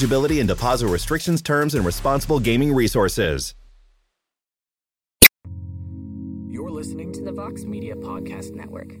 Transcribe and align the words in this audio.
eligibility 0.00 0.40
and 0.40 0.48
deposit 0.48 0.88
restrictions, 0.88 1.42
terms, 1.42 1.74
and 1.74 1.84
responsible 1.84 2.40
gaming 2.40 2.72
resources. 2.72 3.54
You're 6.48 6.70
listening 6.70 7.12
to 7.12 7.22
the 7.22 7.32
Vox 7.32 7.64
Media 7.64 7.94
Podcast 7.94 8.54
Network. 8.54 8.92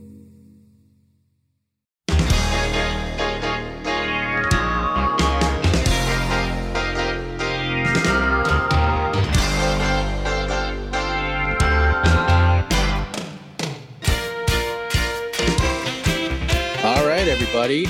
All 16.84 17.06
right, 17.06 17.26
everybody. 17.26 17.86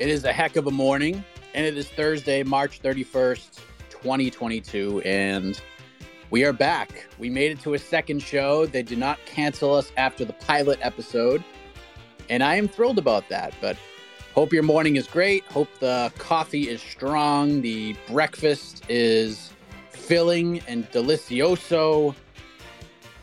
It 0.00 0.08
is 0.08 0.24
a 0.24 0.32
heck 0.32 0.56
of 0.56 0.68
a 0.68 0.70
morning 0.70 1.22
and 1.58 1.66
it 1.66 1.76
is 1.76 1.88
Thursday, 1.88 2.44
March 2.44 2.80
31st, 2.82 3.58
2022, 3.90 5.02
and 5.04 5.60
we 6.30 6.44
are 6.44 6.52
back. 6.52 7.08
We 7.18 7.30
made 7.30 7.50
it 7.50 7.58
to 7.62 7.74
a 7.74 7.78
second 7.80 8.22
show. 8.22 8.64
They 8.64 8.84
did 8.84 8.98
not 8.98 9.18
cancel 9.26 9.74
us 9.74 9.90
after 9.96 10.24
the 10.24 10.34
pilot 10.34 10.78
episode, 10.82 11.42
and 12.30 12.44
I 12.44 12.54
am 12.54 12.68
thrilled 12.68 12.96
about 12.96 13.28
that. 13.30 13.54
But 13.60 13.76
hope 14.36 14.52
your 14.52 14.62
morning 14.62 14.94
is 14.94 15.08
great. 15.08 15.42
Hope 15.46 15.68
the 15.80 16.12
coffee 16.16 16.68
is 16.68 16.80
strong. 16.80 17.60
The 17.60 17.96
breakfast 18.06 18.84
is 18.88 19.52
filling 19.90 20.60
and 20.68 20.88
delicioso. 20.92 22.14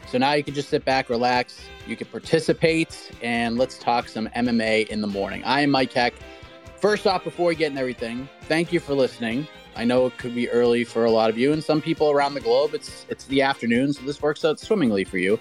So 0.08 0.18
now 0.18 0.34
you 0.34 0.44
can 0.44 0.54
just 0.54 0.68
sit 0.68 0.84
back, 0.84 1.10
relax. 1.10 1.62
You 1.88 1.96
can 1.96 2.08
participate, 2.08 3.14
and 3.22 3.58
let's 3.58 3.78
talk 3.78 4.10
some 4.10 4.28
MMA 4.36 4.88
in 4.88 5.00
the 5.00 5.08
morning. 5.08 5.42
I 5.46 5.62
am 5.62 5.72
Mike 5.72 5.94
Heck. 5.94 6.14
First 6.86 7.08
off, 7.08 7.24
before 7.24 7.48
we 7.48 7.56
get 7.56 7.70
into 7.70 7.80
everything, 7.80 8.30
thank 8.44 8.72
you 8.72 8.80
for 8.80 8.94
listening. 8.94 9.48
I 9.76 9.86
know 9.86 10.06
it 10.06 10.20
could 10.20 10.36
be 10.36 10.48
early 10.52 10.84
for 10.84 11.06
a 11.06 11.10
lot 11.10 11.32
of 11.32 11.38
you, 11.40 11.52
and 11.52 11.64
some 11.64 11.82
people 11.82 12.12
around 12.12 12.36
the 12.36 12.42
globe, 12.42 12.76
it's 12.76 13.08
it's 13.10 13.26
the 13.26 13.42
afternoon, 13.42 13.92
so 13.92 14.04
this 14.04 14.22
works 14.22 14.46
out 14.46 14.60
swimmingly 14.60 15.04
for 15.04 15.18
you. 15.18 15.40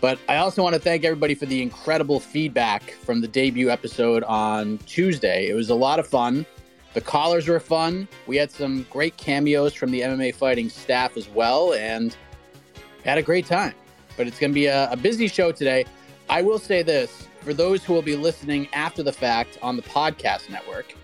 But 0.00 0.18
I 0.28 0.38
also 0.38 0.60
want 0.60 0.74
to 0.74 0.80
thank 0.80 1.04
everybody 1.04 1.36
for 1.36 1.46
the 1.46 1.62
incredible 1.62 2.18
feedback 2.18 2.90
from 2.90 3.20
the 3.20 3.28
debut 3.28 3.70
episode 3.70 4.24
on 4.24 4.78
Tuesday. 4.78 5.48
It 5.48 5.54
was 5.54 5.70
a 5.70 5.74
lot 5.76 6.00
of 6.00 6.06
fun. 6.08 6.44
The 6.94 7.00
callers 7.00 7.46
were 7.46 7.60
fun. 7.60 8.08
We 8.26 8.36
had 8.36 8.50
some 8.50 8.84
great 8.90 9.16
cameos 9.16 9.74
from 9.74 9.92
the 9.92 10.00
MMA 10.00 10.34
fighting 10.34 10.68
staff 10.68 11.16
as 11.16 11.28
well, 11.28 11.74
and 11.74 12.16
had 13.04 13.18
a 13.18 13.22
great 13.22 13.46
time. 13.46 13.74
But 14.16 14.26
it's 14.26 14.40
going 14.40 14.50
to 14.50 14.54
be 14.54 14.66
a, 14.66 14.90
a 14.90 14.96
busy 14.96 15.28
show 15.28 15.52
today. 15.52 15.84
I 16.28 16.42
will 16.42 16.58
say 16.58 16.82
this 16.82 17.28
for 17.42 17.52
those 17.52 17.82
who 17.84 17.92
will 17.92 18.02
be 18.02 18.16
listening 18.16 18.68
after 18.72 19.02
the 19.02 19.12
fact 19.12 19.58
on 19.62 19.76
the 19.76 19.82
podcast 19.82 20.48
network, 20.48 20.94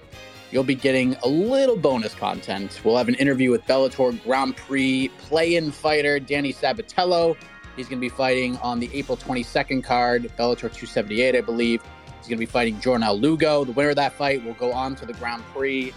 you'll 0.50 0.65
be 0.65 0.75
getting 0.75 1.15
a 1.25 1.28
little 1.28 1.76
bonus 1.76 2.15
content. 2.15 2.81
We'll 2.84 2.97
have 2.97 3.09
an 3.09 3.16
interview 3.16 3.50
with 3.50 3.65
Bellator 3.66 4.22
Grand 4.22 4.56
Prix 4.56 5.09
play-in 5.19 5.71
fighter 5.72 6.21
Danny 6.21 6.53
Sabatello. 6.53 7.37
He's 7.76 7.88
going 7.88 7.99
to 7.99 8.04
be 8.04 8.09
fighting 8.09 8.56
on 8.59 8.81
the 8.81 8.91
April 8.93 9.16
22nd 9.16 9.84
card, 9.84 10.25
Bellator 10.38 10.72
278, 10.72 11.37
I 11.37 11.41
believe. 11.41 11.82
He's 12.19 12.28
going 12.28 12.38
to 12.38 12.38
be 12.38 12.47
fighting 12.47 12.76
Jornel 12.81 13.20
Lugo. 13.20 13.65
The 13.65 13.72
winner 13.72 13.91
of 13.91 13.97
that 13.97 14.12
fight 14.12 14.44
will 14.44 14.55
go 14.55 14.72
on 14.72 14.97
to 14.97 15.06
the 15.06 15.12
Grand 15.15 15.43
Prix, 15.55 15.93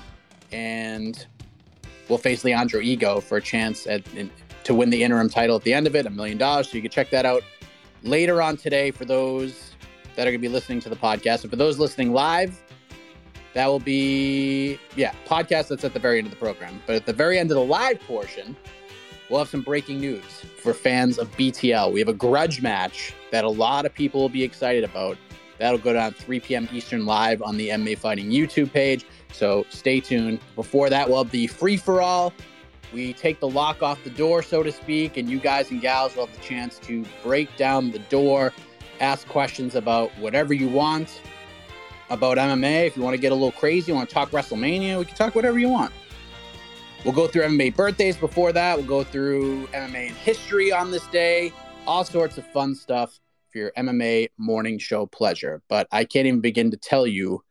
and 0.51 1.25
we'll 2.09 2.17
face 2.17 2.43
Leandro 2.43 2.81
Higo 2.81 3.21
for 3.21 3.37
a 3.37 3.41
chance 3.41 3.87
at, 3.87 4.01
in, 4.13 4.29
to 4.63 4.73
win 4.73 4.89
the 4.89 5.03
interim 5.03 5.29
title 5.29 5.55
at 5.55 5.63
the 5.63 5.73
end 5.73 5.87
of 5.87 5.95
it, 5.95 6.05
a 6.05 6.09
million 6.09 6.37
dollars. 6.37 6.69
So 6.69 6.75
you 6.75 6.81
can 6.81 6.91
check 6.91 7.09
that 7.11 7.25
out 7.25 7.43
later 8.03 8.41
on 8.41 8.57
today 8.57 8.91
for 8.91 9.05
those 9.05 9.70
that 10.21 10.27
are 10.27 10.31
going 10.31 10.39
to 10.39 10.47
be 10.47 10.53
listening 10.53 10.79
to 10.79 10.87
the 10.87 10.95
podcast. 10.95 11.41
And 11.41 11.49
for 11.49 11.55
those 11.55 11.79
listening 11.79 12.13
live, 12.13 12.61
that 13.55 13.65
will 13.65 13.79
be, 13.79 14.79
yeah, 14.95 15.15
podcast 15.25 15.69
that's 15.69 15.83
at 15.83 15.95
the 15.95 15.99
very 15.99 16.19
end 16.19 16.27
of 16.27 16.31
the 16.31 16.37
program. 16.37 16.79
But 16.85 16.95
at 16.95 17.07
the 17.07 17.13
very 17.13 17.39
end 17.39 17.49
of 17.49 17.55
the 17.55 17.63
live 17.63 17.99
portion, 18.01 18.55
we'll 19.31 19.39
have 19.39 19.49
some 19.49 19.63
breaking 19.63 19.99
news 19.99 20.23
for 20.61 20.75
fans 20.75 21.17
of 21.17 21.35
BTL. 21.37 21.91
We 21.91 21.99
have 21.99 22.07
a 22.07 22.13
grudge 22.13 22.61
match 22.61 23.15
that 23.31 23.45
a 23.45 23.49
lot 23.49 23.87
of 23.87 23.95
people 23.95 24.21
will 24.21 24.29
be 24.29 24.43
excited 24.43 24.83
about. 24.83 25.17
That'll 25.57 25.79
go 25.79 25.91
down 25.91 26.13
3 26.13 26.39
p.m. 26.39 26.69
Eastern 26.71 27.07
live 27.07 27.41
on 27.41 27.57
the 27.57 27.69
MMA 27.69 27.97
Fighting 27.97 28.29
YouTube 28.29 28.71
page. 28.71 29.07
So 29.33 29.65
stay 29.69 30.01
tuned. 30.01 30.39
Before 30.55 30.87
that, 30.91 31.09
we'll 31.09 31.23
have 31.23 31.31
the 31.31 31.47
free 31.47 31.77
for 31.77 31.99
all. 31.99 32.31
We 32.93 33.13
take 33.13 33.39
the 33.39 33.49
lock 33.49 33.81
off 33.81 34.03
the 34.03 34.11
door, 34.11 34.43
so 34.43 34.61
to 34.61 34.71
speak, 34.71 35.17
and 35.17 35.27
you 35.27 35.39
guys 35.39 35.71
and 35.71 35.81
gals 35.81 36.15
will 36.15 36.27
have 36.27 36.35
the 36.35 36.43
chance 36.43 36.77
to 36.79 37.03
break 37.23 37.55
down 37.57 37.89
the 37.89 37.99
door 37.99 38.53
ask 39.01 39.27
questions 39.27 39.75
about 39.75 40.11
whatever 40.19 40.53
you 40.53 40.69
want 40.69 41.21
about 42.11 42.37
MMA. 42.37 42.85
If 42.85 42.95
you 42.95 43.03
want 43.03 43.15
to 43.15 43.21
get 43.21 43.31
a 43.31 43.35
little 43.35 43.51
crazy, 43.51 43.91
you 43.91 43.95
want 43.95 44.07
to 44.07 44.13
talk 44.13 44.29
WrestleMania, 44.31 44.99
we 44.99 45.05
can 45.05 45.15
talk 45.15 45.33
whatever 45.33 45.57
you 45.57 45.69
want. 45.69 45.91
We'll 47.03 47.15
go 47.15 47.27
through 47.27 47.43
MMA 47.43 47.75
birthdays 47.75 48.15
before 48.15 48.51
that. 48.51 48.77
We'll 48.77 48.85
go 48.85 49.03
through 49.03 49.65
MMA 49.67 50.09
and 50.09 50.15
history 50.17 50.71
on 50.71 50.91
this 50.91 51.07
day, 51.07 51.51
all 51.87 52.03
sorts 52.03 52.37
of 52.37 52.45
fun 52.51 52.75
stuff 52.75 53.19
for 53.49 53.57
your 53.57 53.71
MMA 53.75 54.29
morning 54.37 54.77
show 54.77 55.07
pleasure. 55.07 55.63
But 55.67 55.87
I 55.91 56.05
can't 56.05 56.27
even 56.27 56.41
begin 56.41 56.69
to 56.69 56.77
tell 56.77 57.07
you 57.07 57.43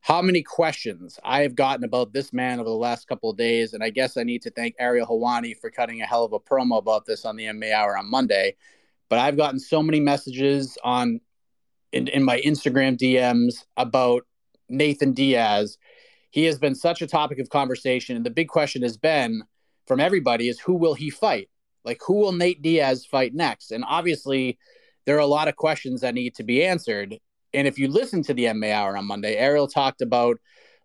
how 0.00 0.20
many 0.20 0.42
questions 0.42 1.18
I 1.24 1.40
have 1.40 1.54
gotten 1.54 1.82
about 1.82 2.12
this 2.12 2.30
man 2.30 2.60
over 2.60 2.68
the 2.68 2.74
last 2.74 3.08
couple 3.08 3.30
of 3.30 3.38
days. 3.38 3.72
And 3.72 3.82
I 3.82 3.88
guess 3.88 4.18
I 4.18 4.22
need 4.22 4.42
to 4.42 4.50
thank 4.50 4.74
Ariel 4.78 5.06
Helwani 5.06 5.56
for 5.58 5.70
cutting 5.70 6.02
a 6.02 6.06
hell 6.06 6.24
of 6.24 6.34
a 6.34 6.38
promo 6.38 6.76
about 6.76 7.06
this 7.06 7.24
on 7.24 7.36
the 7.36 7.44
MMA 7.44 7.72
Hour 7.72 7.96
on 7.96 8.10
Monday 8.10 8.56
but 9.08 9.18
I've 9.18 9.36
gotten 9.36 9.58
so 9.60 9.82
many 9.82 10.00
messages 10.00 10.78
on 10.82 11.20
in, 11.92 12.08
in 12.08 12.24
my 12.24 12.40
Instagram 12.40 12.98
DMs 12.98 13.64
about 13.76 14.26
Nathan 14.68 15.12
Diaz. 15.12 15.78
He 16.30 16.44
has 16.44 16.58
been 16.58 16.74
such 16.74 17.02
a 17.02 17.06
topic 17.06 17.38
of 17.38 17.48
conversation. 17.48 18.16
And 18.16 18.26
the 18.26 18.30
big 18.30 18.48
question 18.48 18.82
has 18.82 18.96
been 18.96 19.44
from 19.86 20.00
everybody 20.00 20.48
is 20.48 20.58
who 20.58 20.74
will 20.74 20.94
he 20.94 21.10
fight? 21.10 21.48
Like, 21.84 22.00
who 22.04 22.14
will 22.14 22.32
Nate 22.32 22.62
Diaz 22.62 23.06
fight 23.06 23.34
next? 23.34 23.70
And 23.70 23.84
obviously, 23.86 24.58
there 25.04 25.16
are 25.16 25.20
a 25.20 25.26
lot 25.26 25.48
of 25.48 25.56
questions 25.56 26.00
that 26.00 26.14
need 26.14 26.34
to 26.36 26.42
be 26.42 26.64
answered. 26.64 27.16
And 27.52 27.68
if 27.68 27.78
you 27.78 27.88
listen 27.88 28.22
to 28.24 28.34
the 28.34 28.46
MMA 28.46 28.72
Hour 28.72 28.96
on 28.96 29.04
Monday, 29.04 29.36
Ariel 29.36 29.68
talked 29.68 30.00
about 30.00 30.38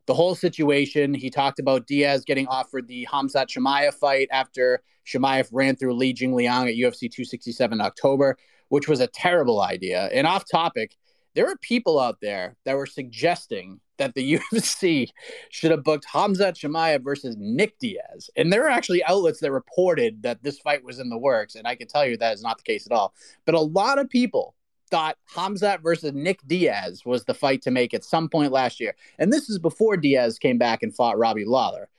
the 0.06 0.14
whole 0.14 0.36
situation. 0.36 1.14
He 1.14 1.30
talked 1.30 1.60
about 1.60 1.88
Diaz 1.88 2.24
getting 2.26 2.48
offered 2.48 2.88
the 2.88 3.08
Khamzat 3.12 3.48
Chimaev 3.48 3.94
fight 3.94 4.28
after 4.32 4.82
Chimaev 5.10 5.50
ran 5.52 5.76
through 5.76 5.94
Li 5.94 6.14
Jingliang 6.14 6.70
at 6.70 6.76
UFC 6.76 7.02
267 7.02 7.80
in 7.80 7.82
October, 7.82 8.38
which 8.70 8.88
was 8.88 9.00
a 9.00 9.08
terrible 9.08 9.62
idea. 9.62 10.10
And 10.14 10.28
off 10.28 10.46
topic, 10.50 10.96
there 11.36 11.46
were 11.46 11.58
people 11.58 12.00
out 12.00 12.18
there 12.22 12.56
that 12.66 12.76
were 12.76 12.86
suggesting 12.86 13.80
that 13.98 14.16
the 14.16 14.40
UFC 14.52 15.10
should 15.50 15.72
have 15.72 15.84
booked 15.84 16.08
Khamzat 16.08 16.56
Chimaev 16.56 17.04
versus 17.04 17.36
Nick 17.38 17.78
Diaz. 17.80 18.30
And 18.36 18.52
there 18.52 18.62
were 18.62 18.70
actually 18.70 19.04
outlets 19.04 19.40
that 19.42 19.52
reported 19.52 20.24
that 20.24 20.42
this 20.44 20.60
fight 20.60 20.84
was 20.84 21.00
in 21.00 21.10
the 21.10 21.18
works. 21.18 21.56
And 21.56 21.68
I 21.68 21.76
can 21.76 21.88
tell 21.88 22.06
you 22.06 22.18
that 22.18 22.34
is 22.34 22.42
not 22.42 22.58
the 22.58 22.64
case 22.64 22.86
at 22.86 22.92
all. 22.92 23.14
But 23.46 23.56
a 23.56 23.60
lot 23.60 24.00
of 24.00 24.10
people 24.10 24.56
thought 24.90 25.18
Khamzat 25.36 25.84
versus 25.84 26.14
Nick 26.14 26.40
Diaz 26.48 27.04
was 27.06 27.26
the 27.26 27.34
fight 27.34 27.62
to 27.64 27.72
make 27.72 27.94
at 27.94 28.04
some 28.04 28.28
point 28.28 28.52
last 28.52 28.80
year. 28.80 28.96
And 29.20 29.32
this 29.32 29.50
is 29.50 29.60
before 29.60 29.98
Diaz 29.98 30.40
came 30.40 30.58
back 30.58 30.82
and 30.82 30.96
fought 30.96 31.18
Robbie 31.18 31.46
Lawler. 31.46 31.90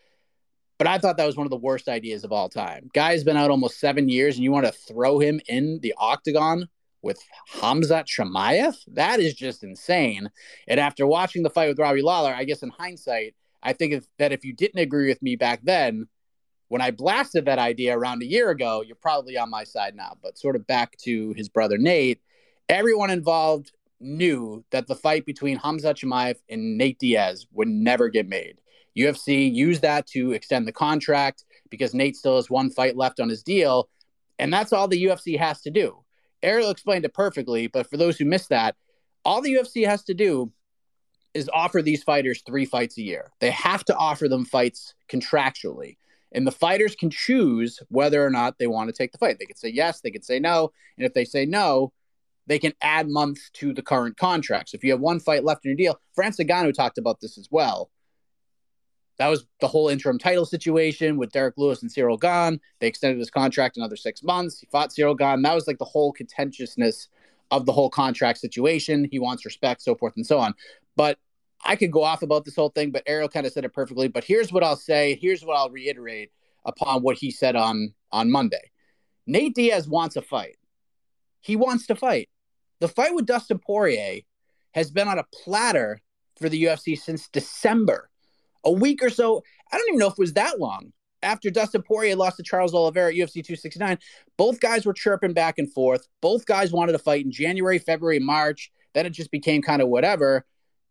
But 0.80 0.86
I 0.86 0.96
thought 0.96 1.18
that 1.18 1.26
was 1.26 1.36
one 1.36 1.46
of 1.46 1.50
the 1.50 1.58
worst 1.58 1.90
ideas 1.90 2.24
of 2.24 2.32
all 2.32 2.48
time. 2.48 2.88
Guy's 2.94 3.22
been 3.22 3.36
out 3.36 3.50
almost 3.50 3.78
seven 3.78 4.08
years, 4.08 4.36
and 4.36 4.44
you 4.44 4.50
want 4.50 4.64
to 4.64 4.72
throw 4.72 5.18
him 5.18 5.38
in 5.46 5.78
the 5.82 5.92
octagon 5.98 6.70
with 7.02 7.22
Khamzat 7.52 8.06
Chimaev? 8.06 8.78
That 8.94 9.20
is 9.20 9.34
just 9.34 9.62
insane. 9.62 10.30
And 10.66 10.80
after 10.80 11.06
watching 11.06 11.42
the 11.42 11.50
fight 11.50 11.68
with 11.68 11.78
Robbie 11.78 12.00
Lawler, 12.00 12.32
I 12.32 12.44
guess 12.44 12.62
in 12.62 12.70
hindsight, 12.70 13.34
I 13.62 13.74
think 13.74 13.92
if, 13.92 14.06
that 14.16 14.32
if 14.32 14.42
you 14.42 14.54
didn't 14.54 14.80
agree 14.80 15.08
with 15.08 15.20
me 15.20 15.36
back 15.36 15.60
then, 15.64 16.08
when 16.68 16.80
I 16.80 16.92
blasted 16.92 17.44
that 17.44 17.58
idea 17.58 17.94
around 17.94 18.22
a 18.22 18.26
year 18.26 18.48
ago, 18.48 18.80
you're 18.80 18.96
probably 18.96 19.36
on 19.36 19.50
my 19.50 19.64
side 19.64 19.94
now. 19.94 20.16
But 20.22 20.38
sort 20.38 20.56
of 20.56 20.66
back 20.66 20.96
to 21.02 21.34
his 21.34 21.50
brother 21.50 21.76
Nate, 21.76 22.22
everyone 22.70 23.10
involved 23.10 23.70
knew 24.00 24.64
that 24.70 24.86
the 24.86 24.94
fight 24.94 25.26
between 25.26 25.58
Khamzat 25.58 25.96
Chimaev 25.96 26.36
and 26.48 26.78
Nate 26.78 26.98
Diaz 26.98 27.46
would 27.52 27.68
never 27.68 28.08
get 28.08 28.26
made. 28.26 28.62
UFC 28.96 29.52
used 29.52 29.82
that 29.82 30.06
to 30.08 30.32
extend 30.32 30.66
the 30.66 30.72
contract 30.72 31.44
because 31.70 31.94
Nate 31.94 32.16
still 32.16 32.36
has 32.36 32.50
one 32.50 32.70
fight 32.70 32.96
left 32.96 33.20
on 33.20 33.28
his 33.28 33.42
deal. 33.42 33.88
And 34.38 34.52
that's 34.52 34.72
all 34.72 34.88
the 34.88 35.04
UFC 35.04 35.38
has 35.38 35.60
to 35.62 35.70
do. 35.70 35.98
Ariel 36.42 36.70
explained 36.70 37.04
it 37.04 37.14
perfectly, 37.14 37.66
but 37.66 37.88
for 37.88 37.96
those 37.96 38.18
who 38.18 38.24
missed 38.24 38.48
that, 38.48 38.76
all 39.24 39.42
the 39.42 39.54
UFC 39.54 39.86
has 39.86 40.02
to 40.04 40.14
do 40.14 40.52
is 41.34 41.50
offer 41.52 41.82
these 41.82 42.02
fighters 42.02 42.42
three 42.44 42.64
fights 42.64 42.98
a 42.98 43.02
year. 43.02 43.30
They 43.40 43.50
have 43.50 43.84
to 43.84 43.96
offer 43.96 44.28
them 44.28 44.44
fights 44.44 44.94
contractually. 45.08 45.96
And 46.32 46.46
the 46.46 46.52
fighters 46.52 46.94
can 46.94 47.10
choose 47.10 47.80
whether 47.88 48.24
or 48.24 48.30
not 48.30 48.58
they 48.58 48.66
want 48.66 48.88
to 48.88 48.92
take 48.92 49.12
the 49.12 49.18
fight. 49.18 49.38
They 49.38 49.46
can 49.46 49.56
say 49.56 49.68
yes, 49.68 50.00
they 50.00 50.10
can 50.10 50.22
say 50.22 50.38
no. 50.38 50.72
And 50.96 51.06
if 51.06 51.12
they 51.12 51.24
say 51.24 51.44
no, 51.44 51.92
they 52.46 52.58
can 52.58 52.72
add 52.80 53.08
months 53.08 53.50
to 53.54 53.72
the 53.72 53.82
current 53.82 54.16
contract. 54.16 54.70
So 54.70 54.76
if 54.76 54.84
you 54.84 54.90
have 54.92 55.00
one 55.00 55.20
fight 55.20 55.44
left 55.44 55.64
in 55.64 55.70
your 55.70 55.76
deal, 55.76 56.00
Francis 56.14 56.46
Ngannou 56.46 56.72
talked 56.74 56.98
about 56.98 57.20
this 57.20 57.36
as 57.36 57.48
well. 57.50 57.90
That 59.20 59.28
was 59.28 59.44
the 59.60 59.68
whole 59.68 59.90
interim 59.90 60.18
title 60.18 60.46
situation 60.46 61.18
with 61.18 61.30
Derrick 61.30 61.52
Lewis 61.58 61.82
and 61.82 61.90
Ciryl 61.90 62.18
Gane. 62.18 62.58
They 62.78 62.86
extended 62.86 63.18
his 63.18 63.30
contract 63.30 63.76
another 63.76 63.94
six 63.94 64.22
months. 64.22 64.58
He 64.58 64.66
fought 64.72 64.92
Ciryl 64.92 65.18
Gane. 65.18 65.42
That 65.42 65.54
was 65.54 65.66
like 65.66 65.76
the 65.76 65.84
whole 65.84 66.10
contentiousness 66.10 67.08
of 67.50 67.66
the 67.66 67.72
whole 67.72 67.90
contract 67.90 68.38
situation. 68.38 69.06
He 69.10 69.18
wants 69.18 69.44
respect, 69.44 69.82
so 69.82 69.94
forth 69.94 70.14
and 70.16 70.26
so 70.26 70.38
on. 70.38 70.54
But 70.96 71.18
I 71.66 71.76
could 71.76 71.92
go 71.92 72.02
off 72.02 72.22
about 72.22 72.46
this 72.46 72.56
whole 72.56 72.70
thing, 72.70 72.92
but 72.92 73.02
Ariel 73.04 73.28
kind 73.28 73.44
of 73.44 73.52
said 73.52 73.66
it 73.66 73.74
perfectly. 73.74 74.08
But 74.08 74.24
here's 74.24 74.54
what 74.54 74.64
I'll 74.64 74.74
say. 74.74 75.18
Here's 75.20 75.44
what 75.44 75.54
I'll 75.54 75.68
reiterate 75.68 76.30
upon 76.64 77.02
what 77.02 77.18
he 77.18 77.30
said 77.30 77.56
on 77.56 77.92
on 78.10 78.30
Monday. 78.30 78.70
Nate 79.26 79.54
Diaz 79.54 79.86
wants 79.86 80.16
a 80.16 80.22
fight. 80.22 80.56
He 81.42 81.56
wants 81.56 81.86
to 81.88 81.94
fight. 81.94 82.30
The 82.80 82.88
fight 82.88 83.14
with 83.14 83.26
Dustin 83.26 83.58
Poirier 83.58 84.22
has 84.72 84.90
been 84.90 85.08
on 85.08 85.18
a 85.18 85.26
platter 85.44 86.00
for 86.38 86.48
the 86.48 86.64
UFC 86.64 86.98
since 86.98 87.28
December, 87.28 88.08
a 88.64 88.72
week 88.72 89.02
or 89.02 89.10
so. 89.10 89.42
I 89.72 89.78
don't 89.78 89.88
even 89.88 89.98
know 89.98 90.08
if 90.08 90.12
it 90.12 90.18
was 90.18 90.34
that 90.34 90.58
long 90.58 90.92
after 91.22 91.50
Dustin 91.50 91.82
Poirier 91.82 92.16
lost 92.16 92.38
to 92.38 92.42
Charles 92.42 92.74
Oliveira 92.74 93.10
at 93.10 93.14
UFC 93.14 93.34
269. 93.34 93.98
Both 94.36 94.60
guys 94.60 94.86
were 94.86 94.92
chirping 94.92 95.32
back 95.32 95.58
and 95.58 95.72
forth. 95.72 96.06
Both 96.20 96.46
guys 96.46 96.72
wanted 96.72 96.92
to 96.92 96.98
fight 96.98 97.24
in 97.24 97.30
January, 97.30 97.78
February, 97.78 98.18
March. 98.18 98.72
Then 98.94 99.06
it 99.06 99.10
just 99.10 99.30
became 99.30 99.62
kind 99.62 99.82
of 99.82 99.88
whatever 99.88 100.44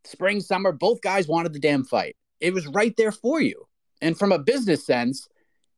spring, 0.04 0.42
summer, 0.42 0.71
both 0.71 1.01
guys 1.01 1.27
wanted 1.27 1.54
the 1.54 1.60
damn 1.60 1.83
fight. 1.83 2.16
It 2.39 2.54
was 2.54 2.68
right 2.68 2.94
there 2.98 3.12
for 3.12 3.42
you. 3.42 3.68
And 4.01 4.18
from 4.18 4.31
a 4.31 4.39
business 4.39 4.86
sense, 4.86 5.27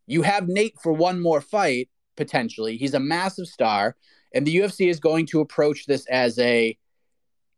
you 0.08 0.22
have 0.22 0.48
Nate 0.48 0.80
for 0.82 0.94
one 0.94 1.22
more 1.22 1.42
fight 1.42 1.90
potentially. 2.18 2.78
He's 2.78 2.94
a 2.94 3.00
massive 3.00 3.48
star, 3.48 3.96
and 4.34 4.46
the 4.46 4.56
UFC 4.58 4.90
is 4.90 5.00
going 5.00 5.26
to 5.28 5.42
approach 5.42 5.86
this 5.86 6.06
as 6.08 6.38
a 6.40 6.78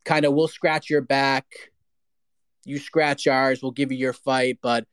kind 0.05 0.25
of 0.25 0.33
we'll 0.33 0.47
scratch 0.47 0.89
your 0.89 1.01
back, 1.01 1.45
you 2.65 2.79
scratch 2.79 3.27
ours, 3.27 3.61
we'll 3.61 3.71
give 3.71 3.91
you 3.91 3.97
your 3.97 4.13
fight, 4.13 4.59
but 4.61 4.85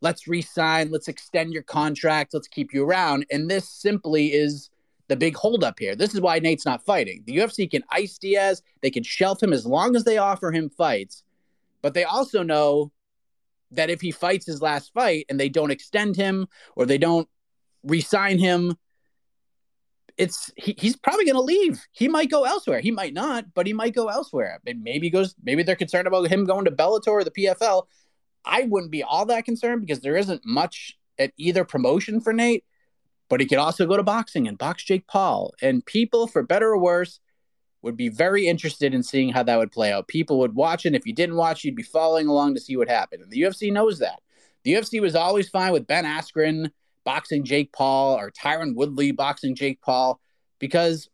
let's 0.00 0.26
resign, 0.26 0.90
let's 0.90 1.08
extend 1.08 1.52
your 1.52 1.62
contract, 1.62 2.34
let's 2.34 2.48
keep 2.48 2.72
you 2.72 2.84
around. 2.84 3.26
And 3.30 3.50
this 3.50 3.68
simply 3.68 4.28
is 4.28 4.70
the 5.08 5.16
big 5.16 5.36
holdup 5.36 5.78
here. 5.78 5.96
This 5.96 6.14
is 6.14 6.20
why 6.20 6.38
Nate's 6.38 6.64
not 6.64 6.84
fighting. 6.84 7.22
The 7.26 7.36
UFC 7.36 7.70
can 7.70 7.82
ice 7.90 8.16
Diaz, 8.18 8.62
they 8.80 8.90
can 8.90 9.02
shelf 9.02 9.42
him 9.42 9.52
as 9.52 9.66
long 9.66 9.96
as 9.96 10.04
they 10.04 10.18
offer 10.18 10.52
him 10.52 10.70
fights, 10.70 11.24
but 11.82 11.94
they 11.94 12.04
also 12.04 12.42
know 12.42 12.92
that 13.72 13.90
if 13.90 14.00
he 14.00 14.10
fights 14.10 14.46
his 14.46 14.62
last 14.62 14.92
fight 14.92 15.26
and 15.28 15.38
they 15.38 15.48
don't 15.48 15.70
extend 15.70 16.16
him 16.16 16.46
or 16.76 16.86
they 16.86 16.98
don't 16.98 17.28
resign 17.82 18.38
him, 18.38 18.76
it's 20.20 20.52
he, 20.56 20.74
he's 20.78 20.96
probably 20.96 21.24
going 21.24 21.36
to 21.36 21.40
leave. 21.40 21.80
He 21.92 22.08
might 22.08 22.30
go 22.30 22.44
elsewhere. 22.44 22.80
He 22.80 22.90
might 22.90 23.14
not, 23.14 23.52
but 23.54 23.66
he 23.66 23.72
might 23.72 23.94
go 23.94 24.08
elsewhere. 24.08 24.60
Maybe 24.64 25.10
goes. 25.10 25.34
Maybe 25.42 25.62
they're 25.62 25.76
concerned 25.76 26.06
about 26.06 26.28
him 26.28 26.44
going 26.44 26.66
to 26.66 26.70
Bellator 26.70 27.08
or 27.08 27.24
the 27.24 27.30
PFL. 27.30 27.84
I 28.44 28.62
wouldn't 28.62 28.92
be 28.92 29.02
all 29.02 29.26
that 29.26 29.44
concerned 29.44 29.80
because 29.80 30.00
there 30.00 30.16
isn't 30.16 30.44
much 30.44 30.96
at 31.18 31.32
either 31.36 31.64
promotion 31.64 32.20
for 32.20 32.32
Nate 32.32 32.64
but 33.30 33.40
he 33.40 33.46
could 33.46 33.58
also 33.58 33.86
go 33.86 33.96
to 33.96 34.02
boxing 34.02 34.46
and 34.46 34.58
box 34.58 34.82
Jake 34.82 35.06
Paul. 35.06 35.54
And 35.62 35.86
people, 35.86 36.26
for 36.26 36.42
better 36.42 36.70
or 36.70 36.78
worse, 36.78 37.20
would 37.80 37.96
be 37.96 38.08
very 38.10 38.46
interested 38.46 38.92
in 38.92 39.02
seeing 39.02 39.30
how 39.30 39.44
that 39.44 39.56
would 39.56 39.72
play 39.72 39.92
out. 39.92 40.08
People 40.08 40.40
would 40.40 40.54
watch 40.54 40.84
it. 40.84 40.94
If 40.94 41.06
you 41.06 41.14
didn't 41.14 41.36
watch, 41.36 41.64
you'd 41.64 41.76
be 41.76 41.82
following 41.82 42.26
along 42.26 42.54
to 42.54 42.60
see 42.60 42.76
what 42.76 42.88
happened. 42.88 43.22
And 43.22 43.30
the 43.30 43.40
UFC 43.40 43.72
knows 43.72 44.00
that. 44.00 44.20
The 44.64 44.74
UFC 44.74 45.00
was 45.00 45.14
always 45.14 45.48
fine 45.48 45.72
with 45.72 45.86
Ben 45.86 46.04
Askren 46.04 46.72
boxing 47.10 47.42
Jake 47.42 47.72
Paul 47.72 48.16
or 48.16 48.30
Tyron 48.30 48.76
Woodley 48.76 49.10
boxing 49.10 49.56
Jake 49.56 49.80
Paul 49.80 50.20
because, 50.60 51.08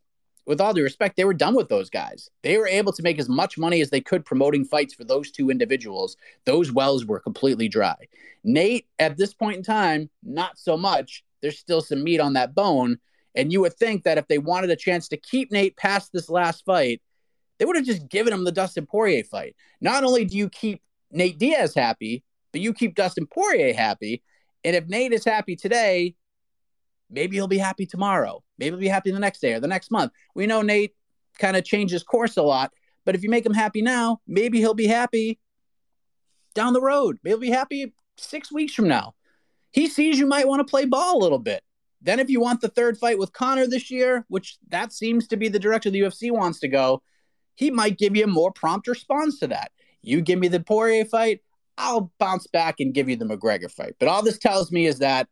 with 0.44 0.60
all 0.60 0.74
due 0.74 0.82
respect, 0.82 1.16
they 1.16 1.24
were 1.24 1.32
done 1.32 1.54
with 1.54 1.70
those 1.70 1.88
guys. 1.88 2.28
They 2.42 2.58
were 2.58 2.68
able 2.68 2.92
to 2.92 3.02
make 3.02 3.18
as 3.18 3.30
much 3.30 3.56
money 3.56 3.80
as 3.80 3.88
they 3.88 4.02
could 4.02 4.26
promoting 4.26 4.66
fights 4.66 4.92
for 4.92 5.04
those 5.04 5.30
two 5.30 5.48
individuals. 5.48 6.18
Those 6.44 6.70
wells 6.70 7.06
were 7.06 7.18
completely 7.18 7.68
dry. 7.68 7.96
Nate, 8.44 8.86
at 8.98 9.16
this 9.16 9.32
point 9.32 9.56
in 9.56 9.62
time, 9.62 10.10
not 10.22 10.58
so 10.58 10.76
much 10.76 11.24
there's 11.40 11.58
still 11.58 11.80
some 11.80 12.04
meat 12.04 12.20
on 12.20 12.34
that 12.34 12.54
bone. 12.54 12.98
And 13.34 13.50
you 13.50 13.62
would 13.62 13.74
think 13.74 14.04
that 14.04 14.18
if 14.18 14.28
they 14.28 14.38
wanted 14.38 14.70
a 14.70 14.76
chance 14.76 15.08
to 15.08 15.16
keep 15.16 15.50
Nate 15.50 15.76
past 15.76 16.12
this 16.12 16.28
last 16.28 16.64
fight, 16.66 17.00
they 17.58 17.64
would 17.64 17.76
have 17.76 17.86
just 17.86 18.08
given 18.08 18.34
him 18.34 18.44
the 18.44 18.52
Dustin 18.52 18.84
Poirier 18.84 19.24
fight. 19.24 19.56
Not 19.80 20.04
only 20.04 20.26
do 20.26 20.36
you 20.36 20.50
keep 20.50 20.82
Nate 21.10 21.38
Diaz 21.38 21.74
happy, 21.74 22.22
but 22.52 22.60
you 22.60 22.74
keep 22.74 22.94
Dustin 22.94 23.26
Poirier 23.26 23.72
happy. 23.72 24.22
And 24.66 24.76
if 24.76 24.86
Nate 24.86 25.14
is 25.14 25.24
happy 25.24 25.56
today, 25.56 26.14
maybe 27.08 27.36
he'll 27.36 27.48
be 27.48 27.56
happy 27.56 27.86
tomorrow. 27.86 28.42
Maybe 28.58 28.72
he'll 28.72 28.80
be 28.80 28.88
happy 28.88 29.10
the 29.10 29.18
next 29.18 29.40
day 29.40 29.54
or 29.54 29.60
the 29.60 29.66
next 29.66 29.90
month. 29.90 30.12
We 30.34 30.46
know 30.46 30.60
Nate 30.60 30.94
kind 31.38 31.56
of 31.56 31.64
changes 31.64 32.02
course 32.02 32.36
a 32.36 32.42
lot, 32.42 32.74
but 33.06 33.14
if 33.14 33.22
you 33.22 33.30
make 33.30 33.46
him 33.46 33.54
happy 33.54 33.80
now, 33.80 34.20
maybe 34.26 34.58
he'll 34.58 34.74
be 34.74 34.86
happy 34.86 35.38
down 36.54 36.74
the 36.74 36.82
road. 36.82 37.16
Maybe 37.22 37.30
he'll 37.30 37.40
be 37.40 37.50
happy 37.50 37.94
six 38.18 38.52
weeks 38.52 38.74
from 38.74 38.88
now 38.88 39.14
he 39.76 39.88
sees 39.88 40.18
you 40.18 40.26
might 40.26 40.48
want 40.48 40.60
to 40.60 40.70
play 40.70 40.86
ball 40.86 41.18
a 41.18 41.22
little 41.22 41.38
bit. 41.38 41.62
Then, 42.00 42.18
if 42.18 42.30
you 42.30 42.40
want 42.40 42.62
the 42.62 42.68
third 42.68 42.96
fight 42.96 43.18
with 43.18 43.34
Conor 43.34 43.66
this 43.66 43.90
year, 43.90 44.24
which 44.28 44.56
that 44.68 44.90
seems 44.90 45.28
to 45.28 45.36
be 45.36 45.48
the 45.48 45.58
direction 45.58 45.92
the 45.92 46.00
UFC 46.00 46.30
wants 46.30 46.60
to 46.60 46.68
go, 46.68 47.02
he 47.56 47.70
might 47.70 47.98
give 47.98 48.16
you 48.16 48.24
a 48.24 48.28
more 48.28 48.50
prompt 48.50 48.88
response 48.88 49.38
to 49.40 49.48
that. 49.48 49.72
You 50.00 50.22
give 50.22 50.38
me 50.38 50.48
the 50.48 50.60
Poirier 50.60 51.04
fight, 51.04 51.42
I'll 51.78 52.12
bounce 52.18 52.46
back 52.46 52.80
and 52.80 52.94
give 52.94 53.08
you 53.08 53.16
the 53.16 53.24
McGregor 53.24 53.70
fight. 53.70 53.96
But 53.98 54.08
all 54.08 54.22
this 54.22 54.38
tells 54.38 54.72
me 54.72 54.86
is 54.86 54.98
that 55.00 55.28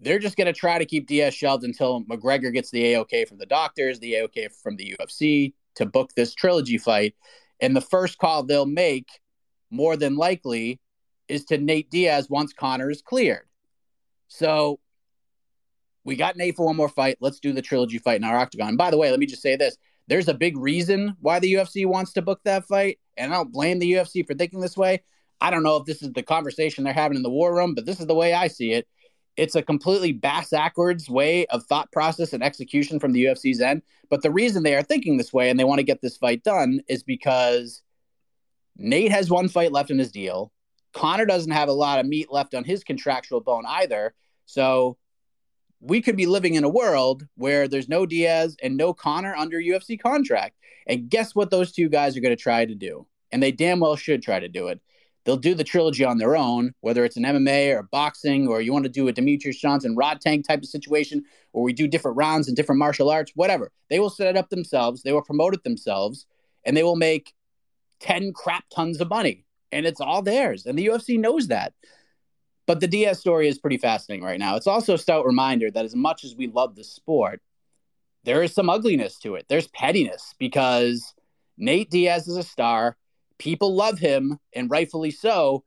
they're 0.00 0.18
just 0.18 0.36
going 0.36 0.46
to 0.46 0.52
try 0.52 0.78
to 0.78 0.86
keep 0.86 1.06
Diaz 1.06 1.34
shelved 1.34 1.64
until 1.64 2.04
McGregor 2.04 2.52
gets 2.52 2.70
the 2.70 2.82
AOK 2.94 3.28
from 3.28 3.38
the 3.38 3.46
doctors, 3.46 4.00
the 4.00 4.14
AOK 4.14 4.50
from 4.62 4.76
the 4.76 4.96
UFC 4.98 5.52
to 5.76 5.86
book 5.86 6.10
this 6.14 6.34
trilogy 6.34 6.78
fight. 6.78 7.14
And 7.60 7.76
the 7.76 7.82
first 7.82 8.18
call 8.18 8.42
they'll 8.42 8.66
make, 8.66 9.08
more 9.70 9.96
than 9.96 10.16
likely, 10.16 10.80
is 11.28 11.44
to 11.46 11.58
Nate 11.58 11.90
Diaz 11.90 12.28
once 12.30 12.52
Conor 12.52 12.90
is 12.90 13.02
cleared. 13.02 13.46
So 14.28 14.80
we 16.04 16.16
got 16.16 16.36
Nate 16.36 16.56
for 16.56 16.66
one 16.66 16.76
more 16.76 16.88
fight. 16.88 17.18
Let's 17.20 17.40
do 17.40 17.52
the 17.52 17.62
trilogy 17.62 17.98
fight 17.98 18.16
in 18.16 18.24
our 18.24 18.36
octagon. 18.36 18.76
by 18.76 18.90
the 18.90 18.96
way, 18.96 19.10
let 19.10 19.20
me 19.20 19.26
just 19.26 19.42
say 19.42 19.56
this. 19.56 19.76
There's 20.08 20.28
a 20.28 20.34
big 20.34 20.56
reason 20.56 21.14
why 21.20 21.38
the 21.38 21.52
UFC 21.52 21.86
wants 21.86 22.14
to 22.14 22.22
book 22.22 22.40
that 22.44 22.64
fight. 22.64 22.98
And 23.16 23.32
I 23.32 23.36
don't 23.36 23.52
blame 23.52 23.78
the 23.78 23.92
UFC 23.92 24.26
for 24.26 24.34
thinking 24.34 24.60
this 24.60 24.76
way. 24.76 25.02
I 25.40 25.50
don't 25.50 25.62
know 25.62 25.76
if 25.76 25.86
this 25.86 26.02
is 26.02 26.12
the 26.12 26.22
conversation 26.22 26.84
they're 26.84 26.92
having 26.92 27.16
in 27.16 27.22
the 27.22 27.30
war 27.30 27.54
room, 27.54 27.74
but 27.74 27.86
this 27.86 28.00
is 28.00 28.06
the 28.06 28.14
way 28.14 28.34
I 28.34 28.48
see 28.48 28.72
it. 28.72 28.86
It's 29.36 29.54
a 29.54 29.62
completely 29.62 30.12
bass 30.12 30.50
backwards 30.50 31.08
way 31.08 31.46
of 31.46 31.64
thought 31.64 31.90
process 31.92 32.32
and 32.32 32.42
execution 32.42 33.00
from 33.00 33.12
the 33.12 33.24
UFC's 33.24 33.60
end. 33.60 33.82
But 34.10 34.22
the 34.22 34.30
reason 34.30 34.62
they 34.62 34.74
are 34.74 34.82
thinking 34.82 35.16
this 35.16 35.32
way 35.32 35.48
and 35.48 35.58
they 35.58 35.64
want 35.64 35.78
to 35.78 35.84
get 35.84 36.02
this 36.02 36.16
fight 36.16 36.42
done 36.42 36.80
is 36.88 37.02
because 37.02 37.82
Nate 38.76 39.12
has 39.12 39.30
one 39.30 39.48
fight 39.48 39.72
left 39.72 39.90
in 39.90 39.98
his 39.98 40.10
deal. 40.10 40.52
Conor 40.92 41.24
doesn't 41.24 41.52
have 41.52 41.68
a 41.68 41.72
lot 41.72 42.00
of 42.00 42.06
meat 42.06 42.30
left 42.30 42.54
on 42.54 42.64
his 42.64 42.84
contractual 42.84 43.40
bone 43.40 43.64
either. 43.66 44.14
So 44.46 44.96
we 45.80 46.02
could 46.02 46.16
be 46.16 46.26
living 46.26 46.54
in 46.54 46.64
a 46.64 46.68
world 46.68 47.26
where 47.36 47.68
there's 47.68 47.88
no 47.88 48.04
Diaz 48.04 48.56
and 48.62 48.76
no 48.76 48.92
Conor 48.92 49.34
under 49.34 49.58
UFC 49.58 49.98
contract. 49.98 50.56
And 50.86 51.08
guess 51.08 51.34
what 51.34 51.50
those 51.50 51.72
two 51.72 51.88
guys 51.88 52.16
are 52.16 52.20
going 52.20 52.36
to 52.36 52.42
try 52.42 52.64
to 52.64 52.74
do? 52.74 53.06
And 53.32 53.42
they 53.42 53.52
damn 53.52 53.80
well 53.80 53.96
should 53.96 54.22
try 54.22 54.40
to 54.40 54.48
do 54.48 54.68
it. 54.68 54.80
They'll 55.24 55.36
do 55.36 55.54
the 55.54 55.64
trilogy 55.64 56.04
on 56.04 56.18
their 56.18 56.36
own, 56.36 56.72
whether 56.80 57.04
it's 57.04 57.16
an 57.16 57.24
MMA 57.24 57.76
or 57.76 57.82
boxing, 57.82 58.48
or 58.48 58.60
you 58.60 58.72
want 58.72 58.84
to 58.84 58.90
do 58.90 59.08
a 59.08 59.12
Demetrious 59.12 59.58
Johnson 59.58 59.94
Rodtang 59.94 60.42
type 60.42 60.60
of 60.60 60.68
situation, 60.68 61.24
or 61.52 61.62
we 61.62 61.72
do 61.72 61.86
different 61.86 62.16
rounds 62.16 62.48
and 62.48 62.56
different 62.56 62.78
martial 62.78 63.10
arts, 63.10 63.32
whatever. 63.34 63.70
They 63.90 64.00
will 64.00 64.10
set 64.10 64.28
it 64.28 64.36
up 64.36 64.48
themselves, 64.48 65.02
they 65.02 65.12
will 65.12 65.22
promote 65.22 65.54
it 65.54 65.62
themselves, 65.62 66.26
and 66.64 66.76
they 66.76 66.82
will 66.82 66.96
make 66.96 67.34
10 68.00 68.32
crap 68.32 68.64
tons 68.70 69.00
of 69.00 69.10
money 69.10 69.44
and 69.72 69.86
it's 69.86 70.00
all 70.00 70.22
theirs. 70.22 70.66
And 70.66 70.78
the 70.78 70.86
UFC 70.86 71.18
knows 71.18 71.48
that. 71.48 71.72
But 72.66 72.80
the 72.80 72.88
Diaz 72.88 73.18
story 73.18 73.48
is 73.48 73.58
pretty 73.58 73.78
fascinating 73.78 74.24
right 74.24 74.38
now. 74.38 74.56
It's 74.56 74.66
also 74.66 74.94
a 74.94 74.98
stout 74.98 75.26
reminder 75.26 75.70
that 75.70 75.84
as 75.84 75.96
much 75.96 76.24
as 76.24 76.36
we 76.36 76.46
love 76.46 76.76
the 76.76 76.84
sport, 76.84 77.40
there 78.24 78.42
is 78.42 78.54
some 78.54 78.70
ugliness 78.70 79.18
to 79.20 79.34
it. 79.34 79.46
There's 79.48 79.66
pettiness 79.68 80.34
because 80.38 81.14
Nate 81.56 81.90
Diaz 81.90 82.28
is 82.28 82.36
a 82.36 82.42
star. 82.42 82.96
People 83.40 83.74
love 83.74 83.98
him, 83.98 84.38
and 84.54 84.70
rightfully 84.70 85.10
so. 85.10 85.64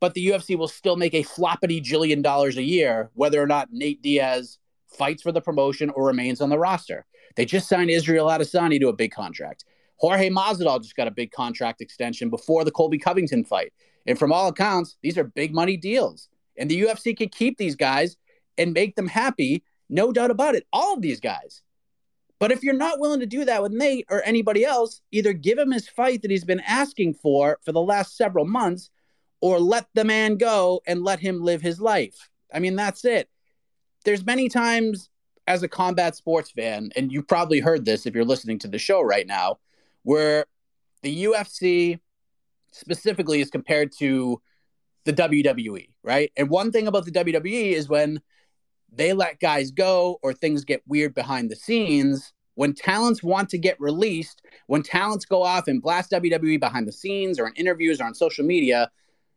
but 0.00 0.14
the 0.14 0.26
UFC 0.28 0.56
will 0.56 0.68
still 0.68 0.96
make 0.96 1.14
a 1.14 1.22
floppity 1.22 1.82
jillion 1.82 2.22
dollars 2.22 2.56
a 2.58 2.62
year, 2.62 3.10
whether 3.14 3.40
or 3.42 3.46
not 3.46 3.68
Nate 3.72 4.02
Diaz 4.02 4.58
fights 4.88 5.22
for 5.22 5.32
the 5.32 5.40
promotion 5.40 5.90
or 5.90 6.06
remains 6.06 6.40
on 6.40 6.50
the 6.50 6.58
roster. 6.58 7.06
They 7.36 7.44
just 7.46 7.68
signed 7.68 7.90
Israel 7.90 8.26
Adesanya 8.26 8.80
to 8.80 8.88
a 8.88 8.92
big 8.92 9.12
contract. 9.12 9.64
Jorge 9.96 10.28
Masvidal 10.28 10.82
just 10.82 10.96
got 10.96 11.08
a 11.08 11.12
big 11.12 11.30
contract 11.30 11.80
extension 11.80 12.28
before 12.28 12.64
the 12.64 12.70
Colby 12.70 12.98
Covington 12.98 13.44
fight. 13.44 13.72
And 14.06 14.18
from 14.18 14.32
all 14.32 14.48
accounts, 14.48 14.96
these 15.02 15.16
are 15.16 15.24
big 15.24 15.54
money 15.54 15.76
deals. 15.76 16.28
And 16.58 16.70
the 16.70 16.82
UFC 16.82 17.16
could 17.16 17.32
keep 17.32 17.56
these 17.56 17.76
guys 17.76 18.16
and 18.58 18.72
make 18.72 18.96
them 18.96 19.08
happy, 19.08 19.64
no 19.88 20.12
doubt 20.12 20.30
about 20.30 20.54
it. 20.54 20.66
All 20.72 20.94
of 20.94 21.02
these 21.02 21.20
guys. 21.20 21.62
But 22.44 22.52
if 22.52 22.62
you're 22.62 22.74
not 22.74 23.00
willing 23.00 23.20
to 23.20 23.26
do 23.26 23.46
that 23.46 23.62
with 23.62 23.72
Nate 23.72 24.04
or 24.10 24.22
anybody 24.22 24.66
else, 24.66 25.00
either 25.10 25.32
give 25.32 25.56
him 25.56 25.72
his 25.72 25.88
fight 25.88 26.20
that 26.20 26.30
he's 26.30 26.44
been 26.44 26.60
asking 26.60 27.14
for 27.14 27.58
for 27.64 27.72
the 27.72 27.80
last 27.80 28.18
several 28.18 28.44
months 28.44 28.90
or 29.40 29.58
let 29.58 29.86
the 29.94 30.04
man 30.04 30.36
go 30.36 30.82
and 30.86 31.02
let 31.02 31.20
him 31.20 31.42
live 31.42 31.62
his 31.62 31.80
life. 31.80 32.28
I 32.52 32.58
mean, 32.58 32.76
that's 32.76 33.06
it. 33.06 33.30
There's 34.04 34.26
many 34.26 34.50
times 34.50 35.08
as 35.46 35.62
a 35.62 35.68
combat 35.68 36.16
sports 36.16 36.50
fan, 36.50 36.90
and 36.96 37.10
you've 37.10 37.26
probably 37.26 37.60
heard 37.60 37.86
this 37.86 38.04
if 38.04 38.14
you're 38.14 38.26
listening 38.26 38.58
to 38.58 38.68
the 38.68 38.78
show 38.78 39.00
right 39.00 39.26
now, 39.26 39.56
where 40.02 40.44
the 41.00 41.24
UFC 41.24 41.98
specifically 42.72 43.40
is 43.40 43.48
compared 43.48 43.90
to 44.00 44.42
the 45.06 45.14
WWE, 45.14 45.88
right? 46.02 46.30
And 46.36 46.50
one 46.50 46.72
thing 46.72 46.88
about 46.88 47.06
the 47.06 47.10
WWE 47.10 47.72
is 47.72 47.88
when 47.88 48.20
they 48.92 49.14
let 49.14 49.40
guys 49.40 49.70
go 49.70 50.18
or 50.22 50.34
things 50.34 50.66
get 50.66 50.82
weird 50.86 51.14
behind 51.14 51.50
the 51.50 51.56
scenes, 51.56 52.33
when 52.54 52.74
talents 52.74 53.22
want 53.22 53.48
to 53.50 53.58
get 53.58 53.80
released, 53.80 54.42
when 54.66 54.82
talents 54.82 55.24
go 55.24 55.42
off 55.42 55.68
and 55.68 55.82
blast 55.82 56.10
WWE 56.10 56.60
behind 56.60 56.86
the 56.86 56.92
scenes 56.92 57.38
or 57.38 57.48
in 57.48 57.54
interviews 57.54 58.00
or 58.00 58.04
on 58.04 58.14
social 58.14 58.44
media, 58.44 58.90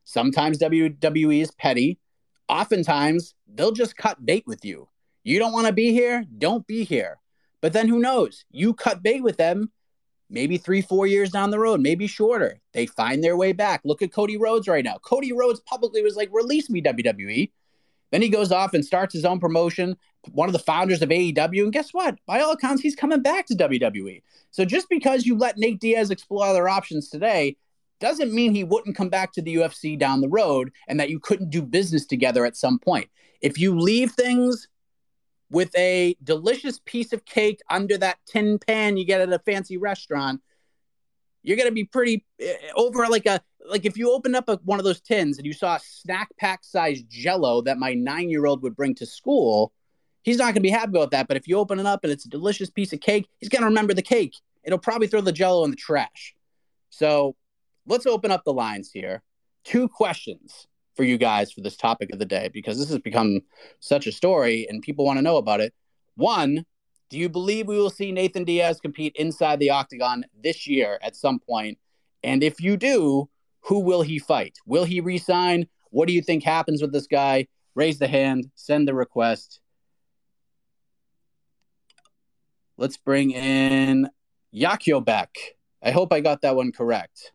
sometimes 0.04 0.60
WWE 0.60 1.42
is 1.42 1.52
petty. 1.52 2.00
Oftentimes, 2.48 3.34
they'll 3.54 3.72
just 3.72 3.98
cut 3.98 4.26
bait 4.26 4.44
with 4.48 4.64
you. 4.64 4.88
You 5.24 5.40
don't 5.40 5.52
want 5.52 5.68
to 5.68 5.74
be 5.74 5.92
here? 5.92 6.26
Don't 6.38 6.66
be 6.68 6.84
here. 6.84 7.20
But 7.62 7.74
then 7.74 7.88
who 7.88 8.00
knows? 8.00 8.46
You 8.52 8.74
cut 8.74 9.04
bait 9.04 9.22
with 9.22 9.38
them 9.38 9.72
maybe 10.30 10.58
three, 10.58 10.82
four 10.82 11.08
years 11.08 11.32
down 11.32 11.52
the 11.52 11.60
road, 11.60 11.82
maybe 11.82 12.08
shorter. 12.08 12.60
They 12.74 12.86
find 12.86 13.24
their 13.24 13.38
way 13.38 13.54
back. 13.54 13.82
Look 13.84 14.02
at 14.02 14.12
Cody 14.12 14.38
Rhodes 14.38 14.68
right 14.68 14.84
now. 14.84 14.98
Cody 14.98 15.32
Rhodes 15.32 15.60
publicly 15.62 16.02
was 16.02 16.16
like, 16.16 16.30
release 16.32 16.70
me, 16.70 16.82
WWE. 16.82 17.52
Then 18.12 18.22
he 18.22 18.30
goes 18.30 18.52
off 18.52 18.74
and 18.74 18.86
starts 18.86 19.14
his 19.14 19.26
own 19.26 19.40
promotion, 19.40 19.98
one 20.32 20.48
of 20.50 20.54
the 20.54 20.60
founders 20.60 21.02
of 21.02 21.10
AEW. 21.10 21.64
And 21.64 21.74
guess 21.74 21.94
what? 21.94 22.18
By 22.26 22.40
all 22.40 22.54
accounts, 22.54 22.82
he's 22.82 22.96
coming 22.96 23.22
back 23.22 23.46
to 23.48 23.56
WWE. 23.56 24.22
So 24.52 24.66
just 24.66 24.90
because 24.90 25.26
you 25.26 25.38
let 25.38 25.58
Nate 25.58 25.80
Diaz 25.80 26.10
explore 26.10 26.46
other 26.46 26.70
options 26.70 27.10
today 27.10 27.58
doesn't 28.00 28.34
mean 28.34 28.54
he 28.54 28.64
wouldn't 28.64 28.96
come 28.96 29.10
back 29.10 29.34
to 29.34 29.42
the 29.42 29.56
UFC 29.56 29.98
down 29.98 30.22
the 30.22 30.30
road 30.30 30.72
and 30.88 31.00
that 31.00 31.10
you 31.10 31.20
couldn't 31.20 31.50
do 31.50 31.62
business 31.62 32.06
together 32.06 32.46
at 32.46 32.56
some 32.56 32.80
point. 32.80 33.10
If 33.42 33.58
you 33.58 33.78
leave 33.78 34.12
things 34.12 34.68
with 35.50 35.76
a 35.78 36.16
delicious 36.24 36.80
piece 36.86 37.14
of 37.14 37.26
cake 37.26 37.62
under 37.70 37.98
that 37.98 38.18
tin 38.28 38.60
pan 38.60 38.98
you 38.98 39.06
get 39.06 39.22
at 39.22 39.34
a 39.34 39.40
fancy 39.40 39.78
restaurant, 39.78 40.42
you're 41.44 41.58
gonna 41.58 41.72
be 41.72 41.86
pretty 41.86 42.26
uh, 42.42 42.54
over 42.76 43.08
like 43.08 43.26
a 43.26 43.42
like 43.70 43.86
if 43.86 43.98
you 43.98 44.12
open 44.12 44.36
up 44.36 44.50
a, 44.50 44.60
one 44.64 44.80
of 44.80 44.86
those 44.86 45.02
tins 45.02 45.38
and 45.38 45.46
you 45.46 45.54
saw 45.54 45.76
a 45.76 45.80
snack 45.84 46.30
pack 46.38 46.64
size 46.64 47.02
Jello 47.04 47.62
that 47.62 47.78
my 47.78 47.94
nine 47.94 48.30
year 48.30 48.46
old 48.46 48.64
would 48.64 48.76
bring 48.76 48.96
to 48.96 49.06
school, 49.06 49.72
he's 50.24 50.38
not 50.38 50.54
gonna 50.54 50.62
be 50.62 50.70
happy 50.70 50.90
about 50.90 51.12
that. 51.12 51.28
But 51.28 51.38
if 51.38 51.48
you 51.48 51.58
open 51.58 51.80
it 51.80 51.86
up 51.86 52.04
and 52.04 52.12
it's 52.12 52.26
a 52.26 52.30
delicious 52.30 52.70
piece 52.70 52.94
of 52.94 53.00
cake, 53.00 53.28
he's 53.40 53.50
gonna 53.50 53.66
remember 53.66 53.94
the 53.94 54.02
cake. 54.02 54.36
It'll 54.64 54.80
probably 54.80 55.08
throw 55.08 55.22
the 55.22 55.32
Jello 55.32 55.64
in 55.64 55.72
the 55.72 55.78
trash. 55.78 56.36
So 56.90 57.36
let's 57.86 58.06
open 58.06 58.32
up 58.32 58.44
the 58.44 58.54
lines 58.54 58.92
here. 58.92 59.22
Two 59.64 59.88
questions 59.88 60.68
for 60.96 61.04
you 61.04 61.18
guys 61.18 61.52
for 61.52 61.62
this 61.62 61.78
topic 61.78 62.12
of 62.12 62.20
the 62.20 62.26
day 62.26 62.50
because 62.52 62.78
this 62.80 62.90
has 62.90 63.00
become 63.00 63.42
such 63.80 64.08
a 64.08 64.12
story 64.12 64.68
and 64.70 64.82
people 64.82 65.06
want 65.06 65.18
to 65.18 65.22
know 65.22 65.38
about 65.38 65.62
it. 65.62 65.74
One, 66.16 66.66
do 67.10 67.18
you 67.18 67.30
believe 67.30 67.68
we 67.68 67.78
will 67.78 67.90
see 67.90 68.12
Nathan 68.12 68.44
Diaz 68.44 68.82
compete 68.82 69.16
inside 69.16 69.60
the 69.60 69.70
octagon 69.70 70.26
this 70.44 70.68
year 70.68 71.00
at 71.02 71.16
some 71.16 71.40
point? 71.40 71.78
And 72.24 72.44
if 72.44 72.60
you 72.60 72.76
do, 72.76 73.30
who 73.68 73.80
will 73.80 74.02
he 74.02 74.18
fight? 74.18 74.58
Will 74.66 74.86
he 74.86 75.02
resign? 75.02 75.68
What 75.90 76.08
do 76.08 76.14
you 76.14 76.22
think 76.22 76.44
happens 76.44 76.82
with 76.82 76.94
this 76.94 77.08
guy? 77.08 77.48
Raise 77.76 78.00
the 78.00 78.08
hand, 78.08 78.50
send 78.56 78.88
the 78.88 78.94
request. 78.94 79.60
Let's 82.78 82.98
bring 82.98 83.32
in 83.32 84.10
Yakyobek. 84.56 85.28
I 85.84 85.92
hope 85.92 86.14
I 86.14 86.22
got 86.22 86.42
that 86.42 86.56
one 86.56 86.72
correct. 86.72 87.34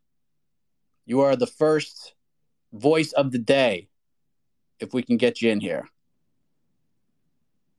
You 1.04 1.20
are 1.20 1.36
the 1.36 1.46
first 1.46 2.14
voice 2.72 3.12
of 3.12 3.30
the 3.30 3.38
day 3.38 3.88
if 4.80 4.94
we 4.94 5.02
can 5.02 5.18
get 5.18 5.42
you 5.42 5.50
in 5.50 5.60
here. 5.60 5.86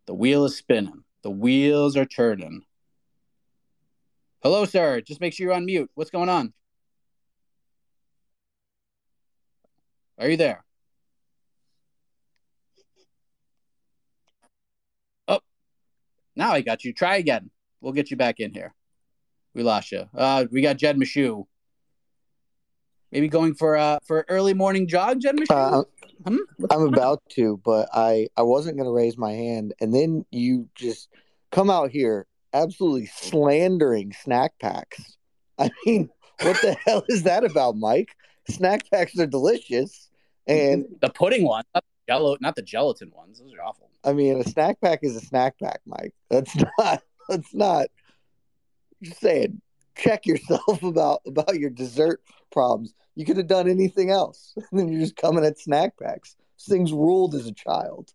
The 0.05 0.13
wheel 0.13 0.45
is 0.45 0.57
spinning. 0.57 1.03
The 1.24 1.31
wheels 1.31 1.98
are 1.98 2.05
turning. 2.05 2.62
Hello, 4.43 4.65
sir. 4.65 5.01
Just 5.01 5.22
make 5.22 5.33
sure 5.33 5.48
you're 5.48 5.55
on 5.55 5.65
mute. 5.65 5.89
What's 5.95 6.12
going 6.12 6.29
on? 6.29 6.53
Are 10.17 10.29
you 10.29 10.38
there? 10.38 10.63
Oh, 15.27 15.39
now 16.36 16.51
I 16.51 16.62
got 16.62 16.84
you. 16.84 16.93
Try 16.93 17.17
again. 17.17 17.50
We'll 17.82 17.93
get 17.93 18.12
you 18.12 18.17
back 18.17 18.39
in 18.39 18.53
here. 18.53 18.74
We 19.53 19.63
lost 19.63 19.91
you. 19.91 20.05
Uh, 20.15 20.46
we 20.51 20.62
got 20.62 20.77
Jed 20.77 20.98
Meshew 20.98 21.46
maybe 23.13 23.27
going 23.27 23.53
for 23.53 23.77
uh 23.77 24.00
for 24.03 24.25
early 24.27 24.53
morning 24.53 24.88
jog, 24.88 25.22
Jed 25.22 25.36
uh, 25.50 25.84
hmm? 26.27 26.38
I'm 26.70 26.88
about 26.88 27.22
to, 27.29 27.62
but 27.63 27.88
I 27.93 28.27
I 28.36 28.41
wasn't 28.41 28.75
going 28.75 28.88
to 28.88 28.91
raise 28.91 29.17
my 29.17 29.32
hand, 29.32 29.74
and 29.79 29.93
then 29.93 30.25
you 30.32 30.67
just 30.75 31.08
come 31.51 31.70
out 31.70 31.91
here 31.91 32.25
absolutely 32.53 33.05
slandering 33.05 34.12
snack 34.12 34.53
packs. 34.60 35.17
I 35.58 35.70
mean, 35.86 36.10
what 36.41 36.60
the 36.62 36.75
hell 36.86 37.03
is 37.08 37.24
that 37.24 37.46
about, 37.46 37.77
Mike? 37.77 38.15
Snack 38.50 38.89
packs 38.91 39.17
are 39.19 39.25
delicious, 39.25 40.09
and 40.47 40.85
the 41.01 41.09
pudding 41.09 41.45
one, 41.45 41.63
not 41.73 41.83
the 41.83 42.12
jello, 42.12 42.38
not 42.41 42.55
the 42.55 42.62
gelatin 42.62 43.12
ones. 43.13 43.39
Those 43.39 43.53
are 43.53 43.63
awful. 43.63 43.89
I 44.03 44.13
mean, 44.13 44.39
a 44.39 44.43
snack 44.43 44.81
pack 44.81 45.00
is 45.03 45.15
a 45.15 45.21
snack 45.21 45.55
pack, 45.62 45.81
Mike. 45.85 46.13
That's 46.29 46.55
not. 46.77 47.01
That's 47.29 47.53
not. 47.53 47.88
Just 49.01 49.21
saying. 49.21 49.62
Check 49.95 50.25
yourself 50.25 50.81
about 50.83 51.21
about 51.25 51.59
your 51.59 51.69
dessert 51.69 52.21
problems. 52.51 52.93
You 53.15 53.25
could 53.25 53.38
have 53.38 53.47
done 53.47 53.69
anything 53.69 54.09
else. 54.09 54.53
And 54.71 54.79
then 54.79 54.91
you're 54.91 55.01
just 55.01 55.15
coming 55.15 55.45
at 55.45 55.59
snack 55.59 55.97
packs. 55.97 56.35
things 56.59 56.91
ruled 56.91 57.35
as 57.35 57.45
a 57.45 57.53
child. 57.53 58.12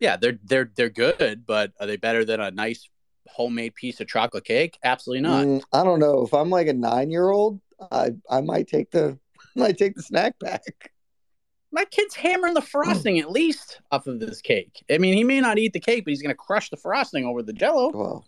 Yeah, 0.00 0.16
they're 0.16 0.38
they're 0.44 0.70
they're 0.76 0.90
good, 0.90 1.44
but 1.46 1.72
are 1.80 1.86
they 1.86 1.96
better 1.96 2.24
than 2.24 2.40
a 2.40 2.50
nice 2.50 2.88
homemade 3.26 3.74
piece 3.74 4.00
of 4.00 4.06
chocolate 4.06 4.44
cake? 4.44 4.78
Absolutely 4.84 5.22
not. 5.22 5.44
Mm, 5.44 5.62
I 5.72 5.84
don't 5.84 6.00
know. 6.00 6.22
If 6.22 6.34
I'm 6.34 6.50
like 6.50 6.68
a 6.68 6.72
nine 6.72 7.10
year 7.10 7.30
old, 7.30 7.60
I 7.90 8.12
I 8.30 8.40
might 8.40 8.68
take 8.68 8.90
the 8.90 9.18
might 9.56 9.78
take 9.78 9.94
the 9.94 10.02
snack 10.02 10.36
pack. 10.42 10.92
My 11.72 11.84
kid's 11.84 12.14
hammering 12.14 12.54
the 12.54 12.62
frosting 12.62 13.18
at 13.18 13.30
least 13.30 13.80
off 13.90 14.06
of 14.06 14.20
this 14.20 14.40
cake. 14.40 14.84
I 14.88 14.98
mean, 14.98 15.14
he 15.14 15.24
may 15.24 15.40
not 15.40 15.58
eat 15.58 15.72
the 15.72 15.80
cake, 15.80 16.04
but 16.04 16.10
he's 16.10 16.22
gonna 16.22 16.34
crush 16.34 16.70
the 16.70 16.76
frosting 16.76 17.24
over 17.24 17.42
the 17.42 17.52
jello. 17.52 17.90
Well, 17.92 18.26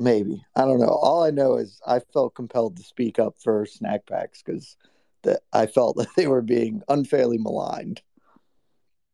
maybe. 0.00 0.44
I 0.56 0.62
don't 0.62 0.80
know. 0.80 0.88
All 0.88 1.22
I 1.22 1.30
know 1.30 1.56
is 1.56 1.80
I 1.86 2.00
felt 2.00 2.34
compelled 2.34 2.76
to 2.76 2.82
speak 2.82 3.18
up 3.18 3.36
for 3.38 3.66
snack 3.66 4.06
packs 4.06 4.42
because 4.42 4.76
that 5.22 5.40
I 5.52 5.66
felt 5.66 5.96
that 5.98 6.08
they 6.16 6.26
were 6.26 6.42
being 6.42 6.82
unfairly 6.88 7.38
maligned. 7.38 8.02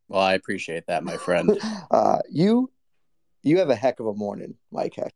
Well, 0.08 0.22
I 0.22 0.34
appreciate 0.34 0.86
that, 0.86 1.04
my 1.04 1.16
friend. 1.16 1.58
uh, 1.90 2.18
you, 2.30 2.70
you 3.42 3.58
have 3.58 3.70
a 3.70 3.74
heck 3.74 4.00
of 4.00 4.06
a 4.06 4.14
morning, 4.14 4.54
Mike 4.70 4.96
Heck. 4.96 5.14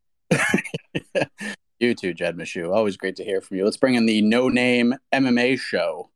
You 1.79 1.95
too, 1.95 2.13
Jed 2.13 2.37
Meshew. 2.37 2.73
Always 2.75 2.97
great 2.97 3.15
to 3.17 3.23
hear 3.23 3.41
from 3.41 3.57
you. 3.57 3.65
Let's 3.65 3.77
bring 3.77 3.95
in 3.95 4.05
the 4.05 4.21
No 4.21 4.49
Name 4.49 4.95
MMA 5.13 5.59
show. 5.59 6.09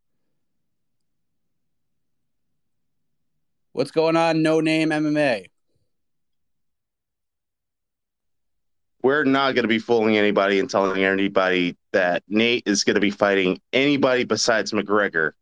What's 3.72 3.92
going 3.92 4.16
on, 4.16 4.42
No 4.42 4.60
Name 4.60 4.90
MMA? 4.90 5.48
we're 9.04 9.26
not 9.26 9.54
going 9.54 9.64
to 9.64 9.70
be 9.70 9.80
fooling 9.80 10.18
anybody 10.18 10.60
and 10.60 10.70
telling 10.70 11.04
anybody 11.04 11.76
that 11.92 12.24
Nate 12.30 12.64
is 12.66 12.86
going 12.86 12.96
to 12.96 13.02
be 13.02 13.12
fighting 13.12 13.60
anybody 13.74 14.24
besides 14.24 14.72
McGregor, 14.72 15.34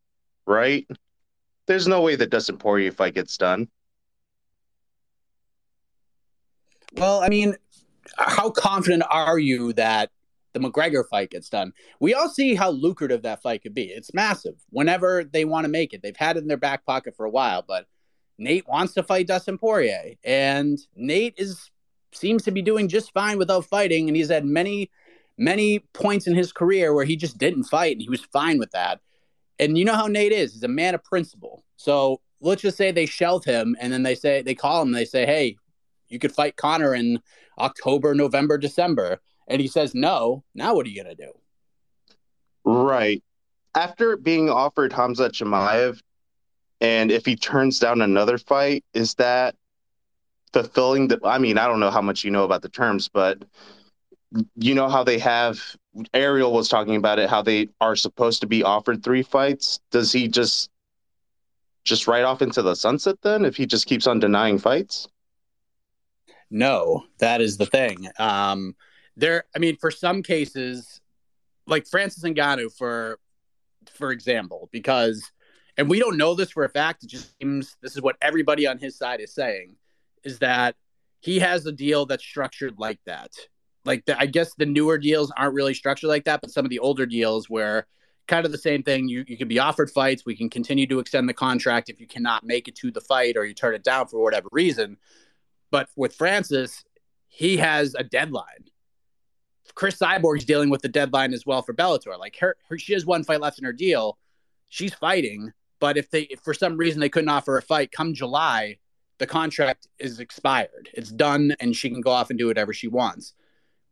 right? 0.48 0.88
There's 1.68 1.88
no 1.88 2.02
way 2.02 2.16
that 2.16 2.32
Dustin 2.32 2.58
Poirier 2.58 2.92
fight 2.92 3.14
gets 3.14 3.38
done. 3.38 3.70
Well, 6.98 7.22
I 7.22 7.30
mean, 7.30 7.56
how 8.18 8.50
confident 8.50 9.04
are 9.10 9.40
you 9.40 9.74
that 9.74 10.12
the 10.54 10.60
McGregor 10.60 11.08
fight 11.08 11.32
gets 11.32 11.50
done? 11.50 11.74
We 12.00 12.14
all 12.14 12.30
see 12.30 12.56
how 12.56 12.72
lucrative 12.72 13.24
that 13.24 13.42
fight 13.42 13.64
could 13.64 13.74
be. 13.74 13.84
It's 13.84 14.14
massive. 14.14 14.56
Whenever 14.70 15.24
they 15.24 15.46
want 15.46 15.66
to 15.66 15.70
make 15.70 15.94
it, 15.94 16.02
they've 16.02 16.16
had 16.16 16.38
it 16.38 16.42
in 16.42 16.48
their 16.48 16.58
back 16.58 16.86
pocket 16.86 17.16
for 17.16 17.26
a 17.26 17.30
while, 17.30 17.64
but 17.68 17.86
Nate 18.38 18.68
wants 18.68 18.94
to 18.94 19.04
fight 19.04 19.28
Dustin 19.28 19.58
Poirier, 19.58 20.16
and 20.24 20.80
Nate 20.96 21.36
is 21.38 21.70
seems 22.14 22.44
to 22.44 22.52
be 22.52 22.62
doing 22.62 22.88
just 22.88 23.14
fine 23.14 23.38
without 23.38 23.66
fighting. 23.66 24.08
And 24.08 24.16
he's 24.16 24.30
had 24.30 24.46
many, 24.46 24.90
many 25.38 25.80
points 25.94 26.28
in 26.28 26.36
his 26.36 26.52
career 26.52 26.94
where 26.94 27.06
he 27.06 27.16
just 27.16 27.38
didn't 27.38 27.64
fight 27.64 27.94
and 27.94 28.02
he 28.02 28.10
was 28.10 28.22
fine 28.22 28.60
with 28.60 28.72
that. 28.72 29.00
And 29.60 29.78
you 29.78 29.86
know 29.86 29.96
how 29.96 30.08
Nate 30.08 30.32
is. 30.32 30.54
He's 30.54 30.64
a 30.64 30.68
man 30.68 30.96
of 30.96 31.04
principle. 31.04 31.64
So 31.78 32.22
let's 32.40 32.62
just 32.62 32.78
say 32.78 32.92
they 32.92 33.06
shelve 33.06 33.46
him 33.46 33.76
and 33.80 33.94
then 33.94 34.04
they 34.04 34.16
say 34.16 34.42
they 34.42 34.56
call 34.56 34.82
him 34.82 34.90
and 34.90 34.98
they 34.98 35.06
say, 35.06 35.26
Hey, 35.26 35.58
you 36.12 36.20
could 36.20 36.32
fight 36.32 36.56
Conor 36.56 36.94
in 36.94 37.20
October, 37.58 38.14
November, 38.14 38.58
December. 38.58 39.22
And 39.48 39.62
he 39.62 39.68
says 39.68 39.94
no. 39.94 40.44
Now 40.54 40.76
what 40.76 40.86
are 40.86 40.90
you 40.90 41.02
gonna 41.02 41.16
do? 41.16 41.34
Right. 42.64 43.24
After 43.76 44.18
being 44.18 44.50
offered 44.50 44.92
Khamzat 44.92 45.32
Chimaev, 45.32 46.00
and 46.80 47.12
if 47.12 47.26
he 47.26 47.36
turns 47.36 47.80
down 47.80 48.02
another 48.02 48.38
fight, 48.38 48.84
is 48.94 49.14
that 49.16 49.56
fulfilling 50.52 51.08
the 51.08 51.20
I 51.24 51.38
mean, 51.38 51.58
I 51.58 51.68
don't 51.68 51.80
know 51.80 51.92
how 51.92 52.02
much 52.02 52.24
you 52.24 52.32
know 52.32 52.44
about 52.44 52.62
the 52.62 52.70
terms, 52.70 53.08
but 53.08 53.44
you 54.56 54.76
know 54.76 54.90
how 54.90 55.04
they 55.04 55.20
have 55.20 55.60
Ariel 56.14 56.54
was 56.54 56.70
talking 56.70 56.96
about 56.96 57.20
it, 57.20 57.30
how 57.30 57.42
they 57.42 57.70
are 57.82 57.96
supposed 57.96 58.42
to 58.42 58.48
be 58.48 58.64
offered 58.64 59.04
three 59.04 59.24
fights. 59.24 59.80
Does 59.92 60.12
he 60.12 60.28
just 60.28 60.70
just 61.84 62.08
right 62.08 62.24
off 62.24 62.42
into 62.42 62.62
the 62.62 62.76
sunset 62.76 63.18
then 63.24 63.44
if 63.44 63.56
he 63.56 63.66
just 63.66 63.88
keeps 63.88 64.08
on 64.08 64.20
denying 64.20 64.58
fights? 64.60 65.08
No, 66.52 67.06
that 67.20 67.42
is 67.42 67.58
the 67.58 67.66
thing. 67.66 68.10
Um, 68.20 68.76
there, 69.16 69.46
I 69.56 69.60
mean, 69.60 69.78
for 69.78 69.90
some 69.90 70.22
cases, 70.22 71.02
like 71.66 71.88
Francis 71.88 72.24
Ngannou, 72.24 72.76
for 72.78 73.20
for 73.94 74.12
example, 74.12 74.70
because, 74.72 75.32
and 75.78 75.90
we 75.90 75.98
don't 75.98 76.18
know 76.18 76.36
this 76.36 76.52
for 76.52 76.64
a 76.64 76.70
fact. 76.70 77.04
It 77.04 77.10
just 77.10 77.32
seems 77.40 77.78
this 77.82 77.96
is 77.96 78.02
what 78.02 78.18
everybody 78.22 78.68
on 78.68 78.78
his 78.78 78.98
side 78.98 79.22
is 79.22 79.34
saying, 79.34 79.76
is 80.24 80.40
that 80.40 80.76
he 81.22 81.40
has 81.40 81.66
a 81.66 81.72
deal 81.72 82.06
that's 82.06 82.24
structured 82.24 82.76
like 82.78 83.00
that. 83.06 83.32
Like 83.86 84.06
the, 84.06 84.20
I 84.20 84.26
guess 84.26 84.54
the 84.56 84.66
newer 84.66 84.98
deals 84.98 85.32
aren't 85.36 85.56
really 85.56 85.74
structured 85.74 86.10
like 86.10 86.26
that, 86.26 86.42
but 86.42 86.52
some 86.52 86.66
of 86.66 86.70
the 86.70 86.80
older 86.80 87.06
deals 87.06 87.50
where 87.50 87.88
kind 88.28 88.46
of 88.46 88.52
the 88.52 88.58
same 88.58 88.84
thing. 88.84 89.08
You 89.08 89.24
you 89.28 89.38
can 89.38 89.48
be 89.48 89.60
offered 89.60 89.92
fights. 89.92 90.26
We 90.26 90.36
can 90.36 90.50
continue 90.50 90.88
to 90.88 91.00
extend 91.00 91.28
the 91.28 91.34
contract 91.34 91.90
if 91.90 92.00
you 92.00 92.08
cannot 92.08 92.44
make 92.44 92.68
it 92.68 92.76
to 92.78 92.92
the 92.92 93.02
fight 93.02 93.38
or 93.38 93.46
you 93.46 93.54
turn 93.54 93.76
it 93.76 93.84
down 93.84 94.08
for 94.08 94.22
whatever 94.22 94.48
reason. 94.52 94.98
But 95.72 95.90
with 95.96 96.14
Francis, 96.14 96.84
he 97.28 97.58
has 97.58 97.96
a 97.96 98.04
deadline. 98.04 98.70
Cris 99.74 99.98
Cyborg's 99.98 100.46
dealing 100.46 100.70
with 100.70 100.82
the 100.82 100.90
deadline 100.90 101.34
as 101.34 101.46
well 101.46 101.62
for 101.62 101.74
Bellator. 101.74 102.18
Like 102.20 102.38
her, 102.40 102.58
her 102.70 102.78
she 102.78 102.94
has 102.94 103.06
one 103.06 103.24
fight 103.24 103.42
left 103.42 103.58
in 103.58 103.66
her 103.66 103.74
deal. 103.74 104.18
She's 104.70 104.94
fighting, 104.94 105.54
but 105.80 105.98
if 105.98 106.10
they 106.12 106.24
if 106.24 106.42
for 106.42 106.54
some 106.54 106.78
reason 106.78 107.00
they 107.00 107.10
couldn't 107.10 107.30
offer 107.30 107.58
a 107.58 107.62
fight 107.62 107.92
come 107.92 108.14
July, 108.14 108.78
the 109.18 109.28
contract 109.28 109.88
is 109.98 110.20
expired. 110.20 110.90
It's 110.94 111.12
done 111.12 111.56
and 111.60 111.76
she 111.76 111.90
can 111.90 112.02
go 112.02 112.12
off 112.12 112.30
and 112.30 112.40
do 112.40 112.48
whatever 112.48 112.74
she 112.74 112.88
wants. 112.88 113.34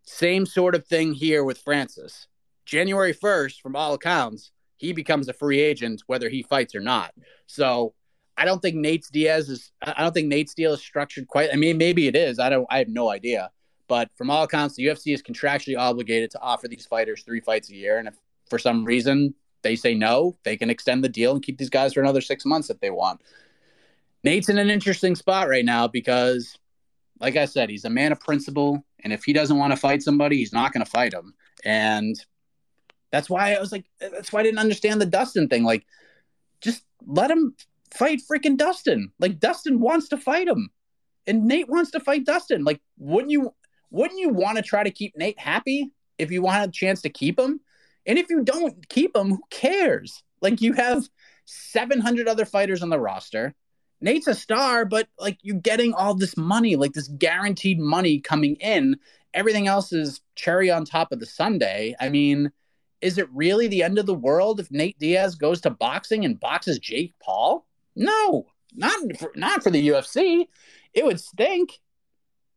Same 0.04 0.46
sort 0.46 0.76
of 0.76 0.86
thing 0.86 1.14
here 1.14 1.44
with 1.44 1.60
Francis. 1.60 2.28
January 2.66 3.14
1st, 3.14 3.62
from 3.62 3.76
all 3.76 3.94
accounts, 3.94 4.52
he 4.78 4.94
becomes 4.94 5.28
a 5.28 5.34
free 5.34 5.60
agent 5.60 6.04
whether 6.08 6.30
he 6.30 6.44
fights 6.44 6.76
or 6.76 6.80
not. 6.80 7.14
So 7.48 7.94
I 8.40 8.46
don't 8.46 8.62
think 8.62 8.78
Nate's 8.78 9.10
Diaz 9.10 9.50
is. 9.50 9.72
I 9.82 10.02
don't 10.02 10.14
think 10.14 10.30
Nate's 10.30 10.54
deal 10.54 10.74
is 10.74 10.80
structured 10.80 11.28
quite. 11.28 11.50
I 11.52 11.58
mean, 11.58 11.78
maybe 11.78 12.08
it 12.08 12.16
is. 12.16 12.40
I 12.40 12.50
don't. 12.50 12.66
I 12.70 12.78
have 12.78 12.88
no 12.88 13.10
idea. 13.10 13.52
But 13.90 14.10
from 14.16 14.30
all 14.30 14.44
accounts, 14.44 14.76
the 14.76 14.86
UFC 14.86 15.14
is 15.14 15.22
contractually 15.22 15.78
obligated 15.78 16.32
to 16.32 16.40
offer 16.40 16.68
these 16.68 16.86
fighters 16.86 17.24
three 17.24 17.42
fights 17.42 17.70
a 17.70 17.76
year. 17.76 17.98
And 17.98 18.08
if 18.08 18.16
for 18.50 18.58
some 18.58 18.86
reason 18.86 19.34
they 19.62 19.76
say 19.76 19.94
no, 19.94 20.38
they 20.44 20.56
can 20.56 20.70
extend 20.70 21.04
the 21.04 21.10
deal 21.10 21.34
and 21.34 21.44
keep 21.44 21.58
these 21.58 21.70
guys 21.70 21.94
for 21.94 22.00
another 22.00 22.22
six 22.22 22.46
months 22.46 22.70
if 22.70 22.80
they 22.80 22.92
want. 22.92 23.22
Nate's 24.24 24.48
in 24.48 24.58
an 24.58 24.70
interesting 24.70 25.16
spot 25.16 25.50
right 25.50 25.66
now 25.66 25.88
because, 25.88 26.58
like 27.20 27.36
I 27.36 27.46
said, 27.46 27.70
he's 27.70 27.86
a 27.86 27.90
man 27.90 28.12
of 28.12 28.20
principle. 28.20 28.84
And 29.04 29.12
if 29.12 29.24
he 29.24 29.34
doesn't 29.34 29.58
want 29.58 29.74
to 29.74 29.78
fight 29.78 30.02
somebody, 30.02 30.38
he's 30.38 30.54
not 30.54 30.72
going 30.72 30.86
to 30.86 30.90
fight 30.90 31.14
him. 31.14 31.34
And 31.66 32.16
that's 33.12 33.30
why 33.30 33.54
I 33.54 33.60
was 33.60 33.72
like, 33.72 33.86
that's 34.00 34.32
why 34.32 34.42
I 34.42 34.44
didn't 34.44 34.60
understand 34.60 35.02
the 35.02 35.06
Dustin 35.06 35.50
thing. 35.50 35.64
Like, 35.64 35.86
just 36.62 36.84
let 37.06 37.32
him 37.32 37.56
fight 37.92 38.22
freaking 38.30 38.58
Dustin. 38.58 39.12
Like, 39.20 39.40
Dustin 39.40 39.80
wants 39.80 40.10
to 40.10 40.18
fight 40.18 40.48
him, 40.48 40.70
and 41.28 41.46
Nate 41.46 41.70
wants 41.70 41.92
to 41.92 42.00
fight 42.00 42.26
Dustin. 42.26 42.64
Like, 42.64 42.82
wouldn't 42.98 43.32
you? 43.32 43.54
Wouldn't 43.92 44.20
you 44.20 44.30
want 44.30 44.58
to 44.58 44.64
try 44.64 44.84
to 44.84 44.92
keep 44.92 45.18
Nate 45.18 45.40
happy 45.40 45.92
if 46.20 46.30
you 46.30 46.44
want 46.44 46.70
a 46.70 46.72
chance 46.72 47.02
to 47.02 47.10
keep 47.10 47.40
him? 47.40 47.60
And 48.06 48.20
if 48.20 48.30
you 48.30 48.44
don't 48.44 48.88
keep 48.90 49.16
him, 49.16 49.30
who 49.30 49.42
cares? 49.50 50.24
Like, 50.42 50.62
you 50.62 50.74
have 50.74 51.10
700 51.46 52.28
other 52.28 52.46
fighters 52.46 52.84
on 52.84 52.90
the 52.90 53.00
roster. 53.00 53.56
Nate's 54.02 54.28
a 54.28 54.36
star, 54.36 54.86
but 54.86 55.08
like 55.20 55.38
you're 55.42 55.58
getting 55.58 55.94
all 55.94 56.14
this 56.14 56.38
money, 56.38 56.76
like 56.76 56.94
this 56.94 57.08
guaranteed 57.08 57.80
money 57.80 58.20
coming 58.20 58.56
in. 58.58 58.98
Everything 59.34 59.68
else 59.68 59.92
is 59.92 60.22
cherry 60.36 60.72
on 60.72 60.86
top 60.86 61.12
of 61.12 61.20
the 61.20 61.26
sundae. 61.26 61.96
I 62.00 62.10
mean, 62.10 62.52
is 63.02 63.18
it 63.18 63.30
really 63.34 63.68
the 63.68 63.84
end 63.84 64.00
of 64.00 64.06
the 64.06 64.14
world 64.14 64.60
if 64.60 64.72
Nate 64.72 64.98
Diaz 65.00 65.36
goes 65.36 65.62
to 65.62 65.70
boxing 65.70 66.24
and 66.26 66.40
boxes 66.40 66.80
Jake 66.80 67.14
Paul? 67.22 67.66
No, 68.00 68.46
not 68.74 69.18
for, 69.18 69.32
not 69.36 69.62
for 69.62 69.70
the 69.70 69.90
UFC. 69.90 70.48
It 70.94 71.04
would 71.04 71.20
stink. 71.20 71.80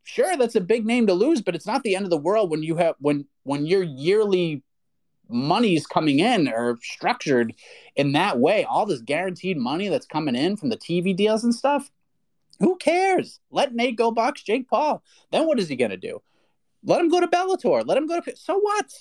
Sure, 0.05 0.37
that's 0.37 0.55
a 0.55 0.61
big 0.61 0.87
name 0.87 1.09
to 1.09 1.15
lose, 1.15 1.43
but 1.43 1.57
it's 1.57 1.67
not 1.67 1.83
the 1.83 1.97
end 1.97 2.05
of 2.05 2.11
the 2.11 2.17
world 2.17 2.51
when 2.51 2.63
you 2.63 2.77
have 2.77 2.95
when 3.01 3.27
when 3.43 3.67
your 3.67 3.83
yearly 3.83 4.63
money's 5.29 5.87
coming 5.87 6.21
in 6.21 6.49
or 6.49 6.79
structured 6.81 7.55
in 7.97 8.13
that 8.13 8.39
way. 8.39 8.65
All 8.65 8.87
this 8.87 9.01
guaranteed 9.01 9.57
money 9.57 9.89
that's 9.89 10.07
coming 10.07 10.37
in 10.37 10.57
from 10.57 10.69
the 10.69 10.77
TV 10.77 11.15
deals 11.15 11.43
and 11.43 11.55
stuff. 11.55 11.91
Who 12.61 12.77
cares? 12.77 13.41
Let 13.51 13.75
Nate 13.75 13.97
go 13.97 14.13
box 14.13 14.43
Jake 14.43 14.69
Paul. 14.69 15.03
Then 15.33 15.49
what 15.49 15.59
is 15.59 15.69
he 15.69 15.75
gonna 15.75 15.97
do? 15.97 16.23
Let 16.85 17.01
him 17.01 17.09
go 17.09 17.19
to 17.21 17.27
Bellator. 17.27 17.85
Let 17.85 17.99
him 17.99 18.07
go 18.07 18.21
to. 18.21 18.37
So 18.37 18.59
what? 18.59 18.93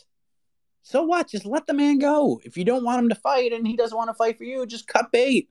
So 0.82 1.04
what? 1.04 1.30
Just 1.30 1.46
let 1.46 1.68
the 1.68 1.74
man 1.76 2.00
go. 2.00 2.42
If 2.44 2.58
you 2.58 2.66
don't 2.66 2.84
want 2.84 3.04
him 3.04 3.10
to 3.10 3.16
fight 3.16 3.54
and 3.54 3.68
he 3.68 3.78
doesn't 3.78 3.98
want 3.98 4.10
to 4.10 4.16
fight 4.16 4.40
for 4.40 4.44
you, 4.44 4.66
just 4.66 4.88
cut 4.88 5.12
bait 5.12 5.51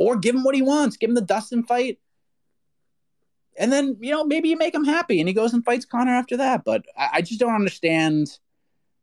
or 0.00 0.16
give 0.16 0.34
him 0.34 0.42
what 0.42 0.54
he 0.54 0.62
wants. 0.62 0.96
Give 0.96 1.10
him 1.10 1.14
the 1.14 1.20
Dustin 1.20 1.62
fight. 1.62 1.98
And 3.58 3.70
then, 3.70 3.98
you 4.00 4.10
know, 4.10 4.24
maybe 4.24 4.48
you 4.48 4.56
make 4.56 4.74
him 4.74 4.84
happy 4.84 5.20
and 5.20 5.28
he 5.28 5.34
goes 5.34 5.52
and 5.52 5.62
fights 5.62 5.84
Conor 5.84 6.14
after 6.14 6.38
that. 6.38 6.64
But 6.64 6.86
I, 6.96 7.08
I 7.14 7.20
just 7.20 7.38
don't 7.38 7.54
understand 7.54 8.38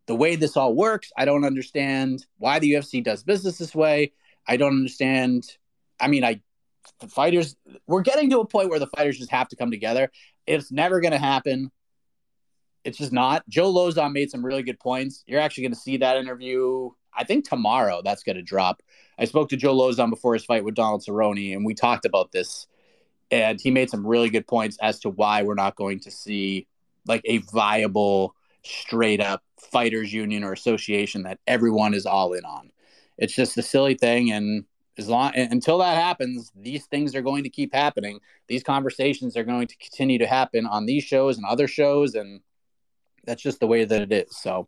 the 0.07 0.15
way 0.15 0.35
this 0.35 0.57
all 0.57 0.73
works. 0.73 1.11
I 1.15 1.25
don't 1.25 1.45
understand 1.45 2.25
why 2.39 2.57
the 2.57 2.71
UFC 2.71 3.03
does 3.03 3.21
business 3.21 3.59
this 3.59 3.75
way. 3.75 4.13
I 4.47 4.57
don't 4.57 4.73
understand. 4.73 5.45
I 5.99 6.07
mean, 6.07 6.23
I 6.23 6.41
the 6.99 7.07
fighters 7.07 7.55
we're 7.85 8.01
getting 8.01 8.31
to 8.31 8.39
a 8.39 8.47
point 8.47 8.69
where 8.69 8.79
the 8.79 8.87
fighters 8.87 9.19
just 9.19 9.29
have 9.29 9.49
to 9.49 9.55
come 9.55 9.69
together. 9.69 10.09
It's 10.47 10.71
never 10.71 10.99
going 10.99 11.11
to 11.11 11.19
happen. 11.19 11.69
It's 12.87 12.97
just 12.97 13.11
not. 13.11 13.43
Joe 13.49 13.73
Lauzon 13.73 14.13
made 14.13 14.31
some 14.31 14.45
really 14.45 14.63
good 14.63 14.79
points. 14.79 15.21
You're 15.27 15.41
actually 15.41 15.63
going 15.63 15.73
to 15.73 15.79
see 15.79 15.97
that 15.97 16.15
interview. 16.15 16.89
I 17.13 17.25
think 17.25 17.43
tomorrow 17.43 18.01
that's 18.01 18.23
going 18.23 18.37
to 18.37 18.41
drop. 18.41 18.81
I 19.19 19.25
spoke 19.25 19.49
to 19.49 19.57
Joe 19.57 19.75
Lauzon 19.75 20.09
before 20.09 20.35
his 20.35 20.45
fight 20.45 20.63
with 20.63 20.75
Donald 20.75 21.03
Cerrone, 21.05 21.53
and 21.53 21.65
we 21.65 21.73
talked 21.73 22.05
about 22.05 22.31
this. 22.31 22.65
And 23.29 23.59
he 23.59 23.71
made 23.71 23.89
some 23.89 24.07
really 24.07 24.29
good 24.29 24.47
points 24.47 24.77
as 24.81 25.01
to 25.01 25.09
why 25.09 25.43
we're 25.43 25.53
not 25.53 25.75
going 25.75 25.99
to 25.99 26.11
see 26.11 26.65
like 27.05 27.23
a 27.25 27.39
viable, 27.39 28.33
straight 28.63 29.19
up 29.19 29.43
fighters 29.59 30.13
union 30.13 30.45
or 30.45 30.53
association 30.53 31.23
that 31.23 31.39
everyone 31.45 31.93
is 31.93 32.05
all 32.05 32.31
in 32.31 32.45
on. 32.45 32.71
It's 33.17 33.35
just 33.35 33.57
a 33.57 33.63
silly 33.63 33.95
thing, 33.95 34.31
and 34.31 34.63
as 34.97 35.09
long 35.09 35.35
until 35.35 35.79
that 35.79 35.97
happens, 35.97 36.53
these 36.55 36.85
things 36.85 37.15
are 37.15 37.21
going 37.21 37.43
to 37.43 37.49
keep 37.49 37.73
happening. 37.73 38.21
These 38.47 38.63
conversations 38.63 39.35
are 39.35 39.43
going 39.43 39.67
to 39.67 39.75
continue 39.75 40.19
to 40.19 40.25
happen 40.25 40.65
on 40.65 40.85
these 40.85 41.03
shows 41.03 41.35
and 41.35 41.45
other 41.45 41.67
shows, 41.67 42.15
and 42.15 42.39
that's 43.27 43.43
just 43.43 43.59
the 43.59 43.67
way 43.67 43.85
that 43.85 44.01
it 44.01 44.11
is. 44.11 44.35
So 44.35 44.67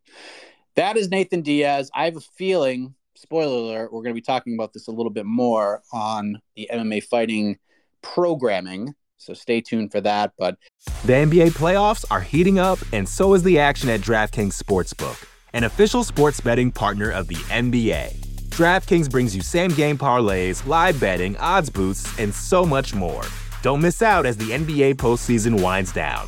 that 0.76 0.98
is 0.98 1.10
Nathan 1.10 1.42
Diaz. 1.42 1.90
I 1.96 2.06
have 2.06 2.18
a 2.18 2.22
feeling, 2.22 2.94
spoiler 3.16 3.58
alert, 3.58 3.92
we're 3.92 4.04
going 4.04 4.14
to 4.14 4.22
be 4.22 4.22
talking 4.22 4.54
about 4.54 4.74
this 4.74 4.88
a 4.88 4.92
little 4.92 5.10
bit 5.10 5.26
more 5.26 5.82
on 5.92 6.40
the 6.56 6.70
MMA 6.72 7.04
fighting 7.04 7.58
programming. 8.04 8.94
So 9.18 9.34
stay 9.34 9.62
tuned 9.62 9.92
for 9.92 10.02
that. 10.02 10.34
But 10.38 10.58
the 11.06 11.14
NBA 11.14 11.52
playoffs 11.52 12.06
are 12.12 12.22
heating 12.22 12.60
up, 12.60 12.80
and 12.94 13.08
so 13.08 13.34
is 13.34 13.44
the 13.44 13.60
action 13.60 13.90
at 13.90 14.02
DraftKings 14.02 14.62
Sportsbook, 14.62 15.26
an 15.54 15.64
official 15.66 16.04
sports 16.04 16.40
betting 16.40 16.72
partner 16.72 17.10
of 17.10 17.28
the 17.28 17.36
NBA. 17.36 18.16
DraftKings 18.50 19.10
brings 19.10 19.36
you 19.36 19.42
same 19.42 19.72
game 19.72 19.98
parlays, 19.98 20.66
live 20.66 21.00
betting, 21.00 21.36
odds 21.38 21.70
boosts, 21.70 22.18
and 22.20 22.34
so 22.34 22.66
much 22.66 22.94
more. 22.94 23.24
Don't 23.62 23.82
miss 23.82 24.02
out 24.02 24.26
as 24.26 24.38
the 24.38 24.52
NBA 24.52 24.96
postseason 24.96 25.62
winds 25.62 25.92
down. 25.92 26.28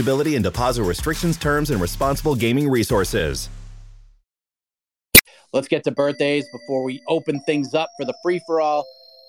and 0.01 0.43
deposit 0.43 0.83
restrictions, 0.83 1.37
terms, 1.37 1.69
and 1.69 1.81
responsible 1.81 2.35
gaming 2.35 2.69
resources. 2.69 3.49
Let's 5.53 5.67
get 5.67 5.83
to 5.83 5.91
birthdays 5.91 6.45
before 6.51 6.83
we 6.83 7.01
open 7.07 7.41
things 7.41 7.73
up 7.73 7.89
for 7.97 8.05
the 8.05 8.13
free 8.23 8.39
for 8.45 8.61
all. 8.61 8.85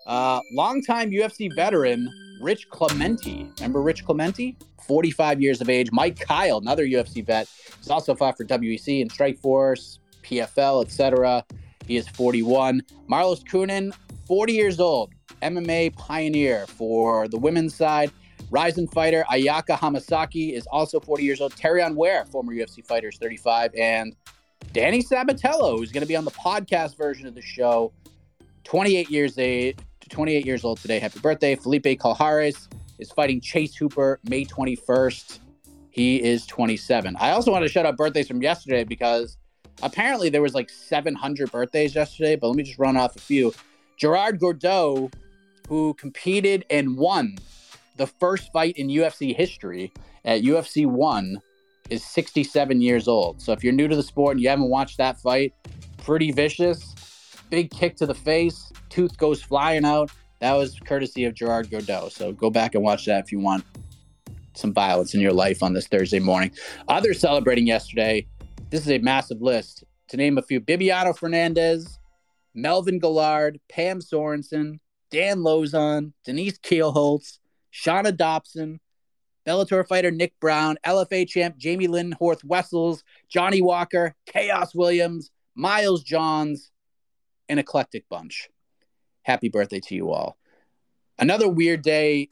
Uh, 0.07 0.41
longtime 0.53 1.11
UFC 1.11 1.53
veteran 1.55 2.09
Rich 2.41 2.69
Clementi. 2.71 3.51
Remember 3.59 3.83
Rich 3.83 4.05
Clementi? 4.05 4.57
45 4.87 5.41
years 5.41 5.61
of 5.61 5.69
age. 5.69 5.91
Mike 5.93 6.19
Kyle, 6.19 6.59
another 6.59 6.85
UFC 6.85 7.25
vet, 7.25 7.49
he's 7.79 7.91
also 7.91 8.15
fought 8.15 8.37
for 8.37 8.45
WEC 8.45 9.01
and 9.01 9.11
Strikeforce, 9.13 9.99
PFL, 10.23 10.85
etc. 10.85 11.45
He 11.87 11.97
is 11.97 12.09
41. 12.09 12.83
Marloes 13.09 13.45
Coenen, 13.45 13.93
40 14.27 14.53
years 14.53 14.81
old, 14.81 15.13
MMA 15.41 15.95
pioneer 15.97 16.67
for 16.67 17.29
the 17.29 17.39
women's 17.39 17.75
side. 17.75 18.11
Rising 18.53 18.87
fighter 18.87 19.25
Ayaka 19.33 19.79
Hamasaki 19.79 20.53
is 20.53 20.67
also 20.67 21.01
40 21.01 21.25
years 21.25 21.41
old. 21.41 21.55
Terrion 21.55 21.95
Ware, 21.95 22.27
former 22.27 22.53
UFC 22.53 22.87
fighter, 22.87 23.09
is 23.09 23.17
35. 23.17 23.75
And 23.75 24.15
Danny 24.75 25.03
Sabatello, 25.03 25.79
who's 25.79 25.91
going 25.91 26.03
to 26.03 26.07
be 26.07 26.17
on 26.17 26.27
the 26.27 26.33
podcast 26.33 26.99
version 26.99 27.27
of 27.27 27.35
the 27.35 27.41
show, 27.41 27.95
28 28.65 29.11
years 29.11 29.39
age, 29.39 29.79
28 30.11 30.45
years 30.45 30.65
old 30.65 30.79
today. 30.79 30.99
Happy 30.99 31.19
birthday. 31.21 31.55
Felipe 31.55 31.99
Colares 31.99 32.69
is 32.99 33.11
fighting 33.11 33.41
Chase 33.41 33.75
Hooper 33.75 34.21
May 34.25 34.45
21st. 34.45 35.39
He 35.89 36.23
is 36.23 36.45
27. 36.45 37.17
I 37.19 37.31
also 37.31 37.51
want 37.51 37.63
to 37.65 37.71
shout 37.71 37.87
out 37.87 37.97
birthdays 37.97 38.29
from 38.29 38.43
yesterday 38.43 38.85
because 38.85 39.39
apparently 39.83 40.29
there 40.29 40.43
was 40.43 40.53
like 40.53 40.69
700 40.69 41.51
birthdays 41.51 41.95
yesterday, 41.95 42.37
but 42.37 42.49
let 42.49 42.57
me 42.57 42.65
just 42.65 42.79
run 42.79 42.99
off 42.99 43.17
a 43.17 43.21
few. 43.21 43.55
Gerard 43.97 44.39
Gordeau, 44.39 45.11
who 45.69 45.95
competed 45.95 46.67
and 46.69 46.99
won 46.99 47.39
the 47.97 48.07
first 48.07 48.53
fight 48.53 48.77
in 48.77 48.89
UFC 48.89 49.35
history 49.35 49.93
at 50.25 50.43
UFC 50.43 50.87
1, 50.87 51.37
is 51.91 52.05
67 52.05 52.81
years 52.81 53.07
old. 53.07 53.41
So 53.41 53.53
if 53.53 53.63
you're 53.63 53.73
new 53.73 53.89
to 53.89 53.97
the 53.97 54.03
sport 54.03 54.37
and 54.37 54.43
you 54.43 54.49
haven't 54.49 54.69
watched 54.71 54.99
that 54.99 55.21
fight, 55.21 55.55
pretty 55.99 56.33
vicious. 56.33 56.95
Big 57.51 57.71
kick 57.71 57.97
to 57.97 58.07
the 58.07 58.15
face, 58.15 58.73
tooth 58.89 59.19
goes 59.19 59.43
flying 59.43 59.85
out. 59.85 60.11
That 60.41 60.55
was 60.55 60.79
courtesy 60.81 61.25
of 61.27 61.35
Gerard 61.35 61.71
Gordeau. 61.71 62.11
So 62.11 62.33
go 62.33 62.51
back 62.51 62.75
and 62.75 62.83
watch 62.83 63.05
that 63.07 63.25
if 63.25 63.31
you 63.31 63.39
want 63.39 63.65
some 64.55 64.73
violence 64.73 65.15
in 65.15 65.21
your 65.21 65.33
life 65.33 65.63
on 65.63 65.73
this 65.73 65.87
Thursday 65.87 66.19
morning. 66.19 66.51
Others 66.89 67.21
celebrating 67.21 67.67
yesterday. 67.67 68.27
This 68.71 68.81
is 68.81 68.91
a 68.91 68.99
massive 68.99 69.43
list. 69.43 69.85
To 70.09 70.17
name 70.17 70.39
a 70.39 70.43
few 70.43 70.61
Bibiano 70.61 71.17
Fernandes, 71.17 71.99
Melvin 72.55 73.01
Guillard, 73.01 73.61
Pam 73.69 74.01
Sorensen, 74.01 74.79
Dan 75.11 75.39
Lauzon, 75.39 76.13
Denise 76.25 76.59
Kielholtz, 76.59 77.39
Shana 77.73 78.17
Dobson, 78.17 78.81
Bellator 79.47 79.87
fighter 79.87 80.11
Nick 80.11 80.39
Brown, 80.41 80.77
LFA 80.87 81.29
champ 81.29 81.57
Jamie 81.57 81.89
Lynn 81.89 82.15
Horth 82.21 82.45
Wessels, 82.45 83.03
Johnny 83.29 83.61
Walker, 83.61 84.15
Khaos 84.33 84.75
Williams, 84.75 85.31
Miles 85.55 86.03
Johns, 86.03 86.71
an 87.49 87.59
eclectic 87.59 88.09
bunch. 88.09 88.49
Happy 89.23 89.49
birthday 89.49 89.81
to 89.81 89.95
you 89.95 90.11
all. 90.11 90.37
Another 91.19 91.49
weird 91.49 91.83
day 91.83 92.29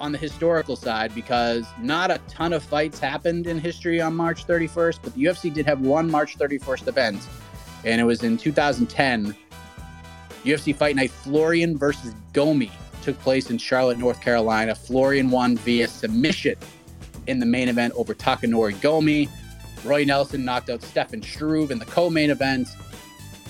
on 0.00 0.12
the 0.12 0.18
historical 0.18 0.76
side 0.76 1.14
because 1.14 1.66
not 1.80 2.10
a 2.10 2.18
ton 2.28 2.52
of 2.52 2.62
fights 2.62 2.98
happened 2.98 3.46
in 3.46 3.58
history 3.58 4.00
on 4.00 4.14
March 4.14 4.46
31st, 4.46 5.00
but 5.02 5.14
the 5.14 5.24
UFC 5.24 5.52
did 5.52 5.66
have 5.66 5.80
one 5.80 6.10
March 6.10 6.38
31st 6.38 6.88
event, 6.88 7.28
and 7.84 8.00
it 8.00 8.04
was 8.04 8.22
in 8.22 8.36
2010. 8.36 9.36
UFC 10.44 10.74
Fight 10.74 10.96
Night 10.96 11.10
Florian 11.10 11.76
versus 11.76 12.14
Gomi 12.32 12.70
took 13.02 13.18
place 13.20 13.50
in 13.50 13.58
Charlotte, 13.58 13.98
North 13.98 14.20
Carolina. 14.20 14.74
Florian 14.74 15.30
won 15.30 15.56
via 15.56 15.88
submission 15.88 16.56
in 17.26 17.38
the 17.38 17.46
main 17.46 17.68
event 17.68 17.92
over 17.96 18.14
Takanori 18.14 18.74
Gomi. 18.74 19.28
Roy 19.84 20.04
Nelson 20.04 20.44
knocked 20.44 20.70
out 20.70 20.82
Stefan 20.82 21.22
Struve 21.22 21.70
in 21.70 21.78
the 21.78 21.86
co-main 21.86 22.30
event. 22.30 22.68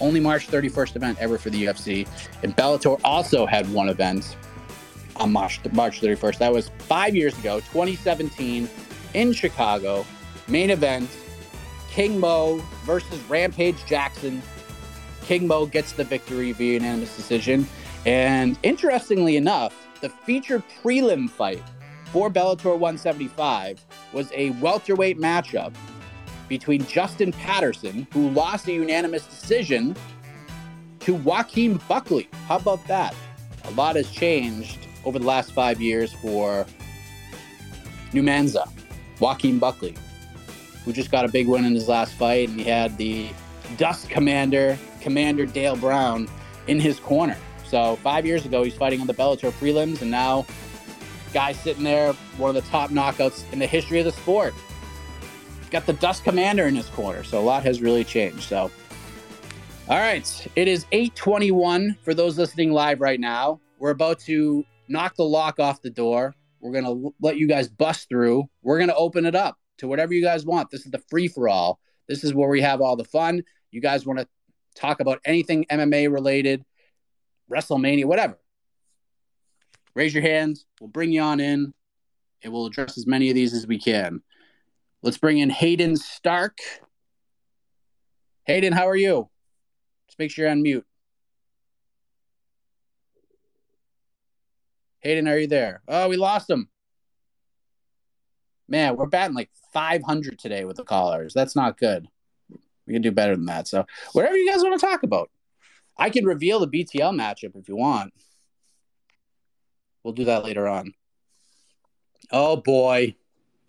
Only 0.00 0.20
March 0.20 0.46
31st 0.46 0.96
event 0.96 1.18
ever 1.20 1.38
for 1.38 1.50
the 1.50 1.64
UFC. 1.64 2.08
And 2.42 2.56
Bellator 2.56 3.00
also 3.04 3.46
had 3.46 3.70
one 3.72 3.88
event 3.88 4.36
on 5.16 5.32
March, 5.32 5.60
March 5.72 6.00
31st. 6.00 6.38
That 6.38 6.52
was 6.52 6.70
five 6.78 7.14
years 7.14 7.38
ago, 7.38 7.60
2017, 7.60 8.68
in 9.14 9.32
Chicago. 9.32 10.06
Main 10.48 10.70
event, 10.70 11.10
King 11.90 12.18
Mo 12.18 12.58
versus 12.84 13.20
Rampage 13.28 13.84
Jackson. 13.84 14.40
King 15.22 15.46
Mo 15.46 15.66
gets 15.66 15.92
the 15.92 16.04
victory 16.04 16.52
via 16.52 16.74
unanimous 16.74 17.14
decision. 17.16 17.66
And 18.06 18.58
interestingly 18.62 19.36
enough, 19.36 19.74
the 20.00 20.08
featured 20.08 20.62
prelim 20.82 21.28
fight 21.28 21.62
for 22.06 22.30
Bellator 22.30 22.72
175 22.78 23.84
was 24.12 24.32
a 24.34 24.50
welterweight 24.52 25.18
matchup 25.18 25.74
between 26.48 26.84
Justin 26.86 27.32
Patterson, 27.32 28.06
who 28.12 28.30
lost 28.30 28.66
a 28.66 28.72
unanimous 28.72 29.24
decision, 29.26 29.94
to 31.00 31.14
Joaquin 31.14 31.80
Buckley. 31.88 32.28
How 32.46 32.56
about 32.56 32.84
that? 32.88 33.14
A 33.64 33.70
lot 33.72 33.96
has 33.96 34.10
changed 34.10 34.78
over 35.04 35.18
the 35.18 35.26
last 35.26 35.52
five 35.52 35.80
years 35.80 36.12
for 36.12 36.66
New 38.12 38.22
Mansa, 38.22 38.64
Joaquin 39.20 39.58
Buckley, 39.58 39.94
who 40.84 40.92
just 40.92 41.10
got 41.10 41.24
a 41.24 41.28
big 41.28 41.46
win 41.46 41.64
in 41.64 41.74
his 41.74 41.88
last 41.88 42.12
fight, 42.14 42.48
and 42.48 42.60
he 42.60 42.66
had 42.66 42.96
the 42.98 43.30
Dust 43.76 44.08
Commander, 44.10 44.76
Commander 45.00 45.46
Dale 45.46 45.76
Brown, 45.76 46.28
in 46.66 46.80
his 46.80 46.98
corner. 46.98 47.36
So 47.70 47.94
five 48.02 48.26
years 48.26 48.44
ago, 48.44 48.64
he's 48.64 48.74
fighting 48.74 49.00
on 49.00 49.06
the 49.06 49.14
Bellator 49.14 49.52
prelims, 49.52 50.02
and 50.02 50.10
now, 50.10 50.44
guy 51.32 51.52
sitting 51.52 51.84
there, 51.84 52.14
one 52.36 52.54
of 52.54 52.60
the 52.64 52.68
top 52.68 52.90
knockouts 52.90 53.44
in 53.52 53.60
the 53.60 53.66
history 53.66 54.00
of 54.00 54.06
the 54.06 54.10
sport. 54.10 54.54
Got 55.70 55.86
the 55.86 55.92
Dust 55.92 56.24
Commander 56.24 56.66
in 56.66 56.74
his 56.74 56.88
corner, 56.88 57.22
so 57.22 57.38
a 57.38 57.40
lot 57.40 57.62
has 57.62 57.80
really 57.80 58.02
changed. 58.02 58.42
So, 58.42 58.72
all 59.88 59.98
right, 59.98 60.48
it 60.56 60.66
is 60.66 60.84
8:21 60.90 61.96
for 62.02 62.12
those 62.12 62.36
listening 62.36 62.72
live 62.72 63.00
right 63.00 63.20
now. 63.20 63.60
We're 63.78 63.90
about 63.90 64.18
to 64.20 64.64
knock 64.88 65.14
the 65.14 65.22
lock 65.22 65.60
off 65.60 65.80
the 65.80 65.90
door. 65.90 66.34
We're 66.58 66.72
gonna 66.72 67.12
let 67.20 67.38
you 67.38 67.46
guys 67.46 67.68
bust 67.68 68.08
through. 68.08 68.50
We're 68.62 68.80
gonna 68.80 68.96
open 68.96 69.24
it 69.26 69.36
up 69.36 69.56
to 69.78 69.86
whatever 69.86 70.12
you 70.12 70.24
guys 70.24 70.44
want. 70.44 70.70
This 70.70 70.86
is 70.86 70.90
the 70.90 71.02
free 71.08 71.28
for 71.28 71.48
all. 71.48 71.78
This 72.08 72.24
is 72.24 72.34
where 72.34 72.48
we 72.48 72.62
have 72.62 72.80
all 72.80 72.96
the 72.96 73.04
fun. 73.04 73.44
You 73.70 73.80
guys 73.80 74.04
want 74.04 74.18
to 74.18 74.26
talk 74.74 74.98
about 74.98 75.20
anything 75.24 75.66
MMA 75.70 76.12
related, 76.12 76.64
WrestleMania, 77.50 78.04
whatever. 78.04 78.38
Raise 79.94 80.14
your 80.14 80.22
hands. 80.22 80.66
We'll 80.80 80.88
bring 80.88 81.12
you 81.12 81.20
on 81.20 81.40
in 81.40 81.74
and 82.42 82.52
we'll 82.52 82.66
address 82.66 82.96
as 82.96 83.06
many 83.06 83.28
of 83.28 83.34
these 83.34 83.52
as 83.52 83.66
we 83.66 83.78
can. 83.78 84.22
Let's 85.02 85.18
bring 85.18 85.38
in 85.38 85.50
Hayden 85.50 85.96
Stark. 85.96 86.58
Hayden, 88.44 88.72
how 88.72 88.88
are 88.88 88.96
you? 88.96 89.28
Just 90.06 90.18
make 90.18 90.30
sure 90.30 90.44
you're 90.44 90.52
on 90.52 90.62
mute. 90.62 90.84
Hayden, 95.00 95.28
are 95.28 95.38
you 95.38 95.46
there? 95.46 95.82
Oh, 95.88 96.08
we 96.08 96.16
lost 96.16 96.48
him. 96.50 96.68
Man, 98.68 98.96
we're 98.96 99.06
batting 99.06 99.34
like 99.34 99.50
500 99.72 100.38
today 100.38 100.64
with 100.64 100.76
the 100.76 100.84
callers. 100.84 101.32
That's 101.34 101.56
not 101.56 101.78
good. 101.78 102.06
We 102.86 102.92
can 102.92 103.02
do 103.02 103.10
better 103.10 103.34
than 103.34 103.46
that. 103.46 103.66
So, 103.66 103.86
whatever 104.12 104.36
you 104.36 104.50
guys 104.50 104.62
want 104.62 104.78
to 104.78 104.86
talk 104.86 105.02
about. 105.02 105.30
I 105.96 106.10
can 106.10 106.24
reveal 106.24 106.60
the 106.60 106.68
BTL 106.68 107.14
matchup 107.14 107.56
if 107.56 107.68
you 107.68 107.76
want. 107.76 108.12
We'll 110.02 110.14
do 110.14 110.24
that 110.24 110.44
later 110.44 110.66
on. 110.66 110.94
Oh 112.32 112.56
boy. 112.56 113.16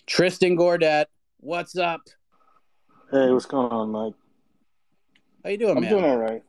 Tristan 0.07 0.57
Gordet, 0.57 1.05
what's 1.39 1.77
up? 1.77 2.01
Hey, 3.11 3.29
what's 3.31 3.45
going 3.45 3.71
on, 3.71 3.91
Mike? 3.91 4.13
How 5.43 5.49
you 5.49 5.57
doing, 5.57 5.75
man? 5.75 5.83
I'm 5.83 5.89
man? 5.89 5.91
doing 5.91 6.05
all 6.05 6.17
right. 6.17 6.43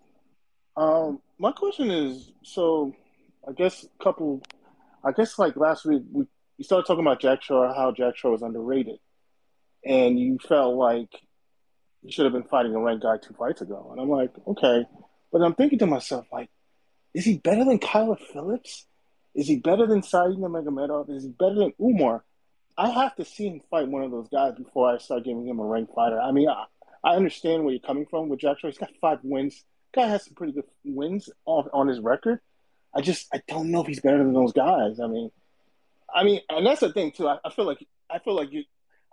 Um, 0.77 1.21
my 1.39 1.53
question 1.53 1.91
is, 1.91 2.33
so 2.43 2.95
I 3.47 3.53
guess 3.53 3.85
a 3.85 4.03
couple, 4.03 4.43
I 5.05 5.13
guess 5.13 5.39
like 5.39 5.57
last 5.57 5.85
week 5.85 6.03
we 6.11 6.27
you 6.59 6.65
started 6.65 6.87
talking 6.87 7.05
about 7.05 7.21
Jack 7.21 7.43
Shore, 7.43 7.67
how 7.75 7.93
Jack 7.93 8.17
Shore 8.17 8.31
was 8.31 8.43
underrated, 8.43 8.99
and 9.85 10.19
you 10.19 10.39
felt 10.39 10.77
like 10.77 11.09
you 12.03 12.13
should 12.13 12.25
have 12.25 12.33
been 12.33 12.45
fighting 12.45 12.75
a 12.75 12.79
ranked 12.79 13.03
guy 13.03 13.17
two 13.17 13.35
fights 13.35 13.61
ago, 13.63 13.89
and 13.91 14.01
I'm 14.01 14.09
like, 14.09 14.31
okay, 14.47 14.85
but 15.33 15.43
I'm 15.43 15.55
thinking 15.55 15.79
to 15.81 15.87
myself, 15.87 16.27
like, 16.31 16.51
is 17.15 17.25
he 17.25 17.39
better 17.39 17.65
than 17.65 17.79
Kyler 17.79 18.19
Phillips? 18.33 18.87
Is 19.35 19.49
he 19.49 19.57
better 19.57 19.87
than 19.87 20.03
Saeed 20.03 20.37
Nurmagomedov? 20.39 21.11
Is 21.11 21.25
he 21.25 21.31
better 21.31 21.55
than 21.55 21.73
Umar? 21.81 22.23
I 22.77 22.91
have 22.91 23.17
to 23.17 23.25
see 23.25 23.49
him 23.49 23.61
fight 23.71 23.89
one 23.89 24.03
of 24.03 24.11
those 24.11 24.29
guys 24.29 24.55
before 24.55 24.91
I 24.91 24.99
start 24.99 25.25
giving 25.25 25.47
him 25.47 25.59
a 25.59 25.65
ranked 25.65 25.95
fighter. 25.95 26.21
I 26.21 26.33
mean, 26.33 26.49
I, 26.49 26.65
I 27.05 27.17
understand 27.17 27.65
where 27.65 27.73
you're 27.73 27.81
coming 27.81 28.07
from 28.07 28.29
with 28.29 28.41
Jack 28.41 28.59
He's 28.63 28.79
got 28.79 28.91
five 29.01 29.19
wins. 29.23 29.65
Guy 29.95 30.07
has 30.07 30.25
some 30.25 30.35
pretty 30.35 30.53
good 30.53 30.65
wins 30.85 31.29
on, 31.45 31.69
on 31.73 31.89
his 31.89 32.01
record. 32.01 32.41
I 32.95 33.01
just 33.01 33.29
I 33.33 33.43
don't 33.49 33.71
know 33.71 33.81
if 33.81 33.87
he's 33.87 34.01
better 34.01 34.19
than 34.19 34.33
those 34.33 34.53
guys. 34.53 35.01
I 35.01 35.07
mean, 35.07 35.31
I 36.15 36.25
mean, 36.25 36.41
and 36.49 36.67
that's 36.67 36.81
the 36.81 36.93
thing 36.93 37.13
too. 37.13 37.29
I, 37.29 37.39
I 37.45 37.51
feel 37.51 37.65
like 37.65 37.87
I 38.11 38.19
feel 38.19 38.35
like 38.35 38.53
you. 38.53 38.65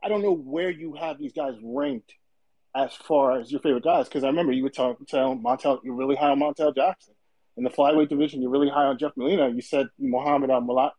I 0.02 0.08
don't 0.08 0.22
know 0.22 0.34
where 0.34 0.70
you 0.70 0.96
have 0.96 1.18
these 1.18 1.34
guys 1.34 1.56
ranked 1.62 2.14
as 2.76 2.94
far 2.94 3.40
as 3.40 3.52
your 3.52 3.62
favorite 3.62 3.84
guys 3.84 4.08
because 4.08 4.24
I 4.24 4.28
remember 4.28 4.52
you 4.52 4.64
would 4.64 4.74
tell, 4.74 4.96
tell 5.08 5.36
Montel 5.36 5.80
you're 5.84 5.96
really 5.96 6.16
high 6.16 6.30
on 6.30 6.40
Montel 6.40 6.74
Jackson 6.76 7.14
in 7.58 7.64
the 7.64 7.70
flyweight 7.70 8.10
division. 8.10 8.42
You're 8.42 8.52
really 8.52 8.70
high 8.70 8.86
on 8.86 8.98
Jeff 8.98 9.14
Molina. 9.16 9.50
You 9.50 9.62
said 9.62 9.88
Muhammad 9.98 10.52
um, 10.52 10.70
um, 10.70 10.92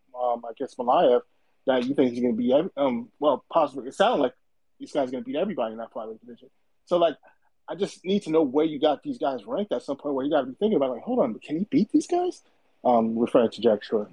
I 0.45 0.53
guess 0.59 0.75
Mokaev 0.75 1.21
that 1.67 1.87
you 1.87 1.95
think 1.95 2.13
he's 2.13 2.21
going 2.21 2.37
to 2.37 2.43
be 2.43 2.71
Um, 2.77 3.11
well, 3.19 3.45
possibly 3.51 3.89
it 3.89 3.95
sounded 3.95 4.23
like 4.23 4.35
this 4.81 4.93
guy's 4.93 5.11
going 5.11 5.23
to 5.23 5.27
beat 5.27 5.37
everybody 5.37 5.73
in 5.73 5.79
that 5.79 5.93
flyweight 5.93 6.21
division. 6.21 6.49
So 6.87 6.97
like, 6.97 7.17
I 7.69 7.77
just 7.77 8.05
need 8.05 8.25
to 8.25 8.31
know 8.31 8.43
where 8.43 8.65
you 8.65 8.81
got 8.81 9.03
these 9.03 9.19
guys 9.19 9.45
ranked 9.47 9.73
at 9.73 9.83
some 9.83 9.97
point 9.97 10.15
where 10.15 10.25
you 10.25 10.31
got 10.31 10.41
to 10.41 10.47
be 10.47 10.55
thinking 10.55 10.77
about 10.77 10.91
like, 10.91 11.03
hold 11.03 11.21
on, 11.21 11.39
can 11.39 11.59
he 11.59 11.67
beat 11.71 11.93
these 11.93 12.07
guys? 12.07 12.43
Um, 12.85 13.17
referring 13.17 13.51
to 13.51 13.61
Jack 13.61 13.85
Shore. 13.85 14.11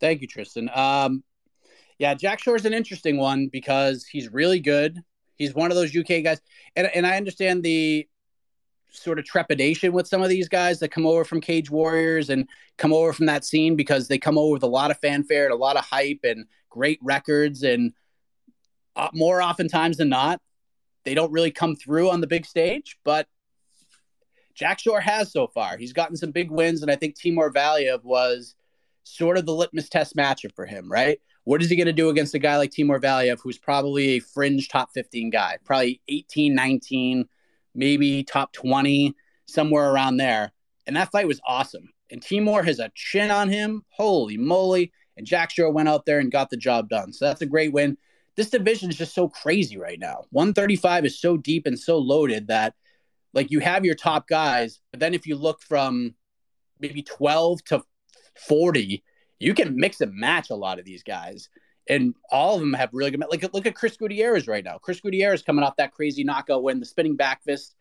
Thank 0.00 0.22
you, 0.22 0.26
Tristan. 0.26 0.70
Um, 0.74 1.22
yeah, 1.98 2.14
Jack 2.14 2.40
Shore 2.40 2.56
is 2.56 2.64
an 2.64 2.72
interesting 2.72 3.18
one 3.18 3.48
because 3.48 4.06
he's 4.06 4.32
really 4.32 4.58
good. 4.58 5.02
He's 5.40 5.54
one 5.54 5.70
of 5.70 5.74
those 5.74 5.96
UK 5.96 6.22
guys, 6.22 6.38
and 6.76 6.86
and 6.94 7.06
I 7.06 7.16
understand 7.16 7.62
the 7.62 8.06
sort 8.90 9.18
of 9.18 9.24
trepidation 9.24 9.92
with 9.92 10.06
some 10.06 10.20
of 10.20 10.28
these 10.28 10.48
guys 10.48 10.80
that 10.80 10.90
come 10.90 11.06
over 11.06 11.24
from 11.24 11.40
Cage 11.40 11.70
Warriors 11.70 12.28
and 12.28 12.46
come 12.76 12.92
over 12.92 13.14
from 13.14 13.26
that 13.26 13.44
scene 13.44 13.74
because 13.74 14.06
they 14.06 14.18
come 14.18 14.36
over 14.36 14.52
with 14.52 14.62
a 14.64 14.68
lot 14.68 14.90
of 14.90 14.98
fanfare 14.98 15.44
and 15.44 15.54
a 15.54 15.56
lot 15.56 15.76
of 15.76 15.84
hype 15.84 16.20
and 16.24 16.44
great 16.68 16.98
records. 17.02 17.62
And 17.62 17.94
uh, 18.96 19.08
more 19.14 19.40
oftentimes 19.40 19.96
than 19.96 20.10
not 20.10 20.40
they 21.04 21.14
don't 21.14 21.32
really 21.32 21.50
come 21.50 21.74
through 21.74 22.10
on 22.10 22.20
the 22.20 22.26
big 22.26 22.44
stage 22.44 22.98
but 23.04 23.26
Jack 24.52 24.80
Shore 24.80 25.00
has 25.00 25.32
so 25.32 25.46
far. 25.46 25.78
He's 25.78 25.94
gotten 25.94 26.16
some 26.16 26.32
big 26.32 26.50
wins 26.50 26.82
and 26.82 26.90
I 26.90 26.96
think 26.96 27.14
Timur 27.14 27.50
Valiev 27.50 28.02
was 28.04 28.56
sort 29.04 29.38
of 29.38 29.46
the 29.46 29.54
litmus 29.54 29.88
test 29.88 30.16
matchup 30.16 30.54
for 30.54 30.66
him 30.66 30.90
right 30.92 31.18
what 31.44 31.62
is 31.62 31.70
he 31.70 31.76
going 31.76 31.86
to 31.86 31.92
do 31.92 32.10
against 32.10 32.34
a 32.34 32.38
guy 32.38 32.56
like 32.56 32.70
Timur 32.70 33.00
Valiev 33.00 33.40
who's 33.42 33.58
probably 33.58 34.10
a 34.10 34.20
fringe 34.20 34.68
top 34.68 34.90
15 34.94 35.30
guy 35.30 35.58
probably 35.64 36.00
18 36.08 36.54
19 36.54 37.28
maybe 37.74 38.22
top 38.24 38.52
20, 38.52 39.14
somewhere 39.46 39.90
around 39.90 40.16
there. 40.16 40.52
And 40.86 40.96
that 40.96 41.10
fight 41.10 41.26
was 41.26 41.40
awesome. 41.46 41.90
And 42.10 42.22
Timur 42.22 42.62
has 42.62 42.78
a 42.78 42.90
chin 42.94 43.30
on 43.30 43.48
him. 43.48 43.84
Holy 43.90 44.36
moly. 44.36 44.92
And 45.16 45.26
Jack 45.26 45.50
Shore 45.50 45.70
went 45.70 45.88
out 45.88 46.06
there 46.06 46.18
and 46.18 46.32
got 46.32 46.50
the 46.50 46.56
job 46.56 46.88
done. 46.88 47.12
So 47.12 47.26
that's 47.26 47.42
a 47.42 47.46
great 47.46 47.72
win. 47.72 47.96
This 48.36 48.50
division 48.50 48.90
is 48.90 48.96
just 48.96 49.14
so 49.14 49.28
crazy 49.28 49.76
right 49.76 49.98
now. 49.98 50.24
135 50.30 51.04
is 51.04 51.20
so 51.20 51.36
deep 51.36 51.66
and 51.66 51.78
so 51.78 51.98
loaded 51.98 52.48
that, 52.48 52.74
like, 53.34 53.50
you 53.50 53.60
have 53.60 53.84
your 53.84 53.94
top 53.94 54.26
guys. 54.28 54.80
But 54.90 55.00
then 55.00 55.14
if 55.14 55.26
you 55.26 55.36
look 55.36 55.62
from 55.62 56.14
maybe 56.80 57.02
12 57.02 57.62
to 57.64 57.82
40, 58.46 59.04
you 59.40 59.54
can 59.54 59.76
mix 59.76 60.00
and 60.00 60.14
match 60.14 60.50
a 60.50 60.54
lot 60.54 60.78
of 60.78 60.84
these 60.84 61.02
guys 61.02 61.48
and 61.88 62.14
all 62.30 62.54
of 62.54 62.60
them 62.60 62.72
have 62.72 62.90
really 62.92 63.10
good. 63.10 63.22
Like 63.30 63.52
look 63.52 63.66
at 63.66 63.74
Chris 63.74 63.96
Gutierrez 63.96 64.46
right 64.46 64.64
now. 64.64 64.78
Chris 64.78 65.00
Gutierrez 65.00 65.42
coming 65.42 65.64
off 65.64 65.76
that 65.76 65.92
crazy 65.92 66.22
knockout 66.22 66.62
win, 66.62 66.78
the 66.78 66.86
spinning 66.86 67.16
back 67.16 67.42
fist 67.42 67.74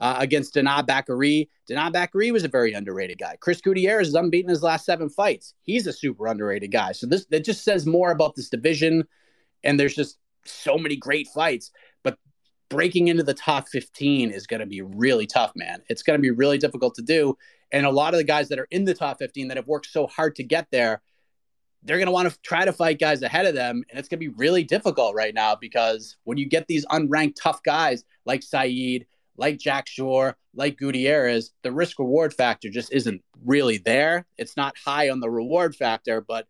uh, 0.00 0.16
against 0.18 0.54
Danaa 0.54 0.84
Batgerel. 0.84 1.48
Danaa 1.70 1.92
Batgerel 1.92 2.32
was 2.32 2.44
a 2.44 2.48
very 2.48 2.72
underrated 2.72 3.18
guy. 3.18 3.36
Chris 3.40 3.60
Gutierrez 3.60 4.08
is 4.08 4.14
unbeaten 4.14 4.50
in 4.50 4.54
his 4.54 4.64
last 4.64 4.84
seven 4.84 5.08
fights. 5.08 5.54
He's 5.62 5.86
a 5.86 5.92
super 5.92 6.26
underrated 6.26 6.72
guy. 6.72 6.90
So 6.90 7.06
this 7.06 7.26
that 7.26 7.44
just 7.44 7.62
says 7.62 7.86
more 7.86 8.10
about 8.10 8.34
this 8.34 8.48
division. 8.48 9.06
And 9.62 9.78
there's 9.78 9.94
just 9.94 10.18
so 10.44 10.76
many 10.76 10.96
great 10.96 11.28
fights. 11.28 11.70
But 12.02 12.18
breaking 12.68 13.08
into 13.08 13.22
the 13.22 13.34
top 13.34 13.68
15 13.68 14.32
is 14.32 14.48
going 14.48 14.60
to 14.60 14.66
be 14.66 14.82
really 14.82 15.28
tough, 15.28 15.52
man. 15.54 15.82
It's 15.88 16.02
going 16.02 16.18
to 16.18 16.22
be 16.22 16.32
really 16.32 16.58
difficult 16.58 16.96
to 16.96 17.02
do. 17.02 17.36
And 17.72 17.86
a 17.86 17.90
lot 17.90 18.14
of 18.14 18.18
the 18.18 18.24
guys 18.24 18.48
that 18.50 18.58
are 18.58 18.68
in 18.70 18.84
the 18.84 18.94
top 18.94 19.18
15 19.18 19.48
that 19.48 19.56
have 19.56 19.66
worked 19.66 19.86
so 19.86 20.06
hard 20.06 20.36
to 20.36 20.44
get 20.44 20.68
there 20.70 21.02
they're 21.84 21.98
going 21.98 22.06
to 22.06 22.12
want 22.12 22.30
to 22.30 22.38
try 22.42 22.64
to 22.64 22.72
fight 22.72 23.00
guys 23.00 23.22
ahead 23.22 23.46
of 23.46 23.54
them. 23.54 23.82
And 23.90 23.98
it's 23.98 24.08
going 24.08 24.20
to 24.20 24.28
be 24.28 24.34
really 24.36 24.64
difficult 24.64 25.14
right 25.14 25.34
now 25.34 25.56
because 25.56 26.16
when 26.24 26.38
you 26.38 26.46
get 26.46 26.66
these 26.68 26.86
unranked 26.86 27.36
tough 27.36 27.62
guys 27.62 28.04
like 28.24 28.42
Saeed, 28.42 29.06
like 29.36 29.58
Jack 29.58 29.88
Shore, 29.88 30.36
like 30.54 30.78
Gutierrez, 30.78 31.52
the 31.62 31.72
risk 31.72 31.98
reward 31.98 32.34
factor 32.34 32.68
just 32.68 32.92
isn't 32.92 33.22
really 33.44 33.78
there. 33.78 34.26
It's 34.36 34.56
not 34.56 34.76
high 34.76 35.10
on 35.10 35.20
the 35.20 35.30
reward 35.30 35.74
factor, 35.74 36.20
but 36.20 36.46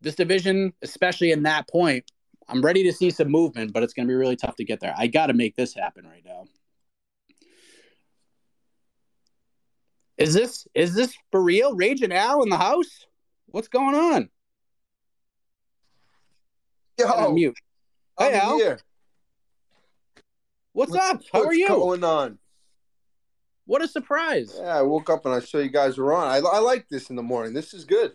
this 0.00 0.14
division, 0.14 0.72
especially 0.82 1.30
in 1.30 1.42
that 1.44 1.68
point, 1.68 2.10
I'm 2.48 2.62
ready 2.62 2.82
to 2.84 2.92
see 2.92 3.10
some 3.10 3.28
movement, 3.28 3.72
but 3.72 3.82
it's 3.82 3.92
going 3.92 4.08
to 4.08 4.10
be 4.10 4.16
really 4.16 4.34
tough 4.34 4.56
to 4.56 4.64
get 4.64 4.80
there. 4.80 4.94
I 4.96 5.06
got 5.06 5.26
to 5.26 5.34
make 5.34 5.54
this 5.54 5.74
happen 5.74 6.04
right 6.06 6.24
now. 6.24 6.46
Is 10.20 10.34
this 10.34 10.68
is 10.74 10.94
this 10.94 11.16
for 11.32 11.42
real? 11.42 11.74
Ragin' 11.74 12.12
Al 12.12 12.42
in 12.42 12.50
the 12.50 12.58
house? 12.58 13.06
What's 13.46 13.68
going 13.68 13.94
on? 13.94 14.28
Yo, 16.98 17.32
mute. 17.32 17.56
Hey, 18.18 18.34
Al. 18.38 18.58
here. 18.58 18.78
What's, 20.72 20.92
What's- 20.92 21.04
up? 21.10 21.22
How 21.32 21.38
what's 21.40 21.46
are 21.50 21.54
you? 21.54 21.68
going 21.68 22.04
on? 22.04 22.38
What 23.64 23.82
a 23.82 23.88
surprise. 23.88 24.54
Yeah, 24.60 24.76
I 24.78 24.82
woke 24.82 25.08
up 25.08 25.24
and 25.24 25.34
I 25.34 25.40
saw 25.40 25.58
you 25.58 25.70
guys 25.70 25.96
were 25.96 26.12
on. 26.12 26.26
I, 26.26 26.38
I 26.38 26.58
like 26.58 26.86
this 26.90 27.08
in 27.08 27.16
the 27.16 27.22
morning. 27.22 27.54
This 27.54 27.72
is 27.72 27.84
good. 27.84 28.12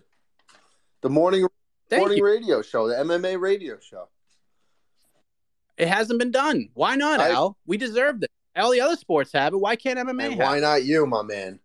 The 1.02 1.10
morning 1.10 1.48
Thank 1.89 2.02
morning 2.02 2.18
you. 2.20 2.26
radio 2.26 2.62
show, 2.62 2.88
the 2.88 2.96
MMA 2.96 3.39
radio 3.39 3.80
show. 3.80 4.10
It 5.78 5.88
hasn't 5.88 6.20
been 6.20 6.32
done. 6.32 6.70
Why 6.76 6.96
not, 6.96 7.20
I- 7.20 7.32
Al? 7.32 7.58
We 7.65 7.78
deserve 7.78 8.22
it. 8.22 8.30
All 8.56 8.72
the 8.72 8.82
other 8.82 8.96
sports 8.96 9.32
have 9.34 9.54
it. 9.54 9.58
Why 9.58 9.76
can't 9.76 9.98
MMA 10.00 10.38
why 10.38 10.60
not 10.60 10.84
you, 10.86 11.06
my 11.08 11.24
man? 11.24 11.60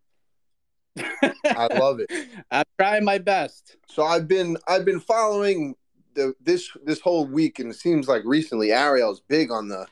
I 1.23 1.69
love 1.75 2.01
it. 2.01 2.11
I'm 2.51 2.65
trying 2.79 3.05
my 3.05 3.19
best. 3.19 3.77
So 3.89 4.05
I've 4.05 4.29
been 4.29 4.57
I've 4.67 4.85
been 4.85 5.01
following 5.01 5.75
the 6.15 6.35
this 6.41 6.71
this 6.85 7.01
whole 7.01 7.27
week, 7.27 7.59
and 7.59 7.71
it 7.71 7.77
seems 7.77 8.09
like 8.09 8.23
recently 8.25 8.73
Ariel's 8.73 9.21
big 9.21 9.51
on 9.51 9.69
the 9.69 9.87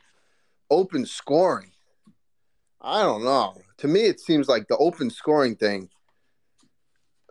open 0.70 1.06
scoring. 1.06 1.72
I 2.80 3.02
don't 3.02 3.24
know. 3.24 3.60
To 3.78 3.88
me, 3.88 4.02
it 4.02 4.20
seems 4.20 4.48
like 4.48 4.68
the 4.68 4.76
open 4.76 5.10
scoring 5.10 5.56
thing. 5.56 5.90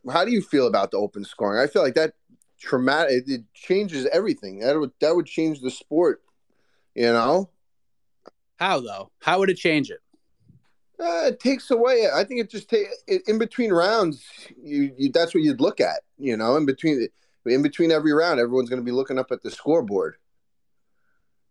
How 0.09 0.25
do 0.25 0.31
you 0.31 0.41
feel 0.41 0.67
about 0.67 0.91
the 0.91 0.97
open 0.97 1.25
scoring? 1.25 1.61
I 1.61 1.67
feel 1.67 1.81
like 1.81 1.95
that 1.95 2.13
traumatic. 2.59 3.23
It, 3.27 3.31
it 3.31 3.41
changes 3.53 4.05
everything. 4.11 4.59
That 4.59 4.79
would 4.79 4.91
that 5.01 5.15
would 5.15 5.25
change 5.25 5.61
the 5.61 5.71
sport. 5.71 6.21
You 6.95 7.13
know, 7.13 7.49
How 8.57 8.79
though? 8.79 9.11
How 9.21 9.39
would 9.39 9.49
it 9.49 9.57
change 9.57 9.91
it? 9.91 9.99
Uh, 10.99 11.27
it 11.27 11.39
takes 11.39 11.69
away. 11.69 12.07
I 12.13 12.23
think 12.23 12.41
it 12.41 12.49
just 12.49 12.69
take 12.69 12.87
in 13.27 13.37
between 13.37 13.71
rounds. 13.71 14.25
You, 14.61 14.93
you 14.97 15.11
that's 15.11 15.33
what 15.33 15.43
you'd 15.43 15.61
look 15.61 15.79
at. 15.79 16.01
You 16.17 16.35
know, 16.37 16.55
in 16.55 16.65
between 16.65 17.07
in 17.45 17.61
between 17.61 17.91
every 17.91 18.13
round, 18.13 18.39
everyone's 18.39 18.69
going 18.69 18.81
to 18.81 18.85
be 18.85 18.91
looking 18.91 19.19
up 19.19 19.31
at 19.31 19.43
the 19.43 19.51
scoreboard. 19.51 20.15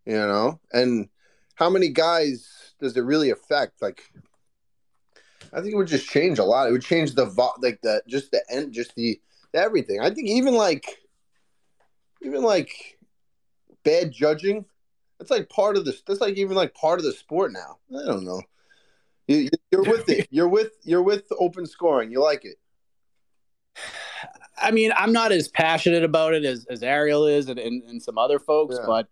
You 0.04 0.14
know, 0.14 0.60
and 0.72 1.08
how 1.54 1.70
many 1.70 1.88
guys 1.88 2.74
does 2.80 2.96
it 2.96 3.02
really 3.02 3.30
affect? 3.30 3.80
Like, 3.80 4.10
I 5.52 5.60
think 5.60 5.72
it 5.72 5.76
would 5.76 5.88
just 5.88 6.08
change 6.08 6.38
a 6.38 6.44
lot. 6.44 6.68
It 6.68 6.72
would 6.72 6.82
change 6.82 7.14
the 7.14 7.26
vo- 7.26 7.54
like 7.60 7.80
the 7.82 8.02
just 8.08 8.32
the 8.32 8.44
end, 8.50 8.72
just 8.72 8.94
the 8.96 9.20
everything. 9.54 10.00
I 10.00 10.10
think 10.10 10.28
even 10.28 10.54
like 10.54 10.98
even 12.22 12.42
like 12.42 12.98
bad 13.84 14.12
judging. 14.12 14.64
That's 15.18 15.30
like 15.30 15.48
part 15.48 15.76
of 15.76 15.84
this. 15.84 16.02
That's 16.02 16.20
like 16.20 16.36
even 16.36 16.56
like 16.56 16.74
part 16.74 16.98
of 16.98 17.04
the 17.04 17.12
sport 17.12 17.52
now. 17.52 17.78
I 17.90 18.04
don't 18.04 18.24
know. 18.24 18.42
You, 19.28 19.48
you're 19.70 19.82
with 19.90 20.08
it. 20.08 20.28
You're 20.30 20.48
with 20.48 20.72
you're 20.84 21.02
with 21.02 21.24
open 21.38 21.66
scoring. 21.66 22.10
You 22.10 22.22
like 22.22 22.44
it. 22.44 22.56
I 24.58 24.70
mean, 24.70 24.92
I'm 24.96 25.12
not 25.12 25.32
as 25.32 25.48
passionate 25.48 26.02
about 26.02 26.32
it 26.34 26.44
as, 26.44 26.64
as 26.70 26.82
Ariel 26.82 27.26
is 27.26 27.48
and, 27.48 27.58
and, 27.58 27.82
and 27.84 28.02
some 28.02 28.16
other 28.16 28.38
folks, 28.38 28.76
Yeah. 28.78 28.86
but 28.86 29.08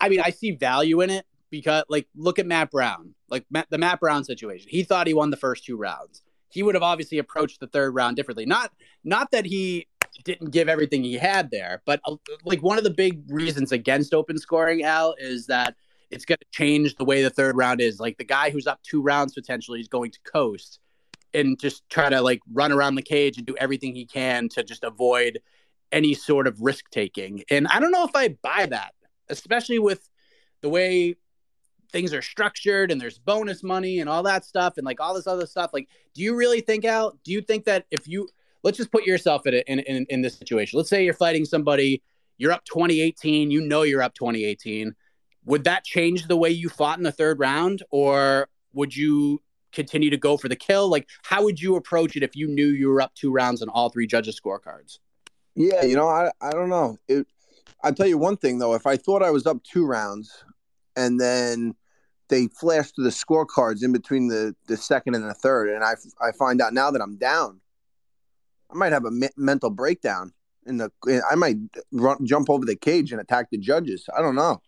I 0.00 0.08
mean, 0.08 0.20
I 0.24 0.30
see 0.30 0.52
value 0.52 1.00
in 1.00 1.10
it 1.10 1.26
because, 1.50 1.84
like, 1.88 2.06
look 2.14 2.38
at 2.38 2.46
Matt 2.46 2.70
Brown, 2.70 3.14
like 3.28 3.44
Matt, 3.50 3.66
the 3.70 3.78
Matt 3.78 4.00
Brown 4.00 4.24
situation. 4.24 4.68
He 4.70 4.84
thought 4.84 5.06
he 5.06 5.14
won 5.14 5.30
the 5.30 5.36
first 5.36 5.64
two 5.64 5.76
rounds. 5.76 6.22
He 6.48 6.62
would 6.62 6.76
have 6.76 6.82
obviously 6.84 7.18
approached 7.18 7.58
the 7.58 7.66
third 7.66 7.94
round 7.94 8.16
differently. 8.16 8.46
Not, 8.46 8.70
not 9.02 9.32
that 9.32 9.44
he 9.44 9.88
didn't 10.24 10.50
give 10.50 10.68
everything 10.68 11.02
he 11.02 11.14
had 11.14 11.50
there, 11.50 11.82
but 11.84 12.00
uh, 12.04 12.14
like 12.44 12.62
one 12.62 12.78
of 12.78 12.84
the 12.84 12.90
big 12.90 13.22
reasons 13.28 13.72
against 13.72 14.14
open 14.14 14.38
scoring, 14.38 14.84
Al, 14.84 15.16
is 15.18 15.46
that 15.46 15.74
it's 16.10 16.24
going 16.24 16.38
to 16.38 16.46
change 16.50 16.96
the 16.96 17.04
way 17.04 17.22
the 17.22 17.30
third 17.30 17.56
round 17.56 17.80
is. 17.80 18.00
Like 18.00 18.18
the 18.18 18.24
guy 18.24 18.50
who's 18.50 18.66
up 18.66 18.82
two 18.82 19.02
rounds 19.02 19.34
potentially 19.34 19.80
is 19.80 19.88
going 19.88 20.10
to 20.12 20.18
coast 20.24 20.78
and 21.32 21.58
just 21.58 21.88
try 21.90 22.08
to 22.08 22.20
like 22.20 22.40
run 22.52 22.72
around 22.72 22.94
the 22.94 23.02
cage 23.02 23.36
and 23.36 23.46
do 23.46 23.56
everything 23.56 23.94
he 23.94 24.06
can 24.06 24.48
to 24.50 24.62
just 24.62 24.84
avoid 24.84 25.40
any 25.92 26.14
sort 26.14 26.46
of 26.46 26.60
risk 26.60 26.90
taking. 26.90 27.42
And 27.50 27.66
I 27.68 27.80
don't 27.80 27.92
know 27.92 28.04
if 28.04 28.14
I 28.14 28.28
buy 28.42 28.66
that, 28.66 28.94
especially 29.28 29.78
with 29.78 30.08
the 30.60 30.68
way 30.68 31.16
things 31.94 32.12
are 32.12 32.22
structured 32.22 32.90
and 32.90 33.00
there's 33.00 33.18
bonus 33.18 33.62
money 33.62 34.00
and 34.00 34.10
all 34.10 34.24
that 34.24 34.44
stuff 34.44 34.78
and 34.78 34.84
like 34.84 35.00
all 35.00 35.14
this 35.14 35.26
other 35.26 35.46
stuff. 35.46 35.70
Like, 35.72 35.88
do 36.14 36.22
you 36.22 36.34
really 36.34 36.60
think 36.60 36.84
out? 36.84 37.18
Do 37.24 37.32
you 37.32 37.40
think 37.40 37.64
that 37.66 37.86
if 37.90 38.08
you 38.08 38.28
let's 38.62 38.78
just 38.78 38.90
put 38.90 39.04
yourself 39.04 39.46
in, 39.46 39.54
a, 39.54 39.58
in 39.68 39.78
in 39.80 40.06
in 40.08 40.22
this 40.22 40.36
situation? 40.36 40.76
Let's 40.76 40.90
say 40.90 41.04
you're 41.04 41.14
fighting 41.14 41.44
somebody, 41.44 42.02
you're 42.38 42.52
up 42.52 42.64
2018, 42.64 43.50
you 43.50 43.60
know 43.60 43.82
you're 43.82 44.02
up 44.02 44.14
2018. 44.14 44.94
Would 45.46 45.64
that 45.64 45.84
change 45.84 46.26
the 46.26 46.36
way 46.36 46.50
you 46.50 46.68
fought 46.68 46.98
in 46.98 47.04
the 47.04 47.12
third 47.12 47.38
round, 47.38 47.82
or 47.90 48.48
would 48.72 48.96
you 48.96 49.42
continue 49.72 50.10
to 50.10 50.16
go 50.16 50.36
for 50.36 50.48
the 50.48 50.56
kill? 50.56 50.88
Like, 50.88 51.08
how 51.22 51.42
would 51.44 51.60
you 51.60 51.76
approach 51.76 52.16
it 52.16 52.22
if 52.22 52.34
you 52.34 52.46
knew 52.46 52.66
you 52.66 52.88
were 52.88 53.00
up 53.00 53.14
two 53.14 53.30
rounds 53.30 53.60
on 53.60 53.68
all 53.68 53.90
three 53.90 54.06
judges' 54.06 54.40
scorecards? 54.40 54.98
Yeah, 55.54 55.84
you 55.84 55.96
know, 55.96 56.08
I 56.08 56.30
I 56.40 56.50
don't 56.50 56.68
know. 56.68 56.98
It, 57.08 57.26
I'll 57.82 57.94
tell 57.94 58.06
you 58.06 58.18
one 58.18 58.36
thing 58.36 58.58
though. 58.58 58.74
If 58.74 58.86
I 58.86 58.96
thought 58.96 59.22
I 59.22 59.30
was 59.30 59.46
up 59.46 59.62
two 59.62 59.86
rounds, 59.86 60.44
and 60.96 61.20
then 61.20 61.74
they 62.28 62.48
flash 62.48 62.90
to 62.92 63.02
the 63.02 63.10
scorecards 63.10 63.84
in 63.84 63.92
between 63.92 64.28
the 64.28 64.56
the 64.66 64.76
second 64.76 65.14
and 65.14 65.24
the 65.24 65.34
third, 65.34 65.68
and 65.68 65.84
I 65.84 65.94
I 66.20 66.32
find 66.32 66.60
out 66.60 66.72
now 66.72 66.90
that 66.90 67.02
I'm 67.02 67.16
down, 67.16 67.60
I 68.70 68.74
might 68.74 68.92
have 68.92 69.04
a 69.04 69.10
me- 69.10 69.28
mental 69.36 69.70
breakdown. 69.70 70.32
In 70.66 70.78
the, 70.78 70.90
I 71.30 71.34
might 71.34 71.56
run, 71.92 72.24
jump 72.24 72.48
over 72.48 72.64
the 72.64 72.74
cage 72.74 73.12
and 73.12 73.20
attack 73.20 73.50
the 73.50 73.58
judges. 73.58 74.08
I 74.16 74.22
don't 74.22 74.34
know. 74.34 74.62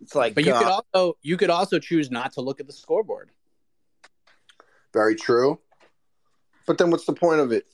It's 0.00 0.14
like, 0.14 0.34
but 0.34 0.44
you 0.44 0.52
uh, 0.52 0.58
could 0.58 0.68
also 0.68 1.18
you 1.22 1.36
could 1.36 1.50
also 1.50 1.78
choose 1.78 2.10
not 2.10 2.32
to 2.34 2.40
look 2.40 2.60
at 2.60 2.66
the 2.66 2.72
scoreboard. 2.72 3.30
very 4.92 5.14
true. 5.14 5.58
But 6.66 6.78
then, 6.78 6.90
what's 6.90 7.04
the 7.04 7.12
point 7.12 7.40
of 7.40 7.52
it? 7.52 7.66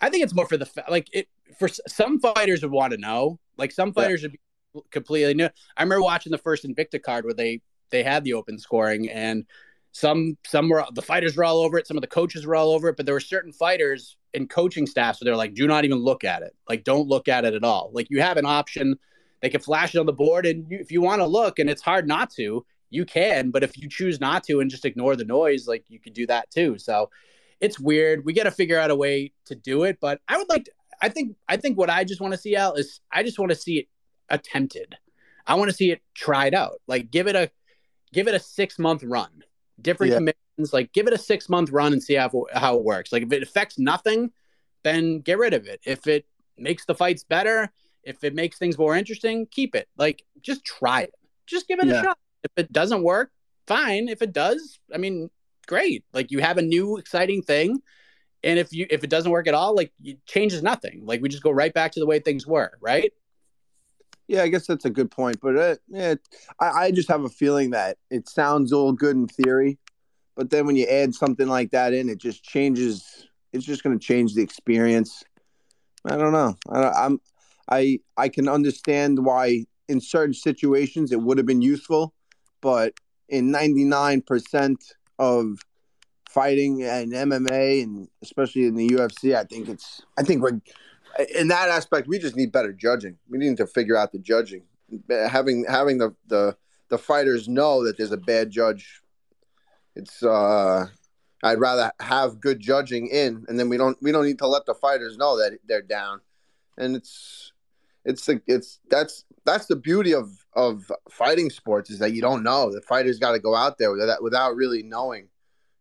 I 0.00 0.08
think 0.08 0.24
it's 0.24 0.34
more 0.34 0.46
for 0.46 0.56
the 0.56 0.68
like 0.88 1.08
it 1.12 1.28
for 1.58 1.68
some 1.68 2.18
fighters 2.20 2.62
would 2.62 2.70
want 2.70 2.92
to 2.92 2.98
know. 2.98 3.38
Like 3.58 3.72
some 3.72 3.92
fighters 3.92 4.22
would 4.22 4.32
be 4.32 4.40
completely 4.90 5.34
new. 5.34 5.48
I 5.76 5.82
remember 5.82 6.02
watching 6.02 6.32
the 6.32 6.38
first 6.38 6.64
Invicta 6.64 7.02
card 7.02 7.24
where 7.24 7.34
they 7.34 7.60
they 7.90 8.02
had 8.02 8.24
the 8.24 8.34
open 8.34 8.58
scoring 8.58 9.10
and 9.10 9.44
some 9.92 10.38
some 10.46 10.68
were 10.68 10.84
the 10.94 11.02
fighters 11.02 11.36
were 11.36 11.44
all 11.44 11.58
over 11.58 11.76
it, 11.78 11.86
some 11.86 11.96
of 11.96 12.00
the 12.00 12.06
coaches 12.06 12.46
were 12.46 12.54
all 12.54 12.70
over 12.70 12.88
it, 12.88 12.96
but 12.96 13.04
there 13.04 13.14
were 13.14 13.20
certain 13.20 13.52
fighters 13.52 14.16
and 14.32 14.48
coaching 14.48 14.86
staff 14.86 15.16
so 15.16 15.24
they're 15.24 15.36
like, 15.36 15.54
do 15.54 15.66
not 15.66 15.84
even 15.84 15.98
look 15.98 16.24
at 16.24 16.42
it. 16.42 16.54
Like 16.68 16.84
don't 16.84 17.08
look 17.08 17.28
at 17.28 17.44
it 17.44 17.54
at 17.54 17.64
all. 17.64 17.90
Like 17.92 18.08
you 18.10 18.22
have 18.22 18.36
an 18.36 18.46
option. 18.46 18.98
They 19.40 19.48
can 19.48 19.60
flash 19.60 19.94
it 19.94 19.98
on 19.98 20.06
the 20.06 20.12
board 20.12 20.46
and 20.46 20.70
you, 20.70 20.78
if 20.78 20.90
you 20.92 21.00
want 21.00 21.20
to 21.20 21.26
look 21.26 21.58
and 21.58 21.70
it's 21.70 21.82
hard 21.82 22.06
not 22.06 22.30
to, 22.32 22.64
you 22.90 23.04
can, 23.04 23.50
but 23.50 23.62
if 23.62 23.78
you 23.78 23.88
choose 23.88 24.20
not 24.20 24.44
to 24.44 24.60
and 24.60 24.70
just 24.70 24.84
ignore 24.84 25.16
the 25.16 25.24
noise, 25.24 25.66
like 25.66 25.84
you 25.88 25.98
could 25.98 26.12
do 26.12 26.26
that 26.26 26.50
too. 26.50 26.76
So 26.78 27.10
it's 27.60 27.78
weird. 27.78 28.24
We 28.24 28.32
got 28.32 28.44
to 28.44 28.50
figure 28.50 28.78
out 28.78 28.90
a 28.90 28.96
way 28.96 29.32
to 29.46 29.54
do 29.54 29.84
it. 29.84 29.98
But 30.00 30.20
I 30.28 30.36
would 30.36 30.48
like 30.48 30.64
to, 30.64 30.72
I 31.00 31.08
think, 31.08 31.36
I 31.48 31.56
think 31.56 31.78
what 31.78 31.88
I 31.90 32.04
just 32.04 32.20
want 32.20 32.34
to 32.34 32.38
see 32.38 32.56
out 32.56 32.78
is 32.78 33.00
I 33.12 33.22
just 33.22 33.38
want 33.38 33.50
to 33.50 33.56
see 33.56 33.78
it 33.78 33.88
attempted. 34.28 34.96
I 35.46 35.54
want 35.54 35.70
to 35.70 35.76
see 35.76 35.90
it 35.90 36.00
tried 36.14 36.54
out. 36.54 36.80
Like 36.86 37.10
give 37.10 37.26
it 37.26 37.36
a, 37.36 37.50
give 38.12 38.28
it 38.28 38.34
a 38.34 38.40
six 38.40 38.78
month 38.78 39.02
run, 39.02 39.30
different 39.80 40.10
Yeah. 40.10 40.18
commissions, 40.18 40.72
like 40.72 40.92
give 40.92 41.06
it 41.06 41.12
a 41.12 41.18
six 41.18 41.48
month 41.48 41.70
run 41.70 41.92
and 41.92 42.02
see 42.02 42.14
how, 42.14 42.30
how 42.52 42.76
it 42.76 42.84
works. 42.84 43.12
Like 43.12 43.22
if 43.22 43.32
it 43.32 43.42
affects 43.42 43.78
nothing, 43.78 44.32
then 44.82 45.20
get 45.20 45.38
rid 45.38 45.54
of 45.54 45.66
it. 45.66 45.80
If 45.84 46.06
it 46.06 46.26
makes 46.58 46.84
the 46.86 46.94
fights 46.94 47.24
better, 47.24 47.70
if 48.04 48.24
it 48.24 48.34
makes 48.34 48.58
things 48.58 48.78
more 48.78 48.96
interesting, 48.96 49.46
keep 49.50 49.74
it. 49.74 49.88
Like 49.96 50.24
just 50.42 50.64
try 50.64 51.02
it. 51.02 51.14
Just 51.46 51.68
give 51.68 51.80
it 51.80 51.88
Yeah. 51.88 52.00
a 52.00 52.04
shot. 52.04 52.18
If 52.42 52.52
it 52.56 52.72
doesn't 52.72 53.02
work, 53.02 53.30
fine. 53.66 54.08
If 54.08 54.22
it 54.22 54.32
does, 54.32 54.78
I 54.94 54.98
mean, 54.98 55.30
great. 55.66 56.04
Like 56.12 56.30
you 56.30 56.40
have 56.40 56.58
a 56.58 56.62
new 56.62 56.96
exciting 56.96 57.42
thing. 57.42 57.82
And 58.42 58.58
if 58.58 58.72
you 58.72 58.86
if 58.88 59.04
it 59.04 59.10
doesn't 59.10 59.30
work 59.30 59.46
at 59.46 59.54
all, 59.54 59.74
like 59.74 59.92
it 60.02 60.24
changes 60.26 60.62
nothing. 60.62 61.02
Like 61.04 61.20
we 61.20 61.28
just 61.28 61.42
go 61.42 61.50
right 61.50 61.72
back 61.74 61.92
to 61.92 62.00
the 62.00 62.06
way 62.06 62.20
things 62.20 62.46
were, 62.46 62.72
right? 62.80 63.12
Yeah, 64.28 64.42
I 64.42 64.48
guess 64.48 64.66
that's 64.66 64.84
a 64.84 64.90
good 64.90 65.10
point. 65.10 65.38
But 65.42 65.56
uh, 65.56 65.76
yeah, 65.88 66.14
I, 66.60 66.68
I 66.68 66.90
just 66.92 67.08
have 67.08 67.24
a 67.24 67.28
feeling 67.28 67.70
that 67.70 67.98
it 68.10 68.28
sounds 68.28 68.72
all 68.72 68.92
good 68.92 69.16
in 69.16 69.26
theory, 69.26 69.78
but 70.36 70.50
then 70.50 70.66
when 70.66 70.76
you 70.76 70.86
add 70.86 71.14
something 71.14 71.48
like 71.48 71.72
that 71.72 71.92
in, 71.92 72.08
it 72.08 72.18
just 72.18 72.44
changes. 72.44 73.26
It's 73.52 73.64
just 73.64 73.82
going 73.82 73.98
to 73.98 74.02
change 74.04 74.34
the 74.34 74.42
experience. 74.42 75.24
I 76.04 76.16
don't 76.16 76.32
know. 76.32 76.56
I, 76.70 76.88
I'm 76.90 77.20
I 77.70 78.00
I 78.16 78.28
can 78.28 78.48
understand 78.48 79.24
why 79.24 79.66
in 79.88 80.00
certain 80.00 80.34
situations 80.34 81.12
it 81.12 81.20
would 81.20 81.38
have 81.38 81.46
been 81.46 81.62
useful, 81.62 82.14
but 82.60 82.94
in 83.28 83.52
99% 83.52 84.76
of 85.18 85.58
fighting 86.28 86.82
and 86.82 87.12
MMA 87.12 87.82
and 87.82 88.08
especially 88.22 88.66
in 88.66 88.74
the 88.74 88.88
UFC, 88.88 89.34
I 89.36 89.44
think 89.44 89.68
it's 89.68 90.02
I 90.18 90.22
think 90.22 90.42
we're 90.42 90.60
in 91.34 91.48
that 91.48 91.68
aspect 91.68 92.08
we 92.08 92.18
just 92.18 92.36
need 92.36 92.52
better 92.52 92.72
judging. 92.72 93.18
We 93.28 93.38
need 93.38 93.56
to 93.56 93.66
figure 93.66 93.96
out 93.96 94.12
the 94.12 94.18
judging. 94.18 94.62
Having 95.08 95.66
having 95.68 95.98
the 95.98 96.14
the 96.26 96.56
the 96.88 96.98
fighters 96.98 97.48
know 97.48 97.84
that 97.84 97.96
there's 97.96 98.12
a 98.12 98.16
bad 98.16 98.50
judge. 98.50 99.00
It's 99.94 100.22
uh 100.22 100.86
I'd 101.42 101.60
rather 101.60 101.92
have 102.00 102.40
good 102.40 102.60
judging 102.60 103.08
in 103.08 103.44
and 103.48 103.58
then 103.58 103.68
we 103.68 103.76
don't 103.76 103.96
we 104.02 104.12
don't 104.12 104.26
need 104.26 104.38
to 104.38 104.46
let 104.46 104.66
the 104.66 104.74
fighters 104.74 105.16
know 105.16 105.36
that 105.38 105.58
they're 105.66 105.82
down. 105.82 106.20
And 106.78 106.96
it's 106.96 107.52
it's 108.04 108.26
the 108.26 108.40
it's 108.46 108.80
that's 108.88 109.24
that's 109.44 109.66
the 109.66 109.76
beauty 109.76 110.14
of 110.14 110.44
of 110.54 110.90
fighting 111.10 111.50
sports 111.50 111.90
is 111.90 111.98
that 111.98 112.12
you 112.12 112.20
don't 112.20 112.42
know. 112.42 112.72
The 112.72 112.80
fighters 112.82 113.18
got 113.18 113.32
to 113.32 113.38
go 113.38 113.54
out 113.54 113.78
there 113.78 113.92
without 113.92 114.22
without 114.22 114.56
really 114.56 114.82
knowing 114.82 115.28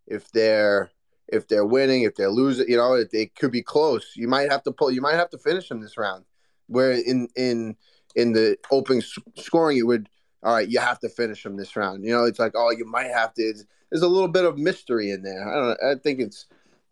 if 0.07 0.31
they're 0.31 0.91
if 1.27 1.47
they're 1.47 1.65
winning, 1.65 2.03
if 2.03 2.15
they're 2.15 2.31
losing, 2.31 2.67
you 2.67 2.77
know, 2.77 2.93
it, 2.93 3.09
it 3.13 3.35
could 3.35 3.51
be 3.51 3.61
close. 3.61 4.13
You 4.15 4.27
might 4.27 4.51
have 4.51 4.63
to 4.63 4.71
pull. 4.71 4.91
You 4.91 5.01
might 5.01 5.15
have 5.15 5.29
to 5.29 5.37
finish 5.37 5.69
them 5.69 5.81
this 5.81 5.97
round. 5.97 6.25
Where 6.67 6.91
in 6.91 7.27
in 7.35 7.75
in 8.15 8.33
the 8.33 8.57
open 8.71 8.97
s- 8.97 9.17
scoring, 9.35 9.77
it 9.77 9.87
would 9.87 10.09
all 10.43 10.53
right. 10.55 10.69
You 10.69 10.79
have 10.79 10.99
to 10.99 11.09
finish 11.09 11.43
them 11.43 11.57
this 11.57 11.75
round. 11.75 12.03
You 12.03 12.11
know, 12.11 12.25
it's 12.25 12.39
like 12.39 12.53
oh, 12.55 12.71
you 12.71 12.85
might 12.85 13.11
have 13.11 13.33
to. 13.35 13.41
It's, 13.41 13.65
there's 13.91 14.03
a 14.03 14.07
little 14.07 14.27
bit 14.27 14.45
of 14.45 14.57
mystery 14.57 15.11
in 15.11 15.23
there. 15.23 15.47
I 15.47 15.55
don't. 15.55 15.69
know. 15.69 15.91
I 15.91 15.95
think 15.95 16.19
it's. 16.19 16.45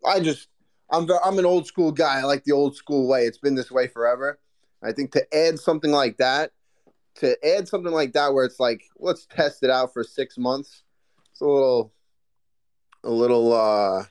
I 0.06 0.20
just. 0.20 0.48
I'm 0.90 1.06
I'm 1.24 1.38
an 1.38 1.44
old 1.44 1.66
school 1.66 1.92
guy. 1.92 2.20
I 2.20 2.22
like 2.22 2.44
the 2.44 2.52
old 2.52 2.74
school 2.74 3.06
way. 3.06 3.24
It's 3.24 3.38
been 3.38 3.54
this 3.54 3.70
way 3.70 3.88
forever. 3.88 4.38
I 4.82 4.92
think 4.92 5.12
to 5.12 5.34
add 5.34 5.58
something 5.58 5.90
like 5.90 6.18
that, 6.18 6.52
to 7.16 7.36
add 7.46 7.68
something 7.68 7.92
like 7.92 8.12
that, 8.12 8.32
where 8.32 8.44
it's 8.44 8.60
like 8.60 8.82
let's 8.98 9.26
test 9.26 9.62
it 9.62 9.70
out 9.70 9.92
for 9.92 10.04
six 10.04 10.38
months. 10.38 10.82
It's 11.32 11.40
a 11.40 11.46
little 11.46 11.92
a 13.04 13.10
little 13.10 13.52
uh 13.52 14.04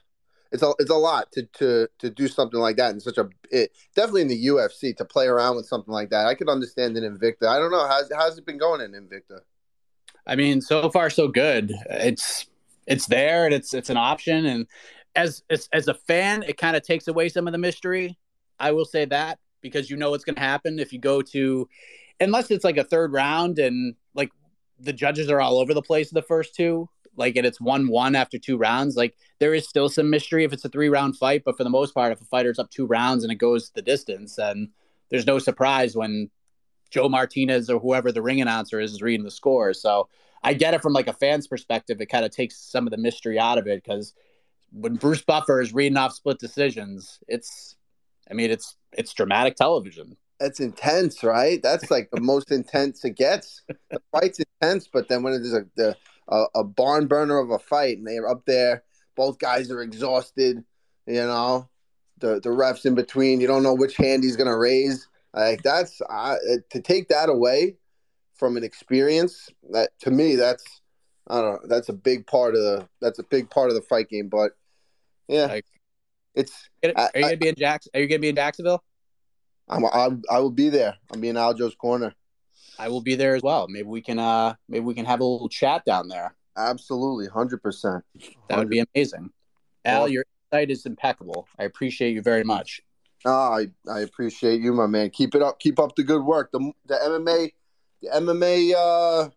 it's 0.51 0.63
a 0.63 0.73
it's 0.79 0.89
a 0.89 0.95
lot 0.95 1.31
to 1.33 1.43
to 1.53 1.87
to 1.99 2.09
do 2.09 2.27
something 2.27 2.59
like 2.59 2.77
that 2.77 2.93
in 2.93 2.99
such 2.99 3.17
a 3.17 3.29
it, 3.51 3.71
definitely 3.95 4.21
in 4.21 4.27
the 4.27 4.47
UFC 4.47 4.95
to 4.97 5.05
play 5.05 5.27
around 5.27 5.55
with 5.55 5.65
something 5.65 5.93
like 5.93 6.09
that. 6.09 6.27
I 6.27 6.35
could 6.35 6.49
understand 6.49 6.97
in 6.97 7.03
Invicta. 7.03 7.47
I 7.47 7.59
don't 7.59 7.71
know 7.71 7.87
how's 7.87 8.11
how's 8.13 8.37
it 8.37 8.45
been 8.45 8.57
going 8.57 8.81
in 8.81 8.91
Invicta. 8.91 9.39
I 10.25 10.35
mean, 10.35 10.61
so 10.61 10.89
far 10.89 11.09
so 11.09 11.27
good. 11.27 11.73
It's 11.89 12.47
it's 12.85 13.07
there 13.07 13.45
and 13.45 13.53
it's 13.53 13.73
it's 13.73 13.89
an 13.89 13.97
option. 13.97 14.45
And 14.45 14.67
as 15.15 15.43
as, 15.49 15.69
as 15.73 15.87
a 15.87 15.93
fan, 15.93 16.43
it 16.43 16.57
kind 16.57 16.75
of 16.75 16.83
takes 16.83 17.07
away 17.07 17.29
some 17.29 17.47
of 17.47 17.51
the 17.51 17.57
mystery. 17.57 18.17
I 18.59 18.71
will 18.71 18.85
say 18.85 19.05
that 19.05 19.39
because 19.61 19.89
you 19.89 19.97
know 19.97 20.11
what's 20.11 20.23
going 20.23 20.35
to 20.35 20.41
happen 20.41 20.79
if 20.79 20.93
you 20.93 20.99
go 20.99 21.21
to, 21.21 21.67
unless 22.19 22.51
it's 22.51 22.63
like 22.63 22.77
a 22.77 22.83
third 22.83 23.13
round 23.13 23.59
and 23.59 23.95
like 24.13 24.31
the 24.79 24.93
judges 24.93 25.29
are 25.29 25.41
all 25.41 25.57
over 25.57 25.73
the 25.73 25.81
place 25.81 26.09
the 26.09 26.21
first 26.21 26.55
two, 26.55 26.89
like 27.15 27.35
and 27.35 27.45
it's 27.45 27.59
one 27.59 27.87
one 27.87 28.15
after 28.15 28.37
two 28.37 28.57
rounds. 28.57 28.95
Like 28.95 29.15
there 29.39 29.53
is 29.53 29.67
still 29.67 29.89
some 29.89 30.09
mystery 30.09 30.43
if 30.43 30.53
it's 30.53 30.65
a 30.65 30.69
three 30.69 30.89
round 30.89 31.17
fight, 31.17 31.43
but 31.45 31.57
for 31.57 31.63
the 31.63 31.69
most 31.69 31.93
part, 31.93 32.11
if 32.11 32.21
a 32.21 32.25
fighter's 32.25 32.59
up 32.59 32.69
two 32.69 32.85
rounds 32.85 33.23
and 33.23 33.31
it 33.31 33.37
goes 33.37 33.71
the 33.71 33.81
distance, 33.81 34.35
then 34.35 34.69
there's 35.09 35.25
no 35.25 35.39
surprise 35.39 35.95
when 35.95 36.29
Joe 36.89 37.09
Martinez 37.09 37.69
or 37.69 37.79
whoever 37.79 38.11
the 38.11 38.21
ring 38.21 38.41
announcer 38.41 38.79
is 38.79 38.93
is 38.93 39.01
reading 39.01 39.23
the 39.23 39.31
score. 39.31 39.73
So 39.73 40.07
I 40.43 40.53
get 40.53 40.73
it 40.73 40.81
from 40.81 40.93
like 40.93 41.07
a 41.07 41.13
fan's 41.13 41.47
perspective. 41.47 41.99
It 41.99 42.07
kind 42.07 42.25
of 42.25 42.31
takes 42.31 42.57
some 42.57 42.87
of 42.87 42.91
the 42.91 42.97
mystery 42.97 43.39
out 43.39 43.57
of 43.57 43.67
it 43.67 43.83
because 43.83 44.13
when 44.71 44.95
Bruce 44.95 45.21
Buffer 45.21 45.61
is 45.61 45.73
reading 45.73 45.97
off 45.97 46.13
split 46.13 46.39
decisions, 46.39 47.19
it's, 47.27 47.76
I 48.29 48.33
mean, 48.33 48.51
it's 48.51 48.75
it's 48.93 49.13
dramatic 49.13 49.55
television. 49.55 50.17
That's 50.39 50.59
intense, 50.59 51.23
right? 51.23 51.61
That's 51.63 51.89
like 51.89 52.09
the 52.11 52.21
most 52.21 52.51
intense 52.51 53.03
it 53.03 53.15
gets. 53.15 53.63
The 53.89 54.01
fight's 54.11 54.39
intense, 54.39 54.87
but 54.91 55.07
then 55.07 55.23
when 55.23 55.33
it 55.33 55.41
is 55.41 55.53
a 55.53 55.65
the, 55.75 55.95
a, 56.27 56.45
a 56.55 56.63
barn 56.63 57.07
burner 57.07 57.39
of 57.39 57.49
a 57.49 57.59
fight 57.59 57.97
and 57.97 58.07
they're 58.07 58.27
up 58.27 58.45
there, 58.45 58.83
both 59.15 59.39
guys 59.39 59.71
are 59.71 59.81
exhausted. 59.81 60.63
You 61.05 61.23
know, 61.23 61.69
the 62.19 62.39
the 62.39 62.49
refs 62.49 62.85
in 62.85 62.95
between. 62.95 63.41
You 63.41 63.47
don't 63.47 63.63
know 63.63 63.73
which 63.73 63.95
hand 63.95 64.23
he's 64.23 64.35
gonna 64.35 64.57
raise. 64.57 65.07
Like 65.33 65.63
that's 65.63 66.01
uh, 66.09 66.35
to 66.71 66.81
take 66.81 67.09
that 67.09 67.29
away 67.29 67.77
from 68.35 68.57
an 68.57 68.63
experience. 68.63 69.49
That 69.71 69.89
to 70.01 70.11
me, 70.11 70.35
that's 70.35 70.81
I 71.27 71.41
don't 71.41 71.63
know. 71.63 71.67
That's 71.67 71.89
a 71.89 71.93
big 71.93 72.27
part 72.27 72.55
of 72.55 72.61
the 72.61 72.87
that's 73.01 73.19
a 73.19 73.23
big 73.23 73.49
part 73.49 73.69
of 73.69 73.75
the 73.75 73.81
fight 73.81 74.09
game. 74.09 74.29
But 74.29 74.51
yeah, 75.27 75.47
it's 76.37 76.69
Are 76.83 76.89
you 76.89 76.93
I- 76.95 77.21
gonna 77.21 77.37
be 77.37 77.47
in 77.49 77.55
Jacks? 77.55 77.87
Are 77.93 77.99
you 77.99 78.07
gonna 78.07 78.19
be 78.19 78.29
in 78.29 78.35
Jacksonville? 78.35 78.83
I'm, 79.69 79.85
I 79.85 80.09
I 80.29 80.39
will 80.39 80.51
be 80.51 80.69
there. 80.69 80.95
I'll 81.11 81.19
be 81.19 81.29
in 81.29 81.35
Aljo's 81.35 81.75
corner. 81.75 82.13
I 82.79 82.89
will 82.89 83.01
be 83.01 83.15
there 83.15 83.35
as 83.35 83.43
well. 83.43 83.67
Maybe 83.67 83.87
we 83.87 84.01
can 84.01 84.19
uh 84.19 84.55
maybe 84.69 84.85
we 84.85 84.93
can 84.93 85.05
have 85.05 85.19
a 85.19 85.25
little 85.25 85.49
chat 85.49 85.83
down 85.85 86.07
there. 86.07 86.35
Absolutely, 86.57 87.27
hundred 87.27 87.61
percent. 87.61 88.03
That 88.49 88.59
would 88.59 88.69
be 88.69 88.83
amazing. 88.95 89.31
Al, 89.85 90.07
your 90.07 90.25
insight 90.51 90.71
is 90.71 90.85
impeccable. 90.85 91.47
I 91.59 91.63
appreciate 91.63 92.13
you 92.13 92.21
very 92.21 92.43
much. 92.43 92.81
Oh, 93.25 93.31
I 93.31 93.67
I 93.91 94.01
appreciate 94.01 94.61
you, 94.61 94.73
my 94.73 94.87
man. 94.87 95.09
Keep 95.09 95.35
it 95.35 95.41
up. 95.41 95.59
Keep 95.59 95.79
up 95.79 95.95
the 95.95 96.03
good 96.03 96.23
work. 96.23 96.51
The 96.51 96.71
the 96.85 96.95
MMA, 96.95 97.51
the 98.01 98.09
MMA, 98.09 98.73
uh, 98.73 99.29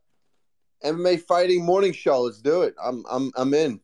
MMA 0.84 1.20
fighting 1.22 1.64
morning 1.64 1.92
show. 1.92 2.22
Let's 2.22 2.40
do 2.40 2.62
it. 2.62 2.74
I'm 2.82 3.04
I'm 3.10 3.32
I'm 3.36 3.52
in. 3.54 3.80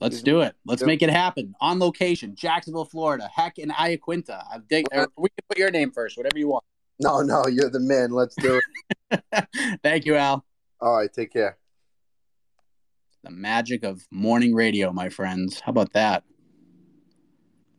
Let's 0.00 0.22
do 0.22 0.40
it. 0.40 0.54
Let's 0.64 0.82
make 0.82 1.02
it 1.02 1.10
happen 1.10 1.54
on 1.60 1.78
location, 1.78 2.34
Jacksonville, 2.34 2.84
Florida. 2.84 3.28
Heck, 3.32 3.58
in 3.58 3.68
Iaquinta. 3.70 4.44
I 4.50 4.58
dig. 4.68 4.86
We 5.16 5.28
can 5.28 5.44
put 5.48 5.58
your 5.58 5.70
name 5.70 5.92
first, 5.92 6.16
whatever 6.16 6.38
you 6.38 6.48
want. 6.48 6.64
No, 6.98 7.20
no, 7.20 7.46
you're 7.46 7.70
the 7.70 7.80
man. 7.80 8.10
Let's 8.10 8.34
do 8.36 8.60
it. 9.10 9.24
Thank 9.82 10.04
you, 10.06 10.16
Al. 10.16 10.44
All 10.80 10.96
right, 10.96 11.12
take 11.12 11.32
care. 11.32 11.58
The 13.22 13.30
magic 13.30 13.84
of 13.84 14.02
morning 14.10 14.54
radio, 14.54 14.92
my 14.92 15.08
friends. 15.08 15.60
How 15.60 15.70
about 15.70 15.92
that? 15.92 16.24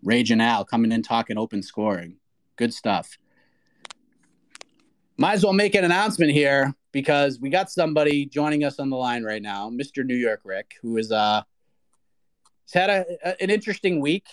Ragin' 0.03 0.41
Al 0.41 0.65
coming 0.65 0.91
in 0.91 1.01
talking 1.01 1.37
open 1.37 1.63
scoring. 1.63 2.17
Good 2.57 2.73
stuff. 2.73 3.17
Might 5.17 5.33
as 5.33 5.43
well 5.43 5.53
make 5.53 5.75
an 5.75 5.83
announcement 5.83 6.31
here 6.31 6.73
because 6.91 7.39
we 7.39 7.49
got 7.49 7.71
somebody 7.71 8.25
joining 8.25 8.63
us 8.63 8.79
on 8.79 8.89
the 8.89 8.97
line 8.97 9.23
right 9.23 9.41
now, 9.41 9.69
Mr. 9.69 10.05
New 10.05 10.15
York 10.15 10.41
Rick, 10.43 10.73
who 10.81 10.97
is 10.97 11.11
uh 11.11 11.43
has 12.71 12.73
had 12.73 12.89
a, 12.89 13.05
a, 13.23 13.41
an 13.41 13.49
interesting 13.49 13.99
week. 13.99 14.25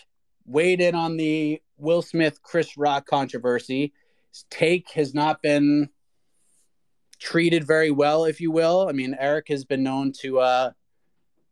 Weighed 0.46 0.80
in 0.80 0.94
on 0.94 1.16
the 1.16 1.62
Will 1.76 2.02
Smith 2.02 2.42
Chris 2.42 2.76
Rock 2.76 3.06
controversy. 3.06 3.92
His 4.32 4.44
take 4.50 4.90
has 4.90 5.14
not 5.14 5.42
been 5.42 5.90
treated 7.20 7.64
very 7.66 7.90
well, 7.90 8.24
if 8.24 8.40
you 8.40 8.50
will. 8.50 8.88
I 8.88 8.92
mean, 8.92 9.16
Eric 9.18 9.48
has 9.48 9.64
been 9.64 9.82
known 9.82 10.12
to 10.20 10.40
uh 10.40 10.70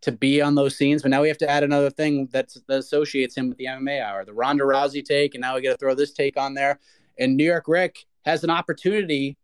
to 0.01 0.12
be 0.12 0.41
on 0.41 0.55
those 0.55 0.76
scenes, 0.76 1.03
but 1.03 1.11
now 1.11 1.22
we 1.22 1.29
have 1.29 1.39
to 1.39 1.51
add 1.51 1.64
another 1.64 1.91
thing 1.91 2.29
that 2.33 2.55
associates 2.68 3.37
him 3.37 3.49
with 3.49 3.59
the 3.59 3.64
MMA 3.64 4.01
hour, 4.01 4.24
the 4.24 4.33
Ronda 4.33 4.62
Rousey 4.62 5.05
take, 5.05 5.35
and 5.35 5.41
now 5.41 5.57
we 5.57 5.62
got 5.62 5.72
to 5.72 5.76
throw 5.76 5.95
this 5.95 6.12
take 6.12 6.37
on 6.37 6.55
there. 6.55 6.79
And 7.18 7.37
New 7.37 7.45
York 7.45 7.64
Rick 7.66 8.07
has 8.24 8.45
an 8.45 8.51
opportunity 8.51 9.37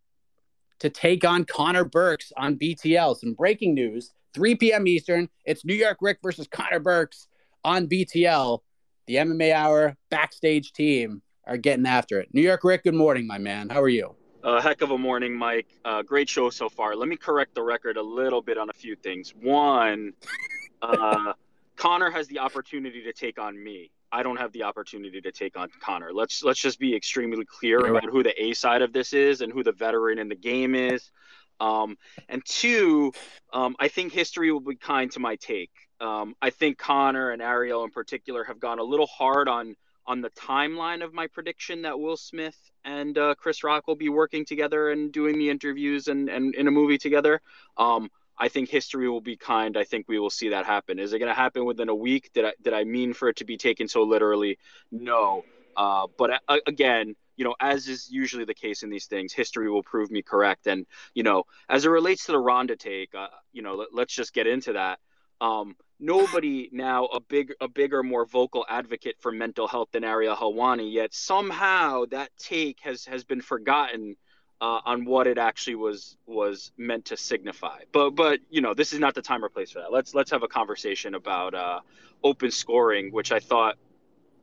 to 0.78 0.90
take 0.90 1.24
on 1.24 1.44
Connor 1.44 1.84
Burks 1.84 2.32
on 2.36 2.56
BTL. 2.56 3.16
Some 3.16 3.34
breaking 3.34 3.74
news: 3.74 4.12
3 4.34 4.56
p.m. 4.56 4.86
Eastern. 4.86 5.28
It's 5.44 5.64
New 5.64 5.74
York 5.74 5.98
Rick 6.00 6.18
versus 6.22 6.48
Connor 6.50 6.80
Burks 6.80 7.28
on 7.64 7.88
BTL. 7.88 8.58
The 9.06 9.16
MMA 9.16 9.52
hour 9.52 9.96
backstage 10.10 10.72
team 10.72 11.22
are 11.46 11.56
getting 11.56 11.86
after 11.86 12.20
it. 12.20 12.28
New 12.32 12.42
York 12.42 12.64
Rick, 12.64 12.84
good 12.84 12.94
morning, 12.94 13.26
my 13.26 13.38
man. 13.38 13.68
How 13.68 13.80
are 13.80 13.88
you? 13.88 14.16
A 14.42 14.48
uh, 14.48 14.60
heck 14.60 14.82
of 14.82 14.90
a 14.90 14.98
morning, 14.98 15.34
Mike. 15.34 15.68
Uh, 15.84 16.02
great 16.02 16.28
show 16.28 16.50
so 16.50 16.68
far. 16.68 16.96
Let 16.96 17.08
me 17.08 17.16
correct 17.16 17.54
the 17.54 17.62
record 17.62 17.96
a 17.96 18.02
little 18.02 18.42
bit 18.42 18.58
on 18.58 18.68
a 18.68 18.72
few 18.74 18.96
things. 18.96 19.32
One, 19.40 20.12
uh, 20.82 21.32
Connor 21.76 22.10
has 22.10 22.26
the 22.28 22.40
opportunity 22.40 23.02
to 23.04 23.12
take 23.12 23.38
on 23.38 23.62
me. 23.62 23.90
I 24.12 24.22
don't 24.22 24.36
have 24.36 24.52
the 24.52 24.62
opportunity 24.62 25.20
to 25.20 25.32
take 25.32 25.56
on 25.56 25.70
Connor. 25.80 26.12
Let's 26.12 26.44
let's 26.44 26.60
just 26.60 26.78
be 26.78 26.94
extremely 26.94 27.44
clear 27.44 27.86
about 27.86 28.04
who 28.04 28.22
the 28.22 28.40
A 28.40 28.52
side 28.52 28.80
of 28.80 28.92
this 28.92 29.12
is 29.12 29.40
and 29.40 29.52
who 29.52 29.64
the 29.64 29.72
veteran 29.72 30.18
in 30.18 30.28
the 30.28 30.36
game 30.36 30.74
is. 30.74 31.10
Um, 31.64 31.96
and 32.28 32.44
two, 32.44 33.12
um, 33.52 33.74
I 33.80 33.88
think 33.88 34.12
history 34.12 34.52
will 34.52 34.60
be 34.60 34.76
kind 34.76 35.10
to 35.12 35.20
my 35.20 35.36
take. 35.36 35.70
Um, 35.98 36.34
I 36.42 36.50
think 36.50 36.76
Connor 36.76 37.30
and 37.30 37.40
Ariel 37.40 37.84
in 37.84 37.90
particular 37.90 38.44
have 38.44 38.60
gone 38.60 38.78
a 38.78 38.82
little 38.82 39.06
hard 39.06 39.48
on 39.48 39.74
on 40.06 40.20
the 40.20 40.28
timeline 40.30 41.02
of 41.02 41.14
my 41.14 41.26
prediction 41.28 41.80
that 41.82 41.98
Will 41.98 42.18
Smith 42.18 42.58
and 42.84 43.16
uh, 43.16 43.34
Chris 43.36 43.64
Rock 43.64 43.86
will 43.86 43.96
be 43.96 44.10
working 44.10 44.44
together 44.44 44.90
and 44.90 45.10
doing 45.10 45.38
the 45.38 45.48
interviews 45.48 46.08
and, 46.08 46.28
and 46.28 46.54
in 46.54 46.68
a 46.68 46.70
movie 46.70 46.98
together. 46.98 47.40
Um, 47.78 48.10
I 48.36 48.48
think 48.48 48.68
history 48.68 49.08
will 49.08 49.22
be 49.22 49.36
kind. 49.36 49.78
I 49.78 49.84
think 49.84 50.06
we 50.06 50.18
will 50.18 50.28
see 50.28 50.50
that 50.50 50.66
happen. 50.66 50.98
Is 50.98 51.14
it 51.14 51.20
going 51.20 51.30
to 51.30 51.34
happen 51.34 51.64
within 51.64 51.88
a 51.88 51.94
week? 51.94 52.30
Did 52.34 52.44
I 52.44 52.52
did 52.60 52.74
I 52.74 52.84
mean 52.84 53.14
for 53.14 53.30
it 53.30 53.36
to 53.36 53.46
be 53.46 53.56
taken 53.56 53.88
so 53.88 54.02
literally? 54.02 54.58
No. 54.90 55.44
Uh, 55.74 56.08
but 56.18 56.42
uh, 56.48 56.58
again, 56.66 57.16
you 57.36 57.44
know, 57.44 57.54
as 57.60 57.88
is 57.88 58.10
usually 58.10 58.44
the 58.44 58.54
case 58.54 58.82
in 58.82 58.90
these 58.90 59.06
things, 59.06 59.32
history 59.32 59.70
will 59.70 59.82
prove 59.82 60.10
me 60.10 60.22
correct. 60.22 60.66
And 60.66 60.86
you 61.14 61.22
know, 61.22 61.44
as 61.68 61.84
it 61.84 61.90
relates 61.90 62.26
to 62.26 62.32
the 62.32 62.38
Ronda 62.38 62.76
take, 62.76 63.14
uh, 63.14 63.28
you 63.52 63.62
know, 63.62 63.86
let, 63.92 64.08
us 64.08 64.14
just 64.14 64.32
get 64.32 64.46
into 64.46 64.74
that. 64.74 64.98
Um, 65.40 65.76
nobody 66.00 66.68
now 66.72 67.06
a 67.06 67.20
big 67.20 67.54
a 67.60 67.68
bigger 67.68 68.02
more 68.02 68.26
vocal 68.26 68.64
advocate 68.68 69.16
for 69.20 69.30
mental 69.30 69.68
health 69.68 69.88
than 69.92 70.04
Ariel 70.04 70.36
Helwani 70.36 70.92
yet 70.92 71.14
somehow 71.14 72.04
that 72.06 72.30
take 72.38 72.80
has 72.80 73.04
has 73.04 73.24
been 73.24 73.40
forgotten 73.40 74.16
uh, 74.60 74.80
on 74.84 75.04
what 75.04 75.26
it 75.26 75.38
actually 75.38 75.76
was 75.76 76.16
was 76.26 76.72
meant 76.76 77.06
to 77.06 77.16
signify 77.16 77.80
but 77.92 78.10
but 78.10 78.40
you 78.50 78.60
know 78.60 78.74
this 78.74 78.92
is 78.92 78.98
not 78.98 79.14
the 79.14 79.22
time 79.22 79.44
or 79.44 79.48
place 79.48 79.70
for 79.70 79.80
that 79.80 79.92
let's 79.92 80.14
let's 80.14 80.30
have 80.30 80.42
a 80.42 80.48
conversation 80.48 81.14
about 81.14 81.54
uh, 81.54 81.80
open 82.22 82.50
scoring 82.50 83.12
which 83.12 83.30
I 83.30 83.38
thought 83.38 83.76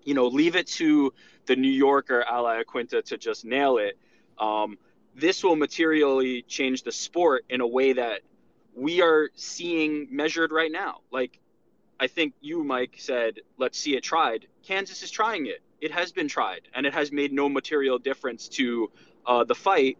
you 0.03 0.13
know 0.13 0.27
leave 0.27 0.55
it 0.55 0.67
to 0.67 1.13
the 1.51 1.57
New 1.57 1.67
Yorker 1.67 2.23
Al 2.23 2.45
Iaquinta 2.45 3.03
to 3.03 3.17
just 3.17 3.43
nail 3.43 3.77
it 3.77 3.97
um, 4.39 4.77
this 5.15 5.43
will 5.43 5.57
materially 5.57 6.43
change 6.43 6.83
the 6.83 6.91
sport 6.91 7.43
in 7.49 7.59
a 7.59 7.67
way 7.67 7.93
that 7.93 8.21
we 8.73 9.01
are 9.01 9.29
seeing 9.35 10.07
measured 10.09 10.51
right 10.51 10.71
now. 10.71 11.01
Like 11.11 11.39
I 11.99 12.07
think 12.07 12.33
you, 12.39 12.63
Mike, 12.63 12.95
said, 12.97 13.41
let's 13.57 13.77
see 13.77 13.95
it 13.97 14.03
tried. 14.03 14.47
Kansas 14.63 15.03
is 15.03 15.11
trying 15.11 15.45
it. 15.45 15.61
It 15.81 15.91
has 15.91 16.13
been 16.13 16.27
tried, 16.27 16.61
and 16.73 16.85
it 16.85 16.93
has 16.93 17.11
made 17.11 17.33
no 17.33 17.49
material 17.49 17.99
difference 17.99 18.47
to 18.49 18.89
uh, 19.25 19.43
the 19.43 19.55
fight. 19.55 19.97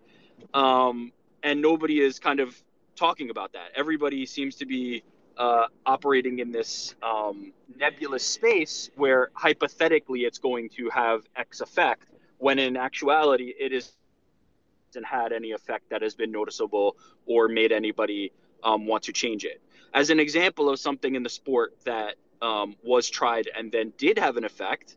Um, 0.54 1.12
and 1.44 1.62
nobody 1.62 2.00
is 2.00 2.20
kind 2.20 2.40
of 2.40 2.56
talking 2.96 3.30
about 3.30 3.54
that. 3.54 3.72
Everybody 3.76 4.26
seems 4.26 4.56
to 4.58 4.66
be 4.66 5.04
uh, 5.42 5.66
operating 5.88 6.38
in 6.38 6.52
this 6.52 6.94
um, 7.02 7.52
nebulous 7.76 8.24
space 8.24 8.92
where 8.96 9.32
hypothetically 9.34 10.20
it's 10.20 10.38
going 10.38 10.70
to 10.70 10.88
have 10.92 11.24
X 11.36 11.62
effect, 11.62 12.12
when 12.38 12.60
in 12.60 12.78
actuality 12.78 13.52
it 13.60 13.72
hasn't 13.72 15.06
had 15.06 15.32
any 15.34 15.52
effect 15.52 15.90
that 15.90 16.04
has 16.04 16.14
been 16.14 16.32
noticeable 16.32 16.96
or 17.26 17.48
made 17.48 17.72
anybody 17.72 18.32
um, 18.64 18.86
want 18.86 19.02
to 19.04 19.12
change 19.12 19.44
it. 19.44 19.60
As 19.96 20.12
an 20.12 20.20
example 20.20 20.70
of 20.70 20.80
something 20.80 21.16
in 21.16 21.24
the 21.24 21.30
sport 21.30 21.76
that 21.86 22.14
um, 22.44 22.76
was 22.84 23.10
tried 23.10 23.50
and 23.58 23.72
then 23.72 23.94
did 23.98 24.20
have 24.20 24.38
an 24.38 24.46
effect, 24.46 24.96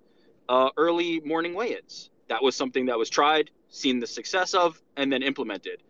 uh, 0.50 0.68
early 0.76 1.20
morning 1.20 1.54
weigh-ins. 1.54 2.10
That 2.28 2.42
was 2.42 2.54
something 2.54 2.84
that 2.86 2.98
was 2.98 3.08
tried, 3.08 3.50
seen 3.70 3.98
the 3.98 4.06
success 4.06 4.52
of, 4.52 4.80
and 4.98 5.10
then 5.10 5.22
implemented. 5.22 5.82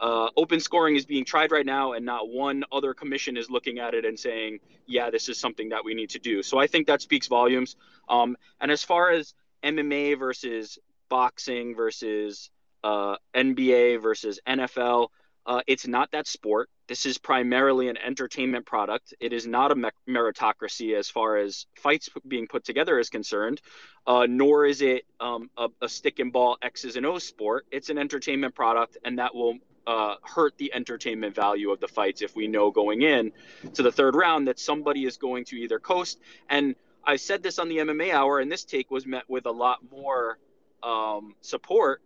Uh, 0.00 0.28
open 0.36 0.60
scoring 0.60 0.96
is 0.96 1.06
being 1.06 1.24
tried 1.24 1.52
right 1.52 1.66
now, 1.66 1.92
and 1.92 2.04
not 2.04 2.28
one 2.28 2.64
other 2.72 2.94
commission 2.94 3.36
is 3.36 3.50
looking 3.50 3.78
at 3.78 3.94
it 3.94 4.04
and 4.04 4.18
saying, 4.18 4.58
"Yeah, 4.86 5.10
this 5.10 5.28
is 5.28 5.38
something 5.38 5.68
that 5.70 5.84
we 5.84 5.94
need 5.94 6.10
to 6.10 6.18
do." 6.18 6.42
So 6.42 6.58
I 6.58 6.66
think 6.66 6.86
that 6.88 7.02
speaks 7.02 7.28
volumes. 7.28 7.76
Um, 8.08 8.36
and 8.60 8.70
as 8.70 8.82
far 8.82 9.10
as 9.10 9.34
MMA 9.62 10.18
versus 10.18 10.78
boxing 11.08 11.74
versus 11.74 12.50
uh, 12.82 13.16
NBA 13.34 14.02
versus 14.02 14.40
NFL, 14.46 15.08
uh, 15.44 15.60
it's 15.66 15.86
not 15.86 16.10
that 16.12 16.26
sport. 16.26 16.70
This 16.86 17.06
is 17.06 17.18
primarily 17.18 17.88
an 17.88 17.96
entertainment 17.96 18.66
product. 18.66 19.14
It 19.18 19.32
is 19.32 19.46
not 19.46 19.72
a 19.72 19.90
meritocracy 20.08 20.96
as 20.96 21.08
far 21.08 21.36
as 21.36 21.66
fights 21.76 22.08
being 22.26 22.46
put 22.46 22.64
together 22.64 22.98
is 22.98 23.08
concerned, 23.08 23.60
uh, 24.06 24.26
nor 24.28 24.66
is 24.66 24.82
it 24.82 25.04
um, 25.20 25.50
a, 25.56 25.68
a, 25.80 25.88
stick 25.88 26.18
and 26.18 26.32
ball 26.32 26.58
X's 26.62 26.96
and 26.96 27.06
O's 27.06 27.24
sport. 27.24 27.66
It's 27.72 27.88
an 27.88 27.98
entertainment 27.98 28.54
product, 28.54 28.98
and 29.04 29.18
that 29.18 29.34
will 29.34 29.58
uh, 29.86 30.16
hurt 30.22 30.56
the 30.58 30.72
entertainment 30.74 31.34
value 31.34 31.70
of 31.70 31.80
the 31.80 31.88
fights 31.88 32.22
if 32.22 32.36
we 32.36 32.46
know 32.46 32.70
going 32.70 33.02
in 33.02 33.32
to 33.74 33.82
the 33.82 33.92
third 33.92 34.14
round 34.14 34.48
that 34.48 34.58
somebody 34.58 35.04
is 35.04 35.16
going 35.16 35.44
to 35.46 35.56
either 35.56 35.78
coast. 35.78 36.20
And 36.48 36.76
I 37.04 37.16
said 37.16 37.42
this 37.42 37.58
on 37.58 37.68
the 37.68 37.78
MMA 37.78 38.12
hour, 38.12 38.38
and 38.38 38.50
this 38.50 38.64
take 38.64 38.90
was 38.90 39.06
met 39.06 39.24
with 39.28 39.46
a 39.46 39.50
lot 39.50 39.78
more 39.90 40.38
um, 40.82 41.34
support 41.40 42.00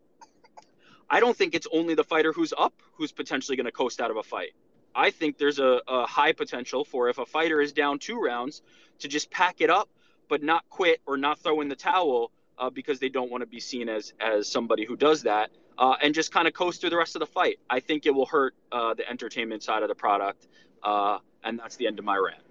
I 1.09 1.21
don't 1.21 1.37
think 1.37 1.55
it's 1.55 1.69
only 1.73 1.95
the 1.95 2.05
fighter 2.05 2.33
who's 2.33 2.53
up 2.57 2.75
who's 2.95 3.13
potentially 3.13 3.57
going 3.57 3.67
to 3.67 3.73
coast 3.73 4.01
out 4.01 4.11
of 4.11 4.17
a 4.17 4.23
fight. 4.23 4.55
I 4.95 5.11
think 5.11 5.39
there's 5.39 5.59
a, 5.59 5.81
a, 5.87 6.07
high 6.07 6.33
potential 6.33 6.85
for 6.85 7.09
if 7.09 7.19
a 7.19 7.27
fighter 7.27 7.61
is 7.61 7.73
down 7.73 7.99
two 7.99 8.19
rounds 8.19 8.63
to 9.01 9.09
just 9.09 9.31
pack 9.31 9.61
it 9.61 9.69
up, 9.69 9.91
but 10.29 10.43
not 10.43 10.65
quit 10.71 11.01
or 11.07 11.17
not 11.19 11.39
throw 11.39 11.61
in 11.61 11.69
the 11.69 11.77
towel 11.77 12.33
uh, 12.59 12.71
because 12.71 12.99
they 12.99 13.11
don't 13.11 13.31
want 13.31 13.43
to 13.43 13.47
be 13.47 13.61
seen 13.61 13.89
as 13.89 14.15
as 14.19 14.51
somebody 14.51 14.85
who 14.85 14.97
does 14.97 15.23
that, 15.23 15.51
uh, 15.79 15.97
and 16.03 16.15
just 16.15 16.33
kind 16.33 16.49
of 16.49 16.55
coast 16.55 16.81
through 16.81 16.91
the 16.91 16.97
rest 16.97 17.17
of 17.17 17.21
the 17.21 17.27
fight. 17.27 17.59
I 17.69 17.81
think 17.81 18.07
it 18.07 18.15
will 18.15 18.27
hurt 18.27 18.55
uh, 18.73 18.95
the 18.95 19.09
entertainment 19.09 19.63
side 19.63 19.83
of 19.83 19.89
the 19.89 19.95
product, 19.95 20.49
uh, 20.83 21.19
and 21.45 21.59
that's 21.59 21.77
the 21.77 21.87
end 21.87 21.99
of 21.99 22.05
my 22.05 22.17
rant. 22.17 22.43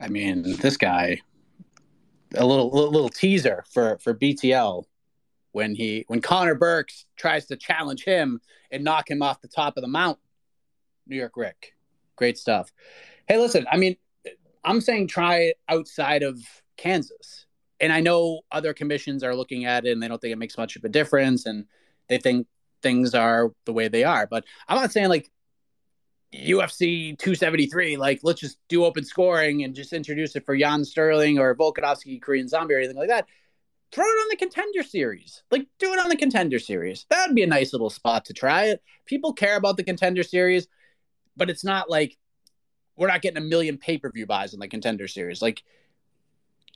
I 0.00 0.08
mean, 0.08 0.56
this 0.58 0.76
guy, 0.76 1.20
a 2.34 2.44
little 2.44 2.70
little, 2.70 3.08
teaser 3.08 3.64
for 3.70 3.98
for 3.98 4.14
BTL 4.14 4.84
when 5.52 5.74
he 5.74 6.04
when 6.08 6.20
Connor 6.20 6.54
Burks 6.54 7.06
tries 7.16 7.46
to 7.46 7.56
challenge 7.56 8.04
him 8.04 8.40
and 8.70 8.84
knock 8.84 9.10
him 9.10 9.22
off 9.22 9.40
the 9.40 9.48
top 9.48 9.76
of 9.76 9.82
the 9.82 9.88
mountain. 9.88 10.22
New 11.06 11.16
York 11.16 11.36
Rick. 11.36 11.74
Great 12.16 12.38
stuff. 12.38 12.72
Hey, 13.28 13.38
listen, 13.38 13.66
I 13.70 13.76
mean, 13.76 13.96
I'm 14.64 14.80
saying 14.80 15.08
try 15.08 15.36
it 15.36 15.56
outside 15.68 16.22
of 16.22 16.40
Kansas. 16.76 17.46
And 17.80 17.92
I 17.92 18.00
know 18.00 18.40
other 18.50 18.72
commissions 18.72 19.22
are 19.22 19.34
looking 19.34 19.64
at 19.64 19.84
it 19.84 19.92
and 19.92 20.02
they 20.02 20.08
don't 20.08 20.20
think 20.20 20.32
it 20.32 20.38
makes 20.38 20.56
much 20.56 20.76
of 20.76 20.84
a 20.84 20.88
difference 20.88 21.46
and 21.46 21.66
they 22.08 22.18
think 22.18 22.46
things 22.82 23.14
are 23.14 23.52
the 23.64 23.72
way 23.72 23.88
they 23.88 24.04
are. 24.04 24.26
But 24.26 24.44
I'm 24.68 24.76
not 24.76 24.92
saying 24.92 25.08
like 25.08 25.30
UFC 26.32 27.18
273, 27.18 27.96
like 27.96 28.20
let's 28.22 28.40
just 28.40 28.58
do 28.68 28.84
open 28.84 29.04
scoring 29.04 29.64
and 29.64 29.74
just 29.74 29.92
introduce 29.92 30.36
it 30.36 30.46
for 30.46 30.54
Yan 30.54 30.84
Sterling 30.84 31.38
or 31.38 31.54
Volkanovski 31.54 32.20
Korean 32.20 32.48
Zombie 32.48 32.74
or 32.74 32.78
anything 32.78 32.96
like 32.96 33.08
that 33.08 33.26
throw 33.94 34.04
it 34.04 34.08
on 34.08 34.28
the 34.28 34.36
contender 34.36 34.82
series. 34.82 35.44
Like, 35.52 35.68
do 35.78 35.92
it 35.92 36.00
on 36.00 36.08
the 36.08 36.16
contender 36.16 36.58
series. 36.58 37.06
That 37.10 37.28
would 37.28 37.36
be 37.36 37.44
a 37.44 37.46
nice 37.46 37.72
little 37.72 37.90
spot 37.90 38.24
to 38.24 38.32
try 38.32 38.64
it. 38.64 38.82
People 39.06 39.32
care 39.32 39.56
about 39.56 39.76
the 39.76 39.84
contender 39.84 40.24
series, 40.24 40.66
but 41.36 41.48
it's 41.48 41.64
not 41.64 41.88
like 41.88 42.18
we're 42.96 43.08
not 43.08 43.22
getting 43.22 43.38
a 43.38 43.46
million 43.46 43.78
pay 43.78 43.98
per 43.98 44.10
view 44.10 44.26
buys 44.26 44.52
in 44.52 44.58
the 44.58 44.66
contender 44.66 45.06
series. 45.06 45.40
Like, 45.40 45.62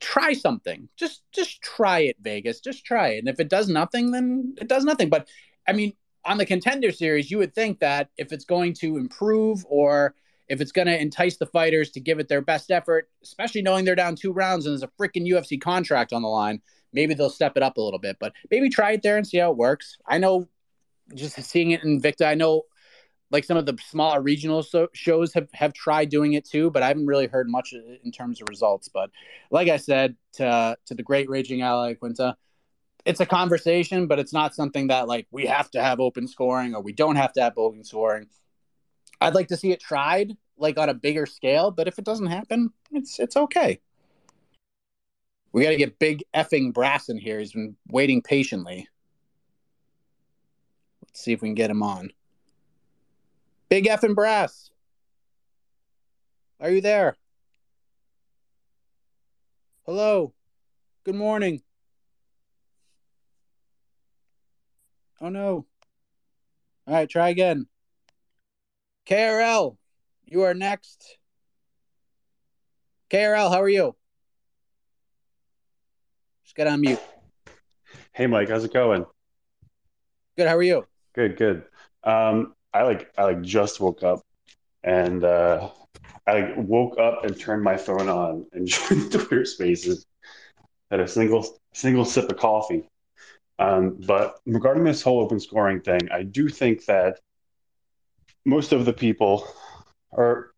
try 0.01 0.33
something. 0.33 0.89
Just 0.97 1.23
just 1.33 1.63
try 1.63 2.01
it, 2.01 2.17
Vegas. 2.21 2.61
Just 2.61 2.85
try 2.85 3.09
it. 3.09 3.19
And 3.19 3.29
if 3.29 3.41
it 3.41 3.49
does 3.49 3.69
nothing, 3.69 4.11
then 4.11 4.55
it 4.61 4.69
does 4.69 4.85
nothing. 4.85 5.09
But 5.09 5.29
I 5.67 5.73
mean, 5.73 5.93
on 6.25 6.39
the 6.39 6.47
contender 6.47 6.93
series, 6.93 7.31
you 7.31 7.39
would 7.39 7.55
think 7.55 7.81
that 7.81 8.11
if 8.17 8.33
it's 8.33 8.45
going 8.45 8.75
to 8.75 8.97
improve 8.97 9.65
or 9.69 10.15
if 10.49 10.61
it's 10.61 10.73
going 10.73 10.87
to 10.87 11.01
entice 11.01 11.37
the 11.37 11.47
fighters 11.47 11.91
to 11.91 12.01
give 12.01 12.19
it 12.19 12.29
their 12.29 12.41
best 12.41 12.71
effort, 12.71 13.09
especially 13.23 13.63
knowing 13.63 13.85
they're 13.85 13.95
down 13.95 14.17
two 14.17 14.33
rounds 14.33 14.67
and 14.67 14.73
there's 14.73 14.83
a 14.83 15.03
freaking 15.03 15.27
UFC 15.27 15.61
contract 15.61 16.13
on 16.13 16.23
the 16.23 16.29
line, 16.29 16.61
maybe 16.93 17.15
they'll 17.15 17.31
step 17.31 17.57
it 17.57 17.63
up 17.63 17.77
a 17.77 17.81
little 17.81 17.99
bit. 17.99 18.17
But 18.19 18.33
maybe 18.51 18.71
try 18.71 18.93
it 18.93 19.03
there 19.03 19.17
and 19.17 19.27
see 19.27 19.39
how 19.39 19.51
it 19.51 19.57
works. 19.57 19.99
I 20.07 20.19
know 20.19 20.49
just 21.15 21.41
seeing 21.43 21.73
it 21.73 21.83
Invicta, 21.83 22.27
I 22.27 22.35
know 22.35 22.63
like 23.31 23.45
some 23.45 23.57
of 23.57 23.67
the 23.67 23.77
smaller 23.87 24.21
regional 24.21 24.63
so- 24.63 24.89
shows 24.95 25.33
have, 25.35 25.49
have 25.53 25.73
tried 25.73 26.09
doing 26.09 26.33
it 26.33 26.45
too, 26.45 26.71
but 26.71 26.83
I 26.83 26.89
haven't 26.89 27.07
really 27.07 27.27
heard 27.27 27.49
much 27.49 27.75
in 28.03 28.11
terms 28.11 28.41
of 28.41 28.49
results. 28.49 28.89
But 28.89 29.11
like 29.51 29.69
I 29.69 29.77
said 29.77 30.17
to 30.35 30.77
to 30.87 30.95
the 30.95 31.03
great 31.03 31.29
Ragin' 31.29 31.61
Al 31.61 31.83
Iaquinta, 31.83 32.35
it's 33.05 33.21
a 33.21 33.27
conversation, 33.27 34.07
but 34.07 34.19
it's 34.19 34.33
not 34.33 34.55
something 34.55 34.89
that 34.89 35.09
like 35.09 35.27
we 35.31 35.47
have 35.47 35.71
to 35.73 35.83
have 35.83 36.01
open 36.01 36.27
scoring 36.27 36.75
or 36.75 36.83
we 36.83 36.93
don't 36.93 37.17
have 37.17 37.33
to 37.35 37.43
have 37.43 37.55
open 37.57 37.85
scoring. 37.85 38.29
I'd 39.21 39.35
like 39.35 39.49
to 39.49 39.57
see 39.57 39.73
it 39.73 39.81
tried 39.81 40.37
like 40.57 40.79
on 40.79 40.89
a 40.89 40.95
bigger 40.95 41.27
scale, 41.27 41.71
but 41.71 41.89
if 41.89 41.99
it 41.99 42.05
doesn't 42.05 42.27
happen, 42.27 42.73
it's 42.93 43.19
it's 43.19 43.37
okay. 43.37 43.81
We 45.53 45.63
got 45.63 45.71
to 45.71 45.77
get 45.77 45.99
big 45.99 46.25
effing 46.35 46.75
brass 46.75 47.09
in 47.09 47.17
here. 47.17 47.39
He's 47.39 47.53
been 47.53 47.77
waiting 47.89 48.23
patiently. 48.23 48.87
Let's 51.03 51.21
see 51.21 51.33
if 51.33 51.41
we 51.41 51.49
can 51.49 51.55
get 51.55 51.71
him 51.71 51.83
on. 51.83 52.11
Big 53.69 53.85
effing 53.85 54.15
brass. 54.15 54.71
Are 56.61 56.71
you 56.71 56.81
there? 56.81 57.17
Hello. 59.85 60.33
Good 61.05 61.15
morning. 61.15 61.63
Oh 65.21 65.29
no. 65.29 65.67
All 66.87 66.95
right, 66.95 67.09
try 67.09 67.29
again. 67.29 67.67
KRL, 69.07 69.77
you 70.27 70.43
are 70.43 70.55
next. 70.55 71.19
KRL, 73.11 73.51
how 73.51 73.61
are 73.61 73.69
you? 73.69 73.95
Just 76.45 76.57
get 76.57 76.67
on 76.67 76.81
mute. 76.81 77.01
Hey, 78.13 78.27
Mike, 78.27 78.49
how's 78.49 78.65
it 78.65 78.73
going? 78.73 79.05
Good. 80.37 80.47
How 80.47 80.57
are 80.57 80.63
you? 80.63 80.87
Good, 81.15 81.37
good. 81.37 81.65
Um, 82.05 82.55
I 82.73 82.83
like 82.83 83.11
I 83.17 83.25
like 83.25 83.43
just 83.43 83.81
woke 83.81 84.03
up, 84.03 84.21
and 84.83 85.25
uh, 85.25 85.71
I 86.27 86.53
woke 86.57 86.99
up 86.99 87.25
and 87.25 87.39
turned 87.39 87.63
my 87.63 87.77
phone 87.77 88.09
on 88.09 88.47
and 88.53 88.67
joined 88.67 89.13
Twitter 89.13 89.45
Spaces. 89.45 90.05
Had 90.91 91.01
a 91.01 91.09
single 91.09 91.59
single 91.73 92.05
sip 92.05 92.31
of 92.31 92.37
coffee. 92.37 92.89
Um, 93.59 93.99
but 94.07 94.39
regarding 94.47 94.85
this 94.85 95.03
whole 95.03 95.21
open 95.21 95.41
scoring 95.41 95.81
thing, 95.81 96.09
I 96.13 96.23
do 96.23 96.49
think 96.49 96.85
that 96.85 97.19
most 98.45 98.73
of 98.73 98.85
the 98.85 98.93
people, 98.93 99.47
or 100.11 100.53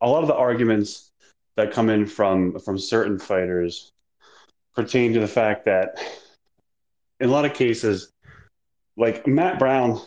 a 0.00 0.08
lot 0.08 0.22
of 0.22 0.28
the 0.28 0.34
arguments 0.34 1.12
that 1.56 1.72
come 1.72 1.90
in 1.90 2.06
from 2.06 2.58
from 2.58 2.78
certain 2.78 3.18
fighters, 3.18 3.92
pertain 4.74 5.12
to 5.14 5.20
the 5.20 5.28
fact 5.28 5.66
that 5.66 5.98
in 7.20 7.28
a 7.28 7.32
lot 7.32 7.44
of 7.44 7.54
cases, 7.54 8.12
like 8.96 9.26
Matt 9.26 9.58
Brown 9.58 10.00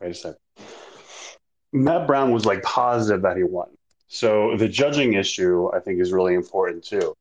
wait 0.00 0.10
a 0.10 0.14
sec. 0.14 0.36
Matt 1.72 2.06
Brown 2.06 2.32
was 2.32 2.46
like 2.46 2.62
positive 2.62 3.22
that 3.22 3.36
he 3.36 3.42
won. 3.42 3.68
So 4.08 4.56
the 4.56 4.68
judging 4.68 5.14
issue, 5.14 5.70
I 5.72 5.80
think, 5.80 6.00
is 6.00 6.12
really 6.12 6.34
important 6.34 6.84
too. 6.84 7.14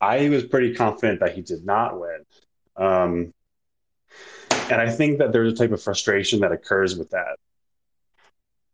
I 0.00 0.28
was 0.28 0.44
pretty 0.44 0.74
confident 0.74 1.20
that 1.20 1.34
he 1.34 1.42
did 1.42 1.64
not 1.64 1.98
win. 1.98 2.24
Um, 2.76 3.34
and 4.70 4.80
I 4.80 4.90
think 4.90 5.18
that 5.18 5.32
there's 5.32 5.52
a 5.52 5.56
type 5.56 5.72
of 5.72 5.82
frustration 5.82 6.40
that 6.40 6.52
occurs 6.52 6.96
with 6.96 7.10
that. 7.10 7.36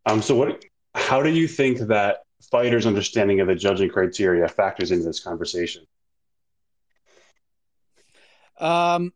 Um, 0.04 0.22
so 0.22 0.34
what, 0.34 0.64
how 0.94 1.22
do 1.22 1.30
you 1.30 1.48
think 1.48 1.78
that 1.78 2.22
fighters' 2.50 2.86
understanding 2.86 3.40
of 3.40 3.48
the 3.48 3.54
judging 3.54 3.88
criteria 3.88 4.48
factors 4.48 4.90
into 4.90 5.04
this 5.04 5.20
conversation? 5.20 5.84
Um, 8.58 9.12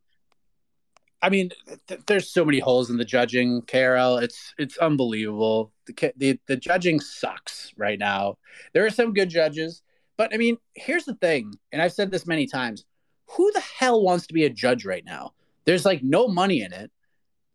I 1.23 1.29
mean, 1.29 1.51
th- 1.87 2.01
there's 2.07 2.31
so 2.31 2.45
many 2.45 2.61
holes 2.61 2.91
in 2.91 2.97
the 2.97 3.05
judging, 3.05 3.63
KRL. 3.63 4.23
It's 4.23 4.55
it's 4.59 4.79
unbelievable. 4.79 5.73
The, 5.87 6.13
the 6.17 6.41
the 6.47 6.57
judging 6.57 7.01
sucks 7.01 7.73
right 7.77 7.99
now. 7.99 8.39
There 8.73 8.87
are 8.87 8.91
some 8.91 9.13
good 9.13 9.29
judges, 9.29 9.83
but 10.17 10.33
I 10.33 10.39
mean, 10.39 10.57
here's 10.75 11.05
the 11.05 11.15
thing, 11.15 11.55
and 11.73 11.83
I've 11.83 11.93
said 11.93 12.11
this 12.11 12.27
many 12.27 12.47
times: 12.47 12.85
who 13.27 13.51
the 13.53 13.61
hell 13.61 14.03
wants 14.03 14.27
to 14.29 14.35
be 14.35 14.45
a 14.45 14.51
judge 14.51 14.85
right 14.85 15.05
now? 15.05 15.33
There's 15.67 15.85
like 15.85 16.03
no 16.03 16.27
money 16.27 16.63
in 16.63 16.73
it, 16.73 16.91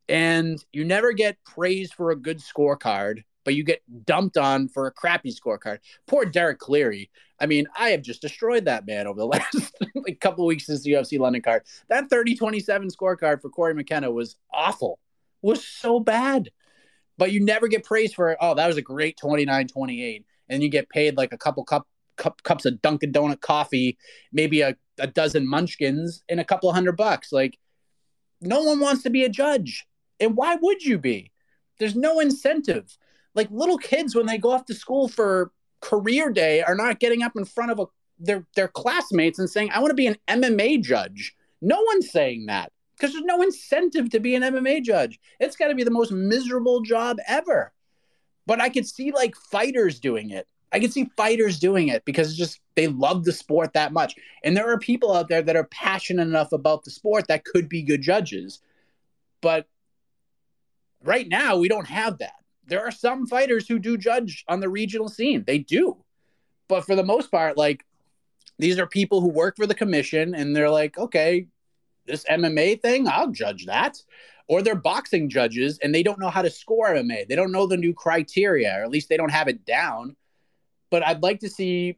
and 0.07 0.63
you 0.71 0.85
never 0.85 1.11
get 1.13 1.43
praised 1.43 1.93
for 1.95 2.11
a 2.11 2.15
good 2.15 2.39
scorecard 2.39 3.23
but 3.45 3.55
you 3.55 3.63
get 3.63 3.81
dumped 4.05 4.35
on 4.35 4.67
for 4.67 4.87
a 4.87 4.91
crappy 4.91 5.33
scorecard. 5.33 5.77
Poor 6.07 6.25
Derek 6.25 6.59
Cleary. 6.59 7.09
I 7.39 7.45
mean, 7.45 7.67
I 7.77 7.89
have 7.89 8.01
just 8.01 8.21
destroyed 8.21 8.65
that 8.65 8.85
man 8.85 9.07
over 9.07 9.19
the 9.19 9.27
last 9.27 9.73
like 9.95 10.19
couple 10.19 10.45
weeks 10.45 10.65
since 10.65 10.83
the 10.83 10.91
UFC 10.91 11.17
London 11.17 11.41
card. 11.41 11.63
That 11.87 12.09
30-27 12.09 12.91
scorecard 12.93 13.41
for 13.41 13.49
Cory 13.49 13.73
McKenna 13.73 14.11
was 14.11 14.35
awful. 14.51 14.99
Was 15.41 15.65
so 15.65 15.99
bad. 15.99 16.49
But 17.17 17.31
you 17.31 17.39
never 17.39 17.69
get 17.69 17.85
praised 17.85 18.15
for 18.15 18.35
oh, 18.41 18.55
that 18.55 18.67
was 18.67 18.77
a 18.77 18.81
great 18.81 19.17
29-28. 19.17 20.25
And 20.49 20.61
you 20.61 20.69
get 20.69 20.89
paid 20.89 21.15
like 21.15 21.31
a 21.31 21.37
couple 21.37 21.63
cup, 21.63 21.87
cup 22.17 22.41
cups 22.43 22.65
of 22.65 22.81
Dunkin' 22.81 23.13
Donut 23.13 23.41
coffee, 23.41 23.97
maybe 24.33 24.61
a, 24.61 24.75
a 24.99 25.07
dozen 25.07 25.47
munchkins, 25.47 26.23
and 26.27 26.39
a 26.39 26.43
couple 26.43 26.71
hundred 26.73 26.97
bucks. 26.97 27.31
Like 27.31 27.57
no 28.41 28.63
one 28.63 28.79
wants 28.79 29.03
to 29.03 29.09
be 29.09 29.23
a 29.23 29.29
judge. 29.29 29.85
And 30.19 30.35
why 30.35 30.55
would 30.55 30.83
you 30.83 30.97
be? 30.97 31.31
There's 31.77 31.95
no 31.95 32.19
incentive 32.19 32.97
like 33.35 33.51
little 33.51 33.77
kids 33.77 34.15
when 34.15 34.25
they 34.25 34.37
go 34.37 34.51
off 34.51 34.65
to 34.65 34.73
school 34.73 35.07
for 35.07 35.51
career 35.81 36.31
day 36.31 36.63
are 36.63 36.75
not 36.75 36.99
getting 36.99 37.21
up 37.21 37.33
in 37.35 37.45
front 37.45 37.71
of 37.71 37.79
a, 37.79 37.85
their 38.17 38.45
their 38.55 38.69
classmates 38.69 39.39
and 39.39 39.49
saying, 39.49 39.69
"I 39.71 39.79
want 39.79 39.91
to 39.91 39.95
be 39.95 40.07
an 40.07 40.17
MMA 40.27 40.81
judge." 40.81 41.35
No 41.61 41.81
one's 41.81 42.11
saying 42.11 42.47
that 42.47 42.71
because 42.95 43.13
there's 43.13 43.25
no 43.25 43.41
incentive 43.41 44.09
to 44.11 44.19
be 44.19 44.35
an 44.35 44.43
MMA 44.43 44.81
judge. 44.83 45.19
It's 45.39 45.55
got 45.55 45.67
to 45.67 45.75
be 45.75 45.83
the 45.83 45.91
most 45.91 46.11
miserable 46.11 46.81
job 46.81 47.17
ever. 47.27 47.73
But 48.47 48.61
I 48.61 48.69
could 48.69 48.87
see 48.87 49.11
like 49.11 49.35
fighters 49.35 49.99
doing 49.99 50.29
it. 50.29 50.47
I 50.71 50.79
could 50.79 50.93
see 50.93 51.09
fighters 51.15 51.59
doing 51.59 51.87
it 51.87 52.03
because 52.05 52.35
just 52.35 52.59
they 52.75 52.87
love 52.87 53.23
the 53.23 53.31
sport 53.31 53.73
that 53.73 53.93
much. 53.93 54.15
And 54.43 54.55
there 54.55 54.71
are 54.71 54.79
people 54.79 55.13
out 55.13 55.29
there 55.29 55.41
that 55.41 55.55
are 55.55 55.65
passionate 55.65 56.27
enough 56.27 56.51
about 56.51 56.83
the 56.83 56.91
sport 56.91 57.27
that 57.27 57.45
could 57.45 57.69
be 57.69 57.81
good 57.81 58.01
judges. 58.01 58.59
But 59.41 59.67
right 61.03 61.27
now 61.27 61.57
we 61.57 61.67
don't 61.67 61.87
have 61.87 62.17
that 62.19 62.33
there 62.67 62.85
are 62.85 62.91
some 62.91 63.27
fighters 63.27 63.67
who 63.67 63.79
do 63.79 63.97
judge 63.97 64.43
on 64.47 64.59
the 64.59 64.69
regional 64.69 65.09
scene. 65.09 65.43
They 65.45 65.59
do. 65.59 65.97
But 66.67 66.85
for 66.85 66.95
the 66.95 67.03
most 67.03 67.31
part, 67.31 67.57
like 67.57 67.85
these 68.57 68.79
are 68.79 68.87
people 68.87 69.21
who 69.21 69.29
work 69.29 69.55
for 69.57 69.67
the 69.67 69.75
commission 69.75 70.33
and 70.33 70.55
they're 70.55 70.69
like, 70.69 70.97
okay, 70.97 71.47
this 72.05 72.23
MMA 72.25 72.81
thing, 72.81 73.07
I'll 73.07 73.31
judge 73.31 73.65
that. 73.65 74.01
Or 74.47 74.61
they're 74.61 74.75
boxing 74.75 75.29
judges 75.29 75.79
and 75.79 75.93
they 75.93 76.03
don't 76.03 76.19
know 76.19 76.29
how 76.29 76.41
to 76.41 76.49
score 76.49 76.89
MMA. 76.89 77.27
They 77.27 77.35
don't 77.35 77.51
know 77.51 77.65
the 77.65 77.77
new 77.77 77.93
criteria, 77.93 78.75
or 78.77 78.83
at 78.83 78.91
least 78.91 79.09
they 79.09 79.17
don't 79.17 79.31
have 79.31 79.47
it 79.47 79.65
down. 79.65 80.15
But 80.91 81.05
I'd 81.05 81.23
like 81.23 81.39
to 81.39 81.49
see 81.49 81.97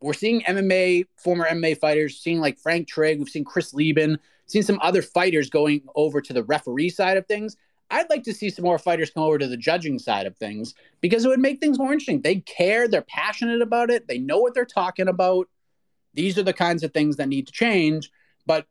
we're 0.00 0.12
seeing 0.12 0.42
MMA, 0.42 1.06
former 1.16 1.46
MMA 1.46 1.78
fighters, 1.78 2.18
seeing 2.18 2.40
like 2.40 2.58
Frank 2.58 2.88
Trigg, 2.88 3.18
we've 3.18 3.28
seen 3.28 3.44
Chris 3.44 3.72
Leben, 3.72 4.18
seen 4.46 4.62
some 4.62 4.78
other 4.82 5.00
fighters 5.00 5.48
going 5.48 5.82
over 5.94 6.20
to 6.20 6.32
the 6.32 6.42
referee 6.44 6.90
side 6.90 7.16
of 7.16 7.26
things. 7.26 7.56
I'd 7.90 8.10
like 8.10 8.24
to 8.24 8.34
see 8.34 8.50
some 8.50 8.64
more 8.64 8.78
fighters 8.78 9.10
come 9.10 9.22
over 9.22 9.38
to 9.38 9.46
the 9.46 9.56
judging 9.56 9.98
side 9.98 10.26
of 10.26 10.36
things 10.36 10.74
because 11.00 11.24
it 11.24 11.28
would 11.28 11.40
make 11.40 11.60
things 11.60 11.78
more 11.78 11.92
interesting. 11.92 12.22
They 12.22 12.36
care, 12.40 12.88
they're 12.88 13.02
passionate 13.02 13.62
about 13.62 13.90
it, 13.90 14.08
they 14.08 14.18
know 14.18 14.38
what 14.38 14.54
they're 14.54 14.64
talking 14.64 15.08
about. 15.08 15.48
These 16.14 16.38
are 16.38 16.42
the 16.42 16.52
kinds 16.52 16.82
of 16.82 16.92
things 16.92 17.16
that 17.16 17.28
need 17.28 17.46
to 17.46 17.52
change, 17.52 18.10
but 18.46 18.66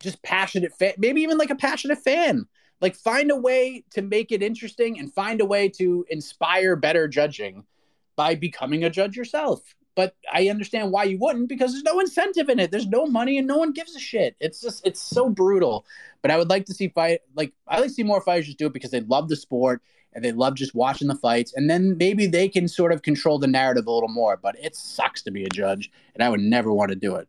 just 0.00 0.22
passionate 0.22 0.72
fan, 0.72 0.94
maybe 0.98 1.20
even 1.22 1.38
like 1.38 1.50
a 1.50 1.56
passionate 1.56 1.98
fan. 1.98 2.46
Like 2.80 2.96
find 2.96 3.30
a 3.30 3.36
way 3.36 3.84
to 3.92 4.02
make 4.02 4.32
it 4.32 4.42
interesting 4.42 4.98
and 4.98 5.12
find 5.12 5.40
a 5.40 5.46
way 5.46 5.68
to 5.70 6.04
inspire 6.10 6.76
better 6.76 7.08
judging 7.08 7.64
by 8.16 8.34
becoming 8.34 8.84
a 8.84 8.90
judge 8.90 9.16
yourself 9.16 9.74
but 9.94 10.16
I 10.32 10.48
understand 10.48 10.90
why 10.90 11.04
you 11.04 11.18
wouldn't 11.18 11.48
because 11.48 11.72
there's 11.72 11.84
no 11.84 12.00
incentive 12.00 12.48
in 12.48 12.58
it. 12.58 12.70
There's 12.70 12.86
no 12.86 13.06
money 13.06 13.38
and 13.38 13.46
no 13.46 13.58
one 13.58 13.72
gives 13.72 13.94
a 13.94 14.00
shit. 14.00 14.36
It's 14.40 14.60
just 14.60 14.86
it's 14.86 15.00
so 15.00 15.28
brutal. 15.28 15.84
But 16.22 16.30
I 16.30 16.38
would 16.38 16.50
like 16.50 16.66
to 16.66 16.74
see 16.74 16.88
fight 16.88 17.20
like 17.34 17.52
I 17.68 17.78
like 17.78 17.88
to 17.88 17.94
see 17.94 18.02
more 18.02 18.20
fighters 18.20 18.46
just 18.46 18.58
do 18.58 18.66
it 18.66 18.72
because 18.72 18.90
they 18.90 19.00
love 19.00 19.28
the 19.28 19.36
sport 19.36 19.82
and 20.14 20.24
they 20.24 20.32
love 20.32 20.54
just 20.54 20.74
watching 20.74 21.08
the 21.08 21.14
fights. 21.14 21.52
And 21.54 21.68
then 21.68 21.96
maybe 21.98 22.26
they 22.26 22.48
can 22.48 22.68
sort 22.68 22.92
of 22.92 23.02
control 23.02 23.38
the 23.38 23.46
narrative 23.46 23.86
a 23.86 23.90
little 23.90 24.08
more. 24.08 24.36
But 24.36 24.56
it 24.58 24.76
sucks 24.76 25.22
to 25.22 25.30
be 25.30 25.44
a 25.44 25.48
judge, 25.48 25.90
and 26.14 26.22
I 26.22 26.28
would 26.28 26.40
never 26.40 26.72
want 26.72 26.90
to 26.90 26.96
do 26.96 27.16
it. 27.16 27.28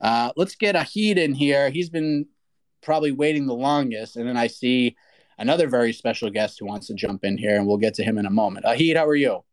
Uh, 0.00 0.30
let's 0.36 0.54
get 0.54 0.74
Ahid 0.74 1.16
in 1.16 1.34
here. 1.34 1.70
He's 1.70 1.90
been 1.90 2.26
probably 2.82 3.12
waiting 3.12 3.46
the 3.46 3.54
longest. 3.54 4.16
And 4.16 4.28
then 4.28 4.36
I 4.36 4.46
see 4.46 4.96
another 5.38 5.68
very 5.68 5.92
special 5.92 6.30
guest 6.30 6.58
who 6.58 6.66
wants 6.66 6.86
to 6.88 6.94
jump 6.94 7.24
in 7.24 7.36
here, 7.36 7.56
and 7.56 7.66
we'll 7.66 7.76
get 7.76 7.94
to 7.94 8.04
him 8.04 8.18
in 8.18 8.26
a 8.26 8.30
moment. 8.30 8.64
Ahid, 8.66 8.96
how 8.96 9.06
are 9.06 9.16
you? 9.16 9.44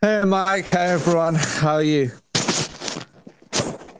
Hey, 0.00 0.22
Mike. 0.24 0.66
Hey, 0.66 0.90
everyone. 0.90 1.34
How 1.34 1.74
are 1.74 1.82
you? 1.82 2.10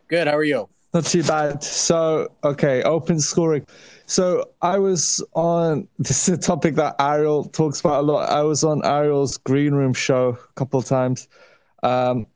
Good. 0.09 0.27
How 0.27 0.37
are 0.37 0.45
you? 0.45 0.69
Not 0.93 1.07
too 1.07 1.25
bad. 1.25 1.63
So, 1.63 2.29
okay, 2.45 2.83
open 2.83 3.19
scoring. 3.19 3.67
So 4.07 4.51
I 4.63 4.79
was 4.79 5.25
on 5.35 5.89
this 5.99 6.29
is 6.29 6.39
a 6.39 6.41
topic 6.41 6.77
that 6.77 6.97
Ariel 7.01 7.45
talks 7.45 7.81
about 7.81 8.01
a 8.01 8.03
lot. 8.03 8.31
I 8.31 8.43
was 8.43 8.65
on 8.65 8.85
Ariel's 8.85 9.37
green 9.39 9.75
room 9.75 9.93
show 9.93 10.39
a 10.41 10.53
couple 10.55 10.79
of 10.79 10.87
times. 10.87 11.29
Um, 11.83 12.27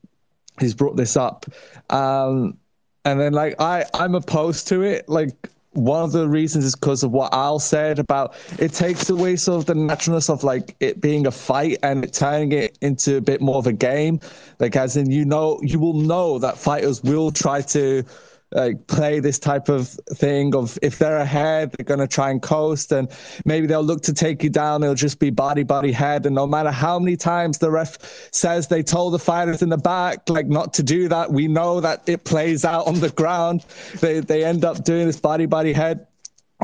he's 0.59 0.73
brought 0.73 0.97
this 0.97 1.15
up. 1.15 1.45
Um, 1.89 2.57
and 3.05 3.19
then 3.19 3.33
like 3.33 3.55
I 3.59 3.85
I'm 3.93 4.15
opposed 4.15 4.67
to 4.69 4.81
it. 4.81 5.07
Like 5.07 5.31
one 5.73 6.03
of 6.03 6.11
the 6.11 6.27
reasons 6.27 6.65
is 6.65 6.75
because 6.75 7.03
of 7.03 7.11
what 7.11 7.33
Al 7.33 7.59
said 7.59 7.99
about 7.99 8.35
it 8.57 8.73
takes 8.73 9.09
away 9.09 9.35
sort 9.35 9.59
of 9.59 9.65
the 9.67 9.75
naturalness 9.75 10.29
of 10.29 10.43
like 10.43 10.75
it 10.79 10.99
being 10.99 11.27
a 11.27 11.31
fight 11.31 11.77
and 11.83 12.11
turning 12.11 12.51
it 12.51 12.77
into 12.81 13.17
a 13.17 13.21
bit 13.21 13.39
more 13.39 13.57
of 13.57 13.67
a 13.67 13.73
game. 13.73 14.19
Like 14.59 14.75
as 14.75 14.97
in 14.97 15.11
you 15.11 15.25
know 15.25 15.59
you 15.61 15.79
will 15.79 15.93
know 15.93 16.39
that 16.39 16.57
fighters 16.57 17.03
will 17.03 17.31
try 17.31 17.61
to 17.61 18.03
like 18.51 18.87
play 18.87 19.19
this 19.19 19.37
type 19.37 19.69
of 19.69 19.89
thing 20.13 20.55
of 20.55 20.79
if 20.81 20.97
they're 20.97 21.17
ahead, 21.17 21.71
they're 21.71 21.85
going 21.85 21.99
to 21.99 22.07
try 22.07 22.31
and 22.31 22.41
coast, 22.41 22.91
and 22.91 23.09
maybe 23.45 23.67
they'll 23.67 23.83
look 23.83 24.01
to 24.03 24.13
take 24.13 24.43
you 24.43 24.49
down. 24.49 24.83
It'll 24.83 24.95
just 24.95 25.19
be 25.19 25.29
body 25.29 25.63
body 25.63 25.91
head, 25.91 26.25
and 26.25 26.35
no 26.35 26.47
matter 26.47 26.71
how 26.71 26.99
many 26.99 27.15
times 27.15 27.59
the 27.59 27.69
ref 27.69 27.97
says 28.31 28.67
they 28.67 28.83
told 28.83 29.13
the 29.13 29.19
fighters 29.19 29.61
in 29.61 29.69
the 29.69 29.77
back 29.77 30.29
like 30.29 30.47
not 30.47 30.73
to 30.75 30.83
do 30.83 31.07
that, 31.09 31.31
we 31.31 31.47
know 31.47 31.79
that 31.79 32.07
it 32.07 32.23
plays 32.23 32.65
out 32.65 32.87
on 32.87 32.99
the 32.99 33.09
ground. 33.09 33.65
They 33.99 34.19
they 34.19 34.43
end 34.43 34.65
up 34.65 34.83
doing 34.83 35.05
this 35.05 35.19
body 35.19 35.45
body 35.45 35.73
head 35.73 36.07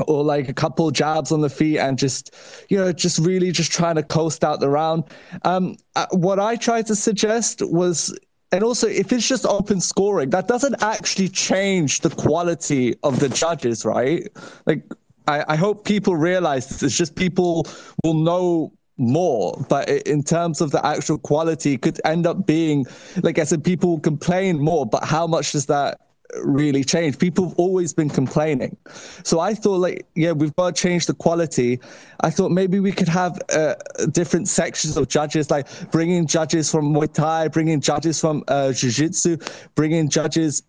or 0.06 0.22
like 0.22 0.48
a 0.48 0.52
couple 0.52 0.90
jabs 0.90 1.32
on 1.32 1.40
the 1.40 1.48
feet 1.48 1.78
and 1.78 1.98
just 1.98 2.34
you 2.68 2.76
know 2.76 2.92
just 2.92 3.18
really 3.18 3.50
just 3.50 3.72
trying 3.72 3.94
to 3.94 4.02
coast 4.02 4.44
out 4.44 4.60
the 4.60 4.68
round 4.68 5.04
um, 5.44 5.76
uh, 5.94 6.06
what 6.10 6.38
i 6.38 6.54
tried 6.54 6.86
to 6.86 6.94
suggest 6.94 7.62
was 7.62 8.14
and 8.52 8.62
also, 8.62 8.86
if 8.86 9.12
it's 9.12 9.26
just 9.26 9.44
open 9.44 9.80
scoring, 9.80 10.30
that 10.30 10.46
doesn't 10.46 10.80
actually 10.82 11.28
change 11.28 12.00
the 12.00 12.10
quality 12.10 12.94
of 13.02 13.18
the 13.18 13.28
judges, 13.28 13.84
right? 13.84 14.28
Like, 14.66 14.84
I, 15.26 15.44
I 15.48 15.56
hope 15.56 15.84
people 15.84 16.14
realize 16.16 16.68
this. 16.68 16.82
It's 16.82 16.96
just 16.96 17.16
people 17.16 17.66
will 18.04 18.14
know 18.14 18.72
more 18.98 19.62
but 19.68 19.88
in 19.90 20.22
terms 20.22 20.62
of 20.62 20.70
the 20.70 20.84
actual 20.86 21.18
quality 21.18 21.74
it 21.74 21.82
could 21.82 22.00
end 22.06 22.26
up 22.26 22.46
being 22.46 22.86
like 23.22 23.38
i 23.38 23.44
said 23.44 23.62
people 23.62 24.00
complain 24.00 24.58
more 24.58 24.86
but 24.86 25.04
how 25.04 25.26
much 25.26 25.52
does 25.52 25.66
that 25.66 26.05
really 26.42 26.84
changed. 26.84 27.18
People 27.18 27.48
have 27.48 27.58
always 27.58 27.92
been 27.92 28.10
complaining. 28.10 28.76
So 29.24 29.40
I 29.40 29.54
thought, 29.54 29.78
like, 29.78 30.06
yeah, 30.14 30.32
we've 30.32 30.54
got 30.56 30.74
to 30.74 30.80
change 30.80 31.06
the 31.06 31.14
quality. 31.14 31.80
I 32.20 32.30
thought 32.30 32.50
maybe 32.50 32.80
we 32.80 32.92
could 32.92 33.08
have 33.08 33.40
uh, 33.52 33.74
different 34.12 34.48
sections 34.48 34.96
of 34.96 35.08
judges, 35.08 35.50
like 35.50 35.66
bringing 35.90 36.26
judges 36.26 36.70
from 36.70 36.92
Muay 36.92 37.12
Thai, 37.12 37.48
bringing 37.48 37.80
judges 37.80 38.20
from 38.20 38.44
uh, 38.48 38.72
Jiu 38.72 38.90
Jitsu, 38.90 39.38
bringing 39.74 40.08
judges 40.08 40.62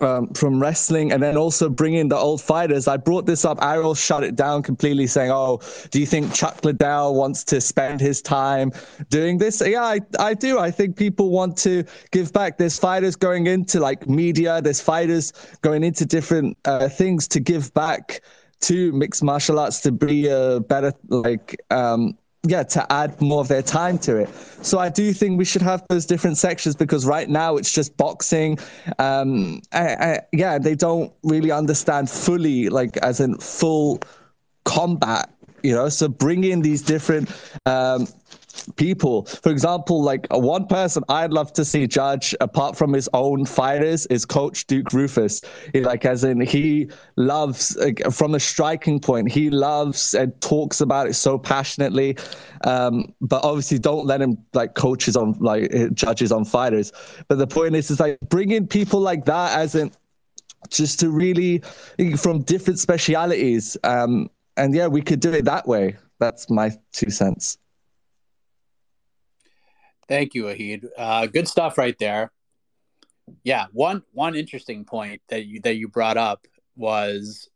um, 0.00 0.28
from 0.34 0.60
wrestling 0.60 1.12
and 1.12 1.22
then 1.22 1.36
also 1.36 1.68
bring 1.68 1.94
in 1.94 2.08
the 2.08 2.16
old 2.16 2.42
fighters. 2.42 2.86
I 2.88 2.96
brought 2.96 3.26
this 3.26 3.44
up. 3.44 3.58
Ariel 3.62 3.94
shut 3.94 4.22
it 4.22 4.36
down 4.36 4.62
completely, 4.62 5.06
saying, 5.06 5.30
"Oh, 5.30 5.60
do 5.90 6.00
you 6.00 6.06
think 6.06 6.34
Chuck 6.34 6.64
Liddell 6.64 7.14
wants 7.14 7.44
to 7.44 7.60
spend 7.60 8.00
his 8.00 8.20
time 8.20 8.72
doing 9.08 9.38
this?" 9.38 9.62
Yeah, 9.64 9.82
I, 9.82 10.00
I 10.18 10.34
do. 10.34 10.58
I 10.58 10.70
think 10.70 10.96
people 10.96 11.30
want 11.30 11.56
to 11.58 11.84
give 12.10 12.32
back. 12.32 12.58
There's 12.58 12.78
fighters 12.78 13.16
going 13.16 13.46
into 13.46 13.80
like 13.80 14.08
media. 14.08 14.60
There's 14.60 14.80
fighters 14.80 15.32
going 15.62 15.82
into 15.84 16.04
different 16.04 16.56
uh, 16.64 16.88
things 16.88 17.26
to 17.28 17.40
give 17.40 17.72
back 17.74 18.22
to 18.60 18.92
mixed 18.92 19.22
martial 19.22 19.58
arts 19.58 19.80
to 19.80 19.92
be 19.92 20.28
a 20.28 20.60
better 20.60 20.92
like 21.08 21.56
um, 21.70 22.18
yeah 22.44 22.62
to 22.62 22.92
add 22.92 23.20
more 23.20 23.40
of 23.40 23.48
their 23.48 23.62
time 23.62 23.98
to 23.98 24.16
it. 24.16 24.28
So 24.62 24.78
i 24.78 24.88
do 24.88 25.12
think 25.12 25.38
we 25.38 25.44
should 25.44 25.62
have 25.62 25.84
those 25.88 26.06
different 26.06 26.38
sections 26.38 26.76
because 26.76 27.04
right 27.06 27.28
now 27.28 27.56
it's 27.56 27.72
just 27.72 27.96
boxing. 27.96 28.58
Um 28.98 29.60
I, 29.72 29.94
I, 29.94 30.20
yeah 30.32 30.58
they 30.58 30.74
don't 30.74 31.12
really 31.22 31.50
understand 31.50 32.10
fully 32.10 32.68
like 32.68 32.96
as 32.98 33.20
in 33.20 33.36
full 33.38 34.00
combat 34.64 35.30
you 35.62 35.74
know? 35.74 35.88
So 35.88 36.08
bring 36.08 36.44
in 36.44 36.62
these 36.62 36.82
different 36.82 37.30
um 37.66 38.06
people. 38.76 39.24
For 39.24 39.50
example, 39.50 40.02
like 40.02 40.26
one 40.30 40.66
person 40.66 41.02
I'd 41.08 41.32
love 41.32 41.52
to 41.54 41.64
see 41.64 41.86
judge, 41.86 42.34
apart 42.40 42.76
from 42.76 42.92
his 42.92 43.08
own 43.12 43.44
fighters, 43.44 44.06
is 44.06 44.24
Coach 44.24 44.66
Duke 44.66 44.88
Roufus. 44.88 45.44
He, 45.72 45.82
like, 45.82 46.04
as 46.04 46.24
in, 46.24 46.40
he 46.40 46.90
loves 47.16 47.76
like, 47.76 48.02
from 48.12 48.32
the 48.32 48.40
striking 48.40 49.00
point. 49.00 49.30
He 49.30 49.50
loves 49.50 50.14
and 50.14 50.38
talks 50.40 50.80
about 50.80 51.08
it 51.08 51.14
so 51.14 51.38
passionately. 51.38 52.16
Um, 52.64 53.14
but 53.20 53.44
obviously, 53.44 53.78
don't 53.78 54.06
let 54.06 54.20
him 54.20 54.38
like 54.54 54.74
coaches 54.74 55.16
on 55.16 55.36
like 55.40 55.72
judges 55.94 56.32
on 56.32 56.44
fighters. 56.44 56.92
But 57.28 57.38
the 57.38 57.46
point 57.46 57.74
is, 57.74 57.90
is 57.90 58.00
like 58.00 58.18
bringing 58.28 58.66
people 58.66 59.00
like 59.00 59.24
that 59.26 59.58
as 59.58 59.74
in 59.74 59.92
just 60.70 61.00
to 61.00 61.10
really 61.10 61.62
from 62.16 62.42
different 62.42 62.78
specialities. 62.78 63.76
Um, 63.84 64.30
and 64.56 64.74
yeah, 64.74 64.88
we 64.88 65.02
could 65.02 65.20
do 65.20 65.32
it 65.32 65.44
that 65.44 65.66
way. 65.66 65.96
That's 66.18 66.50
my 66.50 66.72
two 66.92 67.10
cents. 67.10 67.58
Thank 70.08 70.34
you, 70.34 70.48
Ahid. 70.48 70.86
Uh, 70.96 71.26
good 71.26 71.46
stuff 71.46 71.76
right 71.78 71.96
there. 71.98 72.32
Yeah, 73.44 73.66
one 73.72 74.02
one 74.12 74.34
interesting 74.34 74.84
point 74.84 75.20
that 75.28 75.44
you 75.44 75.60
that 75.60 75.76
you 75.76 75.88
brought 75.88 76.16
up 76.16 76.46
was 76.76 77.50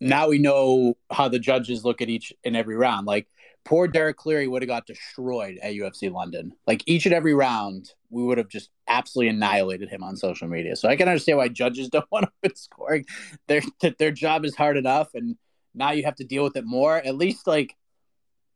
now 0.00 0.28
we 0.28 0.38
know 0.38 0.96
how 1.10 1.28
the 1.28 1.38
judges 1.38 1.84
look 1.84 2.02
at 2.02 2.08
each 2.08 2.32
and 2.44 2.56
every 2.56 2.76
round. 2.76 3.06
Like 3.06 3.28
poor 3.64 3.88
Derek 3.88 4.16
Cleary 4.16 4.46
would 4.46 4.62
have 4.62 4.68
got 4.68 4.86
destroyed 4.86 5.58
at 5.62 5.72
UFC 5.72 6.12
London. 6.12 6.52
Like 6.66 6.82
each 6.86 7.06
and 7.06 7.14
every 7.14 7.34
round, 7.34 7.90
we 8.10 8.22
would 8.22 8.38
have 8.38 8.48
just 8.48 8.70
absolutely 8.88 9.30
annihilated 9.30 9.88
him 9.88 10.02
on 10.02 10.16
social 10.16 10.48
media. 10.48 10.76
So 10.76 10.88
I 10.88 10.96
can 10.96 11.08
understand 11.08 11.38
why 11.38 11.48
judges 11.48 11.88
don't 11.92 12.10
want 12.10 12.26
to 12.26 12.32
put 12.42 12.58
scoring. 12.58 13.06
Their 13.48 13.62
their 13.98 14.10
job 14.10 14.44
is 14.44 14.54
hard 14.54 14.76
enough, 14.76 15.14
and 15.14 15.36
now 15.74 15.92
you 15.92 16.04
have 16.04 16.16
to 16.16 16.24
deal 16.24 16.44
with 16.44 16.56
it 16.56 16.64
more. 16.64 16.96
At 16.96 17.16
least 17.16 17.46
like, 17.46 17.74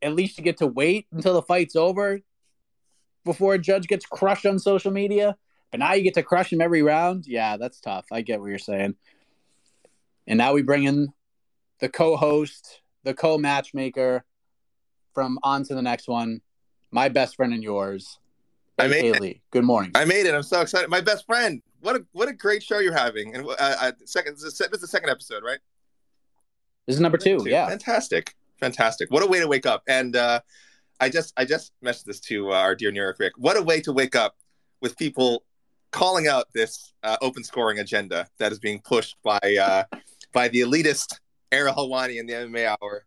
at 0.03 0.14
least 0.14 0.38
you 0.38 0.44
get 0.44 0.59
to 0.59 0.66
wait 0.66 1.07
until 1.12 1.34
the 1.34 1.42
fight's 1.42 1.76
over 1.76 2.20
before 3.25 3.55
a 3.55 3.59
judge 3.59 3.89
gets 3.89 4.07
crushed 4.07 4.47
on 4.47 4.59
social 4.59 4.91
media, 4.91 5.37
but 5.71 5.81
now 5.81 5.93
you 5.93 6.03
get 6.03 6.14
to 6.14 6.23
crush 6.23 6.53
him 6.53 6.61
every 6.61 6.83
round. 6.83 7.27
Yeah, 7.27 7.57
that's 7.57 7.81
tough. 7.81 8.07
I 8.11 8.23
get 8.23 8.41
what 8.41 8.49
you're 8.49 8.59
saying. 8.59 8.95
And 10.27 10.39
now 10.39 10.53
we 10.53 10.62
bring 10.62 10.85
in 10.85 11.12
the 11.81 11.89
co-host, 11.89 12.83
the 13.05 13.14
co-matchmaker 13.14 14.25
from 15.14 15.39
on 15.43 15.64
to 15.64 15.75
the 15.75 15.83
next 15.83 16.09
one, 16.09 16.41
my 16.91 17.09
best 17.09 17.37
friend 17.37 17.53
and 17.53 17.62
yours. 17.62 18.19
I 18.79 18.87
made 18.87 19.14
Haley. 19.14 19.31
It. 19.31 19.41
Good 19.51 19.64
morning. 19.64 19.91
I 19.95 20.05
made 20.05 20.27
it. 20.27 20.35
I'm 20.35 20.43
so 20.43 20.61
excited. 20.61 20.89
My 20.89 21.01
best 21.01 21.27
friend. 21.27 21.62
What 21.81 21.97
a 21.97 22.07
what 22.12 22.29
a 22.29 22.33
great 22.33 22.62
show 22.62 22.79
you're 22.79 22.97
having. 22.97 23.35
And 23.35 23.47
uh, 23.47 23.55
uh, 23.59 23.93
second, 24.05 24.35
this 24.35 24.45
is, 24.45 24.59
this 24.59 24.69
is 24.73 24.81
the 24.81 24.87
second 24.87 25.11
episode, 25.11 25.43
right? 25.45 25.59
This 26.87 26.97
is 26.97 27.01
number 27.01 27.19
two. 27.19 27.39
two. 27.39 27.51
Yeah. 27.51 27.69
Fantastic. 27.69 28.35
Fantastic. 28.61 29.11
What 29.11 29.23
a 29.23 29.27
way 29.27 29.41
to 29.41 29.47
wake 29.49 29.66
up. 29.66 29.83
And 29.89 30.16
uh, 30.16 30.41
I 31.01 31.09
just 31.09 31.32
I 31.36 31.44
just 31.44 31.72
mentioned 31.80 32.07
this 32.07 32.20
to 32.20 32.53
uh, 32.53 32.57
our 32.57 32.74
dear 32.74 32.90
New 32.90 33.01
York 33.01 33.18
Rick. 33.18 33.34
What 33.36 33.57
a 33.57 33.62
way 33.62 33.80
to 33.82 33.92
wake 33.92 34.16
up 34.16 34.36
with 34.80 34.96
people 34.96 35.44
calling 35.90 36.26
out 36.26 36.46
this 36.55 36.92
uh, 37.03 37.16
open 37.22 37.44
scoring 37.44 37.78
agenda 37.78 38.26
that 38.38 38.53
is 38.53 38.59
being 38.59 38.80
pushed 38.80 39.16
by 39.22 39.38
uh, 39.38 39.84
by 40.32 40.49
the 40.49 40.61
elitist 40.61 41.18
Ariel 41.53 41.74
Helwani 41.74 42.18
in 42.18 42.26
the 42.26 42.32
MMA 42.32 42.76
Hour. 42.80 43.05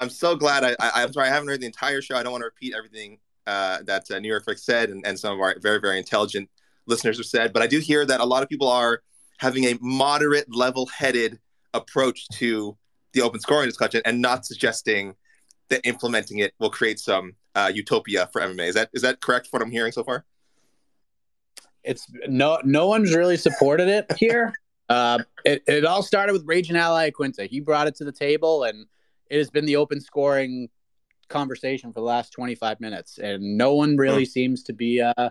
I'm 0.00 0.10
so 0.10 0.36
glad. 0.36 0.64
I, 0.64 0.76
I 0.78 1.02
am 1.02 1.12
sorry 1.12 1.28
I 1.28 1.32
haven't 1.32 1.48
heard 1.48 1.60
the 1.60 1.66
entire 1.66 2.00
show. 2.00 2.16
I 2.16 2.22
don't 2.22 2.32
want 2.32 2.42
to 2.42 2.46
repeat 2.46 2.74
everything 2.74 3.18
uh, 3.46 3.82
that 3.82 4.08
New 4.10 4.28
York 4.28 4.44
Rick 4.46 4.58
said 4.58 4.90
and, 4.90 5.04
and 5.06 5.18
some 5.18 5.34
of 5.34 5.40
our 5.40 5.56
very 5.60 5.80
very 5.80 5.98
intelligent 5.98 6.48
listeners 6.86 7.16
have 7.18 7.26
said. 7.26 7.52
But 7.52 7.62
I 7.62 7.66
do 7.66 7.78
hear 7.78 8.06
that 8.06 8.20
a 8.20 8.24
lot 8.24 8.42
of 8.42 8.48
people 8.48 8.68
are 8.68 9.02
having 9.38 9.64
a 9.64 9.76
moderate, 9.80 10.46
level-headed 10.54 11.40
approach 11.74 12.28
to 12.28 12.76
the 13.12 13.22
open 13.22 13.40
scoring 13.40 13.68
discussion 13.68 14.00
and 14.04 14.22
not 14.22 14.46
suggesting 14.46 15.14
that 15.72 15.86
implementing 15.86 16.38
it 16.38 16.54
will 16.58 16.70
create 16.70 16.98
some 16.98 17.34
uh, 17.54 17.70
utopia 17.74 18.28
for 18.32 18.40
MMA. 18.40 18.68
Is 18.68 18.74
that 18.74 18.90
is 18.92 19.02
that 19.02 19.20
correct? 19.20 19.48
What 19.50 19.60
I'm 19.60 19.70
hearing 19.70 19.92
so 19.92 20.04
far? 20.04 20.24
it's 21.84 22.06
no 22.28 22.58
no 22.64 22.86
one's 22.86 23.14
really 23.14 23.36
supported 23.36 23.88
it 23.88 24.10
here. 24.18 24.52
Uh, 24.88 25.20
it, 25.46 25.62
it 25.66 25.86
all 25.86 26.02
started 26.02 26.34
with 26.34 26.44
Ragin' 26.44 26.76
Al 26.76 26.94
Iaquinta. 26.94 27.48
He 27.48 27.60
brought 27.60 27.86
it 27.86 27.94
to 27.94 28.04
the 28.04 28.12
table, 28.12 28.64
and 28.64 28.84
it 29.30 29.38
has 29.38 29.48
been 29.48 29.64
the 29.64 29.76
open 29.76 30.02
scoring 30.02 30.68
conversation 31.30 31.90
for 31.90 32.00
the 32.00 32.04
last 32.04 32.30
25 32.32 32.78
minutes, 32.78 33.16
and 33.16 33.56
no 33.56 33.74
one 33.74 33.96
really 33.96 34.26
seems 34.26 34.62
to 34.64 34.74
be 34.74 35.00
uh, 35.00 35.30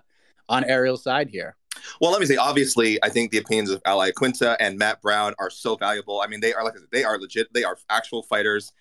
on 0.49 0.63
Ariel's 0.63 1.03
side 1.03 1.29
here. 1.29 1.57
Well, 1.99 2.11
let 2.11 2.21
me 2.21 2.25
say, 2.25 2.37
obviously, 2.37 2.97
I 3.03 3.09
think 3.09 3.29
the 3.29 3.37
opinions 3.37 3.69
of 3.69 3.83
Ally 3.85 4.09
Quinta 4.09 4.57
and 4.59 4.79
Matt 4.79 4.99
Brown 4.99 5.35
are 5.37 5.51
so 5.51 5.75
valuable. 5.75 6.21
I 6.21 6.27
mean, 6.27 6.39
they 6.39 6.53
are 6.53 6.63
like 6.63 6.73
I 6.73 6.79
said, 6.79 6.87
they 6.91 7.03
are 7.03 7.19
legit. 7.19 7.53
They 7.53 7.63
are 7.63 7.77
actual 7.87 8.23
fighters. 8.23 8.71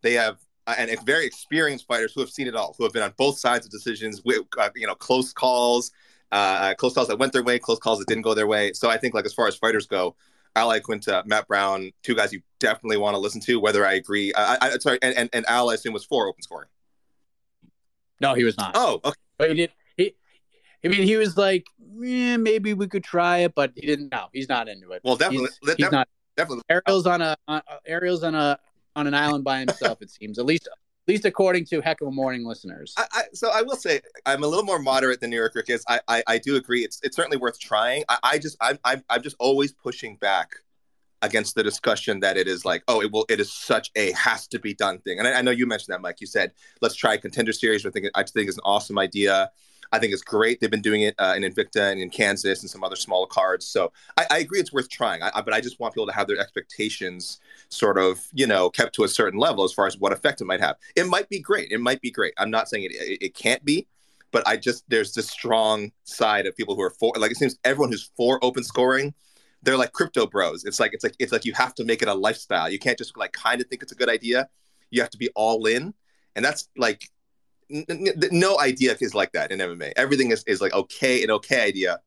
They 0.00 0.14
have 0.14 0.38
and 0.66 0.90
very 1.04 1.26
experienced 1.26 1.86
fighters 1.86 2.12
who 2.14 2.20
have 2.20 2.30
seen 2.30 2.46
it 2.46 2.54
all, 2.54 2.74
who 2.78 2.84
have 2.84 2.92
been 2.92 3.02
on 3.02 3.14
both 3.16 3.38
sides 3.38 3.66
of 3.66 3.72
decisions, 3.72 4.22
with, 4.24 4.42
uh, 4.58 4.70
you 4.76 4.86
know, 4.86 4.94
close 4.94 5.32
calls, 5.32 5.90
uh, 6.32 6.34
uh, 6.34 6.74
close 6.74 6.94
calls 6.94 7.08
that 7.08 7.18
went 7.18 7.32
their 7.32 7.42
way, 7.42 7.58
close 7.58 7.78
calls 7.78 7.98
that 7.98 8.08
didn't 8.08 8.22
go 8.22 8.34
their 8.34 8.46
way. 8.46 8.72
So 8.72 8.88
I 8.88 8.96
think, 8.96 9.14
like 9.14 9.26
as 9.26 9.34
far 9.34 9.48
as 9.48 9.56
fighters 9.56 9.86
go, 9.86 10.14
Iaquinta, 10.56 11.24
Matt 11.26 11.46
Brown, 11.48 11.92
two 12.02 12.14
guys 12.14 12.32
you 12.32 12.42
definitely 12.58 12.96
want 12.96 13.14
to 13.14 13.18
listen 13.18 13.40
to. 13.42 13.60
Whether 13.60 13.86
I 13.86 13.94
agree, 13.94 14.32
I, 14.34 14.58
I 14.60 14.78
sorry, 14.78 14.98
and 15.02 15.16
and, 15.16 15.30
and 15.32 15.46
Al, 15.46 15.70
I 15.70 15.74
assume 15.74 15.92
was 15.92 16.04
for 16.04 16.28
open 16.28 16.42
scoring. 16.42 16.68
No, 18.20 18.34
he 18.34 18.44
was 18.44 18.56
not. 18.58 18.72
Oh, 18.74 19.00
okay. 19.04 19.18
But 19.38 19.50
he 19.50 19.54
did. 19.56 19.72
He, 19.96 20.14
I 20.84 20.88
mean, 20.88 21.02
he 21.02 21.16
was 21.16 21.36
like, 21.36 21.66
eh, 22.04 22.36
maybe 22.36 22.74
we 22.74 22.86
could 22.86 23.04
try 23.04 23.38
it, 23.38 23.54
but 23.54 23.72
he 23.74 23.86
didn't. 23.86 24.10
No, 24.12 24.26
he's 24.32 24.48
not 24.48 24.68
into 24.68 24.90
it. 24.92 25.02
Well, 25.04 25.16
definitely, 25.16 25.50
he's, 25.62 25.74
he's 25.74 25.92
not. 25.92 26.08
Definitely, 26.36 26.62
Ariel's 26.68 27.06
on 27.06 27.22
a 27.22 27.36
on, 27.48 27.62
Ariel's 27.86 28.22
on 28.22 28.34
a 28.34 28.58
on 28.96 29.06
an 29.06 29.14
island 29.14 29.44
by 29.44 29.60
himself. 29.60 30.02
it 30.02 30.10
seems, 30.10 30.38
at 30.38 30.46
least 30.46 30.66
at 30.66 31.12
least 31.12 31.24
according 31.24 31.64
to 31.66 31.80
Heck 31.80 32.00
of 32.02 32.08
a 32.08 32.10
Morning 32.10 32.44
listeners. 32.44 32.94
I, 32.96 33.06
I, 33.12 33.22
so 33.32 33.50
I 33.50 33.62
will 33.62 33.76
say 33.76 34.00
I'm 34.26 34.44
a 34.44 34.46
little 34.46 34.64
more 34.64 34.78
moderate 34.78 35.20
than 35.20 35.30
New 35.30 35.36
Yorker 35.36 35.64
is. 35.66 35.82
I, 35.88 36.00
I, 36.08 36.22
I 36.26 36.38
do 36.38 36.56
agree. 36.56 36.84
It's 36.84 37.00
it's 37.02 37.16
certainly 37.16 37.38
worth 37.38 37.58
trying. 37.58 38.04
I, 38.08 38.18
I 38.22 38.38
just 38.38 38.56
I'm, 38.60 38.78
I'm 38.84 39.02
I'm 39.08 39.22
just 39.22 39.36
always 39.38 39.72
pushing 39.72 40.16
back 40.16 40.50
against 41.22 41.54
the 41.54 41.62
discussion 41.62 42.20
that 42.20 42.36
it 42.36 42.48
is 42.48 42.64
like, 42.64 42.82
oh, 42.88 43.02
it 43.02 43.12
will, 43.12 43.26
it 43.28 43.40
is 43.40 43.52
such 43.52 43.90
a 43.94 44.12
has 44.12 44.46
to 44.48 44.58
be 44.58 44.72
done 44.72 44.98
thing. 45.00 45.18
And 45.18 45.28
I, 45.28 45.34
I 45.34 45.42
know 45.42 45.50
you 45.50 45.66
mentioned 45.66 45.92
that, 45.92 46.00
Mike. 46.00 46.20
You 46.20 46.26
said 46.26 46.52
let's 46.80 46.94
try 46.94 47.14
a 47.14 47.18
contender 47.18 47.52
series. 47.52 47.84
I 47.86 47.90
think 47.90 48.06
I 48.14 48.22
think 48.22 48.48
is 48.48 48.56
an 48.56 48.62
awesome 48.64 48.98
idea. 48.98 49.50
I 49.92 49.98
think 49.98 50.12
it's 50.12 50.22
great. 50.22 50.60
They've 50.60 50.70
been 50.70 50.82
doing 50.82 51.02
it 51.02 51.14
uh, 51.18 51.34
in 51.36 51.42
Invicta 51.42 51.90
and 51.90 52.00
in 52.00 52.10
Kansas 52.10 52.60
and 52.60 52.70
some 52.70 52.84
other 52.84 52.96
smaller 52.96 53.26
cards. 53.26 53.66
So 53.66 53.92
I, 54.16 54.26
I 54.30 54.38
agree 54.38 54.60
it's 54.60 54.72
worth 54.72 54.88
trying. 54.88 55.22
I, 55.22 55.40
but 55.40 55.52
I 55.52 55.60
just 55.60 55.80
want 55.80 55.94
people 55.94 56.06
to 56.06 56.12
have 56.12 56.26
their 56.26 56.38
expectations 56.38 57.40
sort 57.68 57.98
of, 57.98 58.26
you 58.32 58.46
know, 58.46 58.70
kept 58.70 58.94
to 58.96 59.04
a 59.04 59.08
certain 59.08 59.38
level 59.38 59.64
as 59.64 59.72
far 59.72 59.86
as 59.86 59.98
what 59.98 60.12
effect 60.12 60.40
it 60.40 60.44
might 60.44 60.60
have. 60.60 60.76
It 60.96 61.06
might 61.06 61.28
be 61.28 61.40
great. 61.40 61.72
It 61.72 61.80
might 61.80 62.00
be 62.00 62.10
great. 62.10 62.34
I'm 62.38 62.50
not 62.50 62.68
saying 62.68 62.84
it, 62.84 62.92
it, 62.92 63.18
it 63.20 63.34
can't 63.34 63.64
be, 63.64 63.88
but 64.30 64.46
I 64.46 64.56
just 64.56 64.84
there's 64.88 65.12
this 65.12 65.28
strong 65.28 65.90
side 66.04 66.46
of 66.46 66.56
people 66.56 66.76
who 66.76 66.82
are 66.82 66.90
for 66.90 67.12
like 67.16 67.32
it 67.32 67.36
seems 67.36 67.58
everyone 67.64 67.90
who's 67.90 68.10
for 68.16 68.38
open 68.44 68.62
scoring 68.62 69.14
they're 69.62 69.76
like 69.76 69.92
crypto 69.92 70.26
bros. 70.26 70.64
It's 70.64 70.80
like 70.80 70.94
it's 70.94 71.04
like 71.04 71.14
it's 71.18 71.32
like 71.32 71.44
you 71.44 71.52
have 71.54 71.74
to 71.74 71.84
make 71.84 72.02
it 72.02 72.08
a 72.08 72.14
lifestyle. 72.14 72.70
You 72.70 72.78
can't 72.78 72.98
just 72.98 73.16
like 73.16 73.32
kind 73.32 73.60
of 73.60 73.66
think 73.66 73.82
it's 73.82 73.92
a 73.92 73.96
good 73.96 74.08
idea. 74.08 74.48
You 74.90 75.00
have 75.02 75.10
to 75.10 75.18
be 75.18 75.28
all 75.34 75.66
in, 75.66 75.94
and 76.34 76.44
that's 76.44 76.68
like 76.76 77.10
n- 77.72 77.84
n- 77.88 78.14
no 78.30 78.58
idea 78.60 78.96
is 79.00 79.14
like 79.14 79.32
that 79.32 79.50
in 79.50 79.58
MMA. 79.58 79.92
Everything 79.96 80.30
is, 80.30 80.44
is 80.46 80.60
like 80.60 80.72
okay, 80.72 81.22
an 81.22 81.30
okay 81.30 81.62
idea, 81.62 82.00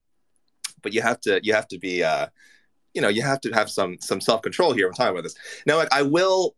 but 0.82 0.94
you 0.94 1.02
have 1.02 1.20
to 1.22 1.40
you 1.44 1.54
have 1.54 1.68
to 1.70 1.80
be 1.80 2.04
uh, 2.04 2.28
you 2.94 3.02
know 3.02 3.10
you 3.10 3.22
have 3.22 3.42
to 3.42 3.52
have 3.52 3.70
some 3.70 3.98
some 4.00 4.22
self 4.22 4.42
control 4.42 4.74
here. 4.74 4.88
I'm 4.88 4.94
talking 4.94 5.12
about 5.12 5.24
this 5.24 5.36
now. 5.66 5.78
Like, 5.78 5.94
I 5.94 6.02
will 6.02 6.56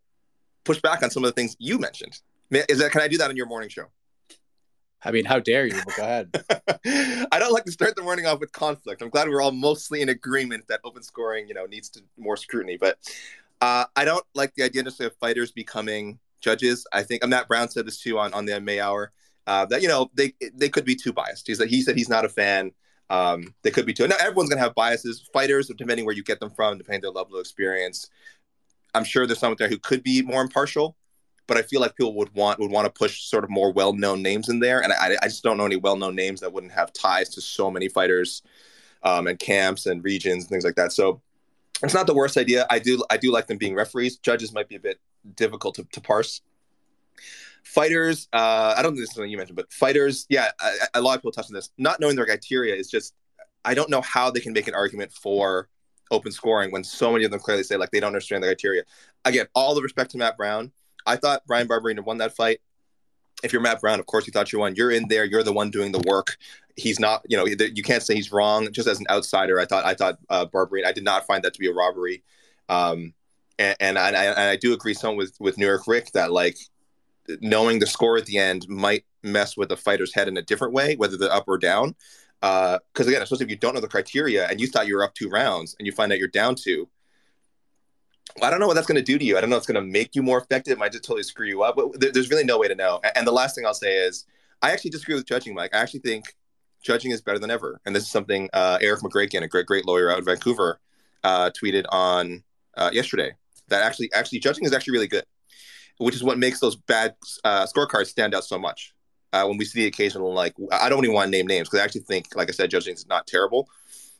push 0.63 0.79
back 0.81 1.03
on 1.03 1.11
some 1.11 1.23
of 1.23 1.29
the 1.29 1.33
things 1.33 1.55
you 1.59 1.77
mentioned. 1.77 2.19
Is 2.51 2.79
that 2.79 2.91
can 2.91 3.01
I 3.01 3.07
do 3.07 3.17
that 3.17 3.29
on 3.29 3.35
your 3.35 3.47
morning 3.47 3.69
show? 3.69 3.85
I 5.05 5.11
mean, 5.11 5.25
how 5.25 5.39
dare 5.39 5.67
you? 5.67 5.79
But 5.85 5.95
go 5.95 6.03
ahead. 6.03 7.27
I 7.31 7.37
don't 7.37 7.53
like 7.53 7.65
to 7.65 7.71
start 7.71 7.95
the 7.95 8.01
morning 8.01 8.25
off 8.25 8.39
with 8.39 8.51
conflict. 8.51 9.03
I'm 9.03 9.09
glad 9.09 9.29
we're 9.29 9.41
all 9.41 9.51
mostly 9.51 10.01
in 10.01 10.09
agreement 10.09 10.67
that 10.67 10.79
open 10.83 11.03
scoring, 11.03 11.47
you 11.47 11.53
know, 11.53 11.67
needs 11.67 11.89
to 11.89 12.01
more 12.17 12.35
scrutiny. 12.35 12.75
But 12.75 12.97
uh, 13.61 13.85
I 13.95 14.03
don't 14.03 14.25
like 14.33 14.55
the 14.55 14.63
idea 14.63 14.81
necessarily 14.81 15.13
of 15.13 15.17
fighters 15.19 15.51
becoming 15.51 16.17
judges. 16.45 16.87
I 16.93 17.03
think 17.03 17.25
Matt 17.25 17.47
Brown 17.47 17.69
said 17.69 17.85
this 17.85 17.99
too 17.99 18.17
on 18.17 18.33
on 18.33 18.45
the 18.45 18.53
MMA 18.53 18.81
Hour 18.81 19.11
uh, 19.47 19.65
that 19.65 19.81
you 19.81 19.87
know 19.87 20.09
they 20.13 20.33
they 20.53 20.69
could 20.69 20.85
be 20.85 20.95
too 20.95 21.11
biased. 21.11 21.47
He's 21.47 21.61
he 21.63 21.81
said 21.81 21.97
he's 21.97 22.09
not 22.09 22.23
a 22.23 22.29
fan. 22.29 22.71
Um, 23.09 23.53
they 23.63 23.71
could 23.71 23.85
be 23.85 23.93
too. 23.93 24.07
Now 24.07 24.15
everyone's 24.19 24.49
gonna 24.49 24.61
have 24.61 24.75
biases. 24.75 25.29
Fighters, 25.33 25.67
depending 25.67 26.05
where 26.05 26.15
you 26.15 26.23
get 26.23 26.39
them 26.39 26.51
from, 26.51 26.77
depending 26.77 27.01
their 27.01 27.11
level 27.11 27.35
of 27.35 27.41
experience. 27.41 28.09
I'm 28.93 29.03
sure 29.03 29.27
there's 29.27 29.39
someone 29.39 29.57
there 29.59 29.67
who 29.67 29.77
could 29.77 30.03
be 30.03 30.21
more 30.21 30.41
impartial 30.41 30.95
but 31.47 31.57
I 31.57 31.61
feel 31.61 31.81
like 31.81 31.95
people 31.95 32.13
would 32.15 32.33
want 32.33 32.59
would 32.59 32.71
want 32.71 32.85
to 32.85 32.91
push 32.91 33.23
sort 33.23 33.43
of 33.43 33.49
more 33.49 33.71
well 33.71 33.93
known 33.93 34.21
names 34.21 34.49
in 34.49 34.59
there, 34.59 34.81
and 34.81 34.93
I, 34.93 35.15
I 35.21 35.27
just 35.27 35.43
don't 35.43 35.57
know 35.57 35.65
any 35.65 35.75
well 35.75 35.95
known 35.95 36.15
names 36.15 36.41
that 36.41 36.51
wouldn't 36.51 36.73
have 36.73 36.93
ties 36.93 37.29
to 37.29 37.41
so 37.41 37.69
many 37.69 37.87
fighters, 37.87 38.41
um, 39.03 39.27
and 39.27 39.37
camps 39.37 39.85
and 39.85 40.03
regions 40.03 40.43
and 40.43 40.49
things 40.49 40.65
like 40.65 40.75
that. 40.75 40.91
So 40.91 41.21
it's 41.83 41.93
not 41.93 42.07
the 42.07 42.13
worst 42.13 42.37
idea. 42.37 42.65
I 42.69 42.79
do 42.79 43.03
I 43.09 43.17
do 43.17 43.31
like 43.31 43.47
them 43.47 43.57
being 43.57 43.75
referees. 43.75 44.17
Judges 44.17 44.53
might 44.53 44.67
be 44.67 44.75
a 44.75 44.79
bit 44.79 44.99
difficult 45.35 45.75
to, 45.75 45.87
to 45.91 46.01
parse. 46.01 46.41
Fighters, 47.63 48.27
uh, 48.31 48.75
I 48.77 48.81
don't 48.81 48.91
think 48.91 49.01
this 49.01 49.09
is 49.09 49.15
something 49.15 49.31
you 49.31 49.37
mentioned, 49.37 49.55
but 49.55 49.71
fighters, 49.73 50.25
yeah, 50.29 50.51
I, 50.59 50.77
a 50.93 51.01
lot 51.01 51.15
of 51.15 51.21
people 51.21 51.31
touch 51.31 51.47
on 51.47 51.53
this. 51.53 51.71
Not 51.77 51.99
knowing 51.99 52.15
their 52.15 52.25
criteria 52.25 52.75
is 52.75 52.89
just 52.89 53.13
I 53.63 53.73
don't 53.73 53.89
know 53.89 54.01
how 54.01 54.29
they 54.29 54.39
can 54.39 54.53
make 54.53 54.67
an 54.67 54.75
argument 54.75 55.11
for 55.11 55.67
open 56.11 56.31
scoring 56.31 56.71
when 56.71 56.83
so 56.83 57.11
many 57.11 57.25
of 57.25 57.31
them 57.31 57.39
clearly 57.39 57.63
say 57.63 57.77
like 57.77 57.89
they 57.89 57.99
don't 57.99 58.09
understand 58.09 58.43
the 58.43 58.47
criteria. 58.47 58.83
Again, 59.25 59.47
all 59.55 59.73
the 59.73 59.81
respect 59.81 60.11
to 60.11 60.17
Matt 60.17 60.37
Brown 60.37 60.71
I 61.05 61.15
thought 61.15 61.45
Bryan 61.45 61.67
Barberena 61.67 62.03
won 62.03 62.17
that 62.17 62.35
fight. 62.35 62.61
If 63.43 63.53
you're 63.53 63.61
Matt 63.61 63.81
Brown, 63.81 63.99
of 63.99 64.05
course 64.05 64.25
you 64.25 64.31
thought 64.31 64.51
you 64.51 64.59
won. 64.59 64.75
You're 64.75 64.91
in 64.91 65.07
there. 65.07 65.25
You're 65.25 65.43
the 65.43 65.53
one 65.53 65.69
doing 65.69 65.91
the 65.91 66.03
work. 66.07 66.37
He's 66.75 66.99
not. 66.99 67.21
You 67.27 67.37
know, 67.37 67.45
you 67.45 67.83
can't 67.83 68.01
say 68.01 68.15
he's 68.15 68.31
wrong. 68.31 68.71
Just 68.71 68.87
as 68.87 68.99
an 68.99 69.05
outsider, 69.09 69.59
I 69.59 69.65
thought 69.65 69.85
I 69.85 69.93
thought 69.93 70.17
uh, 70.29 70.45
Barberena. 70.45 70.85
I 70.85 70.93
did 70.93 71.03
not 71.03 71.27
find 71.27 71.43
that 71.43 71.53
to 71.53 71.59
be 71.59 71.67
a 71.67 71.73
robbery. 71.73 72.23
Um, 72.69 73.13
and, 73.59 73.75
and 73.79 73.97
I, 73.97 74.09
and 74.09 74.39
I 74.39 74.55
do 74.55 74.73
agree 74.73 74.93
some 74.93 75.15
with 75.15 75.35
with 75.39 75.57
New 75.57 75.65
York 75.65 75.87
Rick 75.87 76.11
that 76.13 76.31
like 76.31 76.57
knowing 77.41 77.79
the 77.79 77.87
score 77.87 78.17
at 78.17 78.25
the 78.25 78.37
end 78.37 78.67
might 78.67 79.05
mess 79.23 79.57
with 79.57 79.69
the 79.69 79.77
fighter's 79.77 80.13
head 80.13 80.27
in 80.27 80.37
a 80.37 80.41
different 80.41 80.73
way, 80.73 80.95
whether 80.95 81.17
they're 81.17 81.31
up 81.31 81.45
or 81.47 81.57
down. 81.57 81.95
Because 82.41 82.79
uh, 82.99 83.07
again, 83.07 83.21
especially 83.21 83.45
if 83.45 83.49
you 83.49 83.57
don't 83.57 83.73
know 83.73 83.81
the 83.81 83.87
criteria 83.87 84.47
and 84.47 84.59
you 84.59 84.67
thought 84.67 84.87
you 84.87 84.95
were 84.95 85.03
up 85.03 85.15
two 85.15 85.29
rounds 85.29 85.75
and 85.79 85.85
you 85.85 85.91
find 85.91 86.11
out 86.11 86.19
you're 86.19 86.27
down 86.27 86.55
two, 86.55 86.87
I 88.41 88.49
don't 88.49 88.59
know 88.59 88.67
what 88.67 88.73
that's 88.73 88.87
going 88.87 88.97
to 88.97 89.03
do 89.03 89.17
to 89.17 89.25
you. 89.25 89.37
I 89.37 89.41
don't 89.41 89.49
know 89.49 89.55
if 89.55 89.61
it's 89.61 89.71
going 89.71 89.83
to 89.83 89.91
make 89.91 90.15
you 90.15 90.21
more 90.21 90.39
effective. 90.39 90.73
It 90.73 90.79
might 90.79 90.91
just 90.91 91.05
totally 91.05 91.23
screw 91.23 91.47
you 91.47 91.63
up. 91.63 91.75
But 91.75 92.13
there's 92.13 92.29
really 92.29 92.43
no 92.43 92.59
way 92.59 92.67
to 92.67 92.75
know. 92.75 92.99
And 93.15 93.25
the 93.25 93.31
last 93.31 93.55
thing 93.55 93.65
I'll 93.65 93.73
say 93.73 93.97
is, 93.97 94.25
I 94.61 94.71
actually 94.71 94.91
disagree 94.91 95.15
with 95.15 95.25
judging, 95.25 95.53
Mike. 95.53 95.75
I 95.75 95.79
actually 95.79 96.01
think 96.01 96.35
judging 96.83 97.11
is 97.11 97.21
better 97.21 97.39
than 97.39 97.51
ever. 97.51 97.79
And 97.85 97.95
this 97.95 98.03
is 98.03 98.09
something 98.09 98.49
uh, 98.53 98.77
Erik 98.81 99.01
Magraken, 99.01 99.43
a 99.43 99.47
great, 99.47 99.65
great 99.65 99.85
lawyer 99.85 100.11
out 100.11 100.19
of 100.19 100.25
Vancouver, 100.25 100.79
uh, 101.23 101.51
tweeted 101.51 101.85
on 101.89 102.43
uh, 102.75 102.89
yesterday. 102.91 103.35
That 103.69 103.83
actually, 103.83 104.11
actually, 104.13 104.39
judging 104.39 104.65
is 104.65 104.73
actually 104.73 104.93
really 104.93 105.07
good, 105.07 105.25
which 105.97 106.15
is 106.15 106.23
what 106.23 106.37
makes 106.37 106.59
those 106.59 106.75
bad 106.75 107.15
uh, 107.43 107.65
scorecards 107.65 108.07
stand 108.07 108.35
out 108.35 108.43
so 108.43 108.59
much. 108.59 108.93
Uh, 109.33 109.45
when 109.45 109.57
we 109.57 109.65
see 109.65 109.81
the 109.81 109.87
occasional, 109.87 110.33
like, 110.33 110.53
I 110.71 110.87
don't 110.87 111.03
even 111.03 111.13
want 111.13 111.27
to 111.27 111.31
name 111.31 111.47
names 111.47 111.67
because 111.67 111.81
I 111.81 111.83
actually 111.83 112.01
think, 112.01 112.35
like 112.35 112.49
I 112.49 112.53
said, 112.53 112.69
judging 112.69 112.93
is 112.93 113.07
not 113.07 113.27
terrible 113.27 113.67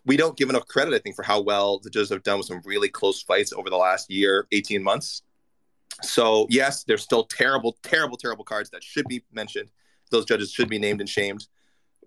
we 0.05 0.17
don't 0.17 0.37
give 0.37 0.49
enough 0.49 0.67
credit, 0.67 0.93
I 0.93 0.99
think, 0.99 1.15
for 1.15 1.23
how 1.23 1.41
well 1.41 1.79
the 1.79 1.89
judges 1.89 2.09
have 2.09 2.23
done 2.23 2.37
with 2.37 2.47
some 2.47 2.61
really 2.63 2.89
close 2.89 3.21
fights 3.21 3.51
over 3.51 3.69
the 3.69 3.77
last 3.77 4.09
year, 4.09 4.47
18 4.51 4.83
months. 4.83 5.23
So, 6.01 6.45
yes, 6.49 6.83
there's 6.83 7.01
still 7.01 7.25
terrible, 7.25 7.77
terrible, 7.81 8.17
terrible 8.17 8.43
cards 8.43 8.69
that 8.71 8.83
should 8.83 9.07
be 9.07 9.23
mentioned. 9.31 9.69
Those 10.11 10.25
judges 10.25 10.51
should 10.51 10.69
be 10.69 10.77
named 10.77 10.99
and 10.99 11.09
shamed. 11.09 11.47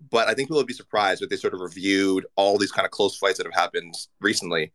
But 0.09 0.29
I 0.29 0.33
think 0.33 0.47
people 0.47 0.57
would 0.57 0.67
be 0.67 0.73
surprised 0.73 1.21
if 1.21 1.29
they 1.29 1.35
sort 1.35 1.53
of 1.53 1.59
reviewed 1.59 2.25
all 2.37 2.57
these 2.57 2.71
kind 2.71 2.85
of 2.85 2.91
close 2.91 3.17
fights 3.17 3.37
that 3.37 3.45
have 3.45 3.53
happened 3.53 3.93
recently. 4.21 4.71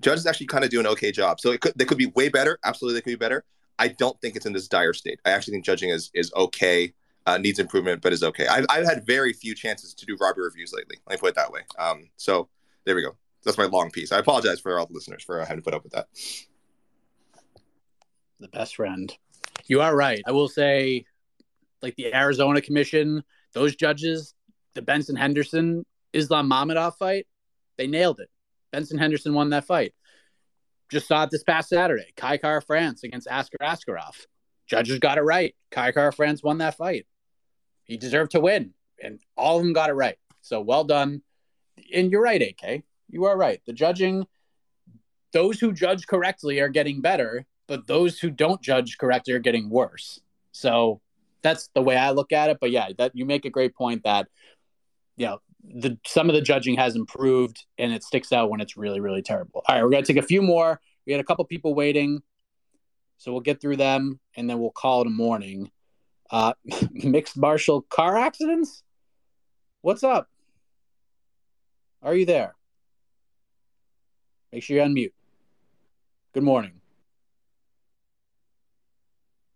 Judges 0.00 0.26
actually 0.26 0.46
kind 0.46 0.64
of 0.64 0.70
do 0.70 0.80
an 0.80 0.86
okay 0.88 1.12
job. 1.12 1.40
So 1.40 1.52
it 1.52 1.60
could, 1.60 1.72
they 1.76 1.84
could 1.84 1.98
be 1.98 2.06
way 2.06 2.28
better. 2.28 2.58
Absolutely, 2.64 2.98
they 2.98 3.02
could 3.02 3.18
be 3.18 3.24
better. 3.24 3.44
I 3.78 3.88
don't 3.88 4.20
think 4.20 4.36
it's 4.36 4.46
in 4.46 4.52
this 4.52 4.68
dire 4.68 4.92
state. 4.92 5.20
I 5.24 5.30
actually 5.30 5.52
think 5.52 5.64
judging 5.64 5.90
is 5.90 6.10
is 6.14 6.32
okay 6.34 6.94
uh, 7.26 7.38
needs 7.38 7.58
improvement, 7.58 8.02
but 8.02 8.12
is 8.12 8.22
okay. 8.22 8.46
I've, 8.46 8.66
I've 8.68 8.84
had 8.84 9.06
very 9.06 9.32
few 9.32 9.54
chances 9.54 9.94
to 9.94 10.06
do 10.06 10.16
Robbie 10.20 10.42
reviews 10.42 10.72
lately. 10.72 10.98
Let 11.06 11.14
me 11.14 11.20
put 11.20 11.30
it 11.30 11.34
that 11.36 11.50
way. 11.50 11.60
Um, 11.78 12.10
so 12.16 12.48
there 12.84 12.94
we 12.94 13.02
go. 13.02 13.16
That's 13.44 13.58
my 13.58 13.64
long 13.64 13.90
piece. 13.90 14.12
I 14.12 14.18
apologize 14.18 14.60
for 14.60 14.78
all 14.78 14.86
the 14.86 14.92
listeners 14.92 15.22
for 15.22 15.38
having 15.40 15.56
to 15.56 15.62
put 15.62 15.74
up 15.74 15.82
with 15.82 15.92
that. 15.92 16.06
The 18.40 18.48
best 18.48 18.76
friend. 18.76 19.14
You 19.66 19.80
are 19.80 19.94
right. 19.94 20.22
I 20.26 20.32
will 20.32 20.48
say, 20.48 21.06
like 21.82 21.96
the 21.96 22.14
Arizona 22.14 22.60
Commission, 22.60 23.22
those 23.52 23.74
judges, 23.76 24.34
the 24.74 24.82
Benson 24.82 25.16
Henderson 25.16 25.84
Islam 26.12 26.48
Mamedov 26.50 26.96
fight, 26.96 27.26
they 27.76 27.86
nailed 27.86 28.20
it. 28.20 28.30
Benson 28.74 28.98
Henderson 28.98 29.34
won 29.34 29.50
that 29.50 29.64
fight. 29.64 29.94
Just 30.90 31.06
saw 31.06 31.22
it 31.22 31.30
this 31.30 31.44
past 31.44 31.68
Saturday. 31.68 32.12
Kai 32.16 32.38
Kara-France 32.38 33.04
against 33.04 33.28
Askar 33.30 33.58
Askarov. 33.62 34.26
Judges 34.66 34.98
got 34.98 35.16
it 35.16 35.22
right. 35.22 35.54
Kai 35.70 35.92
Kara-France 35.92 36.42
won 36.42 36.58
that 36.58 36.76
fight 36.76 37.06
he 37.84 37.96
deserved 37.96 38.32
to 38.32 38.40
win, 38.40 38.72
and 39.00 39.20
all 39.36 39.58
of 39.58 39.62
them 39.62 39.72
got 39.72 39.90
it 39.90 39.94
right. 39.94 40.16
So 40.40 40.60
well 40.60 40.84
done. 40.84 41.22
And 41.94 42.10
you're 42.10 42.22
right, 42.22 42.42
AK. 42.42 42.82
You 43.10 43.26
are 43.26 43.36
right. 43.36 43.60
The 43.66 43.72
judging, 43.72 44.26
those 45.32 45.60
who 45.60 45.72
judge 45.72 46.06
correctly 46.06 46.60
are 46.60 46.68
getting 46.68 47.00
better, 47.00 47.46
but 47.68 47.86
those 47.86 48.18
who 48.18 48.30
don't 48.30 48.60
judge 48.60 48.98
correctly 48.98 49.34
are 49.34 49.38
getting 49.38 49.70
worse. 49.70 50.20
So 50.52 51.00
that's 51.42 51.68
the 51.74 51.82
way 51.82 51.96
I 51.96 52.10
look 52.10 52.32
at 52.32 52.50
it. 52.50 52.58
But 52.60 52.70
yeah, 52.70 52.88
that 52.98 53.12
you 53.14 53.24
make 53.24 53.44
a 53.44 53.50
great 53.50 53.74
point 53.74 54.02
that, 54.04 54.28
you 55.16 55.26
know, 55.26 55.38
the 55.72 55.98
some 56.06 56.28
of 56.28 56.34
the 56.34 56.42
judging 56.42 56.76
has 56.76 56.96
improved, 56.96 57.64
and 57.78 57.92
it 57.92 58.02
sticks 58.02 58.32
out 58.32 58.50
when 58.50 58.60
it's 58.60 58.76
really 58.76 59.00
really 59.00 59.22
terrible. 59.22 59.62
All 59.66 59.74
right, 59.74 59.82
we're 59.82 59.90
gonna 59.90 60.04
take 60.04 60.16
a 60.16 60.22
few 60.22 60.42
more. 60.42 60.80
We 61.06 61.12
had 61.12 61.20
a 61.20 61.24
couple 61.24 61.44
people 61.44 61.74
waiting, 61.74 62.22
so 63.18 63.32
we'll 63.32 63.40
get 63.40 63.60
through 63.60 63.76
them, 63.76 64.20
and 64.36 64.48
then 64.48 64.58
we'll 64.60 64.70
call 64.70 65.02
it 65.02 65.06
a 65.06 65.10
morning. 65.10 65.70
Uh, 66.30 66.54
mixed 66.90 67.36
martial 67.36 67.82
car 67.82 68.16
accidents. 68.16 68.82
What's 69.82 70.02
up? 70.02 70.28
Are 72.02 72.14
you 72.14 72.26
there? 72.26 72.54
Make 74.52 74.62
sure 74.62 74.76
you 74.76 74.82
unmute. 74.82 75.12
Good 76.32 76.42
morning. 76.42 76.80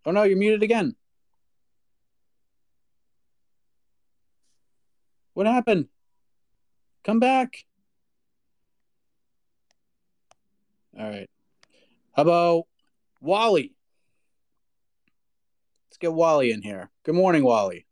Oh 0.05 0.11
no, 0.11 0.23
you're 0.23 0.37
muted 0.37 0.63
again. 0.63 0.95
What 5.33 5.45
happened? 5.45 5.87
Come 7.09 7.19
back. 7.19 7.65
All 10.95 11.09
right. 11.09 11.27
How 12.15 12.21
about 12.21 12.65
Wally? 13.19 13.73
Let's 15.87 15.97
get 15.97 16.13
Wally 16.13 16.51
in 16.51 16.61
here. 16.61 16.91
Good 17.05 17.15
morning, 17.15 17.43
Wally. 17.43 17.87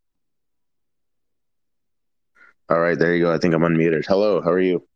All 2.70 2.80
right, 2.80 3.00
there 3.00 3.16
you 3.16 3.24
go. 3.24 3.34
I 3.34 3.40
think 3.40 3.56
I'm 3.56 3.62
unmuted. 3.62 4.06
Hello, 4.06 4.40
how 4.40 4.52
are 4.52 4.62
you? 4.62 4.88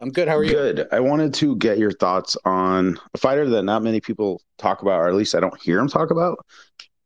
I'm 0.00 0.10
good. 0.10 0.26
How 0.26 0.36
are 0.36 0.42
you? 0.42 0.50
Good. 0.50 0.88
I 0.90 0.98
wanted 0.98 1.34
to 1.34 1.54
get 1.54 1.78
your 1.78 1.92
thoughts 1.92 2.36
on 2.44 2.98
a 3.14 3.18
fighter 3.18 3.48
that 3.48 3.62
not 3.62 3.84
many 3.84 4.00
people 4.00 4.42
talk 4.58 4.82
about, 4.82 4.98
or 4.98 5.06
at 5.06 5.14
least 5.14 5.36
I 5.36 5.40
don't 5.40 5.62
hear 5.62 5.78
him 5.78 5.86
talk 5.86 6.10
about, 6.10 6.44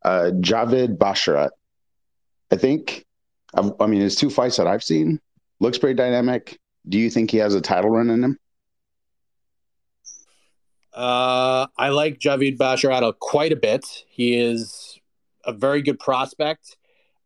uh, 0.01 0.31
Javid 0.33 0.97
Basharat. 0.97 1.51
I 2.49 2.55
think, 2.55 3.05
um, 3.53 3.75
I 3.79 3.85
mean, 3.85 4.01
his 4.01 4.15
two 4.15 4.31
fights 4.31 4.57
that 4.57 4.65
I've 4.65 4.83
seen 4.83 5.19
looks 5.61 5.77
pretty 5.77 5.95
dynamic. 5.95 6.59
Do 6.89 6.97
you 6.97 7.09
think 7.09 7.31
he 7.31 7.37
has 7.37 7.53
a 7.53 7.61
title 7.61 7.91
run 7.91 8.09
in 8.09 8.23
him? 8.23 8.37
Uh, 10.93 11.67
I 11.77 11.89
like 11.89 12.19
Javid 12.19 12.57
Basharat 12.57 13.19
quite 13.19 13.53
a 13.53 13.55
bit. 13.55 13.85
He 14.09 14.35
is 14.35 14.99
a 15.45 15.53
very 15.53 15.81
good 15.81 15.99
prospect. 15.99 16.75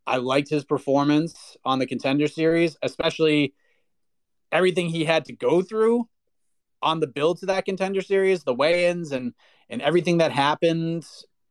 I 0.06 0.18
liked 0.18 0.50
his 0.50 0.64
performance 0.64 1.58
on 1.66 1.80
the 1.80 1.88
contender 1.88 2.28
series, 2.28 2.78
especially 2.84 3.56
everything 4.52 4.90
he 4.90 5.04
had 5.04 5.26
to 5.26 5.34
go 5.34 5.64
through 5.64 6.08
on 6.82 7.00
the 7.00 7.08
build 7.08 7.40
to 7.40 7.48
that 7.48 7.66
contender 7.66 8.02
series, 8.02 8.44
the 8.44 8.54
weigh-ins 8.54 9.12
and 9.12 9.34
and 9.68 9.82
everything 9.82 10.20
that 10.20 10.32
happened, 10.32 11.08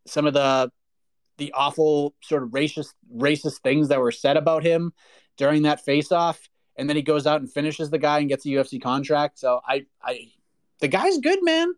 some 0.06 0.26
of 0.26 0.34
the 0.34 0.70
the 1.38 1.50
awful 1.52 2.14
sort 2.22 2.44
of 2.44 2.50
racist 2.50 2.92
racist 3.12 3.60
things 3.62 3.88
that 3.88 3.98
were 3.98 4.12
said 4.12 4.36
about 4.36 4.62
him 4.62 4.92
during 5.36 5.62
that 5.62 5.84
face-off, 5.84 6.48
and 6.76 6.88
then 6.88 6.96
he 6.96 7.02
goes 7.02 7.26
out 7.26 7.40
and 7.40 7.52
finishes 7.52 7.90
the 7.90 7.98
guy 7.98 8.18
and 8.18 8.28
gets 8.28 8.44
a 8.46 8.48
UFC 8.48 8.80
contract. 8.82 9.38
So 9.38 9.60
I 9.66 9.86
I 10.02 10.28
the 10.80 10.88
guy's 10.88 11.18
good, 11.18 11.42
man. 11.42 11.74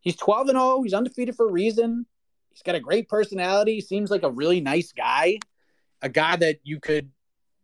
He's 0.00 0.16
12 0.16 0.48
and 0.48 0.58
0. 0.58 0.82
He's 0.82 0.94
undefeated 0.94 1.36
for 1.36 1.48
a 1.48 1.52
reason. 1.52 2.06
He's 2.50 2.62
got 2.62 2.74
a 2.74 2.80
great 2.80 3.08
personality. 3.08 3.80
Seems 3.80 4.10
like 4.10 4.22
a 4.22 4.30
really 4.30 4.60
nice 4.60 4.92
guy, 4.92 5.38
a 6.02 6.08
guy 6.08 6.36
that 6.36 6.58
you 6.64 6.80
could 6.80 7.10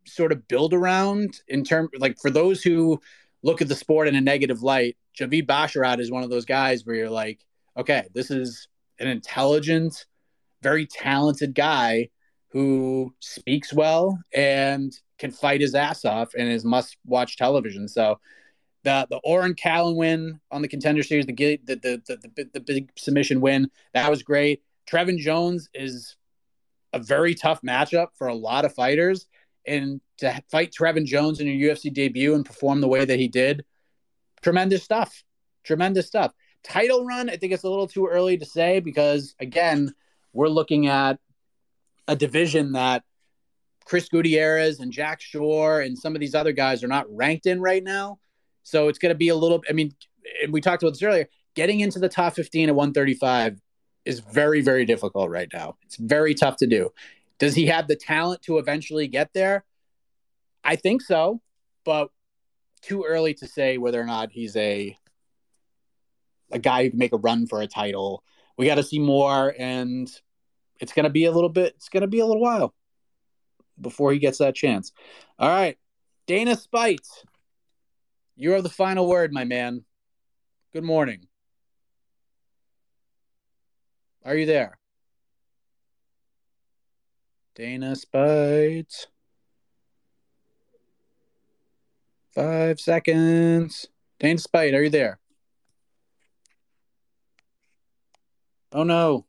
sort 0.05 0.31
of 0.31 0.47
build 0.47 0.73
around 0.73 1.41
in 1.47 1.63
terms 1.63 1.89
like 1.97 2.17
for 2.19 2.29
those 2.29 2.61
who 2.61 2.99
look 3.43 3.61
at 3.61 3.67
the 3.67 3.75
sport 3.75 4.07
in 4.07 4.15
a 4.15 4.21
negative 4.21 4.61
light, 4.61 4.97
Javid 5.17 5.47
Basharat 5.47 5.99
is 5.99 6.11
one 6.11 6.23
of 6.23 6.29
those 6.29 6.45
guys 6.45 6.85
where 6.85 6.95
you're 6.95 7.09
like, 7.09 7.39
okay, 7.75 8.07
this 8.13 8.31
is 8.31 8.67
an 8.99 9.07
intelligent, 9.07 10.05
very 10.61 10.85
talented 10.85 11.53
guy 11.53 12.09
who 12.51 13.13
speaks 13.19 13.73
well 13.73 14.17
and 14.33 14.93
can 15.17 15.31
fight 15.31 15.61
his 15.61 15.75
ass 15.75 16.05
off 16.05 16.33
and 16.37 16.47
is 16.49 16.65
must 16.65 16.97
watch 17.05 17.37
television. 17.37 17.87
So 17.87 18.19
the 18.83 19.07
the 19.09 19.17
Oren 19.23 19.53
Callan 19.53 19.95
win 19.95 20.39
on 20.51 20.61
the 20.61 20.67
contender 20.67 21.03
series, 21.03 21.25
the 21.25 21.33
the 21.33 21.59
the 21.65 22.01
the, 22.07 22.31
the, 22.35 22.49
the 22.53 22.59
big 22.59 22.91
submission 22.95 23.41
win, 23.41 23.69
that 23.93 24.09
was 24.09 24.23
great. 24.23 24.61
Trevin 24.89 25.17
Jones 25.17 25.69
is 25.73 26.15
a 26.93 26.99
very 26.99 27.35
tough 27.35 27.61
matchup 27.61 28.07
for 28.15 28.27
a 28.27 28.35
lot 28.35 28.65
of 28.65 28.73
fighters 28.73 29.27
and 29.65 29.99
to 30.17 30.41
fight 30.49 30.71
Trevin 30.71 31.05
Jones 31.05 31.39
in 31.39 31.47
your 31.47 31.75
UFC 31.75 31.93
debut 31.93 32.33
and 32.33 32.45
perform 32.45 32.79
the 32.81 32.87
way 32.87 33.03
that 33.03 33.19
he 33.19 33.27
did, 33.27 33.65
tremendous 34.41 34.83
stuff. 34.83 35.23
Tremendous 35.63 36.07
stuff. 36.07 36.31
Title 36.63 37.05
run, 37.05 37.29
I 37.29 37.35
think 37.35 37.51
it's 37.51 37.63
a 37.63 37.69
little 37.69 37.87
too 37.87 38.07
early 38.07 38.37
to 38.37 38.45
say 38.45 38.79
because 38.79 39.35
again, 39.39 39.93
we're 40.33 40.47
looking 40.47 40.87
at 40.87 41.19
a 42.07 42.15
division 42.15 42.71
that 42.71 43.03
Chris 43.87 44.09
Gutierrez 44.09 44.81
and 44.81 44.91
Jack 44.91 45.21
Shore 45.21 45.79
and 45.79 45.97
some 45.97 46.13
of 46.13 46.19
these 46.19 46.35
other 46.35 46.51
guys 46.51 46.83
are 46.83 46.89
not 46.89 47.05
ranked 47.09 47.45
in 47.45 47.61
right 47.61 47.81
now. 47.81 48.19
So 48.63 48.89
it's 48.89 48.99
going 48.99 49.13
to 49.13 49.17
be 49.17 49.29
a 49.29 49.35
little. 49.35 49.63
I 49.69 49.71
mean, 49.71 49.93
and 50.43 50.51
we 50.51 50.59
talked 50.59 50.83
about 50.83 50.91
this 50.91 51.01
earlier. 51.01 51.29
Getting 51.55 51.79
into 51.79 51.97
the 51.97 52.09
top 52.09 52.33
15 52.33 52.67
at 52.67 52.75
135 52.75 53.61
is 54.03 54.19
very, 54.19 54.59
very 54.59 54.83
difficult 54.83 55.29
right 55.29 55.47
now. 55.53 55.77
It's 55.85 55.95
very 55.95 56.35
tough 56.35 56.57
to 56.57 56.67
do. 56.67 56.89
Does 57.39 57.55
he 57.55 57.67
have 57.67 57.87
the 57.87 57.95
talent 57.95 58.41
to 58.41 58.57
eventually 58.57 59.07
get 59.07 59.31
there? 59.33 59.63
I 60.65 60.75
think 60.75 61.01
so, 61.01 61.41
but 61.85 62.09
too 62.81 63.05
early 63.07 63.35
to 63.35 63.47
say 63.47 63.77
whether 63.77 64.01
or 64.01 64.05
not 64.05 64.33
he's 64.33 64.57
a 64.57 64.97
a 66.51 66.59
guy 66.59 66.83
who 66.83 66.89
can 66.89 66.99
make 66.99 67.13
a 67.13 67.17
run 67.17 67.47
for 67.47 67.61
a 67.61 67.67
title. 67.67 68.21
We 68.57 68.65
got 68.65 68.75
to 68.75 68.83
see 68.83 68.99
more, 68.99 69.55
and 69.57 70.09
it's 70.81 70.91
going 70.91 71.05
to 71.05 71.09
be 71.09 71.23
a 71.23 71.31
little 71.31 71.49
bit. 71.49 71.75
It's 71.77 71.87
going 71.87 72.01
to 72.01 72.07
be 72.07 72.19
a 72.19 72.25
little 72.25 72.41
while 72.41 72.73
before 73.79 74.11
he 74.11 74.19
gets 74.19 74.37
that 74.39 74.55
chance. 74.55 74.91
All 75.39 75.49
right, 75.49 75.77
Dana 76.25 76.55
Spite, 76.55 77.07
you 78.35 78.51
have 78.51 78.63
the 78.63 78.69
final 78.69 79.07
word, 79.07 79.33
my 79.33 79.43
man. 79.43 79.83
Good 80.73 80.83
morning. 80.83 81.27
Are 84.23 84.35
you 84.35 84.45
there? 84.45 84.77
Dana 87.55 87.95
Spite. 87.95 89.07
Five 92.35 92.79
seconds. 92.79 93.87
Dana 94.19 94.37
Spite, 94.37 94.75
are 94.75 94.83
you 94.83 94.89
there? 94.91 95.19
Oh 98.71 98.83
no. 98.83 99.25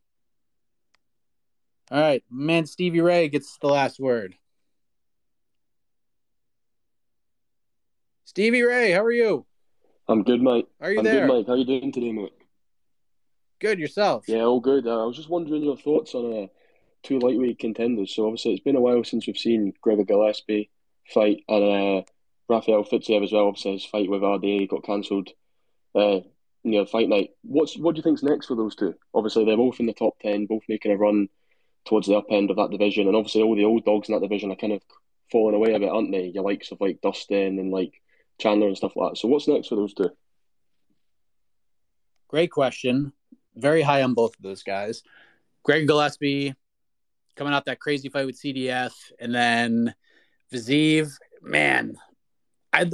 All 1.91 2.01
right, 2.01 2.23
man. 2.31 2.67
Stevie 2.67 3.01
Ray 3.01 3.29
gets 3.29 3.57
the 3.59 3.69
last 3.69 3.99
word. 3.99 4.35
Stevie 8.25 8.63
Ray, 8.63 8.91
how 8.93 9.05
are 9.05 9.13
you? 9.13 9.47
I'm 10.07 10.23
good, 10.23 10.43
mate. 10.43 10.69
Are 10.81 10.93
you 10.93 10.99
I'm 10.99 11.05
there? 11.05 11.27
good, 11.27 11.35
mate. 11.35 11.47
How 11.47 11.55
are 11.55 11.57
you 11.57 11.65
doing 11.65 11.93
today, 11.93 12.13
mate? 12.13 12.33
Good 13.59 13.79
yourself. 13.79 14.25
Yeah, 14.29 14.43
all 14.43 14.61
good. 14.61 14.87
Uh, 14.87 15.03
I 15.03 15.07
was 15.07 15.17
just 15.17 15.31
wondering 15.31 15.63
your 15.65 15.77
thoughts 15.79 16.15
on 16.15 16.45
uh, 16.45 16.47
two 17.03 17.19
lightweight 17.19 17.59
contenders. 17.59 18.15
So 18.15 18.27
obviously, 18.27 18.53
it's 18.53 18.63
been 18.63 18.77
a 18.77 18.81
while 18.81 19.03
since 19.03 19.27
we've 19.27 19.37
seen 19.37 19.73
Gregor 19.81 20.05
Gillespie 20.05 20.71
fight 21.13 21.43
and 21.49 21.65
uh, 21.65 22.03
Rafael 22.49 22.85
Fiziev 22.85 23.25
as 23.25 23.33
well. 23.33 23.47
Obviously, 23.49 23.73
his 23.73 23.85
fight 23.87 24.11
with 24.11 24.21
RDA 24.21 24.69
got 24.69 24.85
cancelled 24.85 25.31
uh, 25.95 26.21
near 26.65 26.87
fight 26.87 27.09
night. 27.09 27.31
What's 27.43 27.77
what 27.79 27.95
do 27.95 27.99
you 27.99 28.03
think's 28.03 28.23
next 28.23 28.47
for 28.47 28.57
those 28.57 28.77
two? 28.77 28.95
Obviously, 29.15 29.47
they're 29.47 29.57
both 29.57 29.81
in 29.81 29.87
the 29.87 29.95
top 29.95 30.19
ten, 30.21 30.47
both 30.47 30.63
making 30.69 30.93
a 30.93 30.97
run 30.97 31.29
towards 31.85 32.07
the 32.07 32.17
up 32.17 32.27
end 32.31 32.51
of 32.51 32.57
that 32.57 32.71
division, 32.71 33.07
and 33.07 33.17
obviously 33.17 33.43
all 33.43 33.57
the 33.57 33.65
old 33.65 33.85
dogs 33.85 34.09
in 34.09 34.15
that 34.15 34.21
division 34.21 34.51
are 34.51 34.57
kind 34.57 34.73
of 34.73 34.83
falling 35.31 35.55
away 35.55 35.75
a 35.75 35.79
bit, 35.79 35.91
aren't 35.91 36.13
they? 36.13 36.27
Your 36.27 36.45
likes 36.45 36.71
of 36.73 36.81
like 36.81 37.01
Dustin 37.01 37.59
and 37.59 37.71
like 37.71 38.01
Chandler 38.39 38.69
and 38.69 38.77
stuff 38.77 38.97
like 38.97 39.13
that. 39.13 39.17
So 39.19 39.29
what's 39.29 39.49
next 39.49 39.69
for 39.69 39.77
those 39.77 39.95
two? 39.95 40.11
Great 42.29 42.51
question. 42.51 43.13
Very 43.55 43.83
high 43.83 44.03
on 44.03 44.15
both 44.15 44.37
of 44.37 44.43
those 44.43 44.63
guys. 44.63 45.03
Greg 45.63 45.87
Gillespie 45.87 46.55
coming 47.37 47.53
off 47.53 47.65
that 47.65 47.81
crazy 47.81 48.09
fight 48.09 48.27
with 48.27 48.41
CDF, 48.41 48.93
and 49.19 49.35
then 49.35 49.95
Fiziev. 50.53 51.13
Man, 51.41 51.97
I 52.73 52.91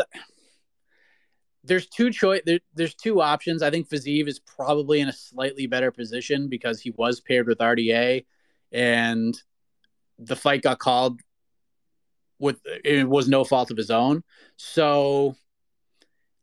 there's 1.65 1.87
two 1.87 2.11
choice. 2.11 2.43
There, 2.45 2.61
there's 2.75 2.95
two 2.95 3.21
options. 3.21 3.63
I 3.63 3.71
think 3.71 3.89
Fiziev 3.89 4.29
is 4.29 4.39
probably 4.39 5.01
in 5.01 5.09
a 5.09 5.13
slightly 5.13 5.67
better 5.67 5.91
position 5.91 6.49
because 6.49 6.81
he 6.81 6.91
was 6.91 7.21
paired 7.21 7.47
with 7.49 7.59
RDA, 7.59 8.27
and 8.75 9.41
the 10.19 10.37
fight 10.37 10.63
got 10.63 10.79
called 10.79 11.21
with 12.39 12.61
it 12.85 13.09
was 13.09 13.29
no 13.29 13.45
fault 13.45 13.71
of 13.71 13.77
his 13.77 13.91
own. 13.91 14.23
So, 14.57 15.37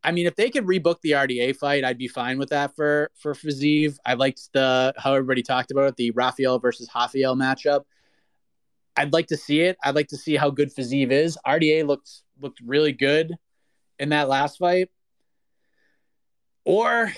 I 0.04 0.12
mean, 0.12 0.26
if 0.26 0.36
they 0.36 0.50
could 0.50 0.66
rebook 0.66 1.02
the 1.02 1.12
RDA 1.12 1.58
fight, 1.58 1.84
I'd 1.84 1.98
be 1.98 2.08
fine 2.08 2.40
with 2.40 2.50
that 2.50 2.76
for 2.76 3.12
for 3.16 3.36
Fiziev. 3.36 3.98
I 4.06 4.16
liked 4.16 4.50
the 4.54 4.94
how 4.98 5.14
everybody 5.14 5.44
talked 5.44 5.72
about 5.72 5.90
it, 5.90 5.96
the 5.98 6.12
Rafael 6.12 6.58
versus 6.58 6.90
Rafael 6.96 7.36
matchup. 7.36 7.84
I'd 8.96 9.14
like 9.14 9.28
to 9.28 9.38
see 9.38 9.62
it. 9.62 9.78
I'd 9.84 9.96
like 9.96 10.08
to 10.08 10.18
see 10.18 10.36
how 10.36 10.50
good 10.50 10.74
Fiziev 10.74 11.12
is. 11.12 11.38
RDA 11.46 11.86
looked 11.86 12.24
looked 12.40 12.62
really 12.66 12.94
good 12.94 13.36
in 14.00 14.10
that 14.10 14.30
last 14.30 14.58
fight. 14.58 14.90
Or 16.64 17.12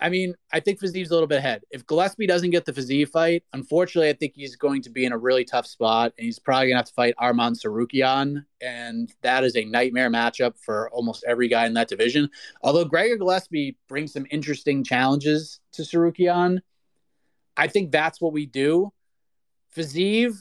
I 0.00 0.08
mean, 0.08 0.34
I 0.50 0.60
think 0.60 0.80
Fiziev's 0.80 1.10
a 1.10 1.12
little 1.12 1.26
bit 1.26 1.38
ahead. 1.38 1.62
If 1.70 1.86
Gillespie 1.86 2.26
doesn't 2.26 2.50
get 2.50 2.64
the 2.64 2.72
Fiziev 2.72 3.10
fight, 3.10 3.44
unfortunately, 3.52 4.08
I 4.08 4.14
think 4.14 4.32
he's 4.34 4.56
going 4.56 4.80
to 4.82 4.90
be 4.90 5.04
in 5.04 5.12
a 5.12 5.18
really 5.18 5.44
tough 5.44 5.66
spot, 5.66 6.14
and 6.16 6.24
he's 6.24 6.38
probably 6.38 6.68
going 6.68 6.74
to 6.74 6.78
have 6.78 6.86
to 6.86 6.94
fight 6.94 7.14
Arman 7.20 7.54
Tsarukyan, 7.54 8.44
and 8.62 9.12
that 9.20 9.44
is 9.44 9.56
a 9.56 9.64
nightmare 9.64 10.10
matchup 10.10 10.58
for 10.58 10.88
almost 10.90 11.24
every 11.28 11.48
guy 11.48 11.66
in 11.66 11.74
that 11.74 11.88
division. 11.88 12.30
Although 12.62 12.86
Gregor 12.86 13.18
Gillespie 13.18 13.76
brings 13.88 14.14
some 14.14 14.26
interesting 14.30 14.82
challenges 14.84 15.60
to 15.72 15.82
Tsarukyan, 15.82 16.60
I 17.58 17.66
think 17.66 17.92
that's 17.92 18.22
what 18.22 18.32
we 18.32 18.46
do. 18.46 18.92
Fiziv 19.76 20.34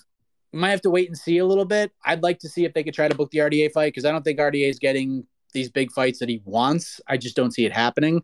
might 0.54 0.72
have 0.72 0.82
to 0.82 0.90
wait 0.90 1.10
and 1.10 1.18
see 1.18 1.40
a 1.40 1.46
little 1.46 1.66
bit. 1.66 1.92
I'd 2.06 2.24
like 2.24 2.40
to 2.40 2.50
see 2.50 2.64
if 2.64 2.74
they 2.74 2.84
could 2.84 2.94
try 2.94 3.10
to 3.10 3.16
book 3.16 3.30
the 3.32 3.40
RDA 3.40 3.74
fight 3.74 3.94
because 3.94 4.06
I 4.06 4.12
don't 4.12 4.24
think 4.24 4.40
RDA 4.40 4.70
is 4.70 4.80
getting 4.80 5.28
these 5.54 5.70
big 5.70 5.92
fights 5.92 6.20
that 6.20 6.30
he 6.30 6.42
wants. 6.46 7.02
I 7.08 7.18
just 7.18 7.36
don't 7.36 7.52
see 7.52 7.66
it 7.66 7.74
happening. 7.74 8.24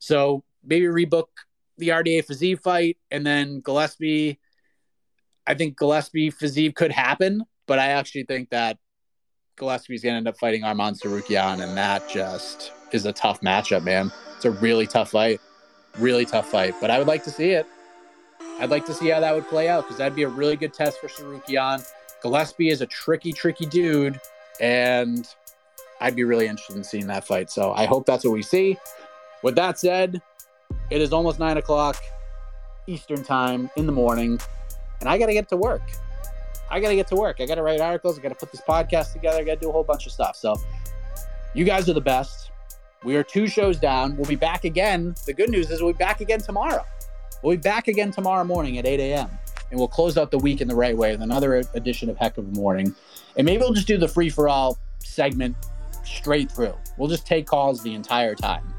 So 0.00 0.42
maybe 0.64 0.86
rebook 0.86 1.26
the 1.78 1.88
RDA 1.88 2.26
Fiziev 2.26 2.60
fight 2.60 2.98
and 3.10 3.26
then 3.26 3.60
Gillespie. 3.60 4.38
I 5.46 5.54
think 5.54 5.76
Gillespie 5.76 6.30
Fiziev 6.30 6.74
could 6.74 6.92
happen, 6.92 7.44
but 7.66 7.78
I 7.78 7.88
actually 7.88 8.24
think 8.24 8.50
that 8.50 8.78
Gillespie's 9.56 10.02
to 10.02 10.08
end 10.08 10.28
up 10.28 10.38
fighting 10.38 10.62
Arman 10.62 10.98
Tsarukyan, 10.98 11.62
and 11.62 11.76
that 11.76 12.08
just 12.08 12.72
is 12.92 13.06
a 13.06 13.12
tough 13.12 13.40
matchup, 13.40 13.84
man. 13.84 14.12
It's 14.36 14.44
a 14.44 14.50
really 14.50 14.86
tough 14.86 15.10
fight. 15.10 15.40
Really 15.98 16.24
tough 16.24 16.50
fight, 16.50 16.74
but 16.80 16.90
I 16.90 16.98
would 16.98 17.06
like 17.06 17.22
to 17.24 17.30
see 17.30 17.50
it. 17.50 17.66
I'd 18.58 18.70
like 18.70 18.86
to 18.86 18.94
see 18.94 19.08
how 19.08 19.20
that 19.20 19.34
would 19.34 19.46
play 19.46 19.68
out 19.68 19.84
because 19.84 19.98
that'd 19.98 20.16
be 20.16 20.22
a 20.22 20.28
really 20.28 20.56
good 20.56 20.72
test 20.72 21.00
for 21.00 21.08
Tsarukyan. 21.08 21.86
Gillespie 22.22 22.70
is 22.70 22.80
a 22.80 22.86
tricky, 22.86 23.32
tricky 23.32 23.66
dude, 23.66 24.18
and 24.60 25.28
I'd 26.00 26.16
be 26.16 26.24
really 26.24 26.46
interested 26.46 26.76
in 26.76 26.84
seeing 26.84 27.06
that 27.08 27.26
fight. 27.26 27.50
So 27.50 27.72
I 27.72 27.84
hope 27.84 28.06
that's 28.06 28.24
what 28.24 28.32
we 28.32 28.42
see. 28.42 28.78
With 29.42 29.54
that 29.56 29.78
said, 29.78 30.22
it 30.92 31.00
is 31.00 31.12
almost 31.12 31.38
nine 31.38 31.56
o'clock 31.56 31.96
Eastern 32.86 33.24
time 33.24 33.70
in 33.76 33.86
the 33.86 33.92
morning, 33.92 34.38
and 35.00 35.08
I 35.08 35.16
got 35.16 35.26
to 35.26 35.32
get 35.32 35.48
to 35.48 35.56
work. 35.56 35.82
I 36.70 36.80
got 36.80 36.88
to 36.88 36.94
get 36.94 37.06
to 37.08 37.16
work. 37.16 37.40
I 37.40 37.46
got 37.46 37.54
to 37.54 37.62
write 37.62 37.80
articles. 37.80 38.18
I 38.18 38.22
got 38.22 38.28
to 38.28 38.34
put 38.34 38.52
this 38.52 38.60
podcast 38.60 39.12
together. 39.12 39.38
I 39.38 39.44
got 39.44 39.54
to 39.54 39.60
do 39.60 39.68
a 39.70 39.72
whole 39.72 39.84
bunch 39.84 40.06
of 40.06 40.12
stuff. 40.12 40.36
So, 40.36 40.56
you 41.54 41.64
guys 41.64 41.88
are 41.88 41.94
the 41.94 42.00
best. 42.00 42.50
We 43.04 43.16
are 43.16 43.22
two 43.22 43.46
shows 43.46 43.78
down. 43.78 44.16
We'll 44.16 44.28
be 44.28 44.36
back 44.36 44.64
again. 44.64 45.14
The 45.26 45.32
good 45.32 45.50
news 45.50 45.70
is 45.70 45.82
we'll 45.82 45.92
be 45.92 45.98
back 45.98 46.20
again 46.20 46.40
tomorrow. 46.40 46.84
We'll 47.42 47.56
be 47.56 47.60
back 47.60 47.88
again 47.88 48.10
tomorrow 48.10 48.44
morning 48.44 48.78
at 48.78 48.86
8 48.86 49.00
a.m. 49.00 49.30
And 49.70 49.78
we'll 49.78 49.88
close 49.88 50.18
out 50.18 50.30
the 50.30 50.38
week 50.38 50.60
in 50.60 50.68
the 50.68 50.76
right 50.76 50.96
way 50.96 51.12
with 51.12 51.22
another 51.22 51.62
edition 51.74 52.10
of 52.10 52.16
Heck 52.18 52.36
of 52.36 52.46
a 52.46 52.52
Morning. 52.52 52.94
And 53.36 53.46
maybe 53.46 53.60
we'll 53.60 53.72
just 53.72 53.88
do 53.88 53.96
the 53.96 54.08
free 54.08 54.28
for 54.28 54.48
all 54.48 54.78
segment 54.98 55.56
straight 56.04 56.52
through. 56.52 56.74
We'll 56.98 57.08
just 57.08 57.26
take 57.26 57.46
calls 57.46 57.82
the 57.82 57.94
entire 57.94 58.34
time. 58.34 58.74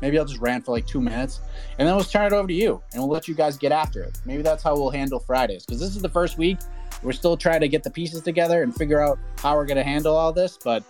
Maybe 0.00 0.18
I'll 0.18 0.24
just 0.24 0.40
rant 0.40 0.64
for 0.64 0.72
like 0.72 0.86
two 0.86 1.00
minutes 1.00 1.40
and 1.78 1.88
then 1.88 1.94
we'll 1.96 2.04
turn 2.04 2.26
it 2.26 2.32
over 2.32 2.48
to 2.48 2.54
you 2.54 2.82
and 2.92 3.02
we'll 3.02 3.10
let 3.10 3.28
you 3.28 3.34
guys 3.34 3.56
get 3.56 3.72
after 3.72 4.02
it. 4.02 4.18
Maybe 4.24 4.42
that's 4.42 4.62
how 4.62 4.74
we'll 4.74 4.90
handle 4.90 5.18
Fridays 5.18 5.64
because 5.64 5.80
this 5.80 5.96
is 5.96 6.02
the 6.02 6.08
first 6.08 6.38
week. 6.38 6.58
We're 7.02 7.12
still 7.12 7.36
trying 7.36 7.60
to 7.60 7.68
get 7.68 7.82
the 7.82 7.90
pieces 7.90 8.22
together 8.22 8.62
and 8.62 8.74
figure 8.74 9.00
out 9.00 9.18
how 9.38 9.56
we're 9.56 9.66
going 9.66 9.76
to 9.76 9.84
handle 9.84 10.16
all 10.16 10.32
this. 10.32 10.58
But 10.62 10.84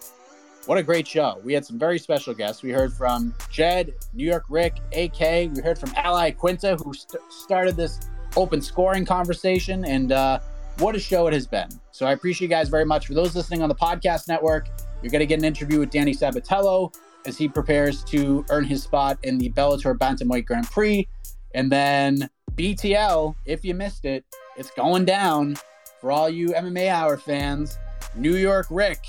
what 0.67 0.79
a 0.79 0.83
great 0.83 1.07
show. 1.07 1.41
We 1.45 1.53
had 1.53 1.67
some 1.67 1.79
very 1.79 1.99
special 1.99 2.35
guests. 2.35 2.63
We 2.63 2.71
heard 2.71 2.93
from 2.93 3.35
Jed, 3.51 3.95
New 4.15 4.25
York 4.25 4.45
Rick, 4.49 4.77
AK. 4.93 5.51
We 5.55 5.61
heard 5.61 5.79
from 5.79 5.93
Al 5.97 6.15
Iaquinta, 6.15 6.83
who 6.83 6.95
st- 6.95 7.21
started 7.31 7.77
this 7.77 8.01
open 8.37 8.63
scoring 8.63 9.05
conversation. 9.05 9.85
And 9.85 10.13
uh, 10.13 10.39
what 10.79 10.95
a 10.95 11.01
show 11.01 11.27
it 11.27 11.35
has 11.35 11.47
been. 11.47 11.69
So 11.91 12.07
I 12.07 12.13
appreciate 12.13 12.47
you 12.47 12.49
guys 12.49 12.69
very 12.69 12.85
much. 12.85 13.07
For 13.07 13.15
those 13.15 13.35
listening 13.35 13.63
on 13.63 13.69
the 13.69 13.75
podcast 13.75 14.29
network, 14.29 14.69
you're 15.03 15.11
going 15.11 15.21
to 15.21 15.27
get 15.27 15.39
an 15.39 15.45
interview 15.45 15.81
with 15.81 15.91
Danny 15.91 16.15
Sabatello 16.15 16.95
as 17.27 17.39
he 17.39 17.49
prepares 17.49 18.05
to 18.05 18.45
earn 18.51 18.65
his 18.65 18.83
spot 18.83 19.19
in 19.23 19.39
the 19.39 19.51
Bellator 19.51 19.97
Bantamweight 19.97 20.47
Grand 20.47 20.71
Prix. 20.71 21.09
And 21.55 21.71
then 21.71 22.29
BTL, 22.55 23.35
if 23.47 23.65
you 23.65 23.75
missed 23.75 24.05
it, 24.05 24.25
it's 24.57 24.71
going 24.71 25.05
down 25.05 25.57
for 26.01 26.11
all 26.13 26.29
you 26.29 26.49
MMA 26.49 26.89
Hour 26.89 27.17
fans. 27.17 27.79
New 28.17 28.37
York 28.37 28.67
Rick 28.71 29.01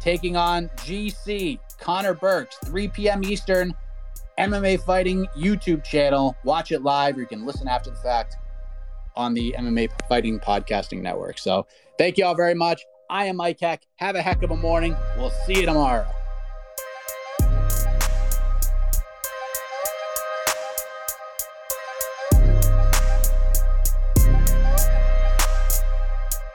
taking 0.00 0.36
on 0.36 0.68
GC 0.78 1.58
Connor 1.78 2.14
Burks, 2.14 2.58
3 2.64 2.88
p.m. 2.88 3.24
Eastern, 3.24 3.74
MMA 4.38 4.82
Fighting 4.84 5.26
YouTube 5.36 5.84
channel. 5.84 6.36
Watch 6.44 6.72
it 6.72 6.82
live, 6.82 7.16
or 7.16 7.20
you 7.20 7.26
can 7.26 7.46
listen 7.46 7.68
after 7.68 7.90
the 7.90 7.96
fact 7.96 8.36
on 9.16 9.32
the 9.32 9.54
MMA 9.58 9.90
Fighting 10.08 10.40
Podcasting 10.40 11.00
Network. 11.00 11.38
So 11.38 11.66
thank 11.98 12.18
you 12.18 12.24
all 12.24 12.34
very 12.34 12.54
much. 12.54 12.82
I 13.08 13.26
am 13.26 13.36
Mike 13.36 13.60
Heck. 13.60 13.82
Have 13.96 14.16
a 14.16 14.22
heck 14.22 14.42
of 14.42 14.50
a 14.50 14.56
morning. 14.56 14.96
We'll 15.16 15.32
see 15.46 15.60
you 15.60 15.66
tomorrow. 15.66 16.06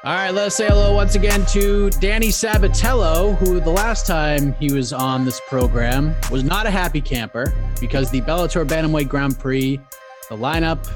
All 0.02 0.14
right, 0.14 0.34
let's 0.34 0.56
say 0.56 0.66
hello 0.66 0.96
once 0.96 1.16
again 1.16 1.46
to 1.48 1.90
Danny 1.90 2.30
Sabatello, 2.30 3.36
who 3.36 3.60
the 3.60 3.70
last 3.70 4.08
time 4.08 4.54
he 4.54 4.72
was 4.72 4.94
on 4.94 5.26
this 5.26 5.42
program 5.50 6.16
was 6.32 6.42
not 6.42 6.66
a 6.66 6.72
happy 6.72 7.02
camper 7.02 7.54
because 7.82 8.10
the 8.10 8.22
Bellator 8.22 8.66
Bantamweight 8.66 9.10
Grand 9.10 9.38
Prix, 9.38 9.78
the 10.30 10.38
lineup, 10.38 10.90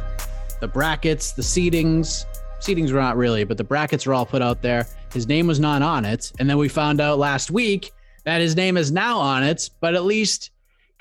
the 0.61 0.69
brackets, 0.69 1.33
the 1.33 1.41
seedings, 1.41 2.23
seedings 2.61 2.93
were 2.93 3.01
not 3.01 3.17
really, 3.17 3.43
but 3.43 3.57
the 3.57 3.63
brackets 3.65 4.05
were 4.05 4.13
all 4.13 4.25
put 4.25 4.41
out 4.41 4.61
there. 4.61 4.87
His 5.11 5.27
name 5.27 5.47
was 5.47 5.59
not 5.59 5.81
on 5.81 6.05
it. 6.05 6.31
And 6.39 6.49
then 6.49 6.57
we 6.57 6.69
found 6.69 7.01
out 7.01 7.19
last 7.19 7.51
week 7.51 7.91
that 8.23 8.39
his 8.39 8.55
name 8.55 8.77
is 8.77 8.89
now 8.89 9.19
on 9.19 9.43
it, 9.43 9.69
but 9.81 9.95
at 9.95 10.05
least 10.05 10.51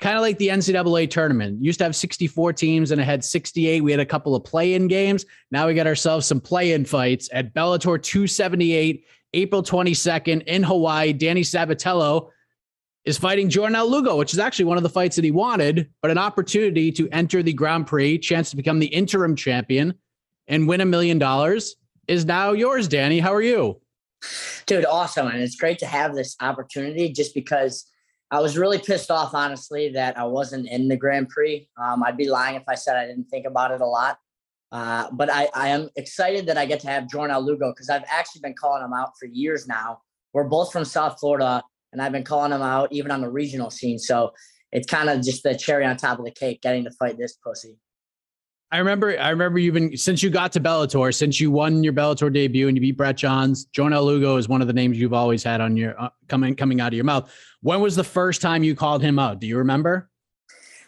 kind 0.03 0.17
of 0.17 0.21
like 0.21 0.37
the 0.37 0.49
NCAA 0.49 1.09
tournament. 1.09 1.63
Used 1.63 1.79
to 1.79 1.85
have 1.85 1.95
64 1.95 2.51
teams 2.51 2.91
and 2.91 2.99
it 2.99 3.05
had 3.05 3.23
68. 3.23 3.81
We 3.81 3.89
had 3.89 4.01
a 4.01 4.05
couple 4.05 4.35
of 4.35 4.43
play-in 4.43 4.89
games. 4.89 5.25
Now 5.49 5.65
we 5.65 5.73
got 5.73 5.87
ourselves 5.87 6.27
some 6.27 6.41
play-in 6.41 6.83
fights 6.83 7.29
at 7.31 7.53
Bellator 7.53 8.03
278, 8.03 9.05
April 9.33 9.63
22nd 9.63 10.43
in 10.43 10.61
Hawaii. 10.61 11.13
Danny 11.13 11.39
Sabatello 11.39 12.31
is 13.05 13.17
fighting 13.17 13.49
Jornel 13.49 13.89
Lugo, 13.89 14.17
which 14.17 14.33
is 14.33 14.39
actually 14.39 14.65
one 14.65 14.75
of 14.75 14.83
the 14.83 14.89
fights 14.89 15.15
that 15.15 15.23
he 15.23 15.31
wanted, 15.31 15.89
but 16.01 16.11
an 16.11 16.17
opportunity 16.17 16.91
to 16.91 17.07
enter 17.13 17.41
the 17.41 17.53
Grand 17.53 17.87
Prix, 17.87 18.17
chance 18.17 18.49
to 18.49 18.57
become 18.57 18.79
the 18.79 18.87
interim 18.87 19.37
champion 19.37 19.93
and 20.49 20.67
win 20.67 20.81
a 20.81 20.85
million 20.85 21.17
dollars 21.17 21.77
is 22.09 22.25
now 22.25 22.51
yours, 22.51 22.89
Danny. 22.89 23.19
How 23.21 23.33
are 23.33 23.41
you? 23.41 23.79
Dude, 24.65 24.83
awesome. 24.83 25.27
And 25.27 25.41
it's 25.41 25.55
great 25.55 25.79
to 25.79 25.85
have 25.85 26.13
this 26.13 26.35
opportunity 26.41 27.13
just 27.13 27.33
because 27.33 27.89
I 28.33 28.39
was 28.39 28.57
really 28.57 28.79
pissed 28.79 29.11
off, 29.11 29.35
honestly, 29.35 29.89
that 29.89 30.17
I 30.17 30.23
wasn't 30.23 30.67
in 30.67 30.87
the 30.87 30.97
Grand 30.97 31.29
Prix. 31.29 31.69
Um, 31.77 32.01
I'd 32.01 32.17
be 32.17 32.27
lying 32.27 32.55
if 32.55 32.63
I 32.67 32.73
said 32.73 32.95
I 32.95 33.05
didn't 33.05 33.25
think 33.25 33.45
about 33.45 33.69
it 33.69 33.79
a 33.79 33.85
lot. 33.85 34.17
Uh, 34.71 35.07
but 35.11 35.29
I, 35.31 35.49
I, 35.53 35.67
am 35.67 35.91
excited 35.95 36.47
that 36.47 36.57
I 36.57 36.65
get 36.65 36.79
to 36.79 36.87
have 36.87 37.07
Jornel 37.07 37.45
Lugo 37.45 37.71
because 37.71 37.91
I've 37.91 38.03
actually 38.09 38.41
been 38.41 38.55
calling 38.59 38.83
him 38.83 38.91
out 38.91 39.11
for 39.19 39.27
years 39.27 39.67
now. 39.67 39.99
We're 40.33 40.45
both 40.45 40.71
from 40.71 40.83
South 40.83 41.19
Florida, 41.19 41.61
and 41.91 42.01
I've 42.01 42.11
been 42.11 42.23
calling 42.23 42.51
him 42.51 42.63
out 42.63 42.91
even 42.91 43.11
on 43.11 43.21
the 43.21 43.29
regional 43.29 43.69
scene. 43.69 43.99
So 43.99 44.33
it's 44.71 44.87
kind 44.87 45.11
of 45.11 45.21
just 45.21 45.43
the 45.43 45.55
cherry 45.55 45.85
on 45.85 45.95
top 45.97 46.17
of 46.17 46.25
the 46.25 46.31
cake 46.31 46.63
getting 46.63 46.85
to 46.85 46.91
fight 46.91 47.19
this 47.19 47.33
pussy. 47.33 47.77
I 48.73 48.79
remember, 48.79 49.15
I 49.19 49.29
remember 49.29 49.59
you've 49.59 49.75
been 49.75 49.95
since 49.95 50.23
you 50.23 50.31
got 50.31 50.51
to 50.53 50.59
Bellator, 50.59 51.13
since 51.13 51.39
you 51.39 51.51
won 51.51 51.83
your 51.83 51.93
Bellator 51.93 52.33
debut 52.33 52.67
and 52.67 52.75
you 52.75 52.81
beat 52.81 52.97
Brett 52.97 53.15
Johns. 53.15 53.67
Jornel 53.67 54.03
Lugo 54.03 54.37
is 54.37 54.49
one 54.49 54.61
of 54.61 54.67
the 54.67 54.73
names 54.73 54.99
you've 54.99 55.13
always 55.13 55.43
had 55.43 55.61
on 55.61 55.77
your 55.77 55.99
uh, 56.01 56.09
coming 56.27 56.55
coming 56.55 56.81
out 56.81 56.87
of 56.87 56.95
your 56.95 57.03
mouth. 57.03 57.31
When 57.61 57.81
was 57.81 57.95
the 57.95 58.03
first 58.03 58.41
time 58.41 58.63
you 58.63 58.73
called 58.73 59.03
him 59.03 59.19
out? 59.19 59.39
Do 59.39 59.45
you 59.45 59.59
remember? 59.59 60.09